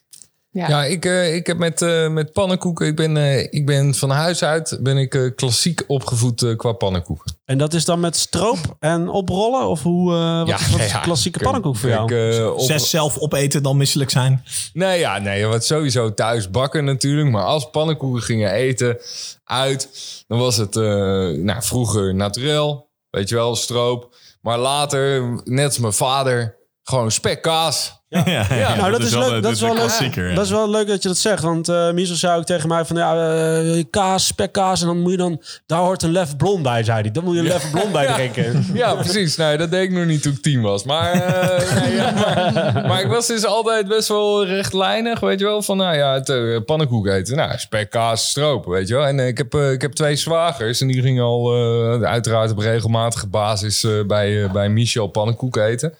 Ja. 0.51 0.69
Ja, 0.69 0.85
ik, 0.85 1.05
eh, 1.05 1.35
ik 1.35 1.47
heb 1.47 1.59
met, 1.59 1.83
eh, 1.83 2.09
met 2.09 2.33
pannenkoeken, 2.33 2.87
ik 2.87 2.97
ben, 2.97 3.17
eh, 3.17 3.39
ik 3.51 3.67
ben 3.67 3.95
van 3.95 4.11
huis 4.11 4.43
uit 4.45 4.79
ben 4.83 4.97
ik 4.97 5.15
eh, 5.15 5.35
klassiek 5.35 5.85
opgevoed 5.87 6.55
qua 6.57 6.73
pannenkoeken. 6.73 7.37
En 7.45 7.59
dat 7.59 7.75
is 7.75 7.85
dan 7.85 8.01
met 8.01 8.17
stroop 8.17 8.59
en 8.79 9.09
oprollen? 9.09 9.69
Of 9.69 9.83
hoe, 9.83 10.15
eh, 10.15 10.39
wat, 10.39 10.61
is- 10.61 10.71
wat 10.71 10.81
is 10.81 10.93
een 10.95 11.01
klassieke 11.01 11.39
pannenkoek 11.39 11.77
voor 11.77 11.89
jou? 11.89 12.07
Kijk, 12.07 12.35
eh, 12.39 12.53
op- 12.53 12.61
Zes 12.61 12.91
zelf 12.91 13.19
opeten, 13.19 13.63
dan 13.63 13.77
misselijk 13.77 14.11
zijn. 14.11 14.45
Nee, 14.73 14.99
ja, 14.99 15.19
nee, 15.19 15.47
wat 15.47 15.65
sowieso 15.65 16.15
thuis 16.15 16.51
bakken 16.51 16.85
natuurlijk. 16.85 17.31
Maar 17.31 17.45
als 17.45 17.71
pannenkoeken 17.71 18.23
gingen 18.23 18.53
eten 18.53 18.99
uit, 19.45 19.89
dan 20.27 20.39
was 20.39 20.57
het 20.57 20.77
eh, 20.77 20.83
nou, 21.29 21.63
vroeger 21.63 22.15
naturel, 22.15 22.91
weet 23.11 23.29
je 23.29 23.35
wel, 23.35 23.57
stroop. 23.57 24.17
Maar 24.41 24.59
later, 24.59 25.23
net 25.45 25.65
als 25.67 25.79
mijn 25.79 25.93
vader, 25.93 26.57
gewoon 26.83 27.11
spekkaas. 27.11 27.97
Ja, 28.25 28.47
ja, 28.51 28.77
nou, 28.77 28.91
dat, 28.91 29.01
is, 29.01 29.15
wel 29.15 29.31
leuk. 29.31 29.43
dat, 29.43 29.53
is 29.53 29.61
wel 29.61 29.75
leuk. 29.75 30.35
dat 30.35 30.45
is 30.45 30.51
wel 30.51 30.71
leuk 30.71 30.87
dat 30.87 31.03
je 31.03 31.09
dat 31.09 31.19
zegt. 31.19 31.43
Want 31.43 31.69
eh 31.69 31.91
Miesel 31.91 32.17
zei 32.17 32.39
ook 32.39 32.45
tegen 32.45 32.69
mij 32.69 32.85
van 32.85 32.97
ja, 32.97 33.39
eh, 33.61 33.85
kaas, 33.91 34.27
spekkaas. 34.27 34.81
En 34.81 34.87
dan 34.87 35.01
moet 35.01 35.11
je 35.11 35.17
dan, 35.17 35.43
daar 35.67 35.79
hoort 35.79 36.03
een 36.03 36.13
lef 36.13 36.37
blond 36.37 36.63
bij, 36.63 36.85
zei 36.85 37.01
hij. 37.01 37.11
Dan 37.11 37.25
moet 37.25 37.35
je 37.35 37.41
een 37.41 37.47
lef 37.47 37.71
blond 37.71 37.93
bij 37.93 38.07
drinken. 38.15 38.67
Ja, 38.73 38.95
precies. 38.95 39.37
Nou, 39.37 39.57
dat 39.57 39.71
deed 39.71 39.83
ik 39.83 39.91
nog 39.91 40.05
niet 40.05 40.23
toen 40.23 40.33
ik 40.33 40.43
tien 40.43 40.61
was. 40.61 40.85
Maar, 40.85 41.13
eh, 41.13 41.75
nee, 41.83 41.97
maar, 41.97 42.85
maar 42.87 43.01
ik 43.01 43.07
was 43.07 43.27
dus 43.27 43.47
altijd 43.47 43.89
best 43.89 44.09
wel 44.09 44.47
rechtlijnig, 44.47 45.21
weet 45.21 45.39
je 45.39 45.45
wel. 45.45 45.63
Van, 45.63 45.77
nou 45.77 45.97
ja, 45.97 46.15
het 46.15 46.29
uh, 46.29 46.59
pannenkoek 46.65 47.07
eten. 47.07 47.37
Nou, 47.37 47.59
spek, 47.59 47.91
kaas, 47.91 48.31
stroop, 48.31 48.65
weet 48.65 48.89
je 48.89 48.95
wel. 48.95 49.07
En 49.07 49.19
ik, 49.19 49.39
heb, 49.39 49.55
ik 49.55 49.83
heb 49.83 49.93
twee 49.93 50.17
zwagers. 50.17 50.81
En 50.81 50.87
die 50.87 51.03
gingen 51.03 51.25
al 51.25 51.55
eh, 51.55 52.03
uiteraard 52.03 52.51
op 52.51 52.59
regelmatige 52.59 53.27
basis 53.27 53.85
eh, 53.85 54.05
bij, 54.07 54.51
bij 54.53 54.69
Michel 54.69 55.07
pannenkoek 55.07 55.57
eten. 55.57 55.95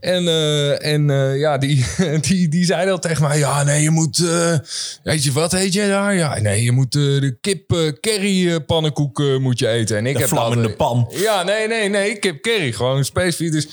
En, 0.00 0.28
eh, 0.28 0.92
en 0.92 1.10
eh, 1.32 1.38
ja, 1.38 1.58
die, 1.58 1.84
die, 2.28 2.48
die 2.48 2.64
zeiden 2.64 2.92
al 2.92 2.98
tegen 2.98 3.22
mij... 3.22 3.38
Ja, 3.38 3.62
nee, 3.62 3.82
je 3.82 3.90
moet... 3.90 4.18
eh, 4.26 4.58
weet 5.02 5.24
je, 5.24 5.32
wat 5.32 5.52
heet 5.52 5.72
jij 5.72 5.88
daar? 5.88 6.14
Ja, 6.14 6.38
nee, 6.40 6.62
je 6.62 6.72
moet 6.72 6.94
eh, 6.94 7.00
de 7.02 7.36
kip 7.40 7.68
curry 8.00 8.60
pannenkoek 8.60 9.20
eh, 9.20 9.36
moet 9.38 9.58
je 9.58 9.68
eten. 9.68 9.96
En 9.96 10.06
ik 10.06 10.14
De 10.14 10.20
heb 10.20 10.28
vlammende 10.28 10.56
altijd- 10.68 10.76
pan. 10.76 11.08
ja, 11.10 11.42
nee, 11.42 11.68
nee, 11.68 11.88
nee. 11.88 12.18
Kip 12.18 12.42
curry. 12.42 12.72
Gewoon 12.72 13.04
specifiek. 13.04 13.52
Dus 13.52 13.66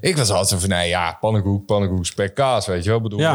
ik 0.00 0.16
was 0.16 0.28
altijd 0.30 0.48
zo 0.48 0.58
van, 0.58 0.68
nee, 0.68 0.88
ja, 0.88 1.16
pannenkoek, 1.20 1.66
pannenkoek, 1.66 2.06
spek, 2.06 2.34
kaas, 2.34 2.66
weet 2.66 2.82
je 2.82 2.88
wel. 2.88 2.96
Ik 2.98 3.02
bedoel, 3.02 3.18
Ja. 3.20 3.34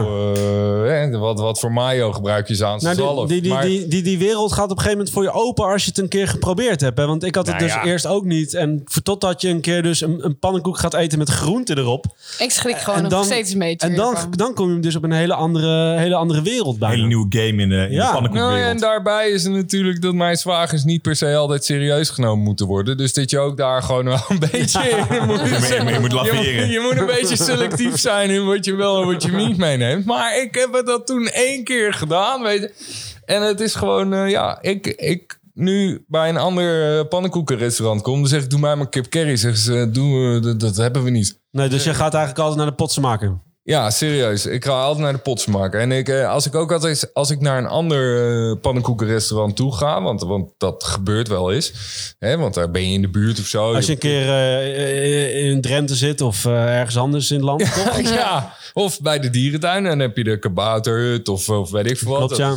eh, 1.11 1.19
wat, 1.19 1.39
wat 1.39 1.59
voor 1.59 1.71
mayo 1.71 2.11
gebruik 2.11 2.47
je 2.47 2.65
aan 2.65 2.79
Nou, 2.81 2.95
zalf? 2.95 3.17
die, 3.19 3.27
die, 3.27 3.41
die, 3.41 3.51
Maar- 3.51 3.63
die, 3.63 3.87
die, 3.87 4.01
die 4.03 4.17
wereld 4.17 4.51
gaat 4.53 4.63
op 4.63 4.69
een 4.69 4.77
gegeven 4.77 4.97
moment 4.97 5.15
voor 5.15 5.23
je 5.23 5.31
open 5.31 5.65
als 5.65 5.83
je 5.83 5.89
het 5.89 5.97
een 5.99 6.07
keer 6.07 6.27
geprobeerd 6.27 6.81
hebt. 6.81 6.97
Hè? 6.97 7.05
Want 7.05 7.23
ik 7.23 7.35
had 7.35 7.45
het 7.47 7.55
Nou 7.55 7.67
dus 7.67 7.75
ja. 7.75 7.85
eerst 7.85 8.05
ook 8.07 8.25
niet. 8.25 8.53
En 8.53 8.81
voor- 8.85 9.01
totdat 9.01 9.41
je 9.41 9.49
een 9.49 9.61
keer 9.61 9.83
dus 9.83 10.01
een, 10.01 10.25
een 10.25 10.39
pannenkoek 10.39 10.77
gaat 10.77 10.93
eten 10.93 11.17
met 11.17 11.29
groenten 11.29 11.77
erop. 11.77 12.05
Ik 12.39 12.51
schrik 12.51 12.77
gewoon 12.77 12.95
En 12.95 13.01
nog 13.03 13.11
dan- 13.11 13.25
een 13.53 13.77
En 13.77 13.95
dan, 13.95 14.15
dan 14.29 14.53
kom 14.53 14.73
je 14.73 14.79
dus 14.79 14.95
op 14.95 15.03
een 15.03 15.11
hele 15.11 15.33
andere, 15.33 15.97
hele 15.97 16.15
andere 16.15 16.41
wereld 16.41 16.73
Een 16.73 16.79
bij. 16.79 16.89
hele 16.89 17.07
nieuwe 17.07 17.25
game 17.29 17.61
in 17.61 17.69
de, 17.69 17.75
in 17.75 17.91
Ja. 17.91 18.05
de 18.05 18.11
pannenkoekwereld. 18.13 18.59
Nou, 18.59 18.69
en 18.71 18.77
daarbij 18.77 19.29
is 19.29 19.43
het 19.43 19.53
natuurlijk 19.53 20.01
dat 20.01 20.13
mijn 20.13 20.35
zwagers 20.37 20.83
niet 20.83 21.01
per 21.01 21.15
se 21.15 21.35
altijd 21.35 21.65
serieus 21.65 22.09
genomen 22.09 22.43
moeten 22.43 22.65
worden. 22.65 22.97
Dus 22.97 23.13
dat 23.13 23.29
je 23.29 23.39
ook 23.39 23.57
daar 23.57 23.83
gewoon 23.83 24.05
wel 24.05 24.19
een 24.29 24.39
beetje 24.51 24.79
in 24.89 25.25
moet, 25.25 25.39
Je 25.39 25.91
je 25.93 25.97
moet 25.99 26.11
laveren. 26.11 26.43
Je, 26.43 26.67
je 26.67 26.79
moet 26.79 26.99
een 26.99 27.05
beetje 27.21 27.35
selectief 27.35 27.99
zijn 27.99 28.29
in 28.29 28.45
wat 28.45 28.65
je 28.65 28.75
wel 28.75 29.01
en 29.01 29.07
wat 29.07 29.23
je 29.23 29.31
niet 29.47 29.57
meeneemt. 29.57 30.05
Maar 30.05 30.37
ik 30.41 30.55
heb 30.55 30.73
het 30.73 30.85
dat 30.85 31.07
toen 31.07 31.27
één 31.27 31.63
keer 31.63 31.93
gedaan, 31.93 32.41
weet 32.41 32.61
je. 32.61 32.71
En 33.25 33.41
het 33.41 33.59
is 33.59 33.75
gewoon, 33.75 34.13
eh, 34.13 34.29
ja, 34.29 34.57
ik, 34.61 34.87
ik 34.87 35.39
nu 35.55 36.05
bij 36.07 36.29
een 36.29 36.37
ander 36.37 36.99
eh, 36.99 37.07
pannenkoekenrestaurant 37.07 38.01
kom, 38.01 38.19
dan 38.19 38.27
zeg 38.27 38.43
ik, 38.43 38.49
doe 38.49 38.59
mij 38.59 38.75
maar 38.75 38.89
kip 38.89 39.07
curry. 39.07 39.35
Zeggen 39.35 39.61
ze, 39.61 39.89
doe, 39.91 40.35
eh, 40.35 40.41
dat, 40.41 40.59
dat 40.59 40.75
hebben 40.75 41.03
we 41.03 41.09
niet. 41.09 41.41
Nee, 41.51 41.69
dus 41.69 41.83
je 41.83 41.93
gaat 41.93 42.13
eigenlijk 42.13 42.39
altijd 42.39 42.57
naar 42.57 42.69
de 42.69 42.75
potsenmaker. 42.75 43.41
Ja, 43.65 43.89
serieus. 43.89 44.45
Ik 44.45 44.65
ga 44.65 44.71
altijd 44.71 45.03
naar 45.03 45.13
de 45.13 45.19
potsmaker. 45.19 45.79
En 45.79 45.91
ik, 45.91 46.09
eh, 46.09 46.29
als 46.29 46.45
ik 46.45 46.55
ook 46.55 46.71
altijd, 46.71 47.09
als 47.13 47.29
ik 47.29 47.41
naar 47.41 47.57
een 47.57 47.67
ander 47.67 48.29
eh, 48.51 48.55
pannenkoekenrestaurant 48.61 49.55
toe 49.55 49.75
ga, 49.75 50.01
want, 50.01 50.21
want 50.21 50.51
dat 50.57 50.83
gebeurt 50.83 51.27
wel 51.27 51.51
eens, 51.51 51.73
hè, 52.19 52.37
want 52.37 52.53
daar 52.53 52.71
ben 52.71 52.87
je 52.87 52.93
in 52.93 53.01
de 53.01 53.09
buurt 53.09 53.39
of 53.39 53.45
zo. 53.45 53.73
Als 53.73 53.85
je 53.85 53.91
een 53.91 53.97
keer 53.97 54.29
eh, 54.29 55.45
in 55.45 55.61
Drenthe 55.61 55.95
zit 55.95 56.21
of 56.21 56.45
ergens 56.45 56.97
anders 56.97 57.31
in 57.31 57.35
het 57.35 57.45
land. 57.45 57.73
toch? 57.73 57.99
ja, 58.21 58.53
of 58.73 59.01
bij 59.01 59.19
de 59.19 59.29
dierentuin 59.29 59.83
en 59.83 59.89
dan 59.89 59.99
heb 59.99 60.17
je 60.17 60.23
de 60.23 60.39
kabouterhut 60.39 61.27
of, 61.27 61.49
of 61.49 61.71
weet 61.71 61.89
ik 61.89 61.97
veel 61.97 62.19
wat. 62.19 62.37
Ja. 62.37 62.55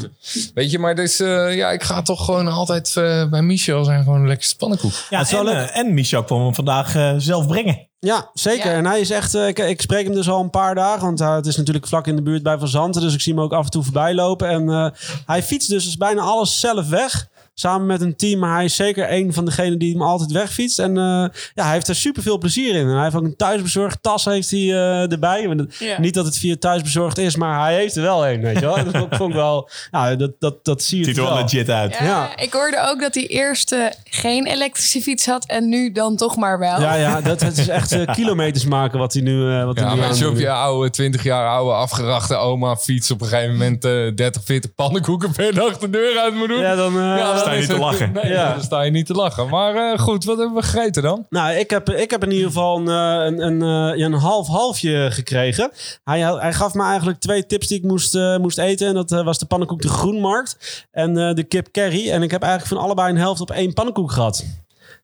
Weet 0.54 0.70
je, 0.70 0.78
maar 0.78 0.94
dus, 0.94 1.20
eh, 1.20 1.56
ja, 1.56 1.70
ik 1.70 1.82
ga 1.82 2.02
toch 2.02 2.24
gewoon 2.24 2.48
altijd 2.48 2.92
bij 3.30 3.42
Michel 3.42 3.84
zijn 3.84 4.02
gewoon 4.02 4.20
een 4.20 4.28
lekkere 4.28 4.54
pannenkoek. 4.58 4.92
Ja, 5.10 5.20
is 5.20 5.30
wel 5.30 5.48
en, 5.48 5.56
leuk. 5.56 5.68
en 5.68 5.94
Michel 5.94 6.24
kwam 6.24 6.42
hem 6.42 6.54
vandaag 6.54 6.94
eh, 6.94 7.14
zelf 7.16 7.46
brengen. 7.46 7.87
Ja, 8.00 8.30
zeker. 8.34 8.70
Ja. 8.70 8.76
En 8.76 8.86
hij 8.86 9.00
is 9.00 9.10
echt... 9.10 9.34
eh, 9.34 9.48
ik, 9.48 9.58
ik 9.58 9.80
spreek 9.80 10.04
hem 10.04 10.14
dus 10.14 10.28
al 10.28 10.40
een 10.40 10.50
paar 10.50 10.74
dagen. 10.74 11.04
Want 11.04 11.20
eh, 11.20 11.34
het 11.34 11.46
is 11.46 11.56
natuurlijk 11.56 11.86
vlak 11.86 12.06
in 12.06 12.16
de 12.16 12.22
buurt 12.22 12.42
bij 12.42 12.58
Van 12.58 12.68
Zanten. 12.68 13.00
Dus 13.02 13.14
ik 13.14 13.20
zie 13.20 13.34
hem 13.34 13.42
ook 13.42 13.52
af 13.52 13.64
en 13.64 13.70
toe 13.70 13.82
voorbij 13.82 14.14
lopen. 14.14 14.48
En 14.48 14.68
eh, 14.68 14.86
hij 15.26 15.42
fietst 15.42 15.68
dus 15.68 15.96
bijna 15.96 16.20
alles 16.22 16.60
zelf 16.60 16.88
weg. 16.88 17.28
Samen 17.60 17.86
met 17.86 18.00
een 18.00 18.16
team. 18.16 18.38
Maar 18.38 18.54
hij 18.54 18.64
is 18.64 18.76
zeker 18.76 19.12
een 19.12 19.32
van 19.32 19.44
degenen 19.44 19.78
die 19.78 19.92
hem 19.92 20.02
altijd 20.02 20.32
wegfietst. 20.32 20.78
En 20.78 20.96
eh, 20.96 21.26
ja, 21.54 21.64
hij 21.64 21.72
heeft 21.72 21.88
er 21.88 21.94
super 21.94 22.22
veel 22.22 22.38
plezier 22.38 22.74
in. 22.74 22.86
En 22.86 22.94
hij 22.94 23.02
heeft 23.02 23.14
ook 23.14 23.24
een 23.24 23.36
thuisbezorgd 23.36 24.02
tas 24.02 24.24
heeft 24.24 24.50
hij, 24.50 24.60
eh, 24.60 25.12
erbij. 25.12 25.66
Ja. 25.78 26.00
Niet 26.00 26.14
dat 26.14 26.24
het 26.24 26.38
via 26.38 26.56
thuisbezorgd 26.58 27.18
is, 27.18 27.36
maar 27.36 27.60
hij 27.60 27.74
heeft 27.74 27.96
er 27.96 28.02
wel 28.02 28.28
een. 28.28 28.40
Weet 28.40 28.58
je 28.58 28.64
wel? 28.64 28.84
Dat 28.88 28.96
vond 29.16 29.30
ik 29.30 29.36
wel... 29.36 29.70
Ja, 29.90 30.16
dat, 30.16 30.30
dat, 30.38 30.64
dat 30.64 30.82
zie 30.82 30.98
je 30.98 31.04
Ziet 31.04 31.16
er 31.16 31.22
wel 31.22 31.34
legit 31.34 31.70
uit. 31.70 31.96
Ja, 31.98 32.04
Ja. 32.04 32.36
Ik 32.36 32.52
hoorde 32.52 32.88
ook 32.90 33.00
dat 33.00 33.14
hij 33.14 33.26
eerst 33.26 33.72
eh, 33.72 33.86
geen 34.04 34.46
elektrische 34.46 35.00
fiets 35.00 35.26
had 35.26 35.46
en 35.46 35.68
nu 35.68 35.92
dan 35.92 36.16
toch 36.16 36.36
maar 36.36 36.58
wel. 36.58 36.80
Ja, 36.80 36.94
ja 36.94 37.20
dat, 37.20 37.40
het 37.40 37.58
is 37.58 37.68
echt 37.68 38.04
kilometers 38.14 38.64
maken 38.64 38.98
wat 38.98 39.12
hij 39.12 39.22
nu, 39.22 39.52
eh 39.52 39.64
wat 39.64 39.78
hij 39.78 39.84
Ja, 39.84 39.94
nu 39.94 40.00
maar 40.00 40.08
als 40.08 40.18
je 40.18 40.28
op 40.28 40.44
oude, 40.44 40.90
20 40.90 41.22
jaar 41.22 41.48
oude, 41.48 41.72
afgerachte 41.72 42.36
oma 42.36 42.76
fiets 42.76 43.10
op 43.10 43.20
een 43.20 43.28
gegeven 43.28 43.52
moment 43.52 43.84
eh 43.84 43.92
30, 44.14 44.42
40 44.44 44.74
pannenkoeken 44.74 45.32
per 45.32 45.54
dag 45.54 45.78
de 45.78 45.90
deur 45.90 46.18
uit 46.18 46.34
moet 46.34 46.48
doen. 46.48 46.60
Ja, 46.60 46.74
dan, 46.74 46.92
eh, 46.98 47.02
Ja, 47.02 47.32
dan 47.32 47.47
sta 47.48 47.54
je 47.54 47.60
niet 47.60 47.68
te 47.70 47.78
lachen. 47.78 48.12
Nee, 48.12 48.32
Ja. 48.32 48.52
dan 48.52 48.62
sta 48.62 48.82
je 48.82 48.90
niet 48.90 49.06
te 49.06 49.12
lachen. 49.14 49.48
Maar 49.48 49.74
eh, 49.92 49.98
goed, 49.98 50.24
wat 50.24 50.38
hebben 50.38 50.56
we 50.56 50.62
gegeten 50.62 51.02
dan? 51.02 51.26
Nou, 51.28 51.52
ik 51.54 51.70
heb, 51.70 51.90
ik 51.90 52.10
heb 52.10 52.22
in 52.24 52.30
ieder 52.30 52.46
geval 52.46 52.76
een, 52.78 52.88
eh, 52.88 53.26
een, 53.26 53.62
een, 53.62 53.92
eh, 53.94 54.04
een 54.04 54.12
half-halfje 54.12 55.10
gekregen. 55.10 55.70
Hij, 56.04 56.20
hij 56.20 56.52
gaf 56.52 56.74
me 56.74 56.82
eigenlijk 56.82 57.18
twee 57.20 57.46
tips 57.46 57.66
die 57.66 57.78
ik 57.78 57.84
moest, 57.84 58.14
eh, 58.14 58.36
moest 58.36 58.58
eten. 58.58 58.88
En 58.88 58.94
dat 58.94 59.10
was 59.10 59.38
de 59.38 59.46
pannenkoek 59.46 59.82
de 59.82 59.88
Groenmarkt 59.88 60.86
en 60.90 61.16
eh, 61.18 61.34
de 61.34 61.44
kip 61.44 61.68
curry. 61.72 62.10
En 62.10 62.22
ik 62.22 62.30
heb 62.30 62.42
eigenlijk 62.42 62.72
van 62.74 62.84
allebei 62.84 63.10
een 63.10 63.16
helft 63.18 63.40
op 63.40 63.50
één 63.50 63.72
pannenkoek 63.74 64.12
gehad. 64.12 64.44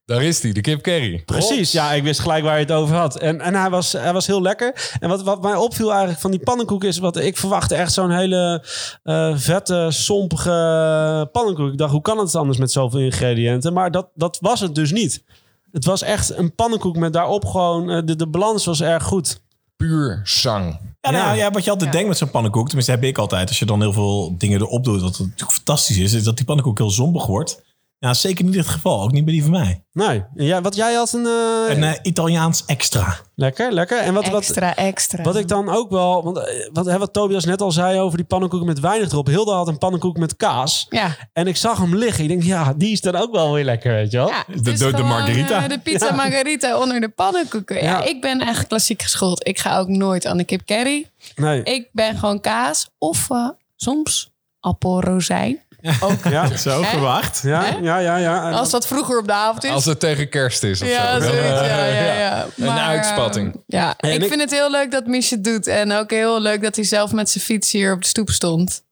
Daar 0.07 0.23
is 0.23 0.41
die, 0.41 0.53
de 0.53 0.61
kip 0.61 0.83
curry. 0.83 1.23
Precies, 1.25 1.73
ja, 1.73 1.93
ik 1.93 2.03
wist 2.03 2.21
gelijk 2.21 2.45
waar 2.45 2.55
je 2.55 2.61
het 2.65 2.73
over 2.73 2.97
had. 2.97 3.17
En, 3.17 3.41
en 3.41 3.55
hij, 3.55 3.71
was, 3.71 3.93
hij 3.93 4.13
was 4.13 4.27
heel 4.27 4.43
lekker. 4.43 4.97
En 5.01 5.09
wat, 5.09 5.23
wat 5.23 5.43
mij 5.43 5.55
opviel 5.55 5.91
eigenlijk 5.91 6.21
van 6.21 6.31
die 6.31 6.41
pannenkoek 6.41 6.85
is... 6.85 6.99
wat 6.99 7.17
ik 7.17 7.37
verwachtte 7.37 7.75
echt 7.75 7.93
zo'n 7.93 8.11
hele 8.11 8.65
eh, 9.03 9.37
vette, 9.37 9.87
sompige 9.91 11.29
pannenkoek. 11.33 11.73
Ik 11.73 11.79
dacht, 11.79 11.93
hoe 11.93 12.01
kan 12.01 12.19
het 12.19 12.35
anders 12.35 12.59
met 12.59 12.73
zoveel 12.73 13.01
ingrediënten? 13.01 13.73
Maar 13.73 13.91
dat, 13.91 14.09
dat 14.15 14.39
was 14.41 14.61
het 14.61 14.75
dus 14.75 14.93
niet. 14.93 15.25
Het 15.73 15.85
was 15.85 16.03
echt 16.03 16.37
een 16.37 16.55
pannenkoek 16.55 16.97
met 16.97 17.13
daarop 17.13 17.45
gewoon... 17.45 17.91
eh, 17.91 18.03
de, 18.05 18.17
de 18.17 18.27
balans 18.29 18.65
was 18.65 18.81
erg 18.83 19.03
goed. 19.03 19.41
Puur 19.77 20.21
zang. 20.25 20.79
Ja, 21.01 21.11
nou, 21.11 21.25
Ja. 21.25 21.33
ja, 21.33 21.51
wat 21.51 21.65
je 21.65 21.71
altijd 21.71 21.93
denkt 21.93 22.09
met 22.09 22.19
zo'n 22.19 22.31
pannenkoek, 22.31 22.67
tenminste 22.67 22.93
heb 22.93 23.03
ik 23.05 23.19
altijd, 23.19 23.49
als 23.49 23.59
je 23.59 23.67
dan 23.67 23.81
heel 23.81 23.93
veel 23.93 24.35
dingen 24.39 24.61
erop 24.61 24.85
doet, 24.85 25.01
wat 25.01 25.19
natuurlijk 25.19 25.53
fantastisch 25.53 25.99
is, 25.99 26.13
is 26.13 26.25
dat 26.25 26.37
die 26.37 26.45
pannenkoek 26.47 26.79
heel 26.79 26.91
zombig 26.91 27.27
wordt. 27.27 27.63
Ja, 28.05 28.15
zeker 28.15 28.45
niet 28.45 28.55
het 28.55 28.67
geval. 28.67 29.03
Ook 29.03 29.13
niet 29.13 29.25
bij 29.25 29.33
die 29.33 29.43
van 29.43 29.51
mij. 29.51 29.85
Nee, 29.93 30.23
jij, 30.35 30.63
wat 30.63 30.75
jij 30.77 30.95
had 30.95 31.13
een... 31.13 31.27
eh, 31.27 31.77
Een 31.77 31.83
eh, 31.83 31.93
Italiaans 32.03 32.65
extra. 32.67 33.17
Lekker, 33.35 33.73
lekker. 33.73 33.99
En 33.99 34.15
wat, 34.15 34.29
wat, 34.29 34.41
Extra, 34.41 34.77
extra. 34.77 35.23
Wat 35.23 35.37
ik 35.37 35.49
dan 35.49 35.69
ook 35.69 35.91
wel... 35.91 36.25
Want 36.25 36.39
eh, 36.39 36.69
wat, 36.73 36.87
hè, 36.87 36.99
wat 36.99 37.13
Tobias 37.13 37.45
net 37.45 37.61
al 37.61 37.73
zei 37.73 37.99
over 38.01 38.17
die 38.17 38.27
pannenkoeken 38.27 38.69
met 38.69 38.81
weinig 38.81 39.11
erop. 39.13 39.27
Hilde 39.27 39.53
had 39.53 39.69
een 39.69 39.79
pannenkoek 39.79 40.17
met 40.17 40.37
kaas. 40.37 40.87
Ja, 40.91 41.17
En 41.33 41.47
ik 41.47 41.57
zag 41.57 41.79
hem 41.79 41.97
liggen. 41.97 42.23
Ik 42.25 42.29
denk, 42.29 42.43
ja, 42.43 42.75
die 42.77 42.93
is 42.93 43.01
dan 43.01 43.17
ook 43.17 43.33
wel 43.33 43.53
weer 43.53 43.65
lekker, 43.65 43.93
weet 43.95 44.11
je 44.11 44.17
wel. 44.17 44.29
ja 44.29 44.45
De- 44.47 44.63
de- 44.93 45.03
margarita. 45.03 45.69
de 45.69 45.79
pizza 45.79 46.13
margarita 46.15 46.79
onder 46.81 47.01
de 47.01 47.09
pannenkoeken. 47.09 47.77
Ja. 47.77 47.83
Ja. 47.83 48.03
ik 48.03 48.21
ben 48.21 48.41
echt 48.41 48.67
klassiek 48.67 49.03
geschoold. 49.03 49.47
Ik 49.49 49.59
ga 49.59 49.79
ook 49.79 49.89
nooit 49.89 50.27
aan 50.27 50.37
de 50.37 50.45
kip 50.45 50.65
curry. 50.67 51.07
Nee. 51.35 51.63
Ik 51.63 51.89
ben 51.93 52.17
gewoon 52.19 52.41
kaas 52.41 52.89
of 52.99 53.29
soms 53.77 54.33
appelrozijn. 54.61 55.59
Ook. 56.01 56.25
Ja, 56.31 56.57
Zo 56.57 56.83
Hè? 56.83 56.89
verwacht. 56.89 57.41
ja, 57.43 57.65
ja, 57.83 57.99
ja. 57.99 58.17
ja. 58.17 58.51
Als 58.51 58.71
dat 58.71 58.87
vroeger 58.87 59.19
op 59.19 59.27
de 59.27 59.33
avond 59.33 59.65
is. 59.65 59.71
Als 59.71 59.85
het 59.85 60.01
tegen 60.01 60.29
kerst 60.29 60.63
is 60.63 60.83
of 60.83 60.89
ja, 60.89 61.21
zo. 61.21 61.27
zoiets, 61.27 61.47
ja, 61.47 61.85
ja, 61.87 62.15
ja. 62.15 62.47
Een 62.57 62.65
Maar, 62.65 62.79
uitspatting. 62.79 63.63
ja, 63.67 63.95
En 63.97 64.11
ik 64.13 64.23
ik- 64.23 64.29
vind 64.29 64.41
het 64.41 64.51
heel 64.51 64.71
leuk 64.71 64.91
dat 64.91 65.07
Mies 65.07 65.31
het 65.31 65.45
doet. 65.45 65.67
En 65.67 65.93
ook 65.93 66.11
heel 66.11 66.41
leuk 66.41 66.63
dat 66.63 66.77
hij 66.77 66.85
zelf 66.85 67.13
met 67.13 67.31
zijn 67.31 67.45
fiets 67.45 67.73
hier 67.73 67.93
op 67.93 68.01
de 68.03 68.09
stoep 68.09 68.31
stond. 68.31 68.83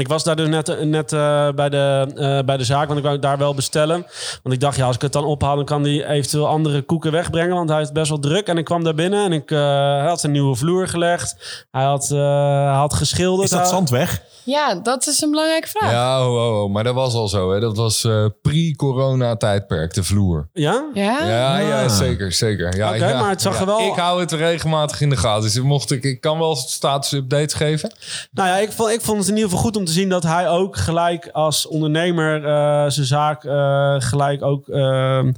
Ik 0.00 0.08
was 0.08 0.24
daar 0.24 0.36
dus 0.36 0.48
net, 0.48 0.84
net 0.84 1.12
eh, 1.12 1.48
bij, 1.54 1.68
de, 1.68 2.06
eh, 2.16 2.44
bij 2.44 2.56
de 2.56 2.64
zaak, 2.64 2.86
want 2.86 2.98
ik 2.98 3.04
wou 3.04 3.18
daar 3.18 3.38
wel 3.38 3.54
bestellen. 3.54 4.06
Want 4.42 4.54
ik 4.54 4.60
dacht, 4.60 4.76
ja, 4.76 4.86
als 4.86 4.94
ik 4.96 5.02
het 5.02 5.12
dan 5.12 5.24
ophaal, 5.24 5.56
dan 5.56 5.64
kan 5.64 5.82
hij 5.82 6.06
eventueel 6.06 6.46
andere 6.48 6.82
koeken 6.82 7.12
wegbrengen. 7.12 7.54
Want 7.56 7.70
hij 7.70 7.80
is 7.80 7.92
best 7.92 8.08
wel 8.08 8.18
druk. 8.18 8.46
En 8.46 8.58
ik 8.58 8.64
kwam 8.64 8.84
daar 8.84 8.94
binnen 8.94 9.24
en 9.24 9.32
ik 9.32 9.50
eh, 9.50 9.58
hij 9.98 10.06
had 10.08 10.22
een 10.22 10.30
nieuwe 10.30 10.56
vloer 10.56 10.88
gelegd. 10.88 11.36
Hij 11.70 11.84
had, 11.84 12.10
eh, 12.10 12.18
hij 12.64 12.74
had 12.74 12.94
geschilderd. 12.94 13.50
Is 13.52 13.58
dat 13.58 13.68
zand 13.68 13.90
weg? 13.90 14.22
Ja, 14.44 14.74
dat 14.74 15.06
is 15.06 15.20
een 15.20 15.30
belangrijke 15.30 15.68
vraag. 15.68 15.90
Ja, 15.90 16.18
ho, 16.18 16.36
ho, 16.38 16.52
ho, 16.52 16.68
maar 16.68 16.84
dat 16.84 16.94
was 16.94 17.14
al 17.14 17.28
zo. 17.28 17.52
Hè. 17.52 17.60
Dat 17.60 17.76
was 17.76 18.04
eh, 18.04 18.24
pre-corona 18.42 19.36
tijdperk, 19.36 19.94
de 19.94 20.02
vloer. 20.04 20.48
Ja? 20.52 20.84
Ja? 20.94 21.26
Ja, 21.26 21.58
ja, 21.58 21.82
Ah. 21.84 21.90
zeker, 21.90 22.32
zeker. 22.32 22.76
Ja, 22.76 22.94
Oké, 22.94 23.06
ja. 23.08 23.20
maar 23.20 23.30
het 23.30 23.42
zag 23.42 23.54
Ja, 23.54 23.60
er 23.60 23.66
wel- 23.66 23.80
Ik 23.80 23.94
hou 23.94 24.20
het 24.20 24.32
regelmatig 24.32 25.00
in 25.00 25.10
de 25.10 25.16
gaten. 25.16 25.42
Dus 25.42 25.60
mocht 25.60 25.90
ik, 25.90 26.02
ik 26.04 26.20
kan 26.20 26.38
wel 26.38 26.56
status-updates 26.56 27.54
geven. 27.54 27.92
Nou 28.32 28.48
ja, 28.48 28.56
ik 28.56 28.72
vond, 28.72 28.90
ik 28.90 29.00
vond 29.00 29.18
het 29.18 29.28
in 29.28 29.34
ieder 29.34 29.48
geval 29.50 29.64
goed 29.64 29.76
om 29.76 29.84
te 29.84 29.89
zien 29.90 30.08
dat 30.08 30.22
hij 30.22 30.48
ook 30.48 30.76
gelijk 30.76 31.28
als 31.28 31.66
ondernemer 31.66 32.44
eh, 32.44 32.90
zijn 32.90 33.06
zaak 33.06 33.44
eh, 33.44 33.94
gelijk 33.98 34.42
ook 34.42 34.68
ehm, 34.68 35.32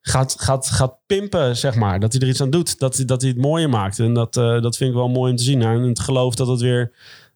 gaat, 0.00 0.34
gaat, 0.38 0.66
gaat 0.70 0.94
pimpen, 1.06 1.56
zeg 1.56 1.74
maar. 1.74 2.00
Dat 2.00 2.12
hij 2.12 2.22
er 2.22 2.28
iets 2.28 2.40
aan 2.40 2.50
doet. 2.50 2.78
Dat, 2.78 2.96
hij- 2.96 3.04
dat 3.04 3.20
hij 3.20 3.30
het 3.30 3.38
mooier 3.40 3.68
maakt. 3.68 3.98
En 3.98 4.14
dat, 4.14 4.36
eh, 4.36 4.60
dat 4.62 4.76
vind 4.76 4.90
ik 4.90 4.96
wel 4.96 5.08
mooi 5.08 5.30
om 5.30 5.36
te 5.36 5.42
zien. 5.42 5.62
En 5.62 5.82
het 5.82 6.00
geloof 6.00 6.34
dat 6.34 6.46
het 6.48 6.60
weer 6.60 6.92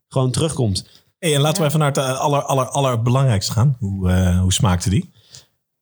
gewoon 0.08 0.30
terugkomt. 0.30 0.88
Hey, 1.18 1.34
en 1.34 1.40
laten 1.40 1.62
we 1.62 1.68
even 1.68 1.78
naar 1.80 1.88
het 1.88 1.98
aller, 1.98 2.42
aller, 2.42 2.68
allerbelangrijkste 2.68 3.52
gaan. 3.52 3.76
Hoe, 3.78 4.12
hoe 4.40 4.52
smaakte 4.52 4.90
die? 4.90 5.10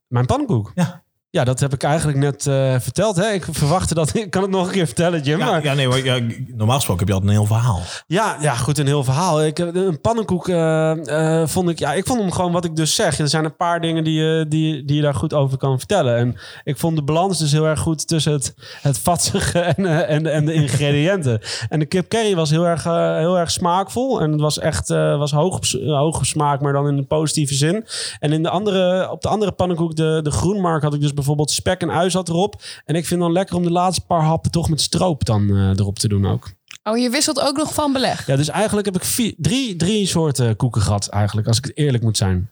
Mijn 0.07 0.27
pannenkoek. 0.27 0.73
Ja. 0.75 1.05
Ja, 1.37 1.45
dat 1.45 1.61
heb 1.61 1.73
ik 1.73 1.83
eigenlijk 1.83 2.19
net 2.19 2.47
eh, 2.47 2.75
verteld. 2.79 3.17
Hè? 3.17 3.29
Ik 3.31 3.47
verwachtte 3.51 3.95
dat. 3.95 4.15
Ik 4.17 4.31
kan 4.31 4.43
het 4.43 4.51
nog 4.51 4.67
een 4.67 4.73
keer 4.73 4.87
vertellen, 4.87 5.23
Jim. 5.23 5.39
Ja, 5.39 5.47
maar- 5.51 5.65
ja, 5.65 5.75
nee, 5.75 5.89
maar, 5.89 6.05
ja, 6.05 6.19
normaal 6.55 6.77
gesproken 6.77 7.07
heb 7.07 7.09
je 7.09 7.15
altijd 7.15 7.31
een 7.33 7.39
heel 7.47 7.57
verhaal. 7.57 7.81
Ja, 8.07 8.37
ja, 8.41 8.55
goed, 8.55 8.79
een 8.79 8.87
heel 8.87 9.05
verhaal. 9.05 9.45
Ik, 9.45 9.59
een 9.59 10.01
pannenkoek 10.01 10.49
eh, 10.49 11.41
eh, 11.43 11.49
vond 11.49 11.69
ik... 11.69 11.79
Ja, 11.79 11.93
ik 11.93 12.07
vond 12.07 12.21
hem 12.21 12.33
gewoon 12.33 12.53
wat 12.53 12.65
ik 12.65 12.77
dus 12.77 12.95
zeg. 12.95 13.19
Er 13.19 13.29
zijn 13.29 13.45
een 13.45 13.57
paar 13.57 13.81
dingen 13.81 14.05
die, 14.05 14.15
je- 14.23 14.47
die, 14.49 14.85
die 14.85 14.97
je 14.97 15.03
daar 15.03 15.15
goed 15.15 15.35
over 15.35 15.59
kan 15.59 15.79
vertellen. 15.79 16.17
En 16.17 16.37
ik 16.65 16.77
vond 16.79 16.97
de 16.97 17.03
balans 17.03 17.39
dus 17.39 17.53
heel 17.53 17.67
erg 17.67 17.81
goed 17.81 18.07
tussen 18.09 18.33
het, 18.33 18.55
het 18.83 18.99
vatsige 18.99 19.59
en, 19.61 20.07
en, 20.09 20.27
en 20.27 20.45
de 20.45 20.53
ingrediënten. 20.53 21.41
En 21.69 21.79
de 21.79 21.87
kip 21.87 22.09
curry 22.09 22.35
was 22.35 22.51
heel 22.51 22.67
erg, 22.67 22.85
heel 23.19 23.39
erg 23.39 23.51
smaakvol. 23.51 24.21
En 24.21 24.31
het 24.33 24.41
was 24.41 24.59
echt 24.59 24.89
was 24.89 25.33
hoog, 25.33 25.61
hoog 25.87 26.27
smaak, 26.27 26.61
maar 26.61 26.73
dan 26.73 26.89
in 26.89 26.97
de 26.97 27.03
positieve 27.03 27.55
zin. 27.55 27.85
En 28.19 28.33
in 28.33 28.43
de 28.43 28.49
andere, 28.51 29.11
op 29.11 29.23
de 29.23 29.29
andere 29.29 29.53
pannenkoek, 29.53 29.97
de, 29.97 30.21
de 30.23 30.31
groenmark, 30.31 30.83
had 30.83 30.95
ik 30.95 31.01
dus 31.01 31.07
bijvoorbeeld 31.09 31.25
spek 31.45 31.81
en 31.81 31.91
ui 31.91 32.11
zat 32.11 32.29
erop. 32.29 32.63
En 32.85 32.95
ik 32.95 33.07
vind 33.07 33.21
dan 33.21 33.33
lekker 33.33 33.57
om 33.57 33.63
de 33.63 33.71
laatste 33.71 34.07
paar 34.07 34.23
happen 34.23 34.51
toch 34.51 34.69
met 34.69 34.81
stroop 34.81 35.25
dan 35.25 35.49
eh, 35.51 35.69
erop 35.69 35.99
te 35.99 36.09
doen 36.09 36.27
ook. 36.27 36.51
Oh, 36.85 36.99
je 36.99 37.11
wisselt 37.11 37.41
ook 37.41 37.57
nog 37.57 37.75
van 37.75 37.93
beleg. 37.93 38.27
Ja, 38.27 38.37
dus 38.37 38.49
eigenlijk 38.49 38.87
heb 38.87 38.97
ik 38.97 39.05
vier, 39.05 39.35
drie, 39.37 39.77
drie 39.77 40.07
soorten 40.07 40.57
koeken 40.57 40.83
gehad, 40.83 41.09
eigenlijk, 41.09 41.47
als 41.49 41.59
ik 41.59 41.65
het 41.65 41.77
eerlijk 41.77 42.03
moet 42.03 42.17
zijn. 42.17 42.51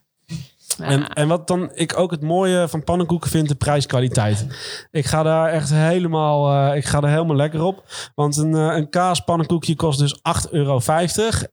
En, 0.79 1.07
en 1.13 1.27
wat 1.27 1.47
dan 1.47 1.69
ik 1.73 1.97
ook 1.97 2.11
het 2.11 2.21
mooie 2.21 2.67
van 2.67 2.83
pannenkoeken 2.83 3.29
vind, 3.29 3.47
de 3.47 3.55
prijskwaliteit. 3.55 4.45
Ik 4.91 5.05
ga 5.05 5.23
daar 5.23 5.49
echt 5.49 5.69
helemaal, 5.69 6.69
eh, 6.69 6.77
ik 6.77 6.85
ga 6.85 7.01
er 7.01 7.09
helemaal 7.09 7.35
lekker 7.35 7.61
op. 7.61 7.83
Want 8.15 8.37
een, 8.37 8.55
eh, 8.55 8.75
een 8.75 8.89
kaaspannenkoekje 8.89 9.75
kost 9.75 9.99
dus 9.99 10.19
8,50 10.21 10.51
euro. 10.51 10.79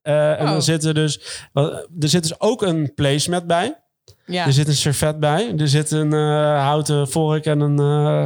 En 0.02 0.44
Oh. 0.46 0.50
dan 0.52 0.62
zit 0.62 0.84
er 0.84 0.94
dus, 0.94 1.20
er 1.52 2.08
zit 2.08 2.22
dus 2.22 2.40
ook 2.40 2.62
een 2.62 2.94
placemat 2.94 3.46
bij. 3.46 3.81
Ja. 4.26 4.46
Er 4.46 4.52
zit 4.52 4.68
een 4.68 4.74
servet 4.74 5.20
bij. 5.20 5.54
Er 5.58 5.68
zit 5.68 5.90
een 5.90 6.12
eh, 6.12 6.18
houten 6.64 7.08
vork 7.08 7.44
en 7.44 7.60
een, 7.60 7.78
eh, 7.78 8.24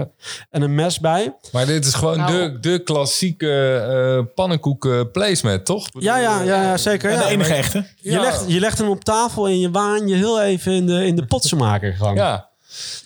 en 0.50 0.62
een 0.62 0.74
mes 0.74 1.00
bij. 1.00 1.36
Maar 1.52 1.66
dit 1.66 1.84
is 1.86 1.94
gewoon 1.94 2.16
Nou. 2.18 2.32
de, 2.52 2.60
de 2.60 2.78
klassieke 2.82 3.76
eh 4.18 4.34
pannenkoeken 4.34 5.10
placemat, 5.10 5.64
toch? 5.64 5.88
Ja, 5.98 6.16
ja, 6.18 6.42
ja, 6.42 6.62
ja 6.62 6.76
zeker. 6.76 7.10
Ja, 7.10 7.16
Ja, 7.20 7.22
de 7.26 7.32
enige 7.32 7.54
echte. 7.54 7.86
Je, 8.00 8.10
Ja. 8.10 8.20
legt, 8.20 8.44
je 8.46 8.60
legt 8.60 8.78
hem 8.78 8.88
op 8.88 9.04
tafel 9.04 9.46
en 9.46 9.60
je 9.60 9.70
waan 9.70 10.08
je 10.08 10.14
heel 10.14 10.42
even 10.42 10.72
in 10.72 10.86
de, 10.86 11.06
in 11.06 11.16
de 11.16 11.26
potsenmaker 11.26 11.92
gewoon. 11.94 12.14
Ja. 12.14 12.48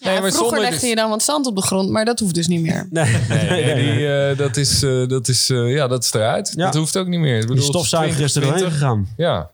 Ja, 0.00 0.10
vroeger 0.16 0.32
zonder 0.32 0.60
legde 0.60 0.86
je 0.86 0.94
dan 0.94 1.10
wat 1.10 1.22
zand 1.22 1.46
op 1.46 1.56
de 1.56 1.62
grond, 1.62 1.90
maar 1.90 2.04
dat 2.04 2.18
hoeft 2.18 2.34
dus 2.34 2.46
niet 2.46 2.60
meer. 2.60 2.86
Nee, 2.90 3.74
die, 3.74 4.06
eh, 4.14 4.36
dat 4.38 4.56
is, 4.56 4.82
eh, 4.82 5.06
dat 5.08 5.28
is, 5.28 5.50
eh, 5.50 5.72
ja, 5.74 5.86
dat 5.88 6.04
is 6.04 6.12
eruit. 6.12 6.52
Ja. 6.56 6.64
Dat 6.64 6.74
hoeft 6.74 6.96
ook 6.96 7.06
niet 7.06 7.20
meer. 7.20 7.34
Ik 7.34 7.38
Die 7.40 7.48
bedoel, 7.48 7.62
is 7.62 7.68
stofzuiger 7.68 8.24
is 8.24 8.34
er 8.34 8.40
doorheen 8.40 8.58
20. 8.58 8.78
gegaan. 8.80 9.08
Ja. 9.16 9.50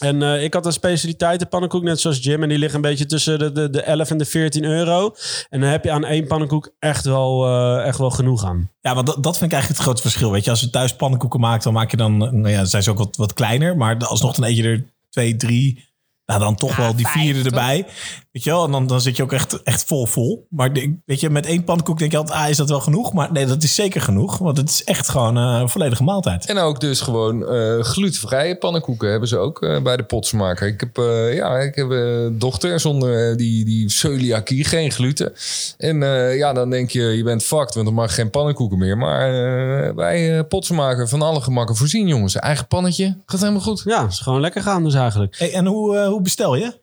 En 0.00 0.22
eh, 0.22 0.42
ik 0.42 0.54
had 0.54 0.66
een 0.66 0.72
specialiteitenpannenkoek, 0.72 1.82
net 1.82 2.00
zoals 2.00 2.18
Jim. 2.22 2.42
En 2.42 2.48
die 2.48 2.58
liggen 2.58 2.76
een 2.76 2.90
beetje 2.90 3.06
tussen 3.06 3.38
de, 3.38 3.52
de, 3.52 3.70
de 3.70 3.82
11 3.82 4.10
en 4.10 4.18
de 4.18 4.24
14 4.24 4.64
euro. 4.64 5.14
En 5.48 5.60
dan 5.60 5.68
heb 5.68 5.84
je 5.84 5.90
aan 5.90 6.04
één 6.04 6.26
pannenkoek 6.26 6.74
echt 6.78 7.04
wel, 7.04 7.46
eh, 7.46 7.86
echt 7.86 7.98
wel 7.98 8.10
genoeg 8.10 8.44
aan. 8.44 8.70
Ja, 8.80 8.94
want 8.94 9.06
dat, 9.06 9.22
dat 9.22 9.38
vind 9.38 9.50
ik 9.50 9.56
eigenlijk 9.56 9.68
het 9.68 9.88
grote 9.88 10.02
verschil. 10.02 10.30
Weet 10.30 10.44
je, 10.44 10.50
als 10.50 10.60
je 10.60 10.70
thuis 10.70 10.96
pannenkoeken 10.96 11.40
maakt, 11.40 11.64
dan 11.64 11.72
maak 11.72 11.90
je 11.90 11.96
dan, 11.96 12.16
nou 12.18 12.48
ja, 12.48 12.64
zijn 12.64 12.82
ze 12.82 12.90
ook 12.90 12.98
wat, 12.98 13.16
wat 13.16 13.32
kleiner. 13.32 13.76
Maar 13.76 13.96
alsnog 13.96 14.34
dan 14.34 14.48
eet 14.48 14.56
je 14.56 14.62
er 14.62 14.84
twee, 15.10 15.36
drie, 15.36 15.88
nou 16.30 16.40
dan 16.44 16.54
toch 16.54 16.76
Ja, 16.76 16.82
wel 16.82 16.96
die 16.96 17.06
vijf, 17.08 17.22
vierde 17.24 17.38
toch? 17.42 17.52
erbij. 17.52 17.86
Weet 18.32 18.44
je 18.44 18.50
wel, 18.50 18.64
en 18.64 18.70
dan, 18.70 18.86
dan 18.86 19.00
zit 19.00 19.16
je 19.16 19.22
ook 19.22 19.32
echt, 19.32 19.62
echt 19.62 19.84
vol 19.84 20.06
vol. 20.06 20.46
Maar 20.50 20.72
de- 20.72 20.98
weet 21.06 21.20
je, 21.20 21.30
met 21.30 21.46
één 21.46 21.64
pannenkoek 21.64 21.98
denk 21.98 22.10
je 22.12 22.16
altijd, 22.18 22.38
ah, 22.38 22.48
is 22.48 22.56
dat 22.56 22.68
wel 22.68 22.80
genoeg? 22.80 23.12
Maar 23.12 23.32
nee, 23.32 23.46
dat 23.46 23.62
is 23.62 23.74
zeker 23.74 24.00
genoeg. 24.00 24.38
Want 24.38 24.56
het 24.56 24.68
is 24.68 24.84
echt 24.84 25.08
gewoon 25.08 25.36
eh, 25.36 25.58
een 25.60 25.68
volledige 25.68 26.02
maaltijd. 26.02 26.46
En 26.46 26.58
ook 26.58 26.80
dus 26.80 27.00
gewoon 27.00 27.46
eh 27.48 27.78
glutenvrije 27.80 28.56
pannenkoeken 28.56 29.10
hebben 29.10 29.28
ze 29.28 29.36
ook 29.38 29.62
eh, 29.62 29.82
bij 29.82 29.96
de 29.96 30.02
potsmaker. 30.02 30.66
Ik 30.66 30.80
heb, 30.80 30.98
eh, 30.98 31.34
ja, 31.34 31.58
ik 31.58 31.74
heb 31.74 31.90
een 31.90 32.38
dochter 32.38 32.80
zonder 32.80 33.36
die, 33.36 33.64
die 33.64 33.90
celiakie, 33.90 34.64
geen 34.64 34.90
gluten. 34.92 35.32
En 35.78 36.02
eh, 36.02 36.36
ja, 36.36 36.52
dan 36.52 36.70
denk 36.70 36.90
je, 36.90 37.02
je 37.02 37.22
bent 37.22 37.42
fucked, 37.42 37.74
want 37.74 37.86
dan 37.86 37.94
mag 37.94 38.14
geen 38.14 38.30
pannenkoeken 38.30 38.78
meer. 38.78 38.98
Maar 38.98 39.28
eh 39.34 39.94
bij 39.94 40.36
uh, 40.36 40.40
potsmaker 40.48 41.08
van 41.08 41.22
alle 41.22 41.40
gemakken 41.40 41.76
voorzien, 41.76 42.06
jongens. 42.08 42.36
Eigen 42.36 42.66
pannetje, 42.66 43.16
gaat 43.26 43.40
helemaal 43.40 43.60
goed. 43.60 43.82
Ja, 43.84 44.06
is 44.06 44.18
gewoon 44.20 44.40
lekker 44.40 44.62
gaan 44.62 44.84
dus 44.84 44.94
eigenlijk. 44.94 45.38
Hey, 45.38 45.52
en 45.52 45.66
hoe, 45.66 45.96
eh, 45.96 46.08
hoe 46.20 46.28
bestel 46.28 46.54
je? 46.54 46.80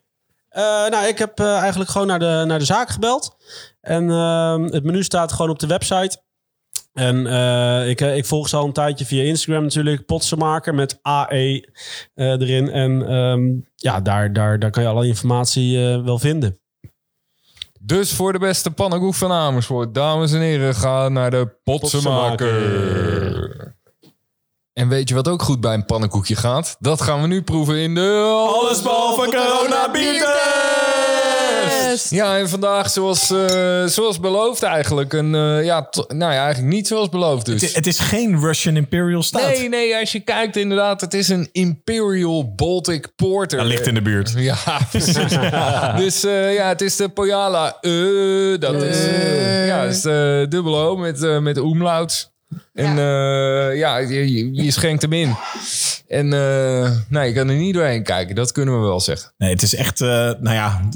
Eh, 0.49 0.89
nou, 0.89 1.07
ik 1.07 1.17
heb 1.17 1.39
eh, 1.39 1.57
eigenlijk 1.57 1.89
gewoon 1.89 2.07
naar 2.07 2.19
de, 2.19 2.43
naar 2.47 2.59
de 2.59 2.65
zaak 2.65 2.89
gebeld. 2.89 3.37
En 3.81 4.09
ehm, 4.09 4.63
het 4.63 4.83
menu 4.83 5.03
staat 5.03 5.31
gewoon 5.31 5.51
op 5.51 5.59
de 5.59 5.67
website. 5.67 6.25
En 6.93 7.27
eh, 7.27 7.89
ik, 7.89 8.01
eh, 8.01 8.17
ik 8.17 8.25
volg 8.25 8.49
ze 8.49 8.55
al 8.55 8.65
een 8.65 8.73
tijdje 8.73 9.05
via 9.05 9.23
Instagram 9.23 9.63
natuurlijk. 9.63 10.05
Potsenmaker 10.05 10.75
met 10.75 10.99
AE 11.01 11.69
eh, 12.13 12.27
erin. 12.27 12.69
En 12.69 13.07
ehm, 13.07 13.41
ja, 13.75 14.01
daar, 14.01 14.33
daar, 14.33 14.59
daar 14.59 14.71
kan 14.71 14.83
je 14.83 14.89
alle 14.89 15.07
informatie 15.07 15.77
eh, 15.77 16.03
wel 16.03 16.19
vinden. 16.19 16.59
Dus 17.79 18.13
voor 18.13 18.33
de 18.33 18.39
beste 18.39 18.71
pannenkoek 18.71 19.13
van 19.13 19.31
Amersfoort, 19.31 19.93
dames 19.93 20.33
en 20.33 20.39
heren, 20.39 20.75
ga 20.75 21.09
naar 21.09 21.31
de 21.31 21.59
potsenmaker. 21.63 23.75
En 24.77 24.87
weet 24.87 25.09
je 25.09 25.15
wat 25.15 25.27
ook 25.27 25.41
goed 25.41 25.61
bij 25.61 25.73
een 25.73 25.85
pannenkoekje 25.85 26.35
gaat? 26.35 26.75
Dat 26.79 27.01
gaan 27.01 27.21
we 27.21 27.27
nu 27.27 27.41
proeven 27.41 27.77
in 27.77 27.95
de... 27.95 28.35
Alles 28.47 28.81
behalve 28.81 29.29
corona 29.29 29.91
biertest! 29.91 30.35
Ja, 32.09 32.37
en 32.37 32.49
vandaag 32.49 32.89
zoals, 32.89 33.31
eh, 33.31 33.85
zoals 33.85 34.19
beloofd 34.19 34.63
eigenlijk. 34.63 35.13
Een, 35.13 35.35
eh, 35.35 35.65
ja, 35.65 35.89
nou 36.07 36.33
ja, 36.33 36.43
eigenlijk 36.43 36.73
niet 36.73 36.87
zoals 36.87 37.09
beloofd 37.09 37.45
dus. 37.45 37.61
Het, 37.61 37.75
het 37.75 37.87
is 37.87 37.99
geen 37.99 38.39
Russian 38.39 38.75
Imperial 38.75 39.23
Stout. 39.23 39.47
Nee, 39.47 39.69
nee, 39.69 39.95
als 39.99 40.11
je 40.11 40.19
kijkt 40.19 40.55
inderdaad, 40.55 41.01
het 41.01 41.13
is 41.13 41.27
een 41.29 41.49
Imperial 41.51 42.53
Baltic 42.55 43.11
Porter. 43.15 43.57
Dat 43.57 43.67
ligt 43.67 43.87
in 43.87 43.93
de 43.93 44.01
buurt. 44.01 44.33
Ja, 44.35 44.57
precies. 44.91 45.13
dus 45.95 46.23
eh, 46.23 46.53
ja, 46.53 46.67
het 46.67 46.81
is 46.81 46.95
de 46.95 47.09
Pojala. 47.09 47.77
eh, 47.81 47.91
dat 48.59 48.81
is, 48.83 49.05
ja, 49.65 49.79
het 49.81 49.95
is 49.95 50.01
de 50.01 50.45
dubbel 50.49 50.77
O 50.79 50.95
met, 50.95 51.23
eh, 51.23 51.39
met 51.39 51.57
umlauts. 51.57 52.35
En 52.73 52.95
ja, 52.97 53.69
ja 53.69 53.97
je, 53.97 54.53
je- 54.53 54.71
schenkt 54.71 55.01
hem 55.01 55.13
in. 55.13 55.35
En 56.07 56.33
eh 56.33 56.91
nou, 57.09 57.25
je 57.25 57.33
kan 57.33 57.49
er 57.49 57.55
niet 57.55 57.73
doorheen 57.73 58.03
kijken, 58.03 58.35
dat 58.35 58.51
kunnen 58.51 58.81
we 58.81 58.87
wel 58.87 58.99
zeggen. 58.99 59.31
Nee, 59.37 59.49
het 59.53 59.61
is 59.61 59.75
echt, 59.75 60.01
eh, 60.01 60.07
nou 60.39 60.51
ja, 60.51 60.89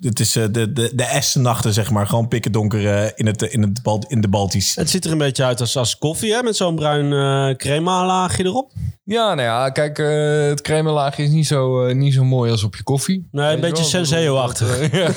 het 0.00 0.20
is 0.20 0.36
eh, 0.36 0.44
de, 0.50 0.72
de, 0.72 0.90
de 0.94 1.04
Essennachten, 1.04 1.72
zeg 1.72 1.90
maar. 1.90 2.06
Gewoon 2.06 2.28
pikken 2.28 2.52
donker 2.52 2.86
eh, 2.94 3.10
in, 3.14 3.26
het, 3.26 3.42
in, 3.42 3.62
het 3.62 3.82
Bal- 3.82 4.04
in 4.08 4.20
de 4.20 4.28
Baltisch. 4.28 4.74
Het 4.76 4.90
ziet 4.90 5.04
er 5.04 5.12
een 5.12 5.18
beetje 5.18 5.44
uit 5.44 5.60
als, 5.60 5.76
als 5.76 5.98
koffie, 5.98 6.32
hè? 6.34 6.42
Met 6.42 6.56
zo'n 6.56 6.74
bruin 6.74 7.12
eh 7.12 7.56
crema 7.56 8.06
laagje 8.06 8.44
erop. 8.44 8.72
Ja, 9.04 9.34
nou 9.34 9.40
ja, 9.48 9.70
kijk, 9.70 9.98
eh, 9.98 10.46
het 10.48 10.60
cremelaagje 10.60 11.22
is 11.22 11.30
niet 11.30 11.46
zo, 11.46 11.86
eh, 11.86 11.94
niet 11.94 12.14
zo 12.14 12.24
mooi 12.24 12.50
als 12.50 12.62
op 12.64 12.76
je 12.76 12.82
koffie. 12.82 13.28
Nee, 13.30 13.54
een 13.54 13.60
beetje? 13.60 13.84
Senseo-achtig. 13.84 14.90
Dat 14.92 15.16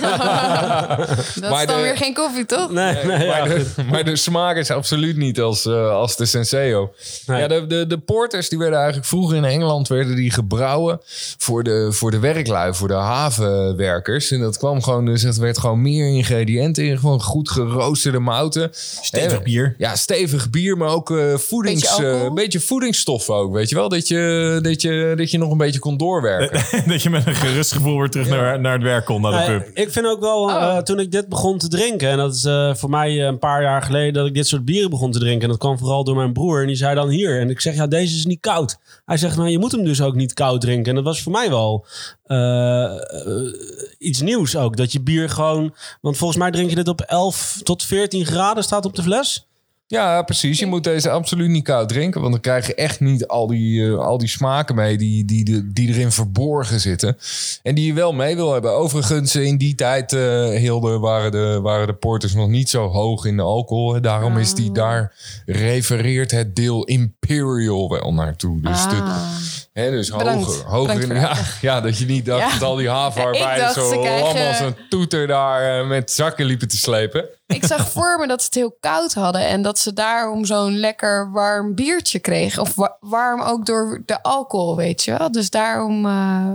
Maar 1.49 1.61
is 1.61 1.67
dan 1.67 1.75
de- 1.77 1.81
weer 1.81 1.97
geen 1.97 2.13
koffie, 2.13 2.45
toch? 2.45 2.71
Nee, 2.71 2.95
nee, 3.03 3.25
ja, 3.25 3.37
maar, 3.45 3.49
goed. 3.51 3.75
de, 3.75 3.83
maar 3.83 4.03
de 4.03 4.15
smaak 4.15 4.55
is 4.57 4.71
absoluut 4.71 5.17
niet 5.17 5.39
als, 5.41 5.65
eh, 5.75 5.89
als 5.89 6.15
de 6.15 6.25
Senseo. 6.25 6.93
Nee. 7.25 7.39
Ja, 7.41 7.47
de, 7.47 7.67
de, 7.67 7.87
de 7.87 7.97
porters 7.97 8.49
die 8.49 8.57
werden 8.57 8.77
eigenlijk 8.77 9.07
vroeger 9.07 9.37
in 9.37 9.45
Engeland 9.45 9.87
werden 9.87 10.15
die 10.15 10.31
gebrouwen 10.31 10.99
voor 11.37 11.63
de, 11.63 11.87
voor 11.91 12.11
de 12.11 12.19
werklui, 12.19 12.73
voor 12.73 12.87
de 12.87 12.93
havenwerkers. 12.93 14.31
En 14.31 14.39
dat 14.39 14.57
kwam 14.57 14.81
gewoon, 14.81 15.05
dus 15.05 15.21
het 15.21 15.37
werd 15.37 15.57
gewoon 15.57 15.81
meer 15.81 16.07
ingrediënten 16.07 16.85
in. 16.85 16.97
Gewoon 16.97 17.21
goed 17.21 17.49
geroosterde 17.49 18.19
mouten. 18.19 18.69
Stevig 19.01 19.43
bier. 19.43 19.75
Ja, 19.77 19.95
stevig 19.95 20.49
bier, 20.49 20.77
maar 20.77 20.89
ook 20.89 21.11
eh 21.11 21.37
voedings, 21.37 21.81
Beetje 21.81 22.11
eh, 22.11 22.23
een 22.23 22.33
beetje 22.33 22.59
voedingsstoffen 22.59 23.33
ook, 23.33 23.53
weet 23.53 23.69
je 23.69 23.75
wel? 23.75 23.89
Dat 23.89 24.07
je, 24.07 24.59
dat 24.61 24.81
je, 24.81 25.13
dat 25.17 25.31
je 25.31 25.37
nog 25.37 25.51
een 25.51 25.57
beetje 25.57 25.79
kon 25.79 25.97
doorwerken. 25.97 26.61
dat 26.91 27.01
je 27.01 27.09
met 27.09 27.27
een 27.27 27.35
gerust 27.35 27.71
gevoel 27.71 27.99
weer 27.99 28.09
terug 28.09 28.27
naar, 28.29 28.59
naar 28.59 28.73
het 28.73 28.81
werk 28.83 29.05
kon, 29.05 29.21
naar 29.21 29.31
de 29.31 29.51
Nee, 29.51 29.59
pub. 29.59 29.77
ik 29.77 29.91
vind 29.91 30.05
ook 30.05 30.19
wel, 30.19 30.49
eh, 30.49 30.77
toen 30.77 30.99
ik 30.99 31.11
dit 31.11 31.27
begon 31.27 31.57
te 31.57 31.67
drinken... 31.67 32.09
en 32.09 32.17
dat 32.17 32.35
is 32.35 32.43
eh, 32.43 32.75
voor 32.75 32.89
mij 32.89 33.27
een 33.27 33.39
paar 33.39 33.61
jaar 33.61 33.81
geleden 33.81 34.13
dat 34.13 34.25
ik 34.27 34.33
dit 34.33 34.47
soort 34.47 34.65
bieren 34.65 34.89
begon 34.89 35.11
te 35.11 35.19
drinken... 35.19 35.41
en 35.41 35.49
dat 35.49 35.57
vooral 35.73 36.03
door 36.03 36.15
mijn 36.15 36.33
broer 36.33 36.61
en 36.61 36.67
die 36.67 36.75
zei 36.75 36.95
dan 36.95 37.09
hier... 37.09 37.39
en 37.39 37.49
ik 37.49 37.61
zeg, 37.61 37.75
ja, 37.75 37.87
deze 37.87 38.15
is 38.15 38.25
niet 38.25 38.39
koud. 38.39 38.77
Hij 39.05 39.17
zegt, 39.17 39.37
nou, 39.37 39.49
je 39.49 39.59
moet 39.59 39.71
hem 39.71 39.83
dus 39.83 40.01
ook 40.01 40.15
niet 40.15 40.33
koud 40.33 40.61
drinken. 40.61 40.89
En 40.89 40.95
dat 40.95 41.03
was 41.03 41.21
voor 41.21 41.31
mij 41.31 41.49
wel 41.49 41.85
eh, 42.23 42.83
eh, 42.83 43.53
iets 43.97 44.21
nieuws 44.21 44.55
ook. 44.57 44.77
Dat 44.77 44.91
je 44.91 45.01
bier 45.01 45.29
gewoon... 45.29 45.75
want 46.01 46.17
volgens 46.17 46.39
mij 46.39 46.51
drink 46.51 46.69
je 46.69 46.75
dit 46.75 46.87
op 46.87 47.01
11 47.01 47.59
tot 47.63 47.83
14 47.83 48.25
graden, 48.25 48.63
staat 48.63 48.85
op 48.85 48.95
de 48.95 49.03
fles. 49.03 49.44
Ja, 49.87 50.21
precies. 50.21 50.59
Je 50.59 50.65
moet 50.65 50.83
deze 50.83 51.09
absoluut 51.09 51.49
niet 51.49 51.63
koud 51.63 51.89
drinken. 51.89 52.21
Want 52.21 52.33
dan 52.33 52.41
krijg 52.41 52.67
je 52.67 52.75
echt 52.75 52.99
niet 52.99 53.27
al 53.27 53.47
die, 53.47 53.85
eh, 53.85 53.97
al 53.97 54.17
die 54.17 54.27
smaken 54.27 54.75
mee 54.75 54.97
die, 54.97 55.25
die, 55.25 55.71
die 55.73 55.89
erin 55.89 56.11
verborgen 56.11 56.79
zitten. 56.79 57.17
En 57.63 57.75
die 57.75 57.85
je 57.85 57.93
wel 57.93 58.13
mee 58.13 58.35
wil 58.35 58.53
hebben. 58.53 58.71
Overigens, 58.71 59.35
in 59.35 59.57
die 59.57 59.75
tijd, 59.75 60.11
Hilde, 60.11 60.99
waren 60.99 61.31
de, 61.31 61.59
waren 61.61 61.87
de 61.87 61.93
porters 61.93 62.33
nog 62.33 62.49
niet 62.49 62.69
zo 62.69 62.87
hoog 62.87 63.25
in 63.25 63.35
de 63.35 63.43
alcohol. 63.43 64.01
Daarom 64.01 64.37
is 64.37 64.53
die 64.53 64.71
daar, 64.71 65.13
refereert 65.45 66.31
het 66.31 66.55
deel 66.55 66.83
Imperial 66.83 67.89
wel 67.89 68.13
naartoe. 68.13 68.61
Dus, 68.61 68.83
de, 68.89 69.64
Dus 69.75 70.09
Bedankt. 70.09 70.45
hoger. 70.45 70.65
hoger 70.65 71.01
in, 71.01 71.15
ja, 71.21 71.35
ja, 71.61 71.81
dat 71.81 71.97
je 71.97 72.05
niet 72.05 72.25
dacht 72.25 72.41
Ja. 72.41 72.51
dat 72.51 72.61
al 72.61 72.75
die 72.75 72.89
havenarbeiders 72.89 73.69
Ik 73.69 73.75
dacht, 73.75 73.89
zo 73.89 74.03
lam 74.03 74.37
als 74.47 74.59
een 74.59 74.75
toeter 74.89 75.27
daar 75.27 75.79
eh, 75.79 75.87
met 75.87 76.11
zakken 76.11 76.45
liepen 76.45 76.67
te 76.67 76.77
slepen. 76.77 77.25
Ik 77.47 77.65
zag 77.65 77.89
voor 77.91 78.17
me 78.19 78.27
dat 78.27 78.39
ze 78.39 78.45
het 78.45 78.55
heel 78.55 78.77
koud 78.79 79.13
hadden. 79.13 79.47
En 79.47 79.61
dat 79.61 79.79
ze 79.79 79.93
daarom 79.93 80.45
zo'n 80.45 80.77
lekker 80.79 81.31
warm 81.31 81.75
biertje 81.75 82.19
kregen. 82.19 82.61
Of 82.61 82.75
wa- 82.75 82.97
warm 82.99 83.41
ook 83.41 83.65
door 83.65 84.01
de 84.05 84.23
alcohol, 84.23 84.75
weet 84.75 85.03
je 85.03 85.17
wel. 85.17 85.31
Dus 85.31 85.49
daarom 85.49 86.05
eh, 86.05 86.47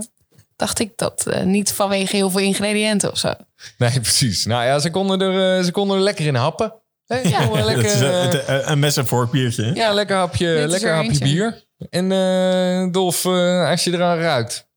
dacht 0.57 0.79
ik 0.79 0.93
dat. 0.97 1.27
eh, 1.27 1.43
niet 1.43 1.73
vanwege 1.73 2.17
heel 2.17 2.31
veel 2.31 2.41
ingrediënten 2.41 3.11
of 3.11 3.19
zo. 3.19 3.33
Nee, 3.79 4.01
precies. 4.01 4.45
Nou 4.45 4.65
ja, 4.65 4.79
ze 4.79 4.91
konden 4.91 5.21
er, 5.21 5.65
ze 5.65 5.71
konden 5.73 5.97
er 5.97 6.03
lekker 6.03 6.27
in 6.27 6.35
happen. 6.35 6.73
Hè, 7.07 7.19
Ja. 7.19 7.65
lekker, 7.65 8.03
een, 8.03 8.31
eh, 8.41 8.69
een- 8.69 8.79
mes 8.79 8.97
en 8.97 9.07
vork 9.07 9.31
biertje. 9.31 9.63
hè? 9.65 9.71
ja, 9.73 9.93
lekker 9.93 10.17
hapje, 10.17 10.47
lekker 10.69 10.89
er 10.89 10.95
hapje 10.95 11.09
eentje. 11.11 11.25
bier. 11.25 11.69
En 11.91 12.13
eh 12.13 12.93
Dolf, 12.93 13.25
eh, 13.25 13.69
als 13.71 13.85
je 13.85 13.93
eraan 13.93 14.19
ruikt. 14.19 14.69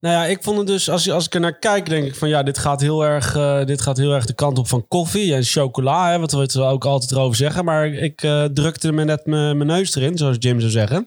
Nou 0.00 0.14
ja, 0.14 0.24
ik 0.24 0.42
vond 0.42 0.58
het 0.58 0.66
dus, 0.66 0.90
als, 0.90 1.10
als 1.10 1.26
ik 1.26 1.34
er 1.34 1.40
naar 1.40 1.58
kijk, 1.58 1.88
denk 1.88 2.06
ik 2.06 2.14
van 2.14 2.28
ja, 2.28 2.42
dit 2.42 2.58
gaat 2.58 2.80
heel 2.80 3.04
erg, 3.04 3.36
eh, 3.36 3.64
dit 3.64 3.80
gaat 3.80 3.96
heel 3.96 4.12
erg 4.14 4.24
de 4.26 4.34
kant 4.34 4.58
op 4.58 4.68
van 4.68 4.88
koffie 4.88 5.34
en 5.34 5.42
chocola, 5.42 6.10
hè, 6.10 6.18
wat 6.18 6.32
we 6.32 6.38
het 6.38 6.56
ook 6.56 6.84
altijd 6.84 7.10
erover 7.10 7.36
zeggen. 7.36 7.64
Maar 7.64 7.86
ik 7.86 8.22
eh, 8.22 8.44
drukte 8.44 8.92
me 8.92 9.04
net 9.04 9.26
mijn 9.26 9.66
neus 9.66 9.94
erin, 9.94 10.18
zoals 10.18 10.36
Jim 10.38 10.60
zou 10.60 10.72
zeggen. 10.72 11.06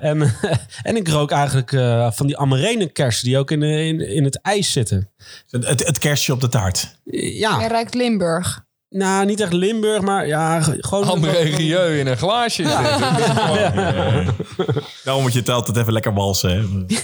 En, 0.00 0.34
en 0.82 0.96
ik 0.96 1.08
rook 1.08 1.30
eigenlijk 1.30 1.72
eh, 1.72 2.10
van 2.12 2.26
die 2.26 2.36
amarene 2.38 2.86
kersen 2.86 3.24
die 3.24 3.38
ook 3.38 3.50
in, 3.50 3.60
de- 3.60 3.84
in, 3.86 4.00
in 4.08 4.24
het 4.24 4.40
ijs 4.42 4.72
zitten. 4.72 5.10
Het, 5.50 5.66
het, 5.68 5.86
het 5.86 5.98
kerstje 5.98 6.32
op 6.32 6.40
de 6.40 6.48
taart. 6.48 6.96
Ja, 7.04 7.58
Hij 7.58 7.68
ruikt 7.68 7.94
Limburg. 7.94 8.64
Nou 8.94 9.24
niet 9.24 9.40
echt 9.40 9.52
Limburg, 9.52 10.00
maar 10.00 10.26
ja, 10.26 10.60
gewoon... 10.60 11.04
André 11.08 11.38
Rieu 11.38 11.98
in 11.98 12.06
een 12.06 12.16
glaasje. 12.16 12.62
Daarom 15.04 15.22
moet 15.22 15.32
je 15.32 15.38
het 15.38 15.48
altijd 15.48 15.76
even 15.76 15.92
lekker 15.92 16.14
walsen. 16.14 16.50
Hè? 16.50 16.64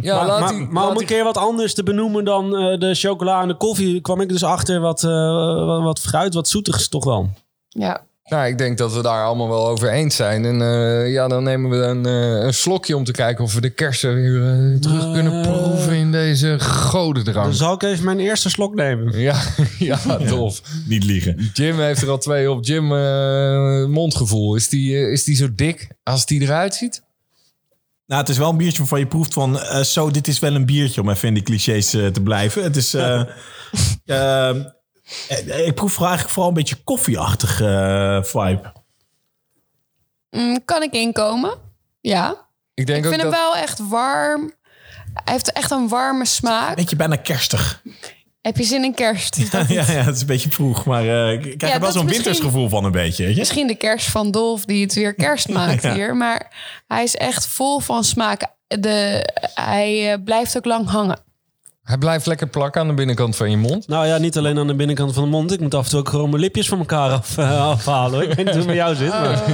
Ja, 0.00 0.16
Maar, 0.16 0.26
laat 0.26 0.40
maar, 0.40 0.52
die, 0.52 0.66
maar 0.66 0.88
om 0.88 0.98
een 0.98 1.06
keer 1.06 1.24
wat 1.24 1.36
anders 1.36 1.74
te 1.74 1.82
benoemen 1.82 2.24
dan 2.24 2.56
eh, 2.56 2.78
de 2.78 2.94
chocola 2.94 3.42
en 3.42 3.48
de 3.48 3.56
koffie, 3.56 4.00
kwam 4.00 4.20
ik 4.20 4.28
dus 4.28 4.44
achter 4.44 4.80
wat, 4.80 5.04
eh, 5.04 5.64
wat, 5.66 5.82
wat 5.82 6.00
fruit, 6.00 6.34
wat 6.34 6.48
zoetigs 6.48 6.88
toch 6.88 7.04
wel. 7.04 7.30
Ja. 7.68 8.02
Nou, 8.24 8.46
ik 8.46 8.58
denk 8.58 8.78
dat 8.78 8.92
we 8.94 9.02
daar 9.02 9.24
allemaal 9.24 9.48
wel 9.48 9.68
over 9.68 9.90
eens 9.90 10.16
zijn. 10.16 10.44
En 10.44 10.62
eh, 10.62 11.12
ja, 11.12 11.28
dan 11.28 11.42
nemen 11.42 11.70
we 11.70 11.76
een, 11.76 12.06
eh, 12.06 12.44
een 12.44 12.54
slokje 12.54 12.96
om 12.96 13.04
te 13.04 13.12
kijken 13.12 13.44
of 13.44 13.54
we 13.54 13.60
de 13.60 13.70
kersen 13.70 14.14
weer 14.14 14.42
eh, 14.42 14.80
terug 14.80 15.12
kunnen 15.12 15.42
proeven 15.42 15.92
in 15.96 16.12
deze 16.12 16.60
godendrang. 16.60 17.46
Dan 17.46 17.54
zal 17.54 17.74
ik 17.74 17.82
even 17.82 18.04
mijn 18.04 18.20
eerste 18.20 18.50
slok 18.50 18.74
nemen. 18.74 19.18
Ja, 19.20 19.42
ja, 19.78 19.98
Dolf. 20.18 20.62
Niet 20.86 21.04
liegen. 21.04 21.50
Jim 21.52 21.78
heeft 21.78 22.02
er 22.02 22.10
al 22.10 22.18
twee 22.18 22.50
op. 22.50 22.64
Jim, 22.64 22.92
eh, 22.96 23.86
mondgevoel. 23.86 24.54
Is 24.54 24.68
die, 24.68 25.10
is 25.10 25.24
die 25.24 25.36
zo 25.36 25.54
dik 25.54 25.88
als 26.02 26.26
die 26.26 26.40
eruit 26.40 26.74
ziet? 26.74 27.02
Nou, 28.06 28.20
het 28.20 28.30
is 28.30 28.38
wel 28.38 28.50
een 28.50 28.56
biertje 28.56 28.78
waarvan 28.78 28.98
je 28.98 29.06
proeft 29.06 29.32
van... 29.34 29.60
eh, 29.60 29.80
zo, 29.80 30.10
dit 30.10 30.28
is 30.28 30.38
wel 30.38 30.54
een 30.54 30.66
biertje 30.66 31.00
om 31.00 31.10
even 31.10 31.28
in 31.28 31.34
die 31.34 31.42
clichés 31.42 31.94
eh, 31.94 32.06
te 32.06 32.22
blijven. 32.22 32.62
Het 32.62 32.76
is... 32.76 32.94
eh, 35.28 35.48
eh, 35.58 35.66
ik 35.66 35.74
proef 35.74 36.00
eigenlijk 36.00 36.30
vooral 36.30 36.48
een 36.48 36.56
beetje 36.56 36.76
koffieachtige 36.84 37.66
eh, 37.66 38.24
vibe. 38.30 38.72
Mm, 40.30 40.64
kan 40.64 40.82
ik 40.82 40.92
inkomen? 40.92 41.54
Ja. 42.00 42.46
Ik 42.74 42.86
denk 42.86 42.98
Ik 42.98 43.04
ook 43.04 43.10
vind 43.10 43.22
hem 43.22 43.30
dat... 43.30 43.40
wel 43.40 43.56
echt 43.56 43.88
warm. 43.88 44.52
Hij 45.24 45.32
heeft 45.32 45.52
echt 45.52 45.70
een 45.70 45.88
warme 45.88 46.24
smaak. 46.26 46.76
Beetje 46.76 46.96
bijna 46.96 47.16
kerstig. 47.16 47.82
Heb 48.40 48.56
je 48.56 48.64
zin 48.64 48.84
in 48.84 48.94
kerst? 48.94 49.36
Is 49.38 49.50
dat 49.50 49.68
ja, 49.68 49.74
niet- 49.78 49.86
ja, 49.86 49.92
het 50.02 50.14
is 50.14 50.20
een 50.20 50.26
beetje 50.26 50.50
vroeg. 50.50 50.84
Maar 50.84 51.02
eh, 51.02 51.32
ik 51.32 51.40
krijg 51.40 51.60
Ja, 51.60 51.72
er 51.72 51.80
wel 51.80 51.92
zo'n 51.92 52.06
wintersgevoel 52.08 52.68
van 52.68 52.84
een 52.84 52.92
beetje. 52.92 53.24
Weet 53.24 53.32
je? 53.34 53.38
Misschien 53.38 53.66
de 53.66 53.74
kerst 53.74 54.08
van 54.10 54.30
Dolf 54.30 54.64
die 54.64 54.82
het 54.82 54.94
weer 54.94 55.14
kerst 55.14 55.48
maakt 55.58 55.82
Ja. 55.82 55.94
hier. 55.94 56.16
Maar 56.16 56.52
hij 56.86 57.02
is 57.02 57.16
echt 57.16 57.46
vol 57.46 57.78
van 57.80 58.04
smaak. 58.04 58.46
De, 58.66 59.28
hij 59.54 60.18
blijft 60.24 60.56
ook 60.56 60.64
lang 60.64 60.88
hangen. 60.88 61.18
Hij 61.82 61.98
blijft 61.98 62.26
lekker 62.26 62.46
plakken 62.48 62.80
aan 62.80 62.88
de 62.88 62.94
binnenkant 62.94 63.36
van 63.36 63.50
je 63.50 63.56
mond. 63.56 63.88
Nou 63.88 64.06
ja, 64.06 64.18
niet 64.18 64.36
alleen 64.38 64.58
aan 64.58 64.66
de 64.66 64.74
binnenkant 64.74 65.12
van 65.14 65.22
de 65.24 65.28
mond. 65.30 65.52
Ik 65.52 65.60
moet 65.60 65.74
af 65.74 65.84
en 65.84 65.90
toe 65.90 65.98
ook 65.98 66.08
gewoon 66.08 66.30
mijn 66.30 66.42
lipjes 66.42 66.68
van 66.68 66.78
elkaar 66.78 67.10
af, 67.10 67.38
eh, 67.38 67.66
afhalen. 67.70 68.12
hoor. 68.20 68.22
Ik 68.22 68.28
weet 68.36 68.36
niet 68.46 68.48
hoe 68.48 68.56
het 68.56 68.66
met 68.66 68.76
jou 68.76 68.94
zit. 68.94 69.08
Maar... 69.08 69.42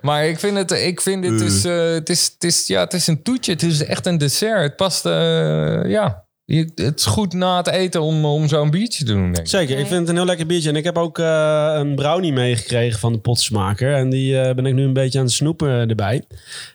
Maar 0.00 0.26
ik 0.26 0.38
vind 0.38 0.56
het, 0.56 0.70
ik 0.70 1.00
vind 1.00 1.24
het, 1.24 1.40
is, 1.40 1.64
eh, 1.64 1.92
het, 1.92 2.08
is, 2.10 2.30
het, 2.34 2.44
is, 2.44 2.66
ja, 2.66 2.80
het 2.80 2.92
is 2.94 3.06
een 3.06 3.22
toetje. 3.22 3.52
Het 3.52 3.62
is 3.62 3.84
echt 3.84 4.06
een 4.06 4.18
dessert. 4.18 4.62
Het 4.62 4.76
past, 4.76 5.06
eh, 5.06 5.12
ja. 5.90 6.24
Je- 6.44 6.70
Het 6.74 6.98
is 6.98 7.04
goed 7.06 7.32
na 7.32 7.56
het 7.56 7.66
eten 7.68 8.00
om, 8.02 8.24
om 8.24 8.48
zo'n 8.48 8.70
biertje 8.70 9.04
te 9.04 9.12
doen, 9.12 9.22
denk 9.22 9.36
ik. 9.38 9.48
Zeker, 9.48 9.78
ik 9.78 9.86
vind 9.86 10.00
het 10.00 10.08
een 10.08 10.16
heel 10.16 10.24
lekker 10.24 10.46
biertje. 10.46 10.68
En 10.68 10.76
ik 10.76 10.84
heb 10.84 10.98
ook 10.98 11.18
eh, 11.18 11.72
een 11.74 11.94
brownie 11.94 12.32
meegekregen 12.32 12.98
van 12.98 13.12
de 13.12 13.18
potsmaker. 13.18 13.94
En 13.94 14.10
die 14.10 14.40
eh, 14.40 14.54
ben 14.54 14.66
ik 14.66 14.74
nu 14.74 14.82
een 14.84 14.92
beetje 14.92 15.18
aan 15.18 15.24
het 15.24 15.34
snoepen 15.34 15.88
erbij. 15.88 16.24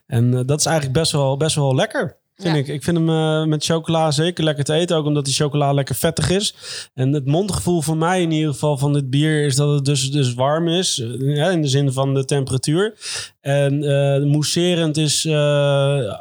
En 0.08 0.34
eh, 0.34 0.40
dat 0.46 0.60
is 0.60 0.66
eigenlijk 0.66 0.98
best 0.98 1.12
wel, 1.12 1.38
best 1.38 1.56
wel 1.56 1.76
lekker. 1.76 2.18
Vind 2.36 2.54
Ja. 2.56 2.62
ik. 2.62 2.68
ik 2.68 2.84
vind 2.84 2.98
hem 2.98 3.10
eh, 3.10 3.44
met 3.46 3.64
chocola 3.66 4.12
zeker 4.12 4.44
lekker 4.44 4.64
te 4.64 4.74
eten. 4.74 4.96
Ook 4.98 5.06
omdat 5.06 5.26
die 5.26 5.34
chocola 5.34 5.74
lekker 5.74 5.96
vettig 5.96 6.30
is. 6.30 6.56
En 6.94 7.14
het 7.14 7.26
mondgevoel 7.26 7.82
voor 7.82 7.98
mij 7.98 8.22
in 8.22 8.32
ieder 8.32 8.54
geval 8.54 8.78
van 8.78 8.94
dit 8.94 9.10
bier... 9.10 9.46
is 9.46 9.56
dat 9.56 9.74
het 9.76 9.86
dus, 9.86 10.12
dus 10.12 10.34
warm 10.34 10.68
is. 10.68 11.00
eh, 11.00 11.52
in 11.52 11.62
de 11.62 11.68
zin 11.68 11.92
van 11.92 12.14
de 12.14 12.26
temperatuur. 12.26 12.94
En 13.42 13.84
eh 13.84 14.24
mousserend 14.32 14.98
is 14.98 15.28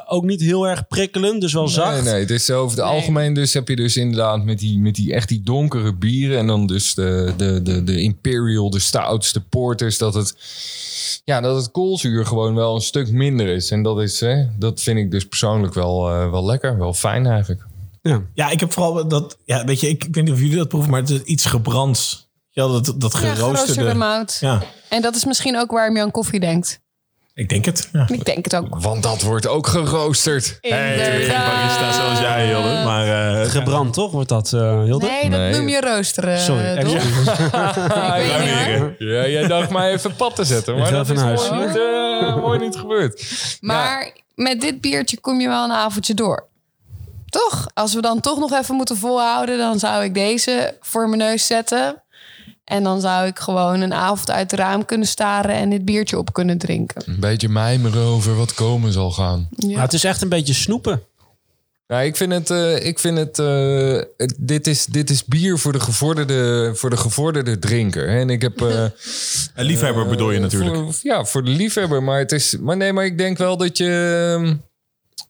ook 0.07 0.23
niet 0.23 0.41
heel 0.41 0.67
erg 0.67 0.87
prikkelend. 0.87 1.41
Dus 1.41 1.53
wel 1.53 1.67
zacht. 1.67 2.03
Nee, 2.03 2.11
nee, 2.13 2.21
het 2.21 2.29
is 2.31 2.49
over 2.51 2.77
het 2.77 2.85
Nee. 2.85 2.95
algemeen 2.95 3.33
dus 3.33 3.53
heb 3.53 3.67
je 3.67 3.75
dus 3.75 3.97
inderdaad 3.97 4.43
met 4.43 4.59
die, 4.59 4.79
met 4.79 4.95
die 4.95 5.13
echt 5.13 5.29
die 5.29 5.41
donkere 5.43 5.93
bieren 5.95 6.37
en 6.37 6.47
dan 6.47 6.67
dus 6.67 6.93
de, 6.93 7.33
de, 7.37 7.61
de, 7.61 7.83
de 7.83 8.01
Imperial, 8.01 8.69
de 8.69 8.79
stouts, 8.79 9.33
de 9.33 9.41
porters, 9.41 9.97
dat 9.97 10.13
het, 10.13 10.35
ja, 11.25 11.41
dat 11.41 11.55
het 11.55 11.71
koolzuur 11.71 12.25
gewoon 12.25 12.55
wel 12.55 12.75
een 12.75 12.81
stuk 12.81 13.11
minder 13.11 13.47
is. 13.47 13.71
En 13.71 13.83
dat 13.83 14.01
is, 14.01 14.19
hè, 14.19 14.45
dat 14.59 14.81
vind 14.81 14.97
ik 14.99 15.11
dus 15.11 15.25
persoonlijk 15.27 15.73
wel, 15.73 16.04
eh, 16.09 16.29
wel 16.31 16.45
lekker, 16.45 16.77
wel 16.77 16.93
fijn 16.93 17.25
eigenlijk. 17.27 17.65
Ja, 18.33 18.49
ik 18.49 18.59
heb 18.59 18.73
vooral 18.73 19.07
dat... 19.07 19.37
Ja, 19.45 19.63
weet 19.63 19.79
je, 19.79 19.89
ik, 19.89 20.03
ik 20.03 20.15
weet 20.15 20.23
niet 20.23 20.33
of 20.33 20.39
jullie 20.39 20.55
dat 20.57 20.67
proeven, 20.67 20.91
maar 20.91 20.99
het 20.99 21.09
is 21.09 21.21
iets 21.21 21.45
gebrands. 21.45 22.29
Ja, 22.49 22.67
dat, 22.67 22.85
dat 22.97 23.11
Ja, 23.11 23.17
geroosterde... 23.19 23.37
geroosterde 23.57 23.93
mout. 23.93 24.37
Ja, 24.39 24.61
En 24.89 25.01
dat 25.01 25.15
is 25.15 25.25
misschien 25.25 25.57
ook 25.57 25.71
waarom 25.71 25.95
je 25.95 26.01
aan 26.01 26.11
koffie 26.11 26.39
denkt. 26.39 26.79
ik 27.33 27.49
denk 27.49 27.65
het. 27.65 27.89
Ja. 27.91 28.05
Ik 28.11 28.25
denk 28.25 28.43
het 28.45 28.55
ook. 28.55 28.79
Want 28.81 29.03
dat 29.03 29.21
wordt 29.21 29.47
ook 29.47 29.67
geroosterd. 29.67 30.57
Inderdaad. 30.61 31.45
barista 31.45 31.91
zoals 31.91 32.19
jij, 32.19 32.45
Hilde. 32.47 32.81
Maar 32.83 33.41
eh, 33.41 33.49
Gebrand, 33.49 33.93
toch? 33.93 34.11
Wordt 34.11 34.29
dat, 34.29 34.53
eh 34.53 34.83
Hilde? 34.83 35.05
Nee, 35.05 35.29
dat 35.29 35.39
Nee. 35.39 35.51
noem 35.53 35.67
je 35.67 35.81
roosteren. 35.81 36.39
Sorry, 36.39 36.83
toch? 36.83 37.03
Ja, 38.97 39.27
jij 39.27 39.47
dacht 39.47 39.69
mij 39.69 39.91
even 39.93 40.15
pad 40.15 40.35
te 40.35 40.43
zetten. 40.43 40.77
Maar 40.77 40.91
dat 40.91 41.09
is 41.09 41.21
mooi 41.21 41.65
niet, 41.65 41.75
mooi 42.41 42.59
niet 42.59 42.75
gebeurd. 42.75 43.23
Maar 43.61 44.11
met 44.35 44.61
dit 44.61 44.81
biertje 44.81 45.19
kom 45.19 45.41
je 45.41 45.47
wel 45.47 45.63
een 45.63 45.71
avondje 45.71 46.13
door. 46.13 46.47
Toch? 47.29 47.67
Als 47.73 47.93
we 47.93 48.01
dan 48.01 48.19
toch 48.19 48.39
nog 48.39 48.53
even 48.53 48.75
moeten 48.75 48.97
volhouden, 48.97 49.57
dan 49.57 49.79
zou 49.79 50.03
ik 50.03 50.13
deze 50.13 50.77
voor 50.81 51.07
mijn 51.07 51.21
neus 51.21 51.45
zetten. 51.45 52.03
En 52.63 52.83
dan 52.83 53.01
zou 53.01 53.27
ik 53.27 53.39
gewoon 53.39 53.81
een 53.81 53.93
avond 53.93 54.31
uit 54.31 54.51
het 54.51 54.59
raam 54.59 54.85
kunnen 54.85 55.07
staren 55.07 55.55
en 55.55 55.69
dit 55.69 55.85
biertje 55.85 56.17
op 56.17 56.33
kunnen 56.33 56.57
drinken. 56.57 57.03
Een 57.05 57.19
beetje 57.19 57.49
mijmeren 57.49 58.03
over 58.03 58.35
wat 58.35 58.53
komen 58.53 58.91
zal 58.91 59.11
gaan. 59.11 59.47
Maar 59.67 59.81
het 59.81 59.93
is 59.93 60.03
echt 60.03 60.21
een 60.21 60.29
beetje 60.29 60.53
snoepen. 60.53 61.03
Nou, 61.87 62.03
ik 62.05 62.15
vind 62.15 62.31
het, 62.33 62.49
eh, 62.49 62.85
ik 62.85 62.99
vind 62.99 63.17
het, 63.17 63.39
eh, 63.39 64.01
het- 64.17 64.35
dit, 64.39 64.67
is, 64.67 64.85
dit 64.85 65.09
is 65.09 65.25
bier 65.25 65.57
voor 65.57 65.71
de 65.71 65.79
gevorderde, 65.79 66.71
voor 66.75 66.89
de 66.89 66.97
gevorderde 66.97 67.59
drinker. 67.59 68.09
hè. 68.09 68.19
En 68.19 68.29
ik 68.29 68.41
heb... 68.41 68.61
eh, 68.61 68.85
een 69.55 69.65
liefhebber 69.65 70.07
bedoel 70.07 70.31
je 70.31 70.39
natuurlijk. 70.39 70.75
Voor, 70.75 70.93
ja, 71.01 71.25
voor 71.25 71.43
de 71.43 71.51
liefhebber. 71.51 72.03
Maar 72.03 72.19
het 72.19 72.31
is. 72.31 72.57
Maar 72.61 72.77
nee, 72.77 72.93
maar 72.93 73.05
ik 73.05 73.17
denk 73.17 73.37
wel 73.37 73.57
dat 73.57 73.77
je. 73.77 74.57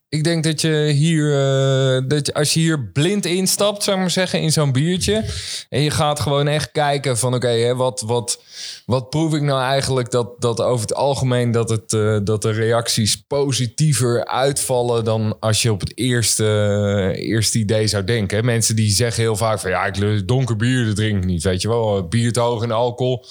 Ik 0.10 0.24
denk 0.24 0.44
dat 0.44 0.62
je 0.62 0.92
hier. 0.94 1.32
eh, 1.34 2.02
dat 2.08 2.34
als 2.34 2.54
je 2.54 2.60
hier 2.60 2.90
blind 2.92 3.26
instapt, 3.26 3.84
zou 3.84 3.96
ik 3.96 4.02
maar 4.02 4.12
zeggen, 4.12 4.42
in 4.42 4.52
zo'n 4.52 4.72
biertje. 4.72 5.24
En 5.70 5.82
je 5.82 5.92
gaat 5.92 6.20
gewoon 6.20 6.48
echt 6.48 6.72
kijken 6.72 7.18
van 7.18 7.34
oké, 7.34 7.76
wat, 7.76 8.02
wat, 8.06 8.42
wat 8.86 9.10
proef 9.10 9.34
ik 9.34 9.42
nou 9.42 9.62
eigenlijk 9.62 10.12
dat, 10.12 10.42
dat 10.42 10.62
over 10.62 10.88
het 10.88 10.96
algemeen 10.96 11.52
dat, 11.52 11.70
het, 11.70 11.94
eh, 11.94 12.18
dat 12.24 12.42
de 12.42 12.52
reacties 12.52 13.24
positiever 13.28 14.26
uitvallen 14.26 15.04
dan 15.04 15.38
als 15.40 15.62
je 15.62 15.72
op 15.72 15.80
het 15.80 15.98
eerste, 15.98 16.46
eh, 17.16 17.28
eerste 17.30 17.60
idee 17.60 17.88
zou 17.88 18.04
denken. 18.04 18.46
Mensen 18.46 18.76
die 18.76 18.92
zeggen 18.92 19.24
heel 19.24 19.36
vaak 19.36 19.60
van 19.60 19.70
ja, 19.70 19.86
ik 19.86 20.28
donker 20.28 20.56
bier, 20.56 20.86
dat 20.86 20.96
drink 20.96 21.18
ik 21.18 21.26
niet. 21.26 21.44
Weet 21.44 21.62
je 21.62 21.68
wel, 21.68 22.08
bier 22.08 22.34
te 22.34 22.40
hoog 22.40 22.64
in 22.64 22.72
alcohol. 22.72 23.26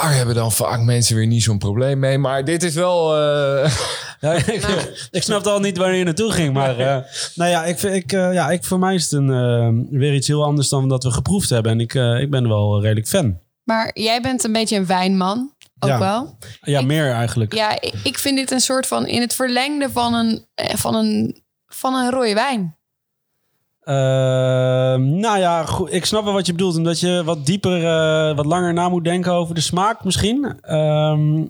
Daar 0.00 0.14
hebben 0.14 0.34
dan 0.34 0.52
vaak 0.52 0.80
mensen 0.80 1.16
weer 1.16 1.26
niet 1.26 1.42
zo'n 1.42 1.58
probleem 1.58 1.98
mee. 1.98 2.18
Maar 2.18 2.44
dit 2.44 2.62
is 2.62 2.74
wel. 2.74 3.16
eh, 3.16 3.72
Ja, 4.20 4.32
ik, 4.32 4.46
ik 5.10 5.22
snapte 5.22 5.50
al 5.50 5.60
niet 5.60 5.76
waar 5.76 5.94
je 5.94 6.04
naartoe 6.04 6.32
ging. 6.32 6.52
Maar 6.54 6.78
eh, 6.78 7.04
nou 7.34 7.50
ja, 7.50 7.64
ik, 7.64 7.78
vind- 7.78 7.94
ik, 7.94 8.12
eh, 8.12 8.32
ja 8.32 8.50
ik, 8.50 8.64
voor 8.64 8.78
mij 8.78 8.94
is 8.94 9.02
het 9.02 9.12
een, 9.12 9.30
eh, 9.30 9.98
weer 9.98 10.14
iets 10.14 10.26
heel 10.26 10.44
anders 10.44 10.68
dan 10.68 10.88
dat 10.88 11.04
we 11.04 11.10
geproefd 11.10 11.50
hebben. 11.50 11.72
En 11.72 11.80
ik, 11.80 11.94
eh, 11.94 12.20
ik 12.20 12.30
ben 12.30 12.48
wel 12.48 12.80
redelijk 12.82 13.08
fan. 13.08 13.38
Maar 13.64 13.90
jij 13.94 14.20
bent 14.22 14.44
een 14.44 14.52
beetje 14.52 14.76
een 14.76 14.86
wijnman. 14.86 15.52
Ook 15.78 15.90
Ja. 15.90 15.98
wel. 15.98 16.36
Ja, 16.60 16.78
Ik- 16.80 16.86
meer 16.86 17.10
eigenlijk. 17.12 17.54
Ja, 17.54 17.80
ik, 17.80 17.94
ik 18.04 18.18
vind 18.18 18.36
dit 18.36 18.50
een 18.50 18.60
soort 18.60 18.86
van 18.86 19.06
in 19.06 19.20
het 19.20 19.34
verlengde 19.34 19.90
van 19.90 20.14
een, 20.14 20.46
van 20.54 20.94
een, 20.94 21.42
van 21.66 21.94
een 21.94 22.10
rode 22.10 22.34
wijn. 22.34 22.76
Ehm, 23.84 25.18
nou 25.18 25.38
ja, 25.38 25.64
goed, 25.64 25.92
ik 25.92 26.04
snap 26.04 26.24
wel 26.24 26.32
wat 26.32 26.46
je 26.46 26.52
bedoelt. 26.52 26.76
Omdat 26.76 27.00
je 27.00 27.22
wat 27.24 27.46
dieper, 27.46 27.86
eh, 27.86 28.36
wat 28.36 28.46
langer 28.46 28.72
na 28.72 28.88
moet 28.88 29.04
denken 29.04 29.32
over 29.32 29.54
de 29.54 29.60
smaak 29.60 30.04
misschien. 30.04 30.58
Ehm, 30.60 31.44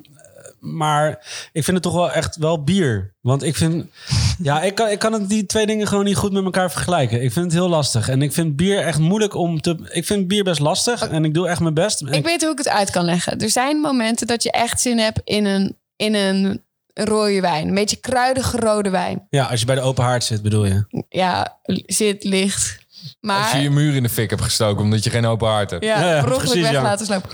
maar 0.60 1.10
ik 1.52 1.64
vind 1.64 1.76
het 1.76 1.82
toch 1.82 1.94
wel 1.94 2.10
echt 2.10 2.36
wel 2.36 2.62
bier. 2.64 3.14
Want 3.20 3.42
ik 3.42 3.56
vind... 3.56 3.84
Ja, 4.42 4.62
ik 4.62 4.74
kan, 4.74 4.88
ik 4.88 4.98
kan 4.98 5.12
het, 5.12 5.28
die 5.28 5.46
twee 5.46 5.66
dingen 5.66 5.86
gewoon 5.86 6.04
niet 6.04 6.16
goed 6.16 6.32
met 6.32 6.44
elkaar 6.44 6.70
vergelijken. 6.70 7.22
Ik 7.22 7.32
vind 7.32 7.44
het 7.44 7.54
heel 7.54 7.68
lastig. 7.68 8.08
En 8.08 8.22
ik 8.22 8.32
vind 8.32 8.56
bier 8.56 8.78
echt 8.78 8.98
moeilijk 8.98 9.34
om 9.34 9.60
te... 9.60 9.76
Ik 9.90 10.06
vind 10.06 10.28
bier 10.28 10.44
best 10.44 10.60
lastig. 10.60 11.08
En 11.08 11.24
ik 11.24 11.34
doe 11.34 11.48
echt 11.48 11.60
mijn 11.60 11.74
best. 11.74 12.00
En 12.00 12.12
Ik 12.12 12.24
weet 12.24 12.42
hoe 12.42 12.52
ik 12.52 12.58
het 12.58 12.68
uit 12.68 12.90
kan 12.90 13.04
leggen. 13.04 13.38
Er 13.38 13.50
zijn 13.50 13.80
momenten 13.80 14.26
dat 14.26 14.42
je 14.42 14.50
echt 14.50 14.80
zin 14.80 14.98
hebt 14.98 15.20
in 15.24 15.44
een, 15.44 15.76
in 15.96 16.14
een 16.14 16.62
rode 16.94 17.40
wijn. 17.40 17.68
Een 17.68 17.74
beetje 17.74 17.96
kruidige 17.96 18.56
rode 18.56 18.90
wijn. 18.90 19.26
Ja, 19.30 19.44
als 19.44 19.60
je 19.60 19.66
bij 19.66 19.74
de 19.74 19.80
open 19.80 20.04
haard 20.04 20.24
zit, 20.24 20.42
bedoel 20.42 20.64
je. 20.64 21.04
Ja, 21.08 21.58
zit 21.86 22.24
licht. 22.24 22.80
Maar 23.20 23.42
als 23.42 23.52
je 23.52 23.58
je 23.58 23.70
muur 23.70 23.94
in 23.94 24.02
de 24.02 24.08
fik 24.08 24.30
hebt 24.30 24.42
gestoken 24.42 24.84
omdat 24.84 25.04
je 25.04 25.10
geen 25.10 25.26
open 25.26 25.48
haart 25.48 25.70
hebt. 25.70 25.84
ja, 25.84 26.22
precies, 26.22 26.60
weg 26.60 26.70
ja. 26.70 26.82
laten 26.82 27.06
slopen. 27.06 27.30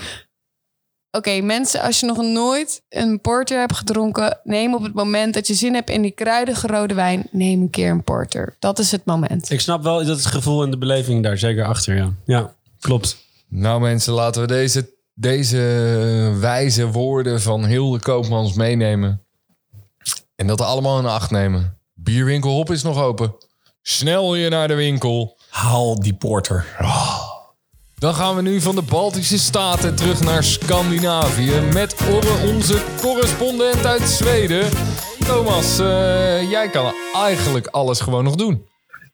Oké, 1.10 1.40
mensen, 1.40 1.80
als 1.80 2.00
je 2.00 2.06
nog 2.06 2.16
nooit 2.16 2.82
een 2.88 3.20
porter 3.20 3.58
hebt 3.58 3.76
gedronken, 3.76 4.40
neem 4.44 4.74
op 4.74 4.82
het 4.82 4.94
moment 4.94 5.34
dat 5.34 5.46
je 5.46 5.54
zin 5.54 5.74
hebt 5.74 5.90
in 5.90 6.02
die 6.02 6.10
kruidige 6.10 6.66
rode 6.66 6.94
wijn, 6.94 7.28
neem 7.30 7.60
een 7.60 7.70
keer 7.70 7.90
een 7.90 8.04
porter. 8.04 8.56
Dat 8.58 8.78
is 8.78 8.90
het 8.90 9.04
moment. 9.04 9.50
Ik 9.50 9.60
snap 9.60 9.82
wel 9.82 10.04
dat 10.04 10.16
het 10.16 10.26
gevoel 10.26 10.62
en 10.62 10.70
de 10.70 10.78
beleving 10.78 11.22
daar 11.22 11.38
zeker 11.38 11.64
achter, 11.64 11.96
ja. 11.96 12.12
Ja, 12.24 12.54
klopt. 12.80 13.16
Nou 13.48 13.80
mensen, 13.80 14.12
laten 14.12 14.40
we 14.40 14.46
deze, 14.46 14.92
deze 15.14 15.56
wijze 16.40 16.90
woorden 16.90 17.40
van 17.40 17.64
Hilde 17.64 17.98
Koopmans 17.98 18.54
meenemen. 18.54 19.26
En 20.40 20.46
dat 20.46 20.60
allemaal 20.60 20.98
in 20.98 21.06
acht 21.06 21.30
nemen. 21.30 21.78
Bierwinkel 21.94 22.50
Hop 22.50 22.70
is 22.70 22.82
nog 22.82 23.02
open. 23.02 23.34
Snel 23.82 24.34
je 24.34 24.48
naar 24.48 24.68
de 24.68 24.74
winkel. 24.74 25.38
Haal 25.50 26.00
die 26.00 26.14
porter. 26.14 26.64
Dan 27.94 28.14
gaan 28.14 28.36
we 28.36 28.42
nu 28.42 28.60
van 28.60 28.74
de 28.74 28.82
Baltische 28.90 29.38
Staten 29.38 29.96
terug 29.96 30.20
naar 30.20 30.42
Scandinavië. 30.42 31.60
Met 31.72 32.08
Orre, 32.12 32.52
onze 32.54 32.84
correspondent 33.00 33.86
uit 33.86 34.00
Zweden. 34.00 34.70
Thomas, 35.26 35.78
eh, 35.78 36.50
jij 36.50 36.68
kan 36.68 36.92
eigenlijk 37.14 37.66
alles 37.66 38.00
gewoon 38.00 38.24
nog 38.24 38.34
doen. 38.34 38.66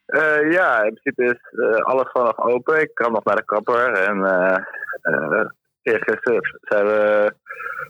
Eh, 0.06 0.52
ja, 0.52 0.82
in 0.82 0.98
principe 1.02 1.24
is 1.24 1.58
eh, 1.58 1.84
alles 1.84 2.10
gewoon 2.10 2.26
nog 2.26 2.46
open. 2.46 2.80
Ik 2.80 2.90
kan 2.94 3.12
nog 3.12 3.24
naar 3.24 3.36
de 3.36 3.44
kapper. 3.44 3.92
En 3.92 4.24
eh 4.24 4.56
eh, 5.04 5.44
eergisteren 5.82 6.58
zijn 6.60 6.86
we 6.86 7.32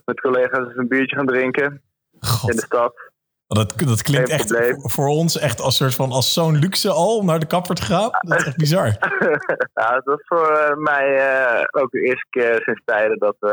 met 0.05 0.21
collega's 0.21 0.77
een 0.77 0.89
biertje 0.89 1.17
gaan 1.17 1.27
drinken 1.27 1.83
in 2.21 2.57
de 2.57 2.63
stad. 2.67 3.13
Dat, 3.47 3.73
dat 3.77 4.03
klinkt 4.03 4.29
Geen 4.31 4.39
echt 4.39 4.49
probleem. 4.49 4.91
voor- 4.91 5.07
ons 5.09 5.39
echt 5.39 5.61
als, 5.61 5.77
soort 5.77 5.95
van, 5.95 6.11
als 6.13 6.33
zo'n 6.33 6.57
luxe 6.59 6.91
al 6.91 7.17
om 7.17 7.27
naar 7.27 7.39
de 7.39 7.47
kapper 7.47 7.75
te 7.75 7.83
gaan. 7.83 8.11
Dat 8.21 8.41
is 8.41 8.47
echt 8.47 8.57
bizar. 8.57 8.87
ja, 9.81 9.91
dat 9.95 10.05
was 10.05 10.21
voor 10.25 10.49
eh, 10.51 10.77
mij 10.77 11.17
eh, 11.17 11.65
ook 11.83 11.91
de 11.91 12.01
eerste 12.01 12.27
keer 12.31 12.63
sinds 12.65 12.81
tijden 12.85 13.19
dat 13.19 13.37
we... 13.39 13.51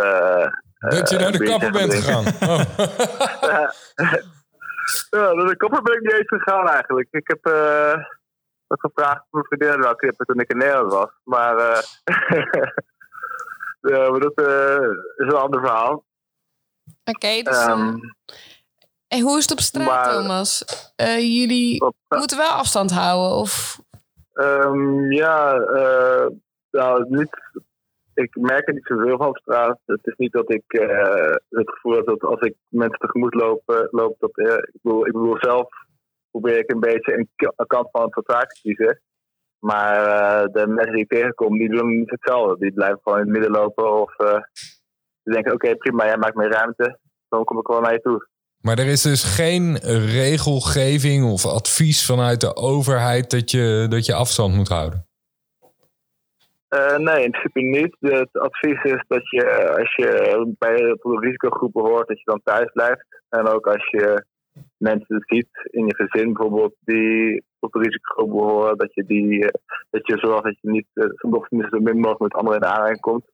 eh, 0.80 0.90
Dat 0.90 1.10
je 1.10 1.18
naar 1.18 1.32
de 1.32 1.44
kapper 1.44 1.72
bent 1.72 1.94
gegaan. 1.94 2.26
Oh. 2.50 2.60
Ja, 5.10 5.34
naar 5.34 5.46
de 5.48 5.58
kapper 5.58 5.82
ben 5.82 5.94
ik 5.96 6.02
niet 6.02 6.14
eens 6.14 6.28
gegaan 6.28 6.68
eigenlijk. 6.70 7.08
Ik 7.12 7.28
heb 7.28 7.46
eh 7.46 7.94
wat 8.68 8.80
gevraagd 8.80 9.20
of 9.20 9.28
mijn 9.32 9.46
vriendin 9.46 9.82
wel 9.82 9.96
knippen 9.96 10.26
toen 10.26 10.40
ik 10.40 10.50
in 10.50 10.58
Nederland 10.58 10.92
was. 10.92 11.10
Maar, 11.24 11.58
eh 11.58 11.82
ja, 13.92 14.10
maar 14.10 14.20
dat 14.20 14.34
eh, 14.36 14.88
is 15.16 15.28
een 15.28 15.36
ander 15.36 15.60
verhaal. 15.60 16.04
Oké, 17.04 17.42
dus... 17.42 17.58
Ehm, 17.66 17.88
eh, 17.88 18.36
en 19.14 19.22
hoe 19.22 19.38
is 19.38 19.44
het 19.44 19.52
op 19.52 19.60
straat, 19.60 19.88
maar- 19.88 20.14
Thomas? 20.14 20.66
Eh, 20.96 21.20
jullie 21.20 21.84
moeten 22.08 22.38
wel 22.38 22.50
afstand 22.50 22.92
houden, 22.92 23.38
of... 23.38 23.80
Ehm, 24.34 25.12
ja, 25.12 25.54
eh, 25.54 26.28
nou, 26.72 27.06
niet, 27.10 27.36
ik 28.14 28.36
merk 28.36 28.68
er 28.68 28.74
niet 28.74 28.86
zoveel 28.86 29.18
van 29.18 29.28
op 29.28 29.38
straat. 29.38 29.80
Het 29.86 30.00
is 30.08 30.14
niet 30.18 30.32
dat 30.32 30.54
ik 30.54 30.64
eh, 30.68 31.36
het 31.50 31.70
gevoel 31.70 31.96
heb 31.96 32.06
dat 32.06 32.22
als 32.22 32.40
ik 32.40 32.56
mensen 32.68 33.00
tegemoet 33.00 33.34
loop, 33.34 33.88
loop 33.92 34.16
dat, 34.20 34.30
ik, 34.38 34.80
bedoel, 34.82 35.06
ik 35.06 35.14
bedoel 35.14 35.38
zelf 35.40 35.70
probeer 36.32 36.58
ik 36.58 36.72
een 36.72 36.80
beetje 36.80 37.18
een, 37.18 37.30
kant 37.68 37.90
van 37.92 38.02
het 38.02 38.14
vertraag 38.14 38.48
te 38.48 38.62
kiezen. 38.62 39.02
Maar 39.60 39.94
de 40.48 40.68
mensen 40.68 40.94
die 40.94 41.04
ik 41.04 41.10
tegenkom, 41.10 41.58
die 41.58 41.70
doen 41.70 41.98
niet 42.00 42.12
hetzelfde. 42.12 42.58
Die 42.58 42.74
blijven 42.74 43.00
gewoon 43.04 43.20
in 43.20 43.24
het 43.24 43.34
midden 43.34 43.52
lopen 43.52 44.02
of 44.02 44.16
die 45.24 45.34
denken, 45.34 45.54
oké 45.54 45.76
prima, 45.76 46.06
jij 46.06 46.18
maakt 46.18 46.36
meer 46.36 46.52
ruimte. 46.52 47.00
Dan 47.30 47.44
kom 47.44 47.60
ik 47.60 47.68
wel 47.68 47.82
naar 47.82 47.94
je 47.94 48.02
toe. 48.02 48.30
Maar 48.62 48.80
er 48.80 48.88
is 48.88 49.02
dus 49.02 49.24
geen 49.24 49.78
regelgeving 50.22 51.32
of 51.32 51.46
advies 51.46 52.06
vanuit 52.06 52.42
de 52.42 52.56
overheid 52.56 53.30
dat 53.30 53.52
je, 53.52 53.86
dat 53.90 54.06
je 54.06 54.14
afstand 54.14 54.56
moet 54.56 54.68
houden. 54.68 55.06
Eh, 56.68 56.98
nee, 56.98 57.24
in 57.24 57.32
principe 57.32 57.60
niet. 57.60 57.96
Het 58.00 58.30
advies 58.34 58.84
is 58.84 59.04
dat 59.08 59.30
je, 59.30 59.44
eh, 59.44 59.76
als 59.76 59.96
je 59.96 60.54
bij 60.60 60.76
de 60.78 61.18
risicogroepen 61.20 61.84
hoort, 61.84 62.08
dat 62.08 62.18
je 62.18 62.24
dan 62.26 62.42
thuis 62.44 62.72
blijft. 62.72 63.06
En 63.30 63.48
ook 63.48 63.68
als 63.68 63.90
je 63.90 64.26
mensen 64.78 65.24
ziet 65.28 65.50
in 65.64 65.86
je 65.86 65.96
gezin 65.96 66.34
bijvoorbeeld 66.34 66.74
die 66.80 67.44
tot 67.60 67.74
de 67.74 67.80
risicogroep 67.80 68.30
behoren, 68.30 68.78
dat 68.78 68.94
je, 68.94 69.04
die, 69.04 69.46
eh, 69.46 69.62
dat 69.90 70.08
je 70.08 70.18
zorgt 70.18 70.44
dat 70.44 70.58
je 70.62 70.70
niet, 70.70 70.88
nog 71.18 71.48
tenminste 71.48 71.78
zo 71.78 71.84
min 71.84 72.00
mogelijk 72.00 72.20
met 72.20 72.34
anderen 72.34 72.62
in 72.62 72.68
aanraking 72.68 73.00
komt. 73.00 73.26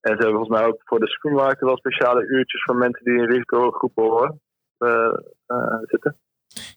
En 0.00 0.12
ze 0.16 0.22
hebben 0.22 0.30
volgens 0.30 0.58
mij 0.58 0.66
ook 0.66 0.80
voor 0.84 1.00
de 1.00 1.08
supermarkten 1.08 1.66
wel 1.66 1.76
speciale 1.76 2.26
uurtjes 2.26 2.62
voor 2.62 2.76
mensen 2.76 3.04
die 3.04 3.14
in 3.14 3.24
risicogroepen 3.30 4.04
horen 4.04 4.40
eh, 4.78 5.18
eh, 5.46 5.78
zitten. 5.82 6.16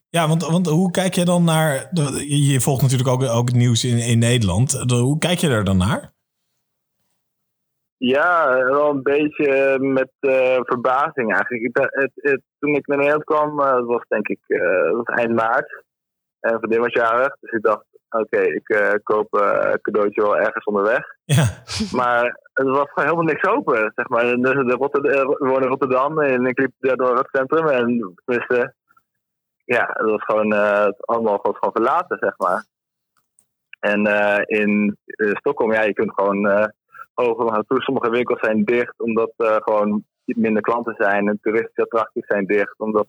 Ja, 0.09 0.27
want, 0.27 0.47
want 0.47 0.67
hoe 0.67 0.91
kijk 0.91 1.13
je 1.13 1.25
dan 1.25 1.43
naar... 1.43 1.87
de- 1.91 2.25
je- 2.51 2.61
volgt 2.61 2.81
natuurlijk 2.81 3.09
ook, 3.09 3.23
ook 3.23 3.47
het 3.47 3.55
nieuws 3.57 3.83
in, 3.85 3.97
in 3.97 4.19
Nederland. 4.19 4.89
De- 4.89 4.95
hoe 4.95 5.17
kijk 5.17 5.37
je 5.37 5.49
er 5.49 5.63
dan 5.63 5.77
naar? 5.77 6.13
Ja, 7.97 8.53
wel 8.63 8.89
een 8.89 9.01
beetje 9.03 9.77
met 9.79 10.11
eh, 10.19 10.59
verbazing 10.61 11.33
eigenlijk. 11.33 11.63
Ik, 11.63 11.71
ben- 11.71 11.89
het, 12.01 12.11
het, 12.15 12.41
toen 12.59 12.75
ik 12.75 12.87
naar 12.87 12.97
Nederland 12.97 13.23
kwam, 13.23 13.57
dat 13.57 13.85
was 13.85 14.03
denk 14.07 14.27
ik 14.27 14.39
was 14.93 15.05
eind 15.05 15.33
maart. 15.35 15.83
En 16.39 16.53
een 16.53 16.59
vriendin 16.59 16.79
was 16.79 16.93
jarig. 16.93 17.37
Dus 17.39 17.51
ik 17.51 17.61
dacht, 17.61 17.85
oké, 18.11 18.39
ik 18.39 18.69
eh, 18.69 18.93
koop 19.03 19.33
eh, 19.33 19.71
een 19.71 19.81
cadeautje 19.81 20.21
wel 20.21 20.37
ergens 20.37 20.65
onderweg. 20.65 21.05
Ja. 21.25 21.43
Maar 21.99 22.23
het 22.53 22.67
was 22.67 22.89
gewoon 22.91 23.09
helemaal 23.09 23.33
niks 23.33 23.47
open, 23.47 23.91
zeg 23.95 24.07
maar. 24.07 24.23
En 24.23 24.41
De, 24.41 24.63
de 24.63 24.73
Rotterdam, 24.73 25.11
eh, 25.11 25.53
we 25.53 25.61
in 25.61 25.67
Rotterdam 25.67 26.19
en 26.19 26.45
ik 26.45 26.59
liep 26.59 26.71
daar 26.79 26.95
door 26.95 27.17
het 27.17 27.29
centrum. 27.31 27.67
En 27.67 28.13
tenminste, 28.25 28.73
ja, 29.65 29.89
het 29.93 30.09
was 30.09 30.23
gewoon, 30.23 30.53
eh, 30.53 30.85
het 30.85 31.07
allemaal 31.07 31.39
was 31.41 31.57
gewoon 31.57 31.73
verlaten, 31.73 32.17
zeg 32.19 32.37
maar. 32.37 32.65
En 33.79 34.05
eh, 34.05 34.59
in 34.59 34.97
eh, 35.05 35.29
Stockholm, 35.33 35.73
ja, 35.73 35.81
je 35.81 35.93
kunt 35.93 36.13
gewoon 36.13 36.47
eh 36.47 36.67
overal 37.13 37.51
naartoe. 37.51 37.81
Sommige 37.81 38.09
winkels 38.09 38.39
zijn 38.39 38.63
dicht 38.63 38.99
omdat 38.99 39.33
er 39.37 39.61
gewoon 39.63 40.03
minder 40.25 40.61
klanten 40.61 40.95
zijn. 40.97 41.27
En 41.27 41.39
toeristische 41.41 41.81
attracties 41.81 42.25
zijn 42.25 42.45
dicht 42.45 42.79
omdat, 42.79 43.07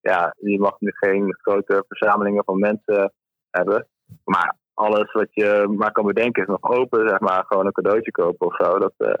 ja, 0.00 0.34
je 0.38 0.58
mag 0.58 0.80
nu 0.80 0.90
geen 0.94 1.36
grote 1.40 1.84
verzamelingen 1.88 2.44
van 2.44 2.58
mensen 2.58 3.12
hebben. 3.50 3.86
Maar 4.24 4.56
alles 4.74 5.12
wat 5.12 5.28
je 5.30 5.74
maar 5.76 5.92
kan 5.92 6.06
bedenken 6.06 6.42
is 6.42 6.48
nog 6.48 6.62
open, 6.62 7.08
zeg 7.08 7.20
maar. 7.20 7.44
Gewoon 7.46 7.66
een 7.66 7.72
cadeautje 7.72 8.10
kopen 8.10 8.46
of 8.46 8.56
zo. 8.56 8.78
Dat 8.78 8.92
eh, 8.96 9.14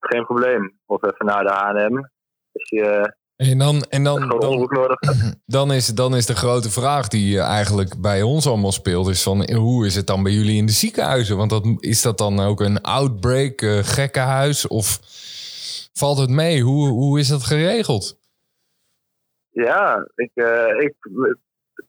geen 0.00 0.24
probleem. 0.24 0.78
Of 0.86 1.02
even 1.02 1.26
naar 1.26 1.44
de 1.44 1.50
H&M. 1.50 2.08
Je 2.52 3.14
En 3.36 3.58
dan, 3.58 3.82
en 3.82 4.04
dan, 4.04 4.28
dan, 4.28 4.68
dan, 5.46 5.72
is, 5.72 5.86
dan 5.86 6.16
is 6.16 6.26
de 6.26 6.34
grote 6.34 6.70
vraag 6.70 7.08
die 7.08 7.38
eh, 7.38 7.46
eigenlijk 7.46 8.00
bij 8.00 8.22
ons 8.22 8.46
allemaal 8.46 8.72
speelt... 8.72 9.08
is 9.08 9.22
van 9.22 9.52
hoe 9.52 9.86
is 9.86 9.94
het 9.94 10.06
dan 10.06 10.22
bij 10.22 10.32
jullie 10.32 10.56
in 10.56 10.66
de 10.66 10.72
ziekenhuizen? 10.72 11.36
Want 11.36 11.50
dat, 11.50 11.64
is 11.78 12.02
dat 12.02 12.18
dan 12.18 12.40
ook 12.40 12.60
een 12.60 12.80
outbreak, 12.80 13.60
eh, 13.60 13.78
gekkenhuis? 13.78 14.66
Of 14.66 14.98
valt 15.92 16.18
het 16.18 16.30
mee? 16.30 16.62
Hoe, 16.62 16.88
hoe 16.88 17.18
is 17.18 17.28
dat 17.28 17.44
geregeld? 17.44 18.18
Ja, 19.50 20.08
ik, 20.14 20.30
eh, 20.34 20.80
ik, 20.80 20.94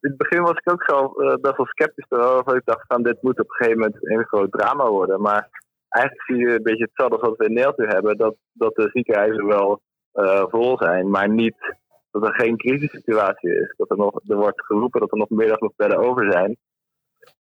in 0.01 0.09
het 0.09 0.17
begin 0.17 0.41
was 0.41 0.57
ik 0.57 0.71
ook 0.71 0.83
zelf 0.83 1.17
eh, 1.17 1.33
best 1.41 1.57
wel 1.57 1.65
sceptisch 1.65 2.05
erover. 2.09 2.55
Ik 2.55 2.65
dacht 2.65 2.85
van 2.87 3.03
dit 3.03 3.21
moet 3.21 3.39
op 3.39 3.49
een 3.49 3.55
gegeven 3.55 3.79
moment 3.79 3.97
een 4.01 4.25
groot 4.25 4.51
drama 4.51 4.89
worden. 4.89 5.21
Maar 5.21 5.49
eigenlijk 5.89 6.25
zie 6.25 6.37
je 6.37 6.55
een 6.55 6.63
beetje 6.63 6.83
hetzelfde 6.83 7.17
als 7.17 7.27
wat 7.27 7.37
we 7.37 7.45
in 7.45 7.53
Nederland 7.53 7.93
hebben. 7.93 8.17
Dat, 8.17 8.35
dat 8.51 8.75
de 8.75 8.89
ziekenhuizen 8.93 9.45
wel 9.45 9.81
eh, 10.11 10.43
vol 10.47 10.77
zijn, 10.77 11.09
maar 11.09 11.29
niet 11.29 11.77
dat 12.11 12.23
er 12.23 12.33
geen 12.33 12.57
crisissituatie 12.57 13.59
is. 13.59 13.73
Dat 13.77 13.89
er, 13.89 13.97
nog, 13.97 14.19
er 14.27 14.37
wordt 14.37 14.65
geroepen 14.65 14.99
dat 14.99 15.11
er 15.11 15.17
nog 15.17 15.29
middag 15.29 15.59
nog 15.59 15.71
bedden 15.75 15.97
over 15.97 16.31
zijn. 16.31 16.57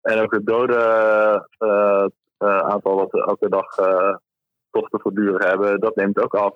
En 0.02 0.20
ook 0.20 0.34
het 0.34 0.46
doden 0.46 1.48
eh, 1.58 2.06
aantal 2.38 2.96
wat 2.96 3.10
we 3.10 3.24
elke 3.24 3.48
dag 3.48 3.74
toch 4.70 4.88
te 4.88 4.98
voortduren 5.00 5.48
hebben, 5.48 5.80
dat 5.80 5.96
neemt 5.96 6.22
ook 6.22 6.34
af. 6.34 6.54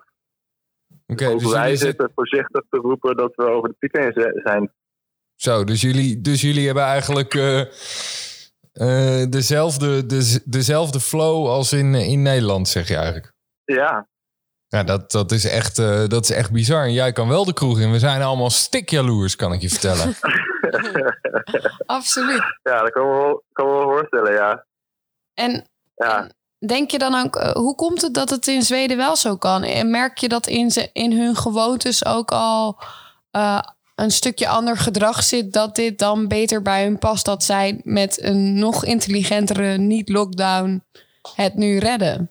Oké, 1.06 1.26
ook 1.26 1.38
dus 1.38 1.52
wij 1.52 1.76
zitten 1.76 2.12
voorzichtig 2.14 2.62
te 2.70 2.78
roepen 2.78 3.16
dat 3.16 3.34
we 3.34 3.44
over 3.44 3.68
de 3.68 3.74
piek 3.78 3.96
heen 3.96 4.40
zijn. 4.42 4.70
Zo, 5.42 5.64
dus 5.64 5.80
jullie, 5.80 6.20
dus 6.20 6.40
jullie 6.40 6.66
hebben 6.66 6.84
eigenlijk 6.84 7.34
eh, 7.34 7.60
eh, 8.72 9.30
dezelfde, 9.30 10.06
de, 10.06 10.40
dezelfde 10.44 11.00
flow 11.00 11.46
als 11.48 11.72
in, 11.72 11.94
in 11.94 12.22
Nederland, 12.22 12.68
zeg 12.68 12.88
je 12.88 12.94
eigenlijk. 12.94 13.32
Ja, 13.64 14.06
Ja, 14.68 14.82
dat, 14.82 15.10
dat, 15.10 15.32
is 15.32 15.44
echt, 15.44 15.78
eh, 15.78 16.06
dat 16.06 16.24
is 16.24 16.30
echt 16.30 16.52
bizar. 16.52 16.82
En 16.82 16.92
jij 16.92 17.12
kan 17.12 17.28
wel 17.28 17.44
de 17.44 17.52
kroeg 17.52 17.80
in. 17.80 17.90
We 17.90 17.98
zijn 17.98 18.22
allemaal 18.22 18.50
stikjaloers, 18.50 19.36
kan 19.36 19.52
ik 19.52 19.60
je 19.60 19.68
vertellen. 19.68 20.14
Absoluut. 21.86 22.42
ja, 22.62 22.80
dat 22.80 22.90
kan 22.90 23.06
me 23.06 23.16
wel, 23.16 23.42
kan 23.52 23.66
me 23.66 23.72
wel 23.72 23.82
voorstellen, 23.82 24.32
ja. 24.32 24.64
En 25.34 25.66
ja. 25.94 26.30
denk 26.66 26.90
je 26.90 26.98
dan 26.98 27.14
ook, 27.14 27.34
hoe 27.52 27.74
komt 27.74 28.02
het 28.02 28.14
dat 28.14 28.30
het 28.30 28.46
in 28.46 28.62
Zweden 28.62 28.96
wel 28.96 29.16
zo 29.16 29.36
kan? 29.36 29.62
En 29.62 29.90
merk 29.90 30.18
je 30.18 30.28
dat 30.28 30.46
in, 30.46 30.70
ze, 30.70 30.90
in 30.92 31.12
hun 31.12 31.36
gewoontes 31.36 32.04
ook 32.04 32.30
al 32.30 32.82
eh, 33.30 33.60
een 34.02 34.10
stukje 34.10 34.48
ander 34.48 34.76
gedrag 34.76 35.22
zit, 35.22 35.52
dat 35.52 35.74
dit 35.74 35.98
dan 35.98 36.28
beter 36.28 36.62
bij 36.62 36.84
hun 36.84 36.98
past, 36.98 37.26
dat 37.26 37.42
zij 37.42 37.80
met 37.84 38.24
een 38.24 38.58
nog 38.58 38.84
intelligentere 38.84 39.76
niet-lockdown 39.78 40.82
het 41.36 41.54
nu 41.54 41.78
redden? 41.78 42.30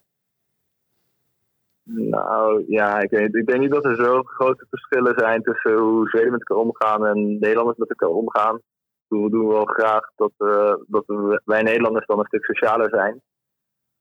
Nou 1.83 2.63
ja, 2.67 2.99
ik, 2.99 3.09
weet, 3.09 3.35
ik 3.35 3.45
denk 3.45 3.59
niet 3.59 3.71
dat 3.71 3.85
er 3.85 3.95
zo 3.95 4.21
grote 4.23 4.65
verschillen 4.69 5.13
zijn 5.17 5.41
tussen 5.41 5.77
hoe 5.77 6.09
Zweden 6.09 6.31
met 6.31 6.39
elkaar 6.39 6.63
omgaan 6.63 7.05
en 7.05 7.39
Nederlanders 7.39 7.77
met 7.77 7.89
elkaar 7.89 8.09
omgaan. 8.09 8.59
We 9.07 9.29
doen 9.29 9.47
wel 9.47 9.65
graag 9.65 10.11
dat, 10.15 10.31
eh, 10.37 10.73
dat 10.87 11.03
we- 11.05 11.41
wij 11.45 11.61
Nederlanders 11.61 12.05
dan 12.05 12.19
een 12.19 12.25
stuk 12.25 12.43
socialer 12.45 12.89
zijn. 12.89 13.21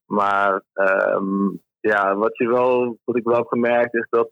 Maar 0.04 0.62
ehm, 0.72 1.48
ja, 1.80 2.14
wat, 2.14 2.36
je 2.36 2.48
wel, 2.48 2.98
wat 3.04 3.16
ik 3.16 3.24
wel 3.24 3.36
heb 3.36 3.46
gemerkt 3.46 3.94
is 3.94 4.06
dat, 4.10 4.30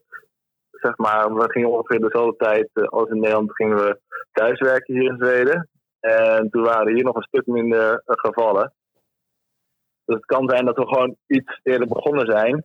zeg 0.80 0.96
maar, 0.96 1.34
we 1.34 1.50
gingen 1.50 1.70
ongeveer 1.70 2.00
dezelfde 2.00 2.36
tijd 2.36 2.70
eh, 2.72 2.84
als 2.84 3.08
in 3.08 3.20
Nederland 3.20 3.54
gingen 3.54 3.76
we 3.76 4.00
thuiswerken 4.32 4.94
hier 4.94 5.10
in 5.10 5.16
Zweden. 5.18 5.68
En 6.00 6.50
toen 6.50 6.62
waren 6.62 6.86
er 6.86 6.94
hier 6.94 7.04
nog 7.04 7.16
een 7.16 7.22
stuk 7.22 7.46
minder 7.46 8.02
eh, 8.04 8.16
gevallen. 8.16 8.72
Dus 10.04 10.16
het 10.16 10.24
kan 10.24 10.48
zijn 10.48 10.64
dat 10.64 10.76
we 10.76 10.86
gewoon 10.86 11.16
iets 11.26 11.60
eerder 11.62 11.88
begonnen 11.88 12.26
zijn. 12.26 12.64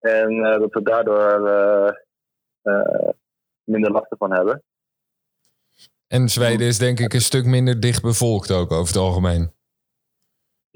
En 0.00 0.44
eh, 0.44 0.58
dat 0.60 0.72
we 0.72 0.82
daardoor 0.82 2.02
minder 3.64 3.90
last 3.90 4.10
ervan 4.10 4.32
hebben. 4.32 4.62
En 6.06 6.28
Zweden 6.28 6.66
is 6.66 6.78
denk 6.78 7.00
ik 7.00 7.14
een 7.14 7.20
stuk 7.20 7.44
minder 7.44 7.80
dicht 7.80 8.02
bevolkt 8.02 8.50
ook 8.50 8.72
over 8.72 8.86
het 8.86 8.96
algemeen. 8.96 9.53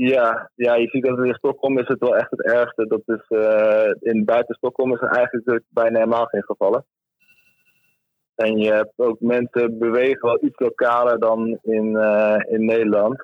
Ja, 0.00 0.50
ja, 0.54 0.74
je 0.74 0.88
ziet 0.88 1.04
dat 1.04 1.18
in 1.18 1.34
Stockholm 1.34 1.78
is 1.78 1.88
het 1.88 1.98
wel 1.98 2.16
echt 2.16 2.30
het 2.30 2.44
ergste. 2.44 2.86
Dat 2.86 3.02
is, 3.06 3.38
eh, 3.38 3.90
in 4.12 4.24
buiten 4.24 4.54
Stockholm 4.54 4.92
is 4.94 5.00
er 5.00 5.08
eigenlijk 5.08 5.64
bijna 5.68 5.98
helemaal 5.98 6.26
geen 6.26 6.42
gevallen. 6.42 6.84
En 8.34 8.58
je 8.58 8.72
hebt 8.72 8.92
ook 8.96 9.20
mensen 9.20 9.78
bewegen 9.78 10.20
wel 10.20 10.44
iets 10.44 10.58
lokaler 10.58 11.18
dan 11.18 11.58
in, 11.62 11.96
eh, 11.96 12.36
in 12.46 12.64
Nederland. 12.64 13.20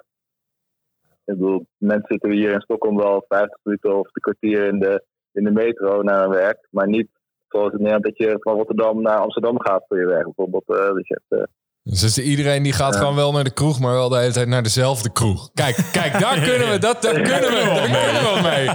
Ik 1.25 1.39
bedoel, 1.39 1.67
mensen 1.77 2.09
zitten 2.09 2.31
hier 2.31 2.53
in 2.53 2.61
Stockholm 2.61 2.97
wel 2.97 3.25
50 3.29 3.59
minuten 3.63 3.99
of 3.99 4.07
een 4.07 4.23
kwartier 4.23 4.67
in 4.67 4.79
de, 4.79 5.05
in 5.33 5.45
de 5.45 5.53
metro 5.53 6.03
naar 6.03 6.21
hun 6.21 6.31
werk. 6.31 6.67
Maar 6.71 6.89
niet 6.89 7.09
zoals 7.49 7.73
in 7.73 7.79
Nederland 7.79 8.05
dat 8.05 8.17
je 8.17 8.37
van 8.41 8.57
Rotterdam 8.57 9.03
naar 9.03 9.19
Amsterdam 9.19 9.61
gaat 9.61 9.85
voor 9.89 9.99
je 9.99 10.07
werk. 10.07 10.25
Bijvoorbeeld, 10.25 10.69
eh, 10.69 10.95
dat 10.95 11.07
je 11.07 11.21
hebt, 11.29 11.49
Dus 11.90 12.02
is 12.02 12.19
iedereen 12.19 12.62
die 12.62 12.73
gaat 12.73 12.93
Ja. 12.94 12.98
gewoon 12.98 13.15
wel 13.15 13.32
naar 13.32 13.44
de 13.44 13.52
kroeg, 13.52 13.81
maar 13.81 13.93
wel 13.93 14.09
de 14.09 14.16
hele 14.19 14.32
tijd 14.32 14.48
naar 14.48 14.62
dezelfde 14.62 15.12
kroeg. 15.12 15.51
Kijk, 15.55 15.77
kijk 15.93 16.19
daar 16.20 16.40
kunnen 16.40 16.70
we, 16.70 16.78
dat, 16.78 17.02
daar 17.02 17.12
kunnen 17.15 17.40
we, 17.40 17.89
daar 17.90 18.12
kunnen 18.12 18.35
we 18.35 18.40
mee. 18.43 18.66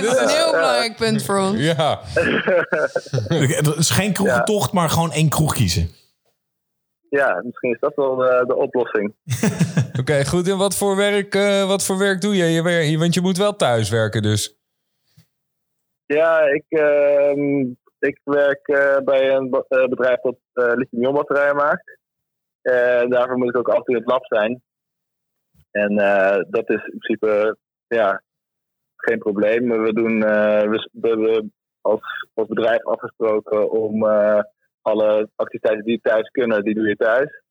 Dit 0.00 0.04
is 0.12 0.18
een 0.20 0.28
heel 0.28 0.50
belangrijk 0.52 0.96
punt 0.96 1.22
voor 1.24 1.38
ons. 1.38 1.58
Ja, 1.60 2.00
Het 2.04 3.76
is 3.76 3.90
geen 3.90 4.12
kroegentocht, 4.12 4.72
maar 4.72 4.88
gewoon 4.90 5.12
één 5.12 5.28
kroeg 5.28 5.54
kiezen. 5.54 5.90
ja, 7.08 7.40
misschien 7.44 7.70
is 7.70 7.80
dat 7.80 7.92
wel 7.94 8.16
de, 8.16 8.44
de 8.46 8.56
oplossing. 8.56 9.14
oké, 10.00 10.24
goed. 10.24 10.48
En 10.48 10.56
wat 10.56 10.76
voor, 10.76 10.96
werk, 10.96 11.34
eh, 11.34 11.66
wat 11.66 11.84
voor 11.84 11.98
werk 11.98 12.20
doe 12.20 12.36
je? 12.36 12.44
je 12.44 12.62
wer- 12.62 12.98
want 12.98 13.14
je 13.14 13.20
moet 13.20 13.36
wel 13.36 13.56
thuis 13.56 13.88
werken 13.90 14.22
dus. 14.22 14.56
Ja, 16.06 16.40
ik, 16.40 16.64
ehm, 16.68 17.60
ik 17.98 18.20
werk 18.24 18.66
eh, 18.68 18.96
bij 19.04 19.30
een 19.32 19.64
eh, 19.68 19.88
bedrijf 19.88 20.20
dat 20.20 20.36
uh, 20.54 20.72
lithium-ionbatterijen 20.74 21.56
maakt. 21.56 21.97
En 22.72 23.10
daarvoor 23.10 23.38
moet 23.38 23.48
ik 23.48 23.56
ook 23.56 23.68
altijd 23.68 23.88
in 23.88 23.94
het 23.94 24.10
lab 24.10 24.24
zijn. 24.26 24.62
En 25.70 25.98
eh, 25.98 26.44
dat 26.48 26.70
is 26.70 26.84
in 26.84 26.98
principe 26.98 27.56
ja, 27.86 28.22
geen 28.96 29.18
probleem. 29.18 29.82
We, 29.82 29.92
doen, 29.92 30.22
eh, 30.22 30.68
we, 30.70 30.88
we 30.92 31.08
hebben 31.08 31.52
als, 31.80 32.26
als 32.34 32.48
bedrijf 32.48 32.84
afgesproken 32.84 33.70
om 33.70 34.06
eh, 34.06 34.40
alle 34.82 35.28
activiteiten 35.34 35.84
die 35.84 36.00
thuis 36.00 36.28
kunnen, 36.28 36.64
die 36.64 36.74
doe 36.74 36.88
je 36.88 36.96
thuis. 36.96 37.42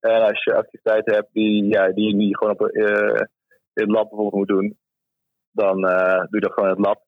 En 0.00 0.22
als 0.22 0.44
je 0.44 0.54
activiteiten 0.54 1.14
hebt 1.14 1.32
die, 1.32 1.64
ja, 1.64 1.92
die, 1.92 2.16
je 2.16 2.36
gewoon 2.36 2.52
op, 2.52 2.66
eh, 2.66 3.26
in 3.72 3.82
het 3.82 3.90
lab 3.90 4.08
bijvoorbeeld 4.08 4.34
moet 4.34 4.48
doen, 4.48 4.78
dan 5.50 5.86
eh, 5.86 6.18
doe 6.18 6.40
je 6.40 6.40
dat 6.40 6.52
gewoon 6.52 6.68
in 6.68 6.76
het 6.76 6.86
lab. 6.86 7.02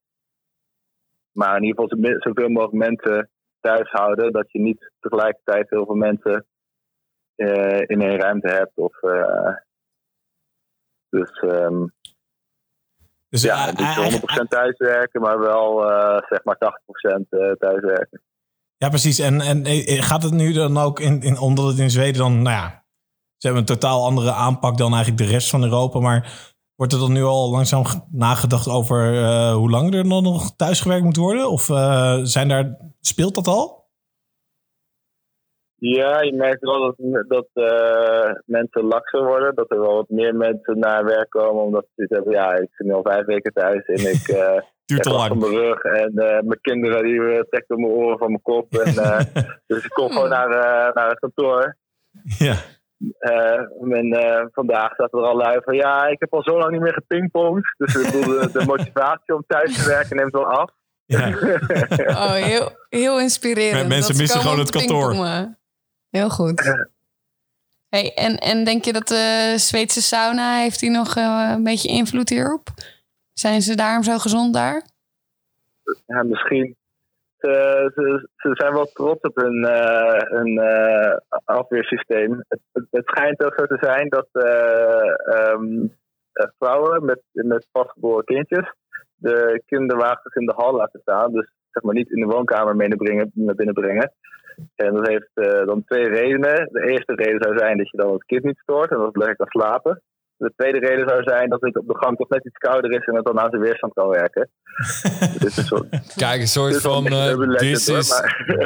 Maar 1.32 1.56
in 1.56 1.62
ieder 1.62 1.82
geval 1.82 2.18
zoveel 2.18 2.48
mogelijk 2.48 2.88
mensen 2.88 3.30
thuis 3.60 3.90
houden. 3.90 4.32
Dat 4.32 4.52
je 4.52 4.58
niet 4.58 4.90
tegelijkertijd 5.00 5.70
heel 5.70 5.84
veel 5.84 5.94
mensen 5.94 6.34
eh, 6.34 6.51
in 7.86 8.00
één 8.02 8.16
ruimte 8.16 8.48
hebt. 8.48 8.72
Of, 8.74 9.02
eh, 9.02 9.54
dus 11.08 11.30
ehm, 11.30 11.84
Dus 13.28 13.42
ja, 13.42 13.60
eh, 13.60 13.66
niet 13.68 13.80
eigenlijk- 13.80 14.12
100% 14.12 14.50
thuiswerken, 14.50 15.20
maar 15.20 15.38
wel 15.38 15.90
eh, 15.90 16.22
zeg 16.28 16.44
maar 16.44 16.56
80% 16.58 17.26
eh, 17.30 17.50
thuiswerken. 17.52 18.20
Ja, 18.76 18.88
precies. 18.88 19.18
En, 19.18 19.40
en 19.40 19.64
eh, 19.64 20.02
gaat 20.02 20.22
het 20.22 20.32
nu 20.32 20.52
dan 20.52 20.78
ook, 20.78 21.00
in, 21.00 21.22
in, 21.22 21.38
omdat 21.38 21.66
het 21.66 21.78
in 21.78 21.90
Zweden 21.90 22.18
dan, 22.20 22.32
nou 22.42 22.56
ja, 22.56 22.84
ze 23.36 23.46
hebben 23.48 23.60
een 23.60 23.78
totaal 23.78 24.04
andere 24.04 24.32
aanpak 24.32 24.78
dan 24.78 24.94
eigenlijk 24.94 25.22
de 25.24 25.30
rest 25.32 25.50
van 25.50 25.62
Europa. 25.62 25.98
Maar 26.00 26.50
wordt 26.74 26.92
er 26.92 26.98
dan 26.98 27.12
nu 27.12 27.22
al 27.22 27.50
langzaam 27.50 27.84
ge- 27.84 28.00
nagedacht 28.10 28.68
over 28.68 29.22
eh, 29.24 29.54
hoe 29.54 29.70
lang 29.70 29.94
er 29.94 30.08
dan 30.08 30.22
nog 30.22 30.56
thuisgewerkt 30.56 31.04
moet 31.04 31.16
worden? 31.16 31.50
Of 31.50 31.68
eh, 31.70 32.18
zijn 32.22 32.48
daar, 32.48 32.76
speelt 33.00 33.34
dat 33.34 33.46
al? 33.46 33.81
Ja, 35.84 36.20
je 36.20 36.34
merkt 36.34 36.60
wel 36.60 36.80
dat, 36.80 37.24
dat 37.28 37.48
eh, 37.52 38.30
mensen 38.44 38.84
lakser 38.84 39.24
worden. 39.24 39.54
Dat 39.54 39.70
er 39.70 39.80
wel 39.80 39.94
wat 39.94 40.08
meer 40.08 40.34
mensen 40.34 40.78
naar 40.78 41.04
werk 41.04 41.30
komen. 41.30 41.62
Omdat 41.62 41.86
ze 41.94 42.04
hebben, 42.08 42.32
ja, 42.32 42.54
ik 42.54 42.68
zit 42.70 42.86
nu 42.86 42.92
al 42.92 43.02
vijf 43.02 43.24
weken 43.24 43.52
thuis 43.52 43.84
en 43.84 44.10
ik 44.10 44.28
eh 44.28 44.60
Duurt 44.84 45.02
te 45.02 45.08
heb 45.08 45.18
last 45.18 45.28
van 45.28 45.38
lang. 45.38 45.52
mijn 45.52 45.62
rug. 45.64 45.82
En 45.82 46.12
eh, 46.14 46.42
mijn 46.42 46.60
kinderen 46.60 47.02
die 47.02 47.46
trekken 47.48 47.80
mijn 47.80 47.92
oren 47.92 48.18
van 48.18 48.28
mijn 48.28 48.42
kop. 48.42 48.74
En, 48.74 48.96
eh, 48.96 49.20
dus 49.66 49.84
ik 49.84 49.90
kom 49.90 50.10
gewoon 50.10 50.28
naar, 50.28 50.50
eh, 50.50 50.94
naar 50.94 51.08
het 51.08 51.18
kantoor. 51.18 51.76
Ja. 52.38 52.54
Eh, 53.18 53.60
en 53.80 54.12
eh, 54.12 54.46
vandaag 54.52 54.94
zaten 54.94 55.18
er 55.18 55.24
al 55.24 55.36
lui 55.36 55.60
van 55.64 55.74
ja, 55.74 56.06
ik 56.06 56.20
heb 56.20 56.32
al 56.34 56.42
zo 56.42 56.58
lang 56.58 56.72
niet 56.72 56.80
meer 56.80 56.94
gepingpongd. 56.94 57.74
Dus 57.76 57.94
ik 57.94 58.12
bedoel, 58.12 58.40
de, 58.40 58.50
de 58.52 58.64
motivatie 58.74 59.34
om 59.34 59.44
thuis 59.46 59.82
te 59.82 59.88
werken 59.88 60.16
neemt 60.16 60.32
wel 60.32 60.46
af. 60.46 60.70
Ja. 61.04 61.28
Oh, 62.06 62.32
heel, 62.32 62.70
heel 62.88 63.20
inspirerend. 63.20 63.88
Mensen 63.88 64.16
missen 64.16 64.40
gewoon 64.40 64.58
het 64.58 64.70
kantoor. 64.70 65.08
pingpongen. 65.08 65.58
Heel 66.12 66.30
goed. 66.30 66.88
Hey, 67.88 68.14
en, 68.14 68.36
en 68.36 68.64
denk 68.64 68.84
je 68.84 68.92
dat 68.92 69.08
de 69.08 69.54
Zweedse 69.56 70.02
sauna, 70.02 70.58
heeft 70.58 70.80
die 70.80 70.90
nog 70.90 71.16
eh, 71.16 71.50
een 71.54 71.64
beetje 71.64 71.88
invloed 71.88 72.28
hierop? 72.28 72.68
Zijn 73.32 73.60
ze 73.60 73.74
daarom 73.74 74.02
zo 74.02 74.18
gezond 74.18 74.54
daar? 74.54 74.82
Ja, 76.06 76.22
misschien. 76.22 76.76
Ze, 77.38 77.90
ze, 77.94 78.28
ze 78.36 78.50
zijn 78.52 78.72
wel 78.72 78.86
trots 78.86 79.20
op 79.20 79.36
hun, 79.36 79.64
eh, 79.64 80.22
hun 80.30 80.58
eh, 80.58 81.16
afweersysteem. 81.44 82.44
Het, 82.48 82.60
het, 82.72 82.86
het 82.90 83.06
schijnt 83.06 83.44
ook 83.44 83.54
zo 83.56 83.66
te 83.66 83.78
zijn 83.80 84.08
dat 84.08 84.28
eh, 84.32 85.36
ehm, 85.36 85.86
eh, 86.32 86.48
vrouwen 86.58 87.04
met, 87.04 87.20
met 87.32 87.68
vastgeboren 87.72 88.24
kindjes 88.24 88.74
de 89.14 89.62
kinderwagens 89.66 90.34
in 90.34 90.46
de 90.46 90.54
hal 90.56 90.76
laten 90.76 91.00
staan. 91.00 91.32
Dus 91.32 91.52
zeg 91.72 91.82
maar 91.82 91.94
niet 91.94 92.10
in 92.10 92.20
de 92.20 92.34
woonkamer 92.34 92.76
mee 92.76 92.88
naar, 92.88 92.96
brengen, 92.96 93.30
naar 93.34 93.54
binnen 93.54 93.74
brengen. 93.74 94.12
En 94.76 94.94
dat 94.94 95.06
heeft 95.08 95.30
eh, 95.34 95.66
dan 95.66 95.84
twee 95.84 96.08
redenen. 96.08 96.68
De 96.72 96.90
eerste 96.90 97.14
reden 97.14 97.42
zou 97.42 97.58
zijn 97.58 97.78
dat 97.78 97.90
je 97.90 97.96
dan 97.96 98.12
het 98.12 98.24
kind 98.24 98.44
niet 98.44 98.58
stoort 98.58 98.90
en 98.90 98.96
dat 98.96 99.06
het 99.06 99.16
lekker 99.16 99.36
kan 99.36 99.46
slapen. 99.46 100.02
De 100.36 100.52
tweede 100.56 100.78
reden 100.78 101.08
zou 101.08 101.22
zijn 101.22 101.48
dat 101.48 101.60
het 101.60 101.78
op 101.78 101.86
de 101.86 101.96
gang 101.98 102.16
toch 102.16 102.28
net 102.28 102.44
iets 102.44 102.58
kouder 102.58 102.92
is 102.92 103.06
en 103.06 103.14
het 103.14 103.24
dan 103.24 103.40
aan 103.40 103.50
zijn 103.50 103.62
weerstand 103.62 103.92
kan 103.92 104.08
werken. 104.08 104.48
Dit 105.38 105.56
een 105.56 105.64
soort 105.64 106.14
Kijk, 106.16 106.40
een 106.40 106.46
soort 106.46 106.72
dit 106.72 106.80
van... 106.80 107.12
een 107.12 107.38
beetje 107.38 107.52
eh, 107.52 107.56
This 107.56 107.88
is, 107.88 108.22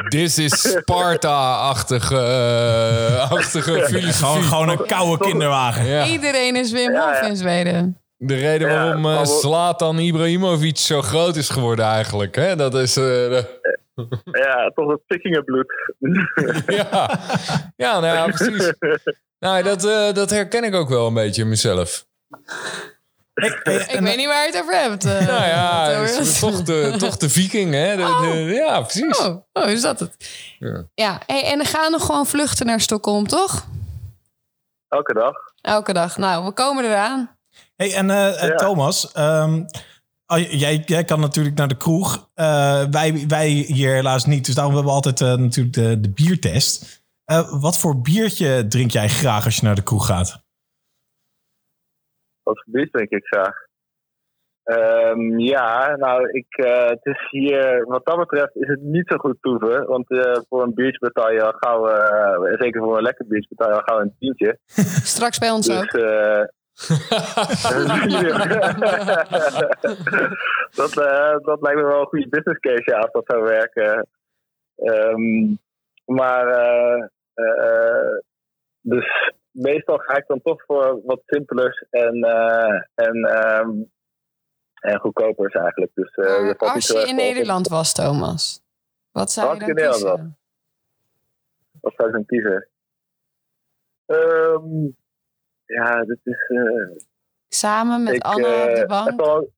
this 0.09 0.39
is 0.39 0.71
Sparta-achtige 0.71 2.17
eh, 2.17 3.31
achtige 3.33 3.73
Gewoon, 3.73 3.89
filosofie. 3.89 4.43
gewoon 4.43 4.69
een 4.69 4.87
koude 4.87 5.25
kinderwagen. 5.25 5.87
Ja. 5.87 6.07
Iedereen 6.07 6.57
is 6.57 6.73
Wim 6.73 6.93
Ja, 6.93 7.07
Hof 7.09 7.21
ja. 7.21 7.27
in 7.27 7.37
Zweden. 7.37 8.01
De 8.19 8.35
reden 8.35 8.69
Ja, 8.69 8.75
waarom 8.75 8.97
eh 8.97 9.03
maar 9.03 9.15
wel- 9.15 9.27
Zlatan 9.27 9.99
Ibrahimovic 9.99 10.77
zo 10.79 11.03
groot 11.03 11.37
is 11.37 11.49
geworden 11.49 11.85
eigenlijk. 11.85 12.35
Hè? 12.35 12.57
Dat 12.57 12.75
is... 12.75 12.97
eh, 12.97 13.03
de- 13.05 13.61
Ja, 14.25 14.71
toch 14.75 14.91
het 14.91 15.01
vikingenbloed. 15.07 15.73
ja. 16.67 17.19
ja, 17.77 18.01
nou 18.01 18.07
ja, 18.17 18.25
precies. 18.27 18.73
Nou, 19.39 19.63
dat, 19.63 19.85
eh, 19.85 20.13
dat 20.13 20.31
herken 20.31 20.65
ik 20.65 20.75
ook 20.75 20.89
wel 20.89 21.07
een 21.07 21.15
beetje 21.15 21.43
in 21.43 21.49
mezelf. 21.49 22.07
Ik 23.35 23.99
weet 24.01 24.17
niet 24.17 24.27
waar 24.27 24.47
je 24.47 24.51
het 24.53 24.61
over 24.63 24.75
hebt. 24.81 25.05
eh, 25.05 25.27
Nou 25.27 25.45
ja, 25.45 25.89
is 25.91 26.39
toch 26.41 26.63
de, 26.63 26.95
toch 26.99 27.17
de 27.17 27.29
viking, 27.31 27.73
hè? 27.75 27.97
De, 27.97 28.19
de- 28.21 28.55
ja, 28.55 28.81
precies. 28.81 29.19
Oh, 29.19 29.37
oh, 29.53 29.69
is 29.71 29.83
dat 29.83 30.01
het? 30.01 30.17
Ja. 30.59 30.83
Ja, 30.95 31.21
hey, 31.27 31.43
en 31.45 31.59
er 31.61 31.67
gaan 31.67 31.91
nog 31.91 32.07
gewoon 32.07 32.27
vluchten 32.27 32.67
naar 32.67 32.81
Stockholm, 32.81 33.27
toch? 33.27 33.67
Elke 34.89 35.13
dag. 35.15 35.35
Elke 35.61 35.93
dag. 35.93 36.17
Nou, 36.17 36.45
we 36.45 36.53
komen 36.53 36.85
eraan. 36.85 37.36
Hey, 37.77 37.95
en 37.95 38.11
eh, 38.11 38.43
eh, 38.43 38.49
Ja. 38.49 38.55
Thomas, 38.55 39.13
ehm, 39.13 39.65
oh, 40.27 40.39
jij, 40.39 40.83
jij 40.87 41.05
kan 41.05 41.21
natuurlijk 41.21 41.57
naar 41.57 41.69
de 41.69 41.77
kroeg. 41.77 42.31
Eh, 42.35 42.85
wij, 42.91 43.25
wij 43.29 43.49
hier 43.49 43.95
helaas 43.95 44.27
niet. 44.27 44.45
Dus 44.47 44.55
daarom 44.55 44.75
hebben 44.75 44.93
we 44.93 44.97
altijd 44.97 45.39
natuurlijk 45.41 45.75
de, 45.75 46.01
de 46.01 46.11
biertest. 46.11 47.05
Eh, 47.27 47.61
wat 47.61 47.79
voor 47.79 48.01
biertje 48.01 48.67
drink 48.67 48.91
jij 48.91 49.09
graag 49.09 49.45
als 49.45 49.57
je 49.57 49.67
naar 49.67 49.75
de 49.75 49.83
kroeg 49.83 50.07
gaat? 50.07 50.45
Wat 52.43 52.63
voor 52.65 52.73
bier 52.73 52.91
drink 52.91 53.11
ik 53.11 53.27
graag? 53.27 53.55
Ehm, 54.63 55.39
ja, 55.39 55.97
nou, 55.97 56.31
ik, 56.31 56.57
eh, 56.57 56.87
het 56.87 57.05
is 57.05 57.27
hier, 57.31 57.85
wat 57.85 58.05
dat 58.05 58.19
betreft, 58.19 58.57
is 58.57 58.69
het 58.69 58.83
niet 58.83 59.09
zo 59.09 59.17
goed 59.17 59.37
toeven. 59.41 59.87
Want 59.87 60.11
eh, 60.11 60.41
voor 60.49 60.63
een 60.63 60.75
biertje 60.75 60.99
betaal 60.99 61.33
je 61.33 61.43
al 61.43 61.53
gauw, 61.53 61.87
zeker 62.57 62.81
voor 62.81 62.97
een 62.97 63.03
lekker 63.03 63.27
biertje 63.27 63.55
betaal 63.57 63.69
je 63.69 63.81
al 63.81 63.85
gauw 63.85 64.01
een 64.01 64.17
tientje. 64.19 64.59
Straks 65.15 65.39
bij 65.39 65.51
ons 65.51 65.67
Dus, 65.67 65.77
ook. 65.77 65.91
dat, 70.75 70.99
eh, 70.99 71.37
dat 71.39 71.61
lijkt 71.61 71.81
me 71.81 71.85
wel 71.85 72.01
een 72.01 72.07
goede 72.07 72.29
business 72.29 72.61
case, 72.61 72.83
ja, 72.85 72.99
als 72.99 73.13
dat 73.13 73.25
zou 73.27 73.43
werken. 73.43 74.09
Ehm, 74.77 75.55
maar, 76.05 76.47
eh, 76.47 77.05
eh, 77.35 78.19
dus 78.81 79.35
meestal 79.51 79.99
ga 79.99 80.17
ik 80.17 80.27
dan 80.27 80.43
toch 80.43 80.65
voor 80.65 81.01
wat 81.05 81.23
simpelers 81.27 81.85
en, 81.91 82.23
en, 82.95 83.25
ehm, 83.25 83.71
en 84.81 84.99
goedkopers 84.99 85.55
eigenlijk. 85.55 85.91
Dus, 85.95 86.17
als 86.57 86.87
je 86.87 87.07
in. 87.09 87.17
Nederland 87.17 87.69
was, 87.69 87.93
Thomas, 87.93 88.63
wat 89.11 89.31
zou 89.31 89.49
Als 89.49 89.59
je 89.59 89.75
dan 89.75 89.91
kiezen? 89.91 90.37
Wat 91.81 91.95
zou 91.97 92.09
ik 92.09 92.15
dan 92.15 92.27
kiezen? 92.27 92.69
Ja, 95.67 96.05
dit 96.05 96.19
is... 96.23 96.49
eh, 96.49 96.97
Samen 97.49 98.03
met 98.03 98.15
ik, 98.15 98.23
Anne 98.23 98.47
op 98.47 98.69
eh, 98.69 98.75
de 98.81 98.87
bank? 98.87 99.21
al- 99.21 99.51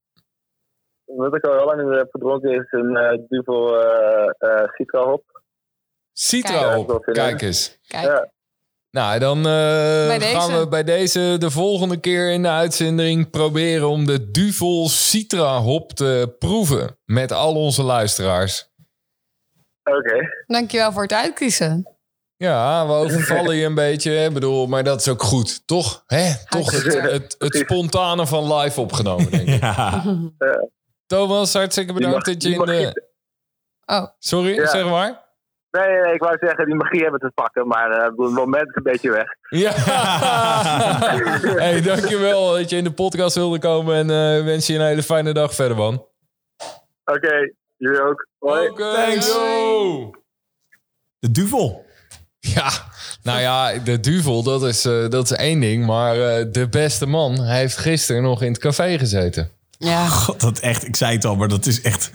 wat 1.04 1.34
ik 1.34 1.44
al 1.44 1.56
heel 1.56 1.64
lang 1.64 1.96
heb 1.96 2.08
gedronken 2.10 2.50
is 2.50 2.66
een 2.70 2.96
eh 2.96 3.18
Duvel 3.28 3.80
eh 3.82 4.30
eh 4.38 4.68
Citra 4.68 5.04
hop. 5.04 5.42
Citra 6.12 6.58
Kijk. 6.74 6.90
op. 6.92 7.04
Kijk 7.12 7.42
eens. 7.42 7.78
Kijk, 7.86 8.04
Ja. 8.04 8.30
Nou, 8.90 9.18
dan 9.18 9.38
eh, 9.38 10.20
gaan 10.20 10.58
we 10.58 10.66
bij 10.68 10.84
deze 10.84 11.36
de 11.38 11.50
volgende 11.50 12.00
keer 12.00 12.30
in 12.32 12.42
de 12.42 12.48
uitzending 12.48 13.30
proberen 13.30 13.88
om 13.88 14.06
de 14.06 14.30
Duvel 14.30 14.88
Citra 14.88 15.58
hop 15.58 15.92
te 15.92 16.34
proeven 16.38 16.98
met 17.04 17.32
al 17.32 17.54
onze 17.54 17.82
luisteraars. 17.82 18.70
Oké. 19.82 20.18
dankjewel 20.46 20.92
voor 20.92 21.02
het 21.02 21.12
uitkiezen. 21.12 21.97
Ja, 22.38 22.86
we 22.86 22.92
overvallen 22.92 23.56
je 23.56 23.64
een 23.64 23.74
beetje. 23.74 24.24
Ik 24.24 24.32
bedoel, 24.32 24.66
maar 24.66 24.84
dat 24.84 25.00
is 25.00 25.08
ook 25.08 25.22
goed, 25.22 25.66
toch? 25.66 26.02
Hè? 26.06 26.32
Toch 26.48 26.70
het, 26.70 27.00
het, 27.10 27.36
het 27.38 27.56
spontane 27.56 28.26
van 28.26 28.54
live 28.54 28.80
opgenomen, 28.80 29.30
denk 29.30 29.48
ik. 29.48 29.60
Ja. 29.62 30.02
Thomas, 31.06 31.52
hartstikke 31.52 31.92
bedankt 31.92 32.16
mag- 32.16 32.24
dat 32.24 32.42
je 32.42 32.50
in 32.50 32.64
de... 32.64 33.02
Oh, 33.86 34.06
Sorry, 34.18 34.54
Ja. 34.54 34.66
zeg 34.66 34.84
maar. 34.88 35.26
Nee, 35.70 35.88
nee, 35.88 36.00
nee, 36.00 36.14
ik 36.14 36.20
wou 36.20 36.36
zeggen, 36.40 36.66
die 36.66 36.74
magie 36.74 37.02
hebben 37.02 37.20
te 37.20 37.30
pakken, 37.34 37.66
maar 37.66 37.90
eh, 37.90 38.04
het 38.04 38.16
moment 38.16 38.68
is 38.68 38.74
een 38.74 38.82
beetje 38.82 39.10
weg. 39.10 39.26
Ja. 39.48 39.72
hey, 41.64 41.80
dankjewel 41.82 42.52
dat 42.52 42.70
je 42.70 42.76
in 42.76 42.84
de 42.84 42.92
podcast 42.92 43.34
wilde 43.34 43.58
komen. 43.58 43.94
En 43.96 44.10
eh 44.38 44.44
wens 44.44 44.66
je 44.66 44.74
een 44.74 44.80
hele 44.86 45.02
fijne 45.02 45.32
dag 45.32 45.54
verder, 45.54 45.76
man. 45.76 46.06
Oké, 47.04 47.52
jullie 47.76 48.02
ook. 48.02 48.26
Hoi. 48.38 48.72
Thanks. 48.74 49.26
yo. 49.32 50.10
De 51.18 51.30
duvel. 51.30 51.84
Ja, 52.40 52.72
nou 53.22 53.40
ja, 53.40 53.72
de 53.78 54.00
duvel, 54.00 54.42
dat 54.42 54.64
is, 54.64 54.84
eh, 54.84 55.08
dat 55.08 55.30
is 55.30 55.36
één 55.36 55.60
ding. 55.60 55.86
Maar 55.86 56.20
eh, 56.20 56.44
de 56.52 56.68
beste 56.68 57.06
man 57.06 57.40
hij 57.40 57.58
heeft 57.58 57.76
gisteren 57.76 58.22
nog 58.22 58.42
in 58.42 58.52
het 58.52 58.60
café 58.60 58.98
gezeten. 58.98 59.50
ja. 59.78 60.06
God, 60.08 60.40
dat 60.40 60.58
echt, 60.58 60.86
ik 60.86 60.96
zei 60.96 61.14
het 61.14 61.24
al, 61.24 61.36
maar 61.36 61.48
dat 61.48 61.66
is 61.66 61.80
echt... 61.80 62.10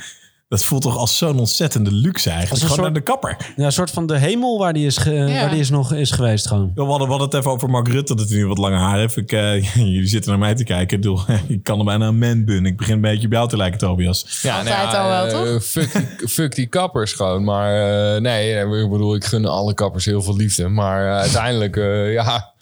Dat 0.53 0.63
voelt 0.63 0.81
toch 0.81 0.97
als 0.97 1.17
zo'n 1.17 1.39
ontzettende 1.39 1.91
luxe 1.91 2.29
eigenlijk. 2.29 2.51
Als 2.51 2.61
een 2.61 2.75
Gewoon 2.75 2.93
soort- 2.93 3.05
naar 3.05 3.19
de 3.19 3.35
kapper. 3.37 3.53
Ja, 3.55 3.65
een 3.65 3.71
soort 3.71 3.91
van 3.91 4.07
de 4.07 4.17
hemel 4.17 4.59
waar 4.59 4.73
die, 4.73 4.85
is 4.85 4.97
ge- 4.97 5.37
waar 5.41 5.49
die 5.49 5.59
is 5.59 5.69
nog 5.69 5.93
is 5.93 6.11
geweest 6.11 6.47
gewoon. 6.47 6.71
We 6.75 6.81
hadden, 6.83 6.99
we 7.07 7.13
hadden 7.13 7.27
het 7.29 7.33
even 7.37 7.51
over 7.51 7.69
Mark 7.69 7.87
Rutte, 7.87 8.15
dat 8.15 8.29
hij 8.29 8.37
nu 8.37 8.47
wat 8.47 8.57
langer 8.57 8.79
haar 8.79 8.97
heeft. 8.97 9.17
Ik, 9.17 9.31
eh, 9.31 9.75
jullie 9.93 10.07
zitten 10.07 10.29
naar 10.31 10.39
mij 10.39 10.55
te 10.55 10.63
kijken. 10.63 10.97
Ik, 10.97 11.01
bedoel, 11.03 11.19
ik 11.47 11.63
kan 11.63 11.79
er 11.79 11.85
bijna 11.85 12.07
een 12.07 12.17
man 12.17 12.45
bun. 12.45 12.65
Ik 12.65 12.77
begin 12.77 12.93
een 12.93 13.01
beetje 13.01 13.25
op 13.27 13.31
jou 13.33 13.47
te 13.49 13.57
lijken, 13.57 13.79
Tobias. 13.79 14.39
Ja, 14.41 14.57
Altijd 14.57 14.95
al 14.95 15.07
wel, 15.07 15.25
eh, 15.25 15.31
toch? 15.53 15.63
Fuck 15.63 15.91
die, 15.93 16.27
fuck 16.37 16.55
die 16.55 16.67
kappers 16.67 17.13
gewoon. 17.13 17.43
Maar 17.43 17.73
eh, 18.15 18.21
nee, 18.21 18.59
ik 18.83 18.89
bedoel, 18.89 19.15
ik 19.15 19.23
gun 19.25 19.45
alle 19.45 19.73
kappers 19.73 20.05
heel 20.05 20.21
veel 20.21 20.35
liefde. 20.35 20.67
Maar 20.67 21.05
eh, 21.07 21.17
uiteindelijk, 21.17 21.77
eh, 21.77 22.13
ja... 22.13 22.52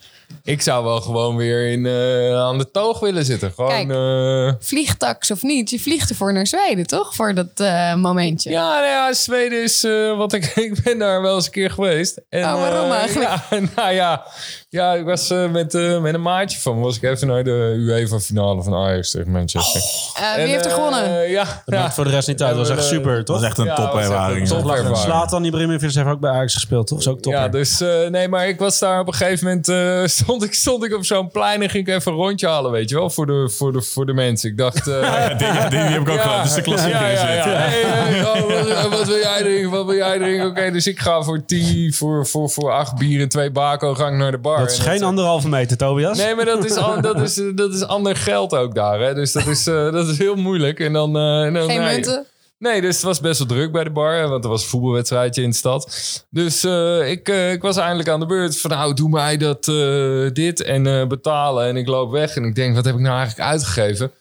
Ik 0.43 0.61
zou 0.61 0.83
wel 0.83 1.01
gewoon 1.01 1.35
weer 1.35 1.71
in, 1.71 1.85
eh, 1.85 2.35
aan 2.41 2.57
de 2.57 2.71
toog 2.71 2.99
willen 2.99 3.25
zitten. 3.25 3.51
Gewoon, 3.51 3.69
Kijk. 3.69 3.89
eh, 3.89 4.53
Vliegtax 4.59 5.31
of 5.31 5.41
niet, 5.41 5.69
je 5.69 5.79
vliegt 5.79 6.09
ervoor 6.09 6.33
naar 6.33 6.47
Zweden, 6.47 6.87
toch? 6.87 7.15
Voor 7.15 7.33
dat 7.33 7.47
eh, 7.55 7.95
momentje. 7.95 8.49
Ja, 8.49 8.69
nou 8.73 8.85
ja, 8.85 9.13
Zweden 9.13 9.63
is 9.63 9.81
wat 10.17 10.33
ik. 10.33 10.45
Ik 10.71 10.83
ben 10.83 10.97
daar 10.97 11.21
wel 11.21 11.35
eens 11.35 11.45
een 11.45 11.51
keer 11.51 11.71
geweest. 11.71 12.21
En, 12.29 12.43
Oh, 12.43 12.53
waarom 12.53 12.91
eigenlijk? 12.91 13.29
Ja, 13.49 13.59
nou 13.75 13.93
ja, 13.93 14.23
ja 14.72 14.93
ik 14.93 15.06
was 15.06 15.30
eh, 15.30 15.49
met, 15.52 15.73
eh, 15.76 16.02
met 16.02 16.14
een 16.14 16.22
maatje 16.22 16.60
van. 16.60 16.80
Was 16.81 16.95
ik 16.95 17.03
even 17.03 17.27
naar 17.27 17.43
de 17.43 17.73
UEFA 17.77 18.19
finale 18.19 18.64
van 18.64 18.73
Ajax 18.73 19.11
tegen 19.11 19.31
Manchester. 19.31 19.81
Eh, 19.81 20.35
wie 20.35 20.43
En, 20.43 20.49
heeft 20.49 20.65
er 20.65 20.72
gewonnen? 20.72 21.30
ja, 21.30 21.43
Dat 21.43 21.76
ja. 21.76 21.80
maakt 21.81 21.93
voor 21.93 22.03
de 22.03 22.10
rest 22.10 22.27
niet 22.27 22.41
uit. 22.43 22.56
Dat 22.57 22.68
was 22.68 22.77
echt 22.77 22.88
super, 22.88 23.15
Dat 23.15 23.26
toch? 23.26 23.35
was 23.35 23.45
echt 23.45 23.57
een 23.57 23.65
Ja, 23.65 23.76
was 23.76 23.85
topervaring. 23.85 24.41
echt 24.41 24.52
een 24.52 24.57
ja. 24.57 24.64
topervaring. 24.64 24.98
Slatan 24.98 25.45
Ibrahimovic 25.45 25.81
heeft 25.93 26.07
ook 26.07 26.19
bij 26.19 26.31
Ajax 26.31 26.53
gespeeld, 26.53 26.88
toch? 26.88 26.99
Is 26.99 27.07
ook 27.07 27.22
topper. 27.22 27.41
Ja, 27.41 27.48
dus 27.48 27.81
eh, 27.81 28.07
nee, 28.10 28.27
maar 28.27 28.48
ik 28.48 28.60
was 28.60 28.80
daar 28.80 28.99
op 28.99 29.07
een 29.07 29.14
gegeven 29.14 29.48
moment. 29.48 29.68
eh, 29.68 30.02
stond, 30.19 30.43
ik, 30.43 30.53
stond 30.53 30.84
ik 30.84 30.95
op 30.95 31.06
zo'n 31.06 31.30
plein 31.31 31.61
en 31.61 31.69
ging 31.69 31.88
ik 31.88 31.93
even 31.95 32.11
een 32.11 32.18
rondje 32.18 32.48
halen, 32.48 32.72
weet 32.72 32.89
je 32.89 32.95
wel, 32.95 33.10
voor 33.10 33.26
de, 33.26 33.49
voor 33.49 33.72
de, 33.73 33.81
voor 33.81 34.06
de 34.06 34.14
mensen. 34.14 34.49
Ik 34.49 34.57
dacht. 34.57 34.88
eh, 34.88 35.02
Ja, 35.22 35.27
die, 35.34 35.52
die, 35.52 35.69
die 35.69 35.80
heb 35.80 36.02
ik 36.02 36.10
ook 36.10 36.23
wel. 36.23 36.35
Dat 36.38 36.45
is 36.45 36.53
de 36.53 36.61
klassieker. 36.61 37.02
Ja, 37.02 37.07
ja, 37.07 37.14
is 37.14 37.22
ja. 37.22 37.43
dit. 37.43 37.43
Hey, 37.43 37.81
hey, 37.84 38.22
oh, 38.41 38.81
wat, 38.81 38.89
wat 38.98 39.07
wil 39.07 39.18
jij 39.18 39.39
drinken? 39.41 39.69
Wat 39.69 39.85
wil 39.85 39.95
jij 39.95 40.18
drinken? 40.18 40.48
Oké, 40.48 40.72
dus 40.72 40.88
ik 40.88 40.99
ga 40.99 41.22
voor 41.22 41.45
tien, 41.45 41.93
voor, 41.93 42.27
voor, 42.27 42.49
voor 42.49 42.72
acht 42.72 42.95
bier 42.98 43.22
en 43.22 43.30
twee 43.30 43.52
bako 43.52 43.93
ga 43.95 44.07
ik 44.07 44.14
naar 44.14 44.31
de 44.31 44.38
bar. 44.38 44.60
Dat 44.61 44.71
is 44.71 44.77
En 44.77 44.83
geen 44.91 45.03
anderhalve 45.03 45.49
meter, 45.49 45.77
Tobias. 45.77 46.17
Nee, 46.17 46.35
maar 46.35 46.45
dat 46.45 46.65
is, 46.65 46.75
an- 46.75 47.01
dat, 47.01 47.21
is, 47.21 47.41
dat 47.55 47.73
is 47.73 47.83
ander 47.83 48.15
geld 48.15 48.55
ook 48.55 48.75
daar. 48.75 48.99
Hè? 48.99 49.13
Dus 49.13 49.31
dat 49.31 49.47
is, 49.47 49.67
eh, 49.67 49.91
dat 49.91 50.07
is 50.07 50.17
heel 50.17 50.35
moeilijk. 50.35 50.79
En 50.79 50.93
dan, 50.93 51.15
eh, 51.17 51.43
en 51.43 51.53
dan, 51.53 51.69
Geen 51.69 51.79
nee. 51.81 51.93
munten? 51.93 52.25
Nee, 52.57 52.81
dus 52.81 52.95
het 52.95 53.03
was 53.03 53.19
best 53.19 53.38
wel 53.39 53.47
druk 53.47 53.71
bij 53.71 53.83
de 53.83 53.89
bar. 53.89 54.27
Want 54.29 54.43
er 54.43 54.49
was 54.49 54.63
een 54.63 54.69
voetbalwedstrijdje 54.69 55.41
in 55.41 55.49
de 55.49 55.55
stad. 55.55 55.91
Dus 56.29 56.63
eh, 56.63 57.09
ik, 57.09 57.29
eh, 57.29 57.51
ik 57.51 57.61
was 57.61 57.77
eindelijk 57.77 58.09
aan 58.09 58.19
de 58.19 58.25
beurt. 58.25 58.59
Van 58.59 58.69
nou, 58.69 58.93
doe 58.93 59.09
mij 59.09 59.38
dat, 59.38 59.67
eh, 59.67 60.29
dit 60.33 60.61
en 60.63 60.88
eh, 60.88 61.07
betalen. 61.07 61.67
En 61.67 61.77
ik 61.77 61.88
loop 61.88 62.11
weg 62.11 62.35
en 62.35 62.43
ik 62.43 62.55
denk, 62.55 62.75
wat 62.75 62.85
heb 62.85 62.93
ik 62.95 62.99
nou 63.01 63.17
eigenlijk 63.17 63.49
uitgegeven? 63.49 64.11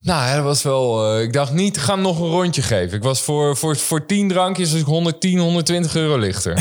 Nou, 0.00 0.34
dat 0.34 0.44
was 0.44 0.62
wel... 0.62 1.14
eh, 1.14 1.22
ik 1.22 1.32
dacht 1.32 1.52
niet, 1.52 1.76
ik 1.76 1.82
ga 1.82 1.92
hem 1.92 2.02
nog 2.02 2.20
een 2.20 2.30
rondje 2.30 2.62
geven. 2.62 2.96
Ik 2.96 3.02
was 3.02 3.20
voor, 3.22 3.56
voor, 3.56 3.76
voor 3.76 4.06
10 4.06 4.28
drankjes 4.28 4.70
dus 4.70 4.82
110, 4.82 5.38
120 5.38 5.94
euro 5.96 6.18
lichter. 6.18 6.52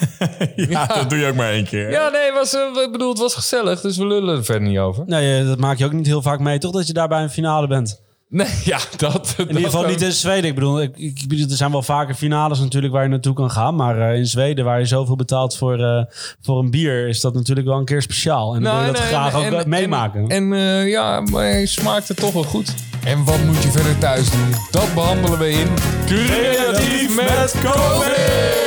ja, 0.70 0.86
dat 0.86 1.10
doe 1.10 1.18
je 1.18 1.26
ook 1.26 1.34
maar 1.34 1.50
één 1.50 1.64
keer. 1.64 1.90
ja, 1.90 2.08
nee, 2.08 2.32
was, 2.32 2.54
eh, 2.54 2.82
ik 2.82 2.92
bedoel, 2.92 3.08
het 3.08 3.18
was 3.18 3.34
gezellig. 3.34 3.80
Dus 3.80 3.96
we 3.96 4.06
lullen 4.06 4.36
er 4.36 4.44
verder 4.44 4.68
niet 4.68 4.78
over. 4.78 5.04
Nee, 5.06 5.40
eh, 5.40 5.46
dat 5.46 5.58
maak 5.58 5.78
je 5.78 5.84
ook 5.84 5.92
niet 5.92 6.06
heel 6.06 6.22
vaak 6.22 6.38
mee, 6.40 6.58
toch? 6.58 6.72
Dat 6.72 6.86
je 6.86 6.92
daar 6.92 7.08
bij 7.08 7.22
een 7.22 7.30
finale 7.30 7.66
bent. 7.66 8.02
Nee, 8.34 8.46
ja, 8.72 8.78
dat... 8.96 9.34
In 9.38 9.46
ieder 9.46 9.64
geval 9.64 9.86
niet 9.86 10.02
in 10.02 10.12
Zweden. 10.12 10.44
Ik 10.44 10.54
bedoel, 10.54 10.82
ik, 10.82 10.96
ik, 10.96 11.24
bedoel, 11.28 11.46
er 11.50 11.56
zijn 11.56 11.70
wel 11.70 11.82
vaker 11.82 12.14
finales 12.14 12.58
natuurlijk 12.58 12.92
waar 12.92 13.02
je 13.02 13.08
naartoe 13.08 13.34
kan 13.34 13.50
gaan. 13.50 13.76
Maar 13.76 14.10
eh, 14.10 14.16
in 14.16 14.26
Zweden, 14.26 14.64
waar 14.64 14.78
je 14.78 14.84
zoveel 14.84 15.16
betaalt 15.16 15.56
voor, 15.56 15.78
eh, 15.78 16.04
voor 16.40 16.58
een 16.58 16.70
bier, 16.70 17.08
is 17.08 17.20
dat 17.20 17.34
natuurlijk 17.34 17.66
wel 17.66 17.78
een 17.78 17.84
keer 17.84 18.02
speciaal. 18.02 18.54
En 18.54 18.62
dan 18.62 18.76
wil 18.76 18.86
je 18.86 18.92
dat 18.92 19.00
graag 19.00 19.34
ook 19.34 19.66
meemaken. 19.66 20.28
En, 20.28 20.52
eh, 20.52 20.88
ja, 20.88 21.20
maar 21.20 21.44
hij 21.44 21.66
smaakte 21.66 22.14
toch 22.14 22.32
wel 22.32 22.44
goed. 22.44 22.74
En 23.04 23.24
wat 23.24 23.44
moet 23.44 23.62
je 23.62 23.70
verder 23.70 23.98
thuis 23.98 24.30
doen? 24.30 24.54
Dat 24.70 24.94
behandelen 24.94 25.38
we 25.38 25.50
in 25.50 25.68
Creatief 26.06 27.16
met 27.16 27.54
COVID! 27.62 28.63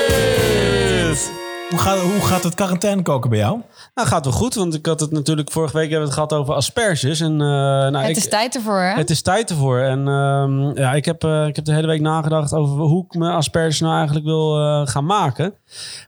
Hoe, 1.70 1.80
gaat, 1.80 1.98
hoe 2.00 2.22
gaat 2.22 2.44
het 2.44 2.56
quarantaine 2.56 3.02
koken 3.02 3.30
bij 3.30 3.40
jou? 3.40 3.62
Nou, 3.96 4.08
gaat 4.08 4.24
wel 4.26 4.34
goed, 4.34 4.54
want 4.56 4.74
ik 4.74 4.86
had 4.86 5.00
het 5.00 5.12
natuurlijk 5.12 5.52
vorige 5.52 5.74
week 5.78 5.90
hebben 5.90 6.10
we 6.10 6.14
het 6.16 6.24
gehad 6.24 6.34
over 6.42 6.54
asperges. 6.54 7.20
En, 7.20 7.32
eh, 7.32 7.38
nou, 7.38 7.98
Het 7.98 8.10
ik, 8.10 8.16
is 8.16 8.30
tijd 8.30 8.56
ervoor, 8.56 8.80
hè? 8.80 8.94
Het 8.94 9.10
is 9.10 9.22
tijd 9.22 9.50
ervoor. 9.50 9.80
En 9.80 10.08
ehm, 10.08 10.78
ja, 10.80 10.94
ik 10.94 11.06
heb, 11.06 11.24
eh, 11.24 11.48
ik 11.48 11.56
heb 11.56 11.66
de 11.66 11.74
hele 11.74 11.88
week 11.88 12.02
nagedacht 12.02 12.54
over 12.54 12.78
hoe 12.84 13.06
ik 13.10 13.14
mijn 13.20 13.32
asperges 13.34 13.80
nou 13.80 13.96
eigenlijk 13.96 14.26
wil 14.26 14.58
eh, 14.60 14.82
gaan 14.88 15.06
maken. 15.06 15.54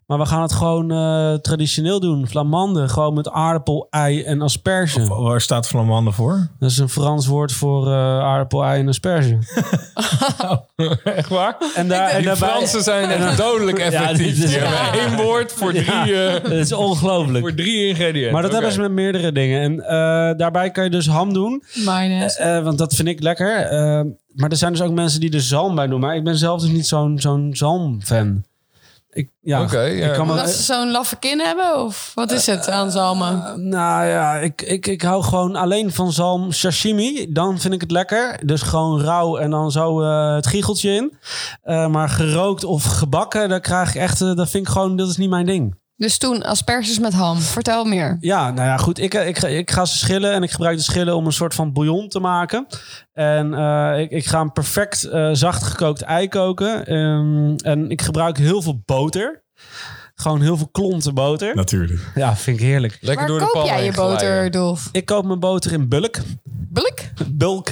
Maar 0.06 0.18
we 0.18 0.26
gaan 0.26 0.42
het 0.42 0.54
gewoon 0.54 0.92
eh, 0.92 1.34
traditioneel 1.34 2.00
doen. 2.00 2.28
Flamande, 2.28 2.88
gewoon 2.90 3.14
met 3.14 3.30
aardappel, 3.30 3.88
ei 3.90 4.24
en 4.24 4.42
asperge. 4.42 5.08
Waar 5.08 5.42
staat 5.42 5.68
Flamande 5.68 6.12
voor? 6.12 6.48
Dat 6.60 6.70
is 6.70 6.78
een 6.78 6.90
Frans 6.90 7.28
woord 7.28 7.52
voor 7.52 7.88
eh, 7.88 7.94
aardappel, 8.20 8.64
ei 8.64 8.80
en 8.80 8.88
asperge. 8.88 9.38
Echt 11.04 11.30
waar? 11.30 11.58
En, 11.76 11.88
daar, 11.88 12.10
en 12.10 12.24
daarbij- 12.24 12.50
Fransen 12.50 12.84
zijn 12.84 13.10
echt 13.10 13.38
dodelijk 13.48 13.78
Ja, 13.78 13.84
effectief. 13.84 14.18
dit 14.36 14.44
is- 14.44 14.50
Die 14.50 14.60
hebben 14.60 15.00
één 15.00 15.16
woord 15.26 15.49
voor 15.52 15.72
drie, 15.74 15.86
Ja, 15.86 16.36
eh, 16.36 16.44
dat 16.44 16.52
is 16.52 16.74
ongelooflijk. 16.74 17.40
voor 17.40 17.54
drie 17.54 17.88
ingrediënten. 17.88 18.34
Maar 18.34 18.42
dat 18.42 18.52
hebben 18.52 18.72
ze 18.72 18.80
met 18.82 18.92
meerdere 18.92 19.32
dingen. 19.32 19.62
En 19.62 19.82
eh, 19.82 20.38
daarbij 20.38 20.72
kan 20.72 20.84
je 20.84 20.90
dus 20.90 21.08
ham 21.08 21.34
doen. 21.34 21.64
Mayonaise. 21.86 22.40
Eh, 22.40 22.64
want 22.64 22.78
dat 22.78 22.96
vind 22.96 23.08
ik 23.08 23.22
lekker. 23.22 23.56
Eh, 23.56 24.02
maar 24.34 24.50
er 24.50 24.58
zijn 24.58 24.72
dus 24.72 24.82
ook 24.82 24.92
mensen 24.94 25.20
die 25.20 25.34
er 25.34 25.42
zalm 25.42 25.76
bij 25.76 25.88
doen. 25.88 26.00
Maar 26.00 26.16
ik 26.16 26.24
ben 26.24 26.38
zelf 26.38 26.62
dus 26.62 26.70
niet 26.70 26.88
zo'n 26.88 27.20
zo'n 27.20 27.50
zalmfan. 27.54 28.44
Ik, 29.12 29.30
ja, 29.42 29.62
Oké, 29.62 29.82
ja. 29.82 30.08
ik 30.08 30.14
kan 30.14 30.28
me, 30.28 30.48
ze 30.48 30.64
zo'n 30.64 30.92
laffe 30.92 31.16
kin 31.16 31.40
hebben? 31.40 31.84
Of 31.84 32.12
wat 32.16 32.32
is 32.32 32.46
het 32.46 32.70
aan 32.70 32.92
zalmen? 32.92 33.46
Eh, 33.46 33.54
nou 33.54 34.06
ja, 34.06 34.36
ik, 34.36 34.62
ik, 34.62 34.88
ik 34.88 35.02
hou 35.02 35.24
gewoon 35.24 35.56
alleen 35.56 35.92
van 35.92 36.12
zalm 36.12 36.52
sashimi. 36.52 37.26
Dan 37.30 37.60
vind 37.60 37.74
ik 37.74 37.82
het 37.82 37.92
lekker. 37.92 38.40
Dus 38.46 38.62
gewoon 38.62 39.02
rauw 39.02 39.38
en 39.38 39.50
dan 39.50 39.72
zo 39.72 40.02
eh, 40.02 40.36
het 40.36 40.48
giecheltje 40.48 40.92
in. 40.92 41.18
Eh, 41.62 41.88
maar 41.88 42.10
gerookt 42.10 42.64
of 42.64 42.84
gebakken, 42.84 43.50
daar 43.50 43.60
krijg 43.60 43.90
ik 43.90 44.02
echt... 44.02 44.20
dat 44.20 44.50
vind 44.50 44.68
ik 44.68 44.72
gewoon, 44.72 44.96
dat 44.96 45.10
is 45.10 45.18
niet 45.18 45.30
mijn 45.30 45.46
ding. 45.46 45.78
Dus 46.00 46.18
toen 46.18 46.44
asperges 46.44 47.00
met 47.00 47.14
ham. 47.14 47.38
Vertel 47.38 47.86
meer. 47.86 48.18
Ja, 48.20 48.52
nou 48.52 48.68
ja, 48.68 48.78
goed. 48.78 49.00
Ik, 49.00 49.14
ik, 49.14 49.38
ik 49.38 49.72
ga 49.72 49.86
ze 49.86 49.98
schillen 49.98 50.34
en 50.34 50.44
ik 50.44 50.52
gebruik 50.52 50.78
de 50.78 50.84
schillen 50.84 51.16
om 51.16 51.26
een 51.26 51.32
soort 51.32 51.54
van 51.54 51.74
bouillon 51.74 52.08
te 52.08 52.20
maken. 52.20 52.68
En 53.14 53.54
eh, 53.54 54.00
ik, 54.00 54.12
ik 54.12 54.26
ga 54.26 54.40
een 54.40 54.52
perfect 54.52 55.04
eh, 55.04 55.30
zacht 55.34 55.64
gekookt 55.64 56.02
ei 56.02 56.28
koken. 56.28 56.86
Ehm, 56.86 57.56
en 57.56 57.90
ik 57.90 58.02
gebruik 58.02 58.38
heel 58.38 58.62
veel 58.62 58.82
boter. 58.86 59.44
Gewoon 60.22 60.42
heel 60.42 60.58
veel 60.58 60.70
klonten 60.72 61.14
boter. 61.14 61.56
Natuurlijk. 61.56 62.00
Ja, 62.16 62.36
vind 62.36 62.60
ik 62.60 62.66
heerlijk. 62.66 62.98
Lekker 63.02 63.16
Waar 63.16 63.28
door 63.28 63.40
de 63.40 63.46
koop 63.46 63.54
pan 63.54 63.66
jij 63.66 63.76
je 63.78 63.82
heen 63.84 63.94
glijden. 63.94 64.16
boter, 64.16 64.52
Dolf? 64.52 64.90
Ik 64.92 65.06
koop 65.06 65.26
mijn 65.26 65.40
boter 65.40 65.72
in 65.72 65.90
bulk. 65.90 66.18
Bulk? 66.72 67.00
Bulk. 67.28 67.68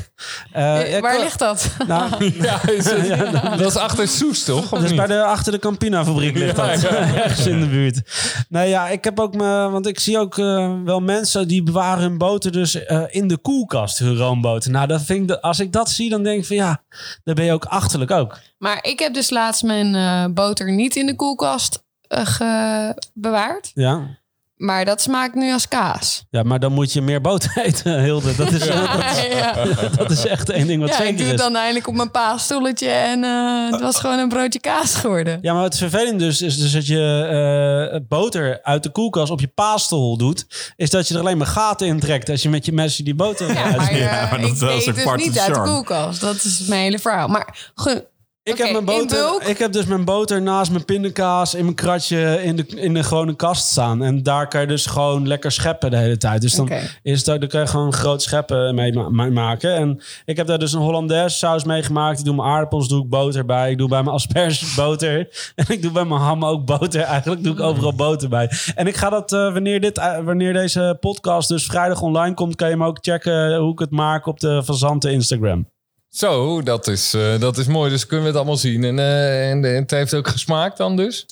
Eh, 0.51 0.99
Waar 0.99 1.19
ligt 1.19 1.39
dat? 1.39 1.69
Nou, 1.87 2.31
Ja, 2.41 2.69
is 2.69 2.89
het, 2.89 3.31
dat 3.59 3.71
is 3.71 3.75
achter 3.75 4.07
Soes, 4.07 4.43
toch? 4.43 4.63
Of 4.63 4.69
dat 4.69 4.81
is 4.83 4.87
niet? 4.89 4.99
bij 4.99 5.07
de, 5.07 5.23
achter 5.23 5.51
de 5.51 5.59
Campina 5.59 6.05
fabriek 6.05 6.37
ligt 6.37 6.55
dat. 6.55 6.83
Ergens 6.83 7.47
in 7.47 7.59
de 7.59 7.67
buurt. 7.67 8.01
Nee, 8.49 8.69
ja, 8.69 8.87
ik 8.87 9.03
heb 9.03 9.19
ook 9.19 9.35
me, 9.35 9.69
want 9.69 9.87
ik 9.87 9.99
zie 9.99 10.19
ook 10.19 10.37
eh, 10.37 10.73
wel 10.83 10.99
mensen 10.99 11.47
die 11.47 11.63
bewaren 11.63 12.03
hun 12.03 12.17
boter 12.17 12.51
dus 12.51 12.85
eh, 12.85 13.03
in 13.07 13.27
de 13.27 13.37
koelkast, 13.37 13.99
hun 13.99 14.15
roomboter. 14.17 14.71
Nou, 14.71 14.87
dat 14.87 15.01
vind 15.01 15.31
ik, 15.31 15.37
als 15.37 15.59
ik 15.59 15.71
dat 15.71 15.89
zie, 15.89 16.09
dan 16.09 16.23
denk 16.23 16.39
ik 16.39 16.45
van 16.45 16.55
ja, 16.55 16.83
dan 17.23 17.35
ben 17.35 17.45
je 17.45 17.51
ook 17.53 17.65
achterlijk 17.65 18.11
ook. 18.11 18.37
Maar 18.57 18.79
ik 18.81 18.99
heb 18.99 19.13
dus 19.13 19.29
laatst 19.29 19.63
mijn 19.63 19.95
eh, 19.95 20.33
boter 20.33 20.71
niet 20.71 20.95
in 20.95 21.05
de 21.05 21.15
koelkast 21.15 21.85
eh, 22.07 22.89
bewaard. 23.13 23.71
Ja. 23.73 24.17
Maar 24.57 24.85
dat 24.85 25.01
smaakt 25.01 25.35
nu 25.35 25.53
als 25.53 25.67
kaas. 25.67 26.25
ja, 26.29 26.43
maar 26.43 26.59
dan 26.59 26.71
moet 26.73 26.93
je 26.93 27.01
meer 27.01 27.21
boter 27.21 27.51
eten, 27.65 28.03
Hilde. 28.03 28.35
Dat 28.35 28.51
is, 28.51 28.59
dat, 28.67 29.27
ja, 29.31 29.53
dat 29.95 30.11
is 30.11 30.25
echt 30.25 30.49
één 30.49 30.67
ding 30.67 30.81
wat 30.81 30.89
ja 30.89 30.95
ik 30.95 31.01
zeker 31.01 31.17
doe 31.17 31.25
het 31.25 31.35
is. 31.35 31.41
dan 31.41 31.55
eindelijk 31.55 31.87
op 31.87 31.93
mijn 31.95 32.11
paasstoeltje 32.11 32.89
en 32.89 33.23
eh, 33.23 33.71
het 33.71 33.81
was 33.81 33.99
gewoon 33.99 34.19
een 34.19 34.29
broodje 34.29 34.59
kaas 34.59 34.95
geworden. 34.95 35.39
Ja, 35.41 35.53
maar 35.53 35.63
het 35.63 35.77
vervelende 35.77 36.23
dus 36.25 36.41
is 36.41 36.57
dus 36.57 36.71
dat 36.71 36.87
je 36.87 37.89
eh, 37.93 37.99
boter 38.07 38.59
uit 38.63 38.83
de 38.83 38.89
koelkast 38.89 39.31
op 39.31 39.39
je 39.39 39.47
paasstoel 39.47 40.17
doet, 40.17 40.45
is 40.75 40.89
dat 40.89 41.07
je 41.07 41.13
er 41.13 41.19
alleen 41.19 41.37
maar 41.37 41.47
gaten 41.47 41.87
in 41.87 41.99
trekt 41.99 42.29
als 42.29 42.41
je 42.41 42.49
met 42.49 42.65
je 42.65 42.71
mesje 42.71 43.03
die 43.03 43.15
boter 43.15 43.53
Ja, 43.53 43.75
maar, 43.75 43.97
Ja, 43.97 44.27
maar 44.31 44.41
dat 44.41 44.49
ik 44.49 44.55
is 44.55 44.61
eet 44.85 44.95
dus 44.95 45.15
niet 45.15 45.39
uit 45.39 45.53
de 45.55 45.61
koelkast. 45.61 46.21
Dat 46.21 46.35
is 46.35 46.59
mijn 46.67 46.81
hele 46.81 46.99
verhaal. 46.99 47.27
Maar 47.27 47.71
goed, 47.75 48.03
Ik, 48.47 48.57
heb 48.57 48.71
mijn 48.71 48.85
boter, 48.85 49.49
ik 49.49 49.57
heb 49.57 49.71
dus 49.71 49.85
mijn 49.85 50.05
boter 50.05 50.41
naast 50.41 50.71
mijn 50.71 50.85
pindakaas 50.85 51.53
in 51.55 51.63
mijn 51.63 51.75
kratje 51.75 52.43
in 52.43 52.55
de, 52.55 52.65
in 52.67 52.93
de 52.93 53.03
gewone 53.03 53.35
kast 53.35 53.67
staan. 53.67 54.03
En 54.03 54.23
daar 54.23 54.47
kan 54.47 54.61
je 54.61 54.67
dus 54.67 54.85
gewoon 54.85 55.27
lekker 55.27 55.51
scheppen 55.51 55.91
de 55.91 55.97
hele 55.97 56.17
tijd. 56.17 56.41
Dus 56.41 56.53
dan, 56.53 56.65
is 57.03 57.29
ook- 57.29 57.39
dan 57.39 57.49
kan 57.49 57.61
je 57.61 57.67
gewoon 57.67 57.93
groot 57.93 58.21
scheppen 58.21 58.75
mee 58.75 58.93
ma- 58.93 59.09
ma- 59.09 59.29
maken. 59.29 59.75
En 59.75 60.01
ik 60.25 60.37
heb 60.37 60.47
daar 60.47 60.59
dus 60.59 60.73
een 60.73 60.81
Hollandaise 60.81 61.37
saus 61.37 61.63
mee 61.63 61.83
gemaakt. 61.83 62.19
Ik 62.19 62.25
doe 62.25 62.35
mijn 62.35 62.47
aardappels, 62.47 62.87
doe 62.87 63.03
ik 63.03 63.09
boter 63.09 63.45
bij. 63.45 63.71
Ik 63.71 63.77
doe 63.77 63.87
bij 63.87 64.03
mijn 64.03 64.15
asperges 64.15 64.73
boter. 64.83 65.27
En 65.55 65.65
ik 65.67 65.81
doe 65.81 65.91
bij 65.91 66.05
mijn 66.05 66.21
ham 66.21 66.45
ook 66.45 66.65
boter. 66.65 67.01
Eigenlijk 67.01 67.43
doe 67.43 67.53
ik 67.53 67.59
overal 67.59 67.93
boter 67.95 68.29
bij. 68.29 68.51
En 68.75 68.87
ik 68.87 68.95
ga 68.95 69.09
dat, 69.09 69.31
eh, 69.33 69.53
wanneer, 69.53 69.81
dit, 69.81 69.97
eh, 69.97 70.19
wanneer 70.23 70.53
deze 70.53 70.97
podcast 70.99 71.47
dus 71.47 71.65
vrijdag 71.65 72.01
online 72.01 72.33
komt... 72.33 72.55
kan 72.55 72.67
je 72.69 72.73
hem 72.73 72.83
ook 72.83 72.97
checken 73.01 73.55
hoe 73.57 73.71
ik 73.71 73.79
het 73.79 73.91
maak 73.91 74.25
op 74.25 74.39
de 74.39 74.63
Fazante 74.63 75.11
Instagram. 75.11 75.67
Zo, 76.09 76.61
dat 76.61 76.87
is, 76.87 77.13
eh, 77.13 77.39
dat 77.39 77.57
is 77.57 77.67
mooi. 77.67 77.89
Dus 77.89 78.05
kunnen 78.05 78.21
we 78.25 78.31
het 78.31 78.37
allemaal 78.37 78.57
zien. 78.57 78.83
En, 78.83 78.99
eh, 78.99 79.49
en, 79.49 79.65
en 79.65 79.75
het 79.75 79.91
heeft 79.91 80.13
ook 80.13 80.27
gesmaakt 80.27 80.77
dan 80.77 80.95
dus? 80.95 81.25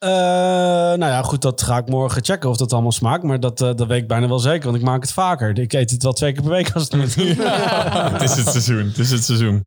Eh, 0.00 0.10
nou 0.10 0.98
ja, 1.04 1.22
goed, 1.22 1.42
dat 1.42 1.62
ga 1.62 1.76
ik 1.76 1.88
morgen 1.88 2.24
checken 2.24 2.48
of 2.48 2.56
dat 2.56 2.72
allemaal 2.72 2.92
smaakt. 2.92 3.22
Maar 3.22 3.40
dat, 3.40 3.60
eh, 3.60 3.74
dat 3.74 3.86
weet 3.86 4.02
ik 4.02 4.08
bijna 4.08 4.28
wel 4.28 4.38
zeker, 4.38 4.64
want 4.64 4.76
ik 4.76 4.82
maak 4.82 5.00
het 5.02 5.12
vaker. 5.12 5.58
Ik 5.58 5.72
eet 5.72 5.90
het 5.90 6.02
wel 6.02 6.12
twee 6.12 6.32
keer 6.32 6.42
per 6.42 6.50
week 6.50 6.70
als 6.72 6.82
het 6.82 6.96
moet. 6.96 7.14
Het 8.12 8.22
is 8.22 8.36
het 8.36 8.48
seizoen. 8.48 8.86
Het 8.86 8.98
is 8.98 9.10
het 9.10 9.24
seizoen. 9.24 9.64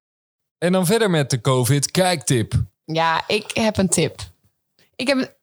En 0.57 0.71
dan 0.71 0.85
verder 0.85 1.09
met 1.09 1.29
de 1.29 1.41
COVID-kijktip. 1.41 2.53
ja, 2.85 3.23
ik 3.27 3.51
heb 3.53 3.77
een 3.77 3.89
tip. 3.89 4.21
Ik 4.95 5.07
heb, 5.07 5.35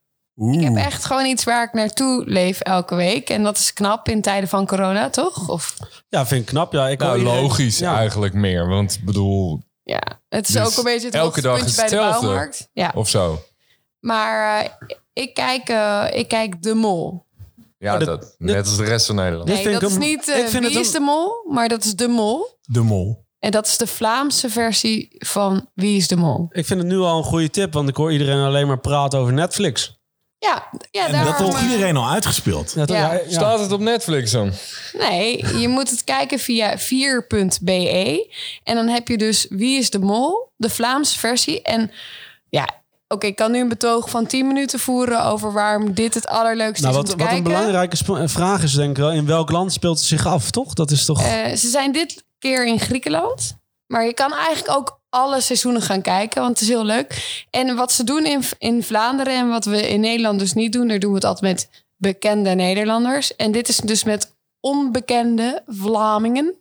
ik 0.52 0.60
heb 0.60 0.76
echt 0.76 1.04
gewoon 1.04 1.24
iets 1.26 1.44
waar 1.44 1.64
ik 1.64 1.72
naartoe 1.72 2.24
leef 2.26 2.60
elke 2.60 2.94
week. 2.94 3.30
En 3.30 3.42
dat 3.42 3.56
is 3.58 3.72
knap 3.72 4.08
in 4.08 4.22
tijden 4.22 4.48
van 4.48 4.66
corona, 4.66 5.10
toch? 5.10 5.48
Of 5.48 5.76
Ja, 6.08 6.26
vind 6.26 6.40
ik 6.40 6.46
knap. 6.46 6.72
Ja, 6.72 6.88
ik 6.88 6.98
Nou, 6.98 7.22
logisch 7.22 7.78
Ja. 7.78 7.96
eigenlijk 7.96 8.34
meer. 8.34 8.68
Want 8.68 8.94
ik 8.94 9.04
bedoel, 9.04 9.60
ja, 9.82 10.02
het 10.28 10.48
is 10.48 10.54
Dus 10.54 10.66
ook 10.66 10.76
een 10.76 10.84
beetje 10.84 11.06
het 11.06 11.14
elke 11.14 11.40
dag 11.40 11.64
is 11.64 11.74
bij 11.76 11.88
de 11.88 11.94
hetzelfde. 11.96 12.20
bouwmarkt. 12.26 12.68
Ja, 12.72 12.92
of 12.94 13.08
zo. 13.08 13.42
maar 14.00 14.60
eh, 14.60 14.70
ik, 15.12 15.34
kijk, 15.34 15.68
eh, 15.68 16.04
ik 16.12 16.28
kijk 16.28 16.62
De 16.62 16.74
Mol. 16.74 17.28
Ja, 17.78 17.94
Oh, 17.98 18.04
dat, 18.04 18.34
net 18.38 18.66
als 18.66 18.76
de 18.76 18.84
rest 18.84 19.06
van 19.06 19.14
Nederland. 19.14 19.48
Nee, 19.48 19.64
dat 19.72 19.82
ik 19.82 19.88
is 19.88 19.96
niet 19.96 20.28
eh, 20.28 20.38
ik 20.38 20.48
vind 20.48 20.64
Wie 20.66 20.76
het 20.76 20.86
is 20.86 20.92
de 20.92 21.00
Mol, 21.00 21.30
maar 21.48 21.68
dat 21.68 21.84
is 21.84 21.94
De 21.94 22.08
Mol. 22.08 22.58
De 22.62 22.80
mol. 22.82 23.24
En 23.38 23.50
dat 23.50 23.66
is 23.66 23.76
de 23.76 23.86
Vlaamse 23.86 24.50
versie 24.50 25.08
van 25.18 25.68
Wie 25.74 25.96
is 25.96 26.08
de 26.08 26.16
Mol. 26.16 26.48
Ik 26.52 26.66
vind 26.66 26.80
het 26.80 26.88
nu 26.88 26.98
al 26.98 27.18
een 27.18 27.24
goede 27.24 27.50
tip, 27.50 27.72
want 27.72 27.88
ik 27.88 27.96
hoor 27.96 28.12
iedereen 28.12 28.44
alleen 28.44 28.66
maar 28.66 28.78
praten 28.80 29.18
over 29.18 29.32
Netflix. 29.32 29.99
Ja, 30.42 30.68
ja 30.90 31.06
En 31.06 31.12
daar 31.12 31.24
dat 31.24 31.38
heeft 31.54 31.62
iedereen 31.72 31.96
al 31.96 32.08
uitgespeeld. 32.10 32.72
Ja. 32.86 33.20
Staat 33.28 33.60
het 33.60 33.72
op 33.72 33.80
Netflix 33.80 34.30
dan? 34.30 34.52
Nee, 34.92 35.58
je 35.58 35.68
moet 35.68 35.90
het 35.90 36.04
kijken 36.04 36.38
via 36.38 36.78
4.be. 36.78 38.34
En 38.64 38.74
dan 38.74 38.88
heb 38.88 39.08
je 39.08 39.18
dus 39.18 39.46
Wie 39.48 39.78
is 39.78 39.90
de 39.90 39.98
Mol, 39.98 40.50
de 40.56 40.70
Vlaamse 40.70 41.18
versie. 41.18 41.62
En 41.62 41.90
ja, 42.48 42.68
oké, 43.08 43.26
ik 43.26 43.36
kan 43.36 43.50
nu 43.52 43.60
een 43.60 43.68
betoog 43.68 44.10
van 44.10 44.26
10 44.26 44.46
minuten 44.46 44.78
voeren 44.78 45.24
over 45.24 45.52
waarom 45.52 45.94
dit 45.94 46.14
het 46.14 46.26
allerleukste 46.26 46.86
Nou, 46.86 46.94
is 46.96 47.00
wat, 47.02 47.12
om 47.12 47.18
te 47.18 47.24
wat 47.24 47.32
een 47.32 47.42
kijken. 47.42 47.52
belangrijke 47.58 47.96
sp- 47.96 48.08
eh, 48.16 48.22
vraag 48.28 48.62
is 48.62 48.72
denk 48.72 48.90
ik 48.90 48.96
wel, 48.96 49.12
in 49.12 49.26
welk 49.26 49.50
land 49.50 49.72
speelt 49.72 49.96
het 49.98 50.06
zich 50.06 50.26
af, 50.26 50.50
toch? 50.50 50.74
Dat 50.74 50.90
is 50.90 51.04
toch... 51.04 51.22
Eh, 51.22 51.54
ze 51.56 51.68
zijn 51.68 51.92
dit 51.92 52.24
keer 52.38 52.66
in 52.66 52.80
Griekenland. 52.80 53.56
Maar 53.86 54.04
je 54.04 54.14
kan 54.14 54.32
eigenlijk 54.34 54.78
ook 54.78 54.99
alle 55.10 55.40
seizoenen 55.40 55.82
gaan 55.82 56.02
kijken, 56.02 56.40
want 56.40 56.52
het 56.52 56.60
is 56.62 56.68
heel 56.74 56.84
leuk. 56.84 57.44
En 57.50 57.76
wat 57.76 57.92
ze 57.92 58.04
doen 58.04 58.26
in, 58.26 58.42
in 58.58 58.82
Vlaanderen 58.82 59.34
en 59.34 59.48
wat 59.48 59.64
we 59.64 59.88
in 59.88 60.00
Nederland 60.00 60.38
dus 60.38 60.52
niet 60.52 60.72
doen, 60.72 60.88
daar 60.88 60.98
doen 60.98 61.10
we 61.10 61.16
het 61.16 61.24
altijd 61.24 61.52
met 61.54 61.84
bekende 61.96 62.50
Nederlanders. 62.50 63.36
En 63.36 63.52
dit 63.52 63.68
is 63.68 63.76
dus 63.76 64.04
met 64.04 64.34
onbekende 64.60 65.62
Vlamingen. 65.66 66.54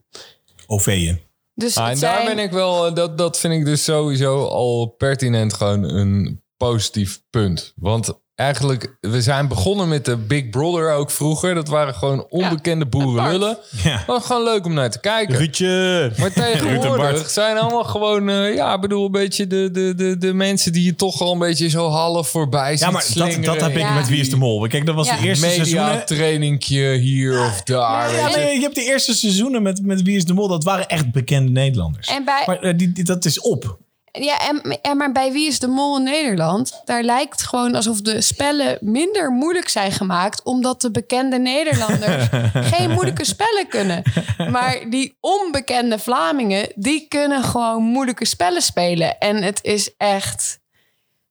OV'en. 0.67 1.21
Dus 1.53 1.77
Ah, 1.77 1.83
het 1.85 1.93
en 1.93 1.99
daar 2.01 2.21
zijn- 2.23 2.35
ben 2.35 2.43
ik 2.43 2.51
wel, 2.51 2.85
eh, 2.87 2.93
dat, 2.95 3.17
dat 3.17 3.39
vind 3.39 3.53
ik 3.53 3.65
dus 3.65 3.83
sowieso 3.83 4.45
al 4.45 4.85
pertinent 4.97 5.53
gewoon 5.53 5.83
een 5.83 6.41
positief 6.57 7.21
punt. 7.29 7.73
Want 7.75 8.19
eigenlijk, 8.39 8.97
we 9.01 9.21
zijn 9.21 9.47
begonnen 9.47 9.87
met 9.87 10.05
de 10.05 10.17
Big 10.17 10.49
Brother 10.49 10.91
ook 10.93 11.11
vroeger. 11.11 11.55
Dat 11.55 11.67
waren 11.67 11.93
gewoon 11.93 12.25
onbekende 12.29 12.85
boerenlullen. 12.85 13.57
Ja. 13.83 14.03
Was 14.07 14.25
gewoon 14.25 14.43
leuk 14.43 14.65
om 14.65 14.73
naar 14.73 14.89
te 14.89 14.99
kijken. 14.99 15.35
Ruudje. 15.37 16.11
Maar 16.17 16.31
Ruud 16.35 16.37
en 16.37 16.59
tegenwoordig 16.59 17.29
zijn 17.29 17.57
allemaal 17.57 17.83
gewoon, 17.83 18.29
eh, 18.29 18.55
ja, 18.55 18.73
ik 18.75 18.81
bedoel, 18.81 19.05
een 19.05 19.11
beetje 19.11 19.47
de, 19.47 19.69
de, 19.71 19.93
de, 19.95 20.17
de 20.17 20.33
mensen 20.33 20.71
die 20.71 20.83
je 20.83 20.95
toch 20.95 21.21
al 21.21 21.31
een 21.33 21.39
beetje 21.39 21.69
zo 21.69 21.87
half 21.89 22.29
voorbij 22.29 22.71
ziet 22.71 22.79
Ja, 22.79 22.91
maar 22.91 23.01
dat, 23.01 23.11
slingeren. 23.11 23.41
dat 23.43 23.61
heb 23.61 23.71
ik 23.71 23.77
Ja. 23.79 23.93
met 23.93 24.07
Wie 24.09 24.19
is 24.19 24.29
de 24.29 24.37
Mol. 24.37 24.67
Kijk, 24.67 24.85
dat 24.85 24.95
was 24.95 25.07
Ja. 25.07 25.17
de 25.17 25.27
eerste 25.27 25.49
seizoenen. 25.49 25.85
Media-trainingje 25.89 26.97
hier 26.97 27.39
of 27.45 27.61
daar. 27.63 28.15
Ja, 28.15 28.35
nee, 28.35 28.55
je 28.55 28.61
hebt 28.61 28.75
de 28.75 28.83
eerste 28.83 29.13
seizoenen 29.13 29.61
met, 29.61 29.85
met 29.85 30.01
Wie 30.01 30.15
is 30.15 30.25
de 30.25 30.33
Mol. 30.33 30.47
Dat 30.47 30.63
waren 30.63 30.87
echt 30.87 31.11
bekende 31.11 31.51
Nederlanders. 31.51 32.07
En 32.07 32.25
bij, 32.25 32.43
Maar 32.45 32.59
eh, 32.59 32.77
die, 32.77 32.91
die- 32.91 33.03
dat 33.03 33.25
is 33.25 33.39
op. 33.41 33.77
Ja, 34.11 34.39
en, 34.39 34.79
en 34.81 34.97
maar 34.97 35.11
bij 35.11 35.31
Wie 35.31 35.47
is 35.47 35.59
de 35.59 35.67
Mol 35.67 35.97
in 35.97 36.03
Nederland? 36.03 36.81
Daar 36.85 37.03
lijkt 37.03 37.31
het 37.31 37.47
gewoon 37.47 37.75
alsof 37.75 38.01
de 38.01 38.21
spellen 38.21 38.77
minder 38.81 39.31
moeilijk 39.31 39.69
zijn 39.69 39.91
gemaakt... 39.91 40.43
omdat 40.43 40.81
de 40.81 40.91
bekende 40.91 41.37
Nederlanders 41.37 42.27
geen 42.73 42.91
moeilijke 42.91 43.25
spellen 43.25 43.67
kunnen. 43.67 44.03
Maar 44.51 44.89
die 44.89 45.17
onbekende 45.19 45.99
Vlamingen, 45.99 46.71
die 46.75 47.07
kunnen 47.07 47.43
gewoon 47.43 47.83
moeilijke 47.83 48.25
spellen 48.25 48.61
spelen. 48.61 49.17
En 49.17 49.43
het 49.43 49.59
is 49.63 49.93
echt... 49.97 50.59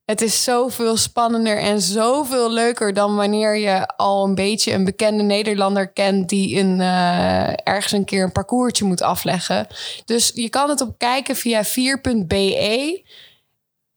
Het 0.09 0.21
is 0.21 0.45
zoveel 0.45 0.97
spannender 0.97 1.59
en 1.59 1.81
zoveel 1.81 2.53
leuker 2.53 2.93
dan 2.93 3.17
wanneer 3.17 3.57
je 3.57 3.87
al 3.87 4.25
een 4.25 4.35
beetje 4.35 4.73
een 4.73 4.85
bekende 4.85 5.23
Nederlander 5.23 5.89
kent 5.89 6.29
die 6.29 6.59
een, 6.59 6.81
eh, 6.81 7.49
ergens 7.49 7.93
een 7.93 8.05
keer 8.05 8.23
een 8.23 8.33
parcoursje 8.33 8.85
moet 8.85 9.03
afleggen. 9.03 9.67
Dus 10.05 10.31
je 10.35 10.49
kan 10.49 10.69
het 10.69 10.81
op 10.81 10.99
kijken 10.99 11.37
via 11.37 11.65
4.be. 11.65 13.03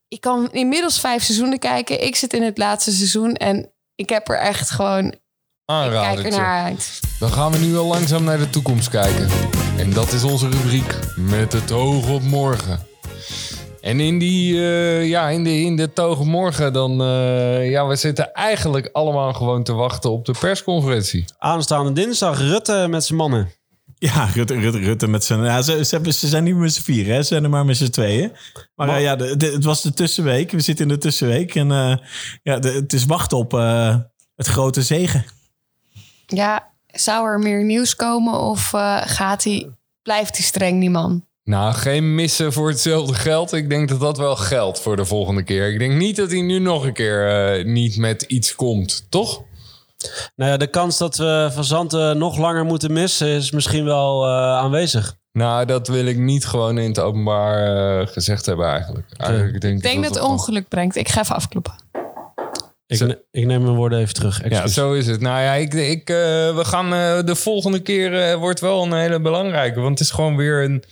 Ik 0.07 0.21
kan 0.21 0.51
inmiddels 0.51 0.99
vijf 0.99 1.23
seizoenen 1.23 1.59
kijken. 1.59 2.03
Ik 2.03 2.15
zit 2.15 2.33
in 2.33 2.43
het 2.43 2.57
laatste 2.57 2.91
seizoen 2.91 3.33
en 3.33 3.71
ik 3.95 4.09
heb 4.09 4.29
er 4.29 4.39
echt 4.39 4.69
gewoon. 4.69 5.05
Ik 5.05 5.91
kijk 5.91 6.23
er 6.23 6.31
naar 6.31 6.63
uit. 6.63 6.99
Dan 7.19 7.31
gaan 7.31 7.51
we 7.51 7.57
nu 7.57 7.77
al 7.77 7.85
langzaam 7.85 8.23
naar 8.23 8.37
de 8.37 8.49
toekomst 8.49 8.89
kijken. 8.89 9.29
En 9.77 9.93
dat 9.93 10.11
is 10.11 10.23
onze 10.23 10.49
rubriek 10.49 10.95
met 11.15 11.53
het 11.53 11.71
oog 11.71 12.09
op 12.09 12.21
morgen. 12.21 12.90
En 13.81 13.99
in 13.99 14.19
die, 14.19 14.53
eh, 14.55 15.07
ja, 15.07 15.29
in 15.29 15.43
de, 15.43 15.59
in 15.61 15.75
de 15.75 15.93
toog 15.93 16.19
op 16.19 16.25
morgen, 16.25 16.73
dan, 16.73 17.01
eh, 17.01 17.69
ja, 17.69 17.87
we 17.87 17.95
zitten 17.95 18.31
eigenlijk 18.33 18.89
allemaal 18.93 19.33
gewoon 19.33 19.63
te 19.63 19.73
wachten 19.73 20.11
op 20.11 20.25
de 20.25 20.35
persconferentie. 20.39 21.25
Aanstaande 21.37 21.91
dinsdag 21.93 22.39
Rutte 22.39 22.85
met 22.89 23.03
zijn 23.03 23.17
mannen. 23.17 23.51
Ja, 23.97 24.25
Rutte, 24.33 24.59
Rutte, 24.59 24.79
Rutte 24.79 25.07
met 25.07 25.23
zijn... 25.23 25.43
Ja, 25.43 25.61
ze, 25.61 25.85
ze, 25.85 26.27
zijn 26.27 26.43
niet 26.43 26.55
met 26.55 26.73
z'n 26.73 26.81
vier, 26.81 27.05
hè? 27.05 27.17
Ze 27.17 27.23
zijn 27.23 27.43
er 27.43 27.49
maar 27.49 27.65
met 27.65 27.77
z'n 27.77 27.89
tweeën. 27.89 28.31
Maar 28.75 28.89
eh, 28.89 29.01
ja, 29.01 29.15
de, 29.15 29.37
de- 29.37 29.51
het 29.51 29.63
was 29.63 29.81
de 29.81 29.93
tussenweek. 29.93 30.51
We 30.51 30.59
zitten 30.59 30.85
in 30.85 30.91
de 30.93 30.97
tussenweek. 30.97 31.55
En 31.55 31.71
eh, 31.71 31.95
ja, 32.43 32.59
de- 32.59 32.71
het 32.71 32.93
is 32.93 33.05
wachten 33.05 33.37
op 33.37 33.53
eh, 33.53 33.95
het 34.35 34.47
grote 34.47 34.81
zegen. 34.81 35.25
Ja, 36.27 36.71
zou 36.87 37.27
er 37.27 37.39
meer 37.39 37.63
nieuws 37.63 37.95
komen 37.95 38.39
of 38.39 38.73
eh, 38.73 39.01
gaat 39.05 39.43
hij, 39.43 39.69
blijft 40.03 40.35
hij 40.37 40.45
streng, 40.45 40.79
die 40.79 40.89
man? 40.89 41.25
Nou, 41.51 41.73
geen 41.73 42.15
missen 42.15 42.53
voor 42.53 42.69
hetzelfde 42.69 43.13
geld. 43.13 43.53
Ik 43.53 43.69
denk 43.69 43.89
dat 43.89 43.99
dat 43.99 44.17
wel 44.17 44.35
geldt 44.35 44.79
voor 44.79 44.95
de 44.95 45.05
volgende 45.05 45.43
keer. 45.43 45.71
Ik 45.71 45.79
denk 45.79 45.93
niet 45.93 46.15
dat 46.15 46.31
hij 46.31 46.41
nu 46.41 46.59
nog 46.59 46.85
een 46.85 46.93
keer 46.93 47.29
eh, 47.29 47.65
niet 47.65 47.97
met 47.97 48.21
iets 48.21 48.55
komt, 48.55 49.05
toch? 49.09 49.43
Nou 50.35 50.51
ja, 50.51 50.57
de 50.57 50.67
kans 50.67 50.97
dat 50.97 51.17
we 51.17 51.49
Van 51.53 51.63
Zanten 51.63 52.17
nog 52.17 52.37
langer 52.37 52.65
moeten 52.65 52.93
missen 52.93 53.27
is 53.27 53.51
misschien 53.51 53.85
wel 53.85 54.25
eh, 54.25 54.31
aanwezig. 54.57 55.15
Nou, 55.31 55.65
dat 55.65 55.87
wil 55.87 56.05
ik 56.05 56.17
niet 56.17 56.45
gewoon 56.45 56.77
in 56.77 56.89
het 56.89 56.99
openbaar 56.99 57.99
eh, 57.99 58.07
gezegd 58.07 58.45
hebben 58.45 58.67
eigenlijk. 58.67 59.07
eigenlijk 59.17 59.61
denk 59.61 59.75
Ik 59.75 59.81
denk 59.81 60.03
dat 60.03 60.13
het 60.13 60.23
het 60.23 60.31
ongeluk 60.31 60.67
brengt. 60.67 60.95
Ik 60.95 61.09
ga 61.09 61.21
even 61.21 61.35
afkloppen. 61.35 61.73
Ik, 62.91 62.97
Zo- 62.97 63.05
ne- 63.05 63.21
ik 63.31 63.45
neem 63.45 63.63
mijn 63.63 63.75
woorden 63.75 63.99
even 63.99 64.13
terug. 64.13 64.49
Ja, 64.49 64.67
zo 64.67 64.93
is 64.93 65.07
het. 65.07 65.21
Nou 65.21 65.41
ja, 65.41 65.53
ik, 65.53 65.73
ik, 65.73 66.09
eh, 66.09 66.15
we 66.55 66.61
gaan 66.65 66.93
eh, 66.93 67.23
de 67.25 67.35
volgende 67.35 67.79
keer 67.79 68.21
eh, 68.21 68.35
wordt 68.35 68.59
wel 68.59 68.83
een 68.83 68.93
hele 68.93 69.21
belangrijke. 69.21 69.79
Want 69.79 69.99
het 69.99 70.07
is 70.07 70.13
gewoon 70.13 70.35
weer 70.35 70.63
een, 70.63 70.83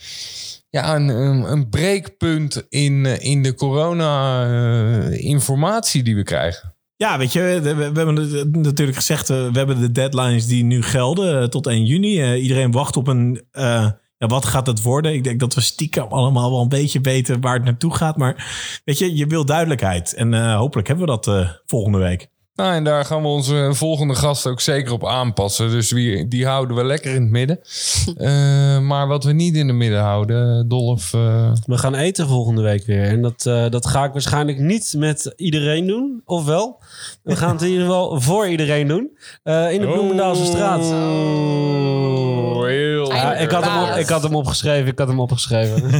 ja, 0.70 0.94
een, 0.94 1.08
een, 1.08 1.52
een 1.52 1.68
breekpunt 1.68 2.66
in, 2.68 3.06
in 3.06 3.42
de 3.42 3.54
corona-informatie 3.54 6.02
die 6.02 6.16
we 6.16 6.22
krijgen. 6.22 6.74
Ja, 6.96 7.18
weet 7.18 7.32
je, 7.32 7.60
we, 7.62 7.82
hebben 7.82 8.16
het 8.16 8.56
natuurlijk 8.56 8.96
gezegd, 8.96 9.30
eh, 9.30 9.36
we 9.36 9.58
hebben 9.58 9.80
de 9.80 9.92
deadlines 9.92 10.46
die 10.46 10.64
nu 10.64 10.82
gelden 10.82 11.50
tot 11.50 11.66
1 11.66 11.84
juni. 11.84 12.20
Eh, 12.20 12.42
iedereen 12.42 12.70
wacht 12.70 12.96
op 12.96 13.06
een, 13.06 13.42
eh, 13.52 13.90
ja, 14.20 14.26
wat 14.26 14.44
gaat 14.44 14.66
het 14.66 14.82
worden? 14.82 15.12
Ik 15.12 15.24
denk 15.24 15.40
dat 15.40 15.54
we 15.54 15.60
stiekem 15.60 16.06
allemaal 16.08 16.50
wel 16.50 16.60
een 16.60 16.68
beetje 16.68 17.00
weten 17.00 17.40
waar 17.40 17.54
het 17.54 17.64
naartoe 17.64 17.94
gaat. 17.94 18.16
Maar 18.16 18.46
weet 18.84 18.98
je, 18.98 19.16
je 19.16 19.26
wil 19.26 19.44
duidelijkheid. 19.44 20.14
En 20.14 20.34
eh, 20.34 20.56
hopelijk 20.56 20.88
hebben 20.88 21.06
we 21.06 21.10
dat 21.12 21.26
eh, 21.28 21.50
volgende 21.66 21.98
week. 21.98 22.28
Nou, 22.54 22.74
en 22.74 22.84
daar 22.84 23.04
gaan 23.04 23.22
we 23.22 23.28
onze 23.28 23.68
volgende 23.72 24.14
gast 24.14 24.46
ook 24.46 24.60
zeker 24.60 24.92
op 24.92 25.06
aanpassen. 25.06 25.70
Dus 25.70 25.90
wie, 25.90 26.28
die 26.28 26.46
houden 26.46 26.76
we 26.76 26.84
lekker 26.84 27.14
in 27.14 27.22
het 27.22 27.30
midden. 27.30 27.60
Eh, 28.16 28.78
maar 28.80 29.06
wat 29.06 29.24
we 29.24 29.32
niet 29.32 29.54
in 29.56 29.68
het 29.68 29.76
midden 29.76 30.00
houden, 30.00 30.68
Dolf. 30.68 31.14
eh, 31.14 31.52
We 31.66 31.78
gaan 31.78 31.94
eten 31.94 32.28
volgende 32.28 32.62
week 32.62 32.86
weer. 32.86 33.02
En 33.04 33.22
dat, 33.22 33.46
eh, 33.46 33.68
dat 33.68 33.86
ga 33.86 34.04
ik 34.04 34.12
waarschijnlijk 34.12 34.58
niet 34.58 34.94
met 34.96 35.32
iedereen 35.36 35.86
doen. 35.86 36.22
Of 36.24 36.44
wel? 36.44 36.82
We 37.22 37.36
gaan 37.36 37.52
het 37.52 37.62
in 37.62 37.68
ieder 37.68 37.84
geval 37.84 38.20
voor 38.20 38.48
iedereen 38.48 38.88
doen. 38.88 39.18
Eh, 39.42 39.72
in 39.72 39.80
de 39.80 39.86
Bloemendaalse 39.86 40.44
straat. 40.44 40.80
Oh, 40.80 42.64
heel 42.64 43.12
Ja, 43.12 43.34
ik, 43.34 43.50
had 43.50 43.64
hem 43.64 43.82
op, 43.82 43.96
ik 43.96 44.08
had 44.08 44.22
hem 44.22 44.34
opgeschreven. 44.34 44.86
Ik 44.86 44.98
had 44.98 45.08
hem 45.08 45.20
opgeschreven. 45.20 45.82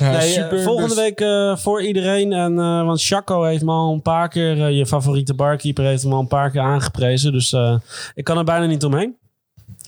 nee, 0.00 0.16
eh, 0.16 0.20
super, 0.20 0.62
volgende 0.62 0.94
dus- 0.94 1.04
week 1.04 1.20
eh, 1.20 1.56
voor 1.56 1.82
iedereen. 1.82 2.32
En, 2.32 2.58
eh, 2.58 2.84
want 2.84 3.04
Chaco 3.04 3.42
heeft 3.42 3.64
me 3.64 3.70
al 3.70 3.92
een 3.92 4.02
paar 4.02 4.28
keer... 4.28 4.70
je 4.70 4.86
favoriete 4.86 5.34
barkeeper 5.34 5.84
heeft 5.84 6.02
hem 6.02 6.12
al 6.12 6.20
een 6.20 6.28
paar 6.28 6.50
keer 6.50 6.60
aangeprezen. 6.60 7.32
Dus 7.32 7.52
eh, 7.52 7.76
ik 8.14 8.24
kan 8.24 8.38
er 8.38 8.44
bijna 8.44 8.66
niet 8.66 8.84
omheen. 8.84 9.16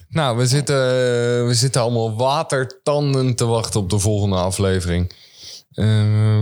Nou, 0.09 0.37
we 0.37 0.47
zitten, 0.47 0.77
we 1.47 1.55
zitten 1.55 1.81
allemaal 1.81 2.17
watertanden 2.17 3.35
te 3.35 3.47
wachten 3.47 3.81
op 3.81 3.91
de 3.91 3.99
volgende 3.99 4.37
aflevering. 4.37 5.13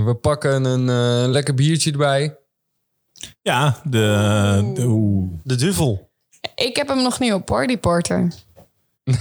We 0.05 0.17
pakken 0.21 0.65
een 0.65 0.89
eh, 0.89 1.31
lekker 1.31 1.55
biertje 1.55 1.91
erbij. 1.91 2.37
Ja, 3.47 3.77
de... 3.85 4.71
de 4.75 4.85
oeh. 4.85 5.31
De 5.45 5.55
duvel. 5.55 6.11
Ik 6.55 6.77
heb 6.77 6.89
hem 6.89 7.03
nog 7.03 7.19
niet 7.19 7.33
op 7.33 7.49
hoor, 7.49 7.67
die 7.67 7.77
porter. 7.79 8.33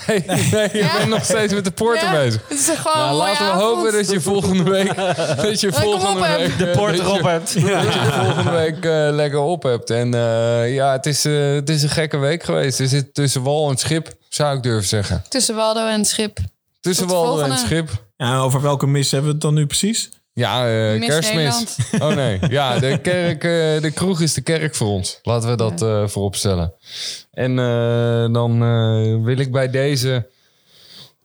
Nee, 0.07 0.23
nee 0.51 0.69
je 0.73 0.89
bent 0.97 1.09
nog 1.09 1.23
steeds 1.23 1.53
met 1.53 1.63
de 1.63 1.71
porter 1.71 2.03
Ja, 2.07 2.11
bezig. 2.11 2.41
Het 2.49 2.59
is 2.59 2.69
gewoon 2.69 2.97
Nou, 2.97 3.15
laten 3.15 3.45
we 3.45 3.51
avond. 3.51 3.63
hopen 3.75 3.91
dat 3.91 4.09
je 4.11 4.21
volgende 4.21 4.63
week... 4.63 4.95
Dat 5.35 5.59
je 5.59 5.71
volgende 5.73 6.07
op 6.21 6.37
week... 6.37 6.57
De 6.57 6.65
eh, 6.69 6.77
porter 6.77 6.97
dat 6.97 7.05
je- 7.13 7.19
op 7.19 7.23
hebt. 7.25 7.53
Dat 7.53 7.93
je 7.93 8.11
volgende 8.23 8.51
week 8.51 8.85
eh, 8.85 9.07
lekker 9.11 9.39
op 9.39 9.63
hebt. 9.63 9.89
En 9.89 10.13
eh, 10.13 10.73
ja, 10.73 10.91
het 10.91 11.05
is, 11.05 11.25
eh, 11.25 11.53
het 11.53 11.69
is 11.69 11.83
een 11.83 11.89
gekke 11.89 12.17
week 12.17 12.43
geweest. 12.43 12.79
Er 12.79 12.87
zit 12.87 13.13
tussen 13.13 13.43
wal 13.43 13.69
en 13.69 13.77
schip, 13.77 14.13
zou 14.29 14.57
ik 14.57 14.63
durven 14.63 14.87
zeggen. 14.87 15.23
Tussen 15.29 15.55
Waldo 15.55 15.87
en 15.87 15.97
het 15.97 16.07
schip. 16.07 16.37
Tussen 16.79 17.07
Tot 17.07 17.15
de 17.15 17.21
wal 17.21 17.31
en 17.33 17.37
volgende. 17.47 17.65
schip. 17.67 17.89
Ja, 18.17 18.37
over 18.39 18.61
welke 18.61 18.87
mis 18.87 19.11
hebben 19.11 19.29
we 19.29 19.33
het 19.35 19.43
dan 19.43 19.53
nu 19.53 19.65
precies? 19.65 20.09
Ja, 20.35 20.67
eh, 20.67 20.99
Miss 20.99 21.07
kerstmis. 21.07 21.35
Nederland. 21.35 21.77
Oh 21.99 22.15
nee, 22.15 22.39
ja, 22.49 22.79
de, 22.79 22.97
kerk, 23.01 23.43
eh, 23.43 23.81
de 23.81 23.91
kroeg 23.93 24.21
is 24.21 24.33
de 24.33 24.41
kerk 24.41 24.75
voor 24.75 24.87
ons. 24.87 25.19
Laten 25.21 25.49
we 25.49 25.55
dat 25.55 25.81
eh 25.81 26.07
voorop 26.07 26.35
stellen. 26.35 26.73
En 27.31 27.59
eh, 27.59 28.33
dan 28.33 28.51
eh, 28.63 29.23
wil 29.23 29.37
ik 29.37 29.51
bij 29.51 29.69
deze 29.69 30.29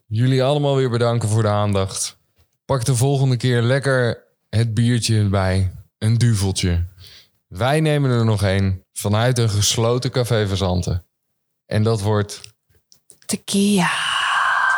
jullie 0.06 0.42
allemaal 0.44 0.76
weer 0.76 0.90
bedanken 0.90 1.28
voor 1.28 1.42
de 1.42 1.48
aandacht. 1.48 2.18
Pak 2.64 2.84
de 2.84 2.94
volgende 2.94 3.36
keer 3.36 3.62
lekker 3.62 4.24
het 4.48 4.74
biertje 4.74 5.18
erbij. 5.18 5.72
Een 5.98 6.18
duveltje. 6.18 6.84
Wij 7.48 7.80
nemen 7.80 8.10
er 8.10 8.24
nog 8.24 8.42
één 8.42 8.84
vanuit 8.92 9.38
een 9.38 9.50
gesloten 9.50 10.10
café 10.10 10.46
verzanten. 10.46 11.06
En 11.66 11.82
dat 11.82 12.00
wordt... 12.00 12.40
Tequila. 13.26 13.90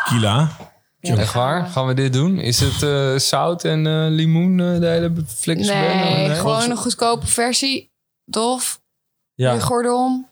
Kila. 0.05 0.72
Ja, 1.03 1.17
Echt 1.17 1.33
waar? 1.33 1.67
Gaan 1.67 1.87
we 1.87 1.95
dit 1.95 2.13
doen? 2.13 2.39
Is 2.39 2.61
het 2.61 2.83
eh, 2.83 3.19
zout 3.19 3.65
en 3.65 3.87
eh, 3.87 4.07
limoen, 4.09 4.61
eh, 4.61 4.81
de 4.81 4.87
hele 4.87 5.13
flikse 5.37 5.73
Nee, 5.73 6.29
gewoon 6.35 6.71
een 6.71 6.77
goedkope 6.77 7.27
versie. 7.27 7.91
Dolf, 8.25 8.81
Ja. 9.35 9.53
je 9.53 9.61
gordel. 9.61 10.29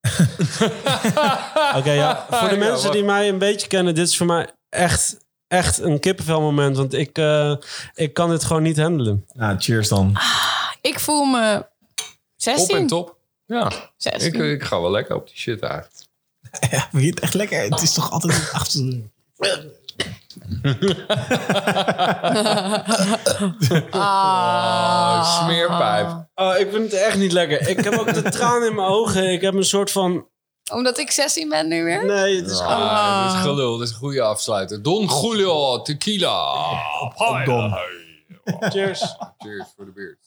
Oké, 1.76 1.90
ja. 1.92 2.26
Voor 2.30 2.48
de 2.48 2.56
mensen 2.56 2.92
die 2.92 3.04
mij 3.04 3.28
een 3.28 3.38
beetje 3.38 3.66
kennen, 3.68 3.94
dit 3.94 4.08
is 4.08 4.16
voor 4.16 4.26
mij 4.26 4.50
echt, 4.68 5.16
echt 5.48 5.78
een 5.78 6.00
kippenvelmoment. 6.00 6.76
Want 6.76 6.92
ik, 6.94 7.18
eh, 7.18 7.54
ik 7.94 8.14
kan 8.14 8.30
dit 8.30 8.44
gewoon 8.44 8.62
niet 8.62 8.78
handelen. 8.78 9.26
Ja, 9.32 9.56
cheers 9.58 9.88
dan. 9.88 10.16
Ik 10.80 10.98
voel 10.98 11.24
me 11.24 11.56
Op 11.58 11.68
16. 12.36 12.76
en 12.76 12.86
top. 12.86 13.16
Ja, 13.46 13.72
16. 13.96 14.34
ik, 14.34 14.40
ik 14.60 14.62
ga 14.62 14.80
wel 14.80 14.90
lekker 14.90 15.14
op 15.16 15.26
die 15.26 15.36
shit 15.36 15.62
uit. 15.62 15.88
Ja, 16.70 16.88
je 16.92 17.06
het 17.06 17.20
echt 17.20 17.34
lekker? 17.34 17.62
Het 17.62 17.82
is 17.82 17.92
toch 17.92 18.10
altijd 18.10 18.50
achter... 18.52 19.00
Ah. 23.90 25.42
smeerpijp. 25.42 26.26
Oh, 26.34 26.58
ik 26.58 26.70
vind 26.70 26.92
het 26.92 27.00
echt 27.00 27.16
niet 27.16 27.32
lekker. 27.32 27.68
Ik 27.68 27.84
heb 27.84 27.98
ook 27.98 28.14
de 28.14 28.22
tranen 28.38 28.68
in 28.68 28.74
mijn 28.74 28.88
ogen. 28.88 29.32
Ik 29.32 29.40
heb 29.40 29.54
een 29.54 29.64
soort 29.64 29.90
van 29.90 30.26
Omdat 30.72 30.98
ik 30.98 31.10
16 31.10 31.48
ben 31.48 31.68
nu 31.68 31.84
weer? 31.84 32.04
Nee, 32.04 32.36
het 32.36 32.50
is 32.50 32.58
gewoon... 32.58 32.76
Ah, 32.76 33.24
dat 33.24 33.34
is 33.34 33.40
gelul. 33.40 33.78
Dat 33.78 33.86
is 33.86 33.92
een 33.92 33.98
goede 33.98 34.22
afsluiter. 34.22 34.82
Don 34.82 35.06
Julio 35.06 35.82
Tequila. 35.82 36.64
Don. 37.44 37.74
Cheers. 38.60 39.16
Cheers 39.38 39.66
voor 39.76 39.84
de 39.84 39.92
beurt. 39.92 40.25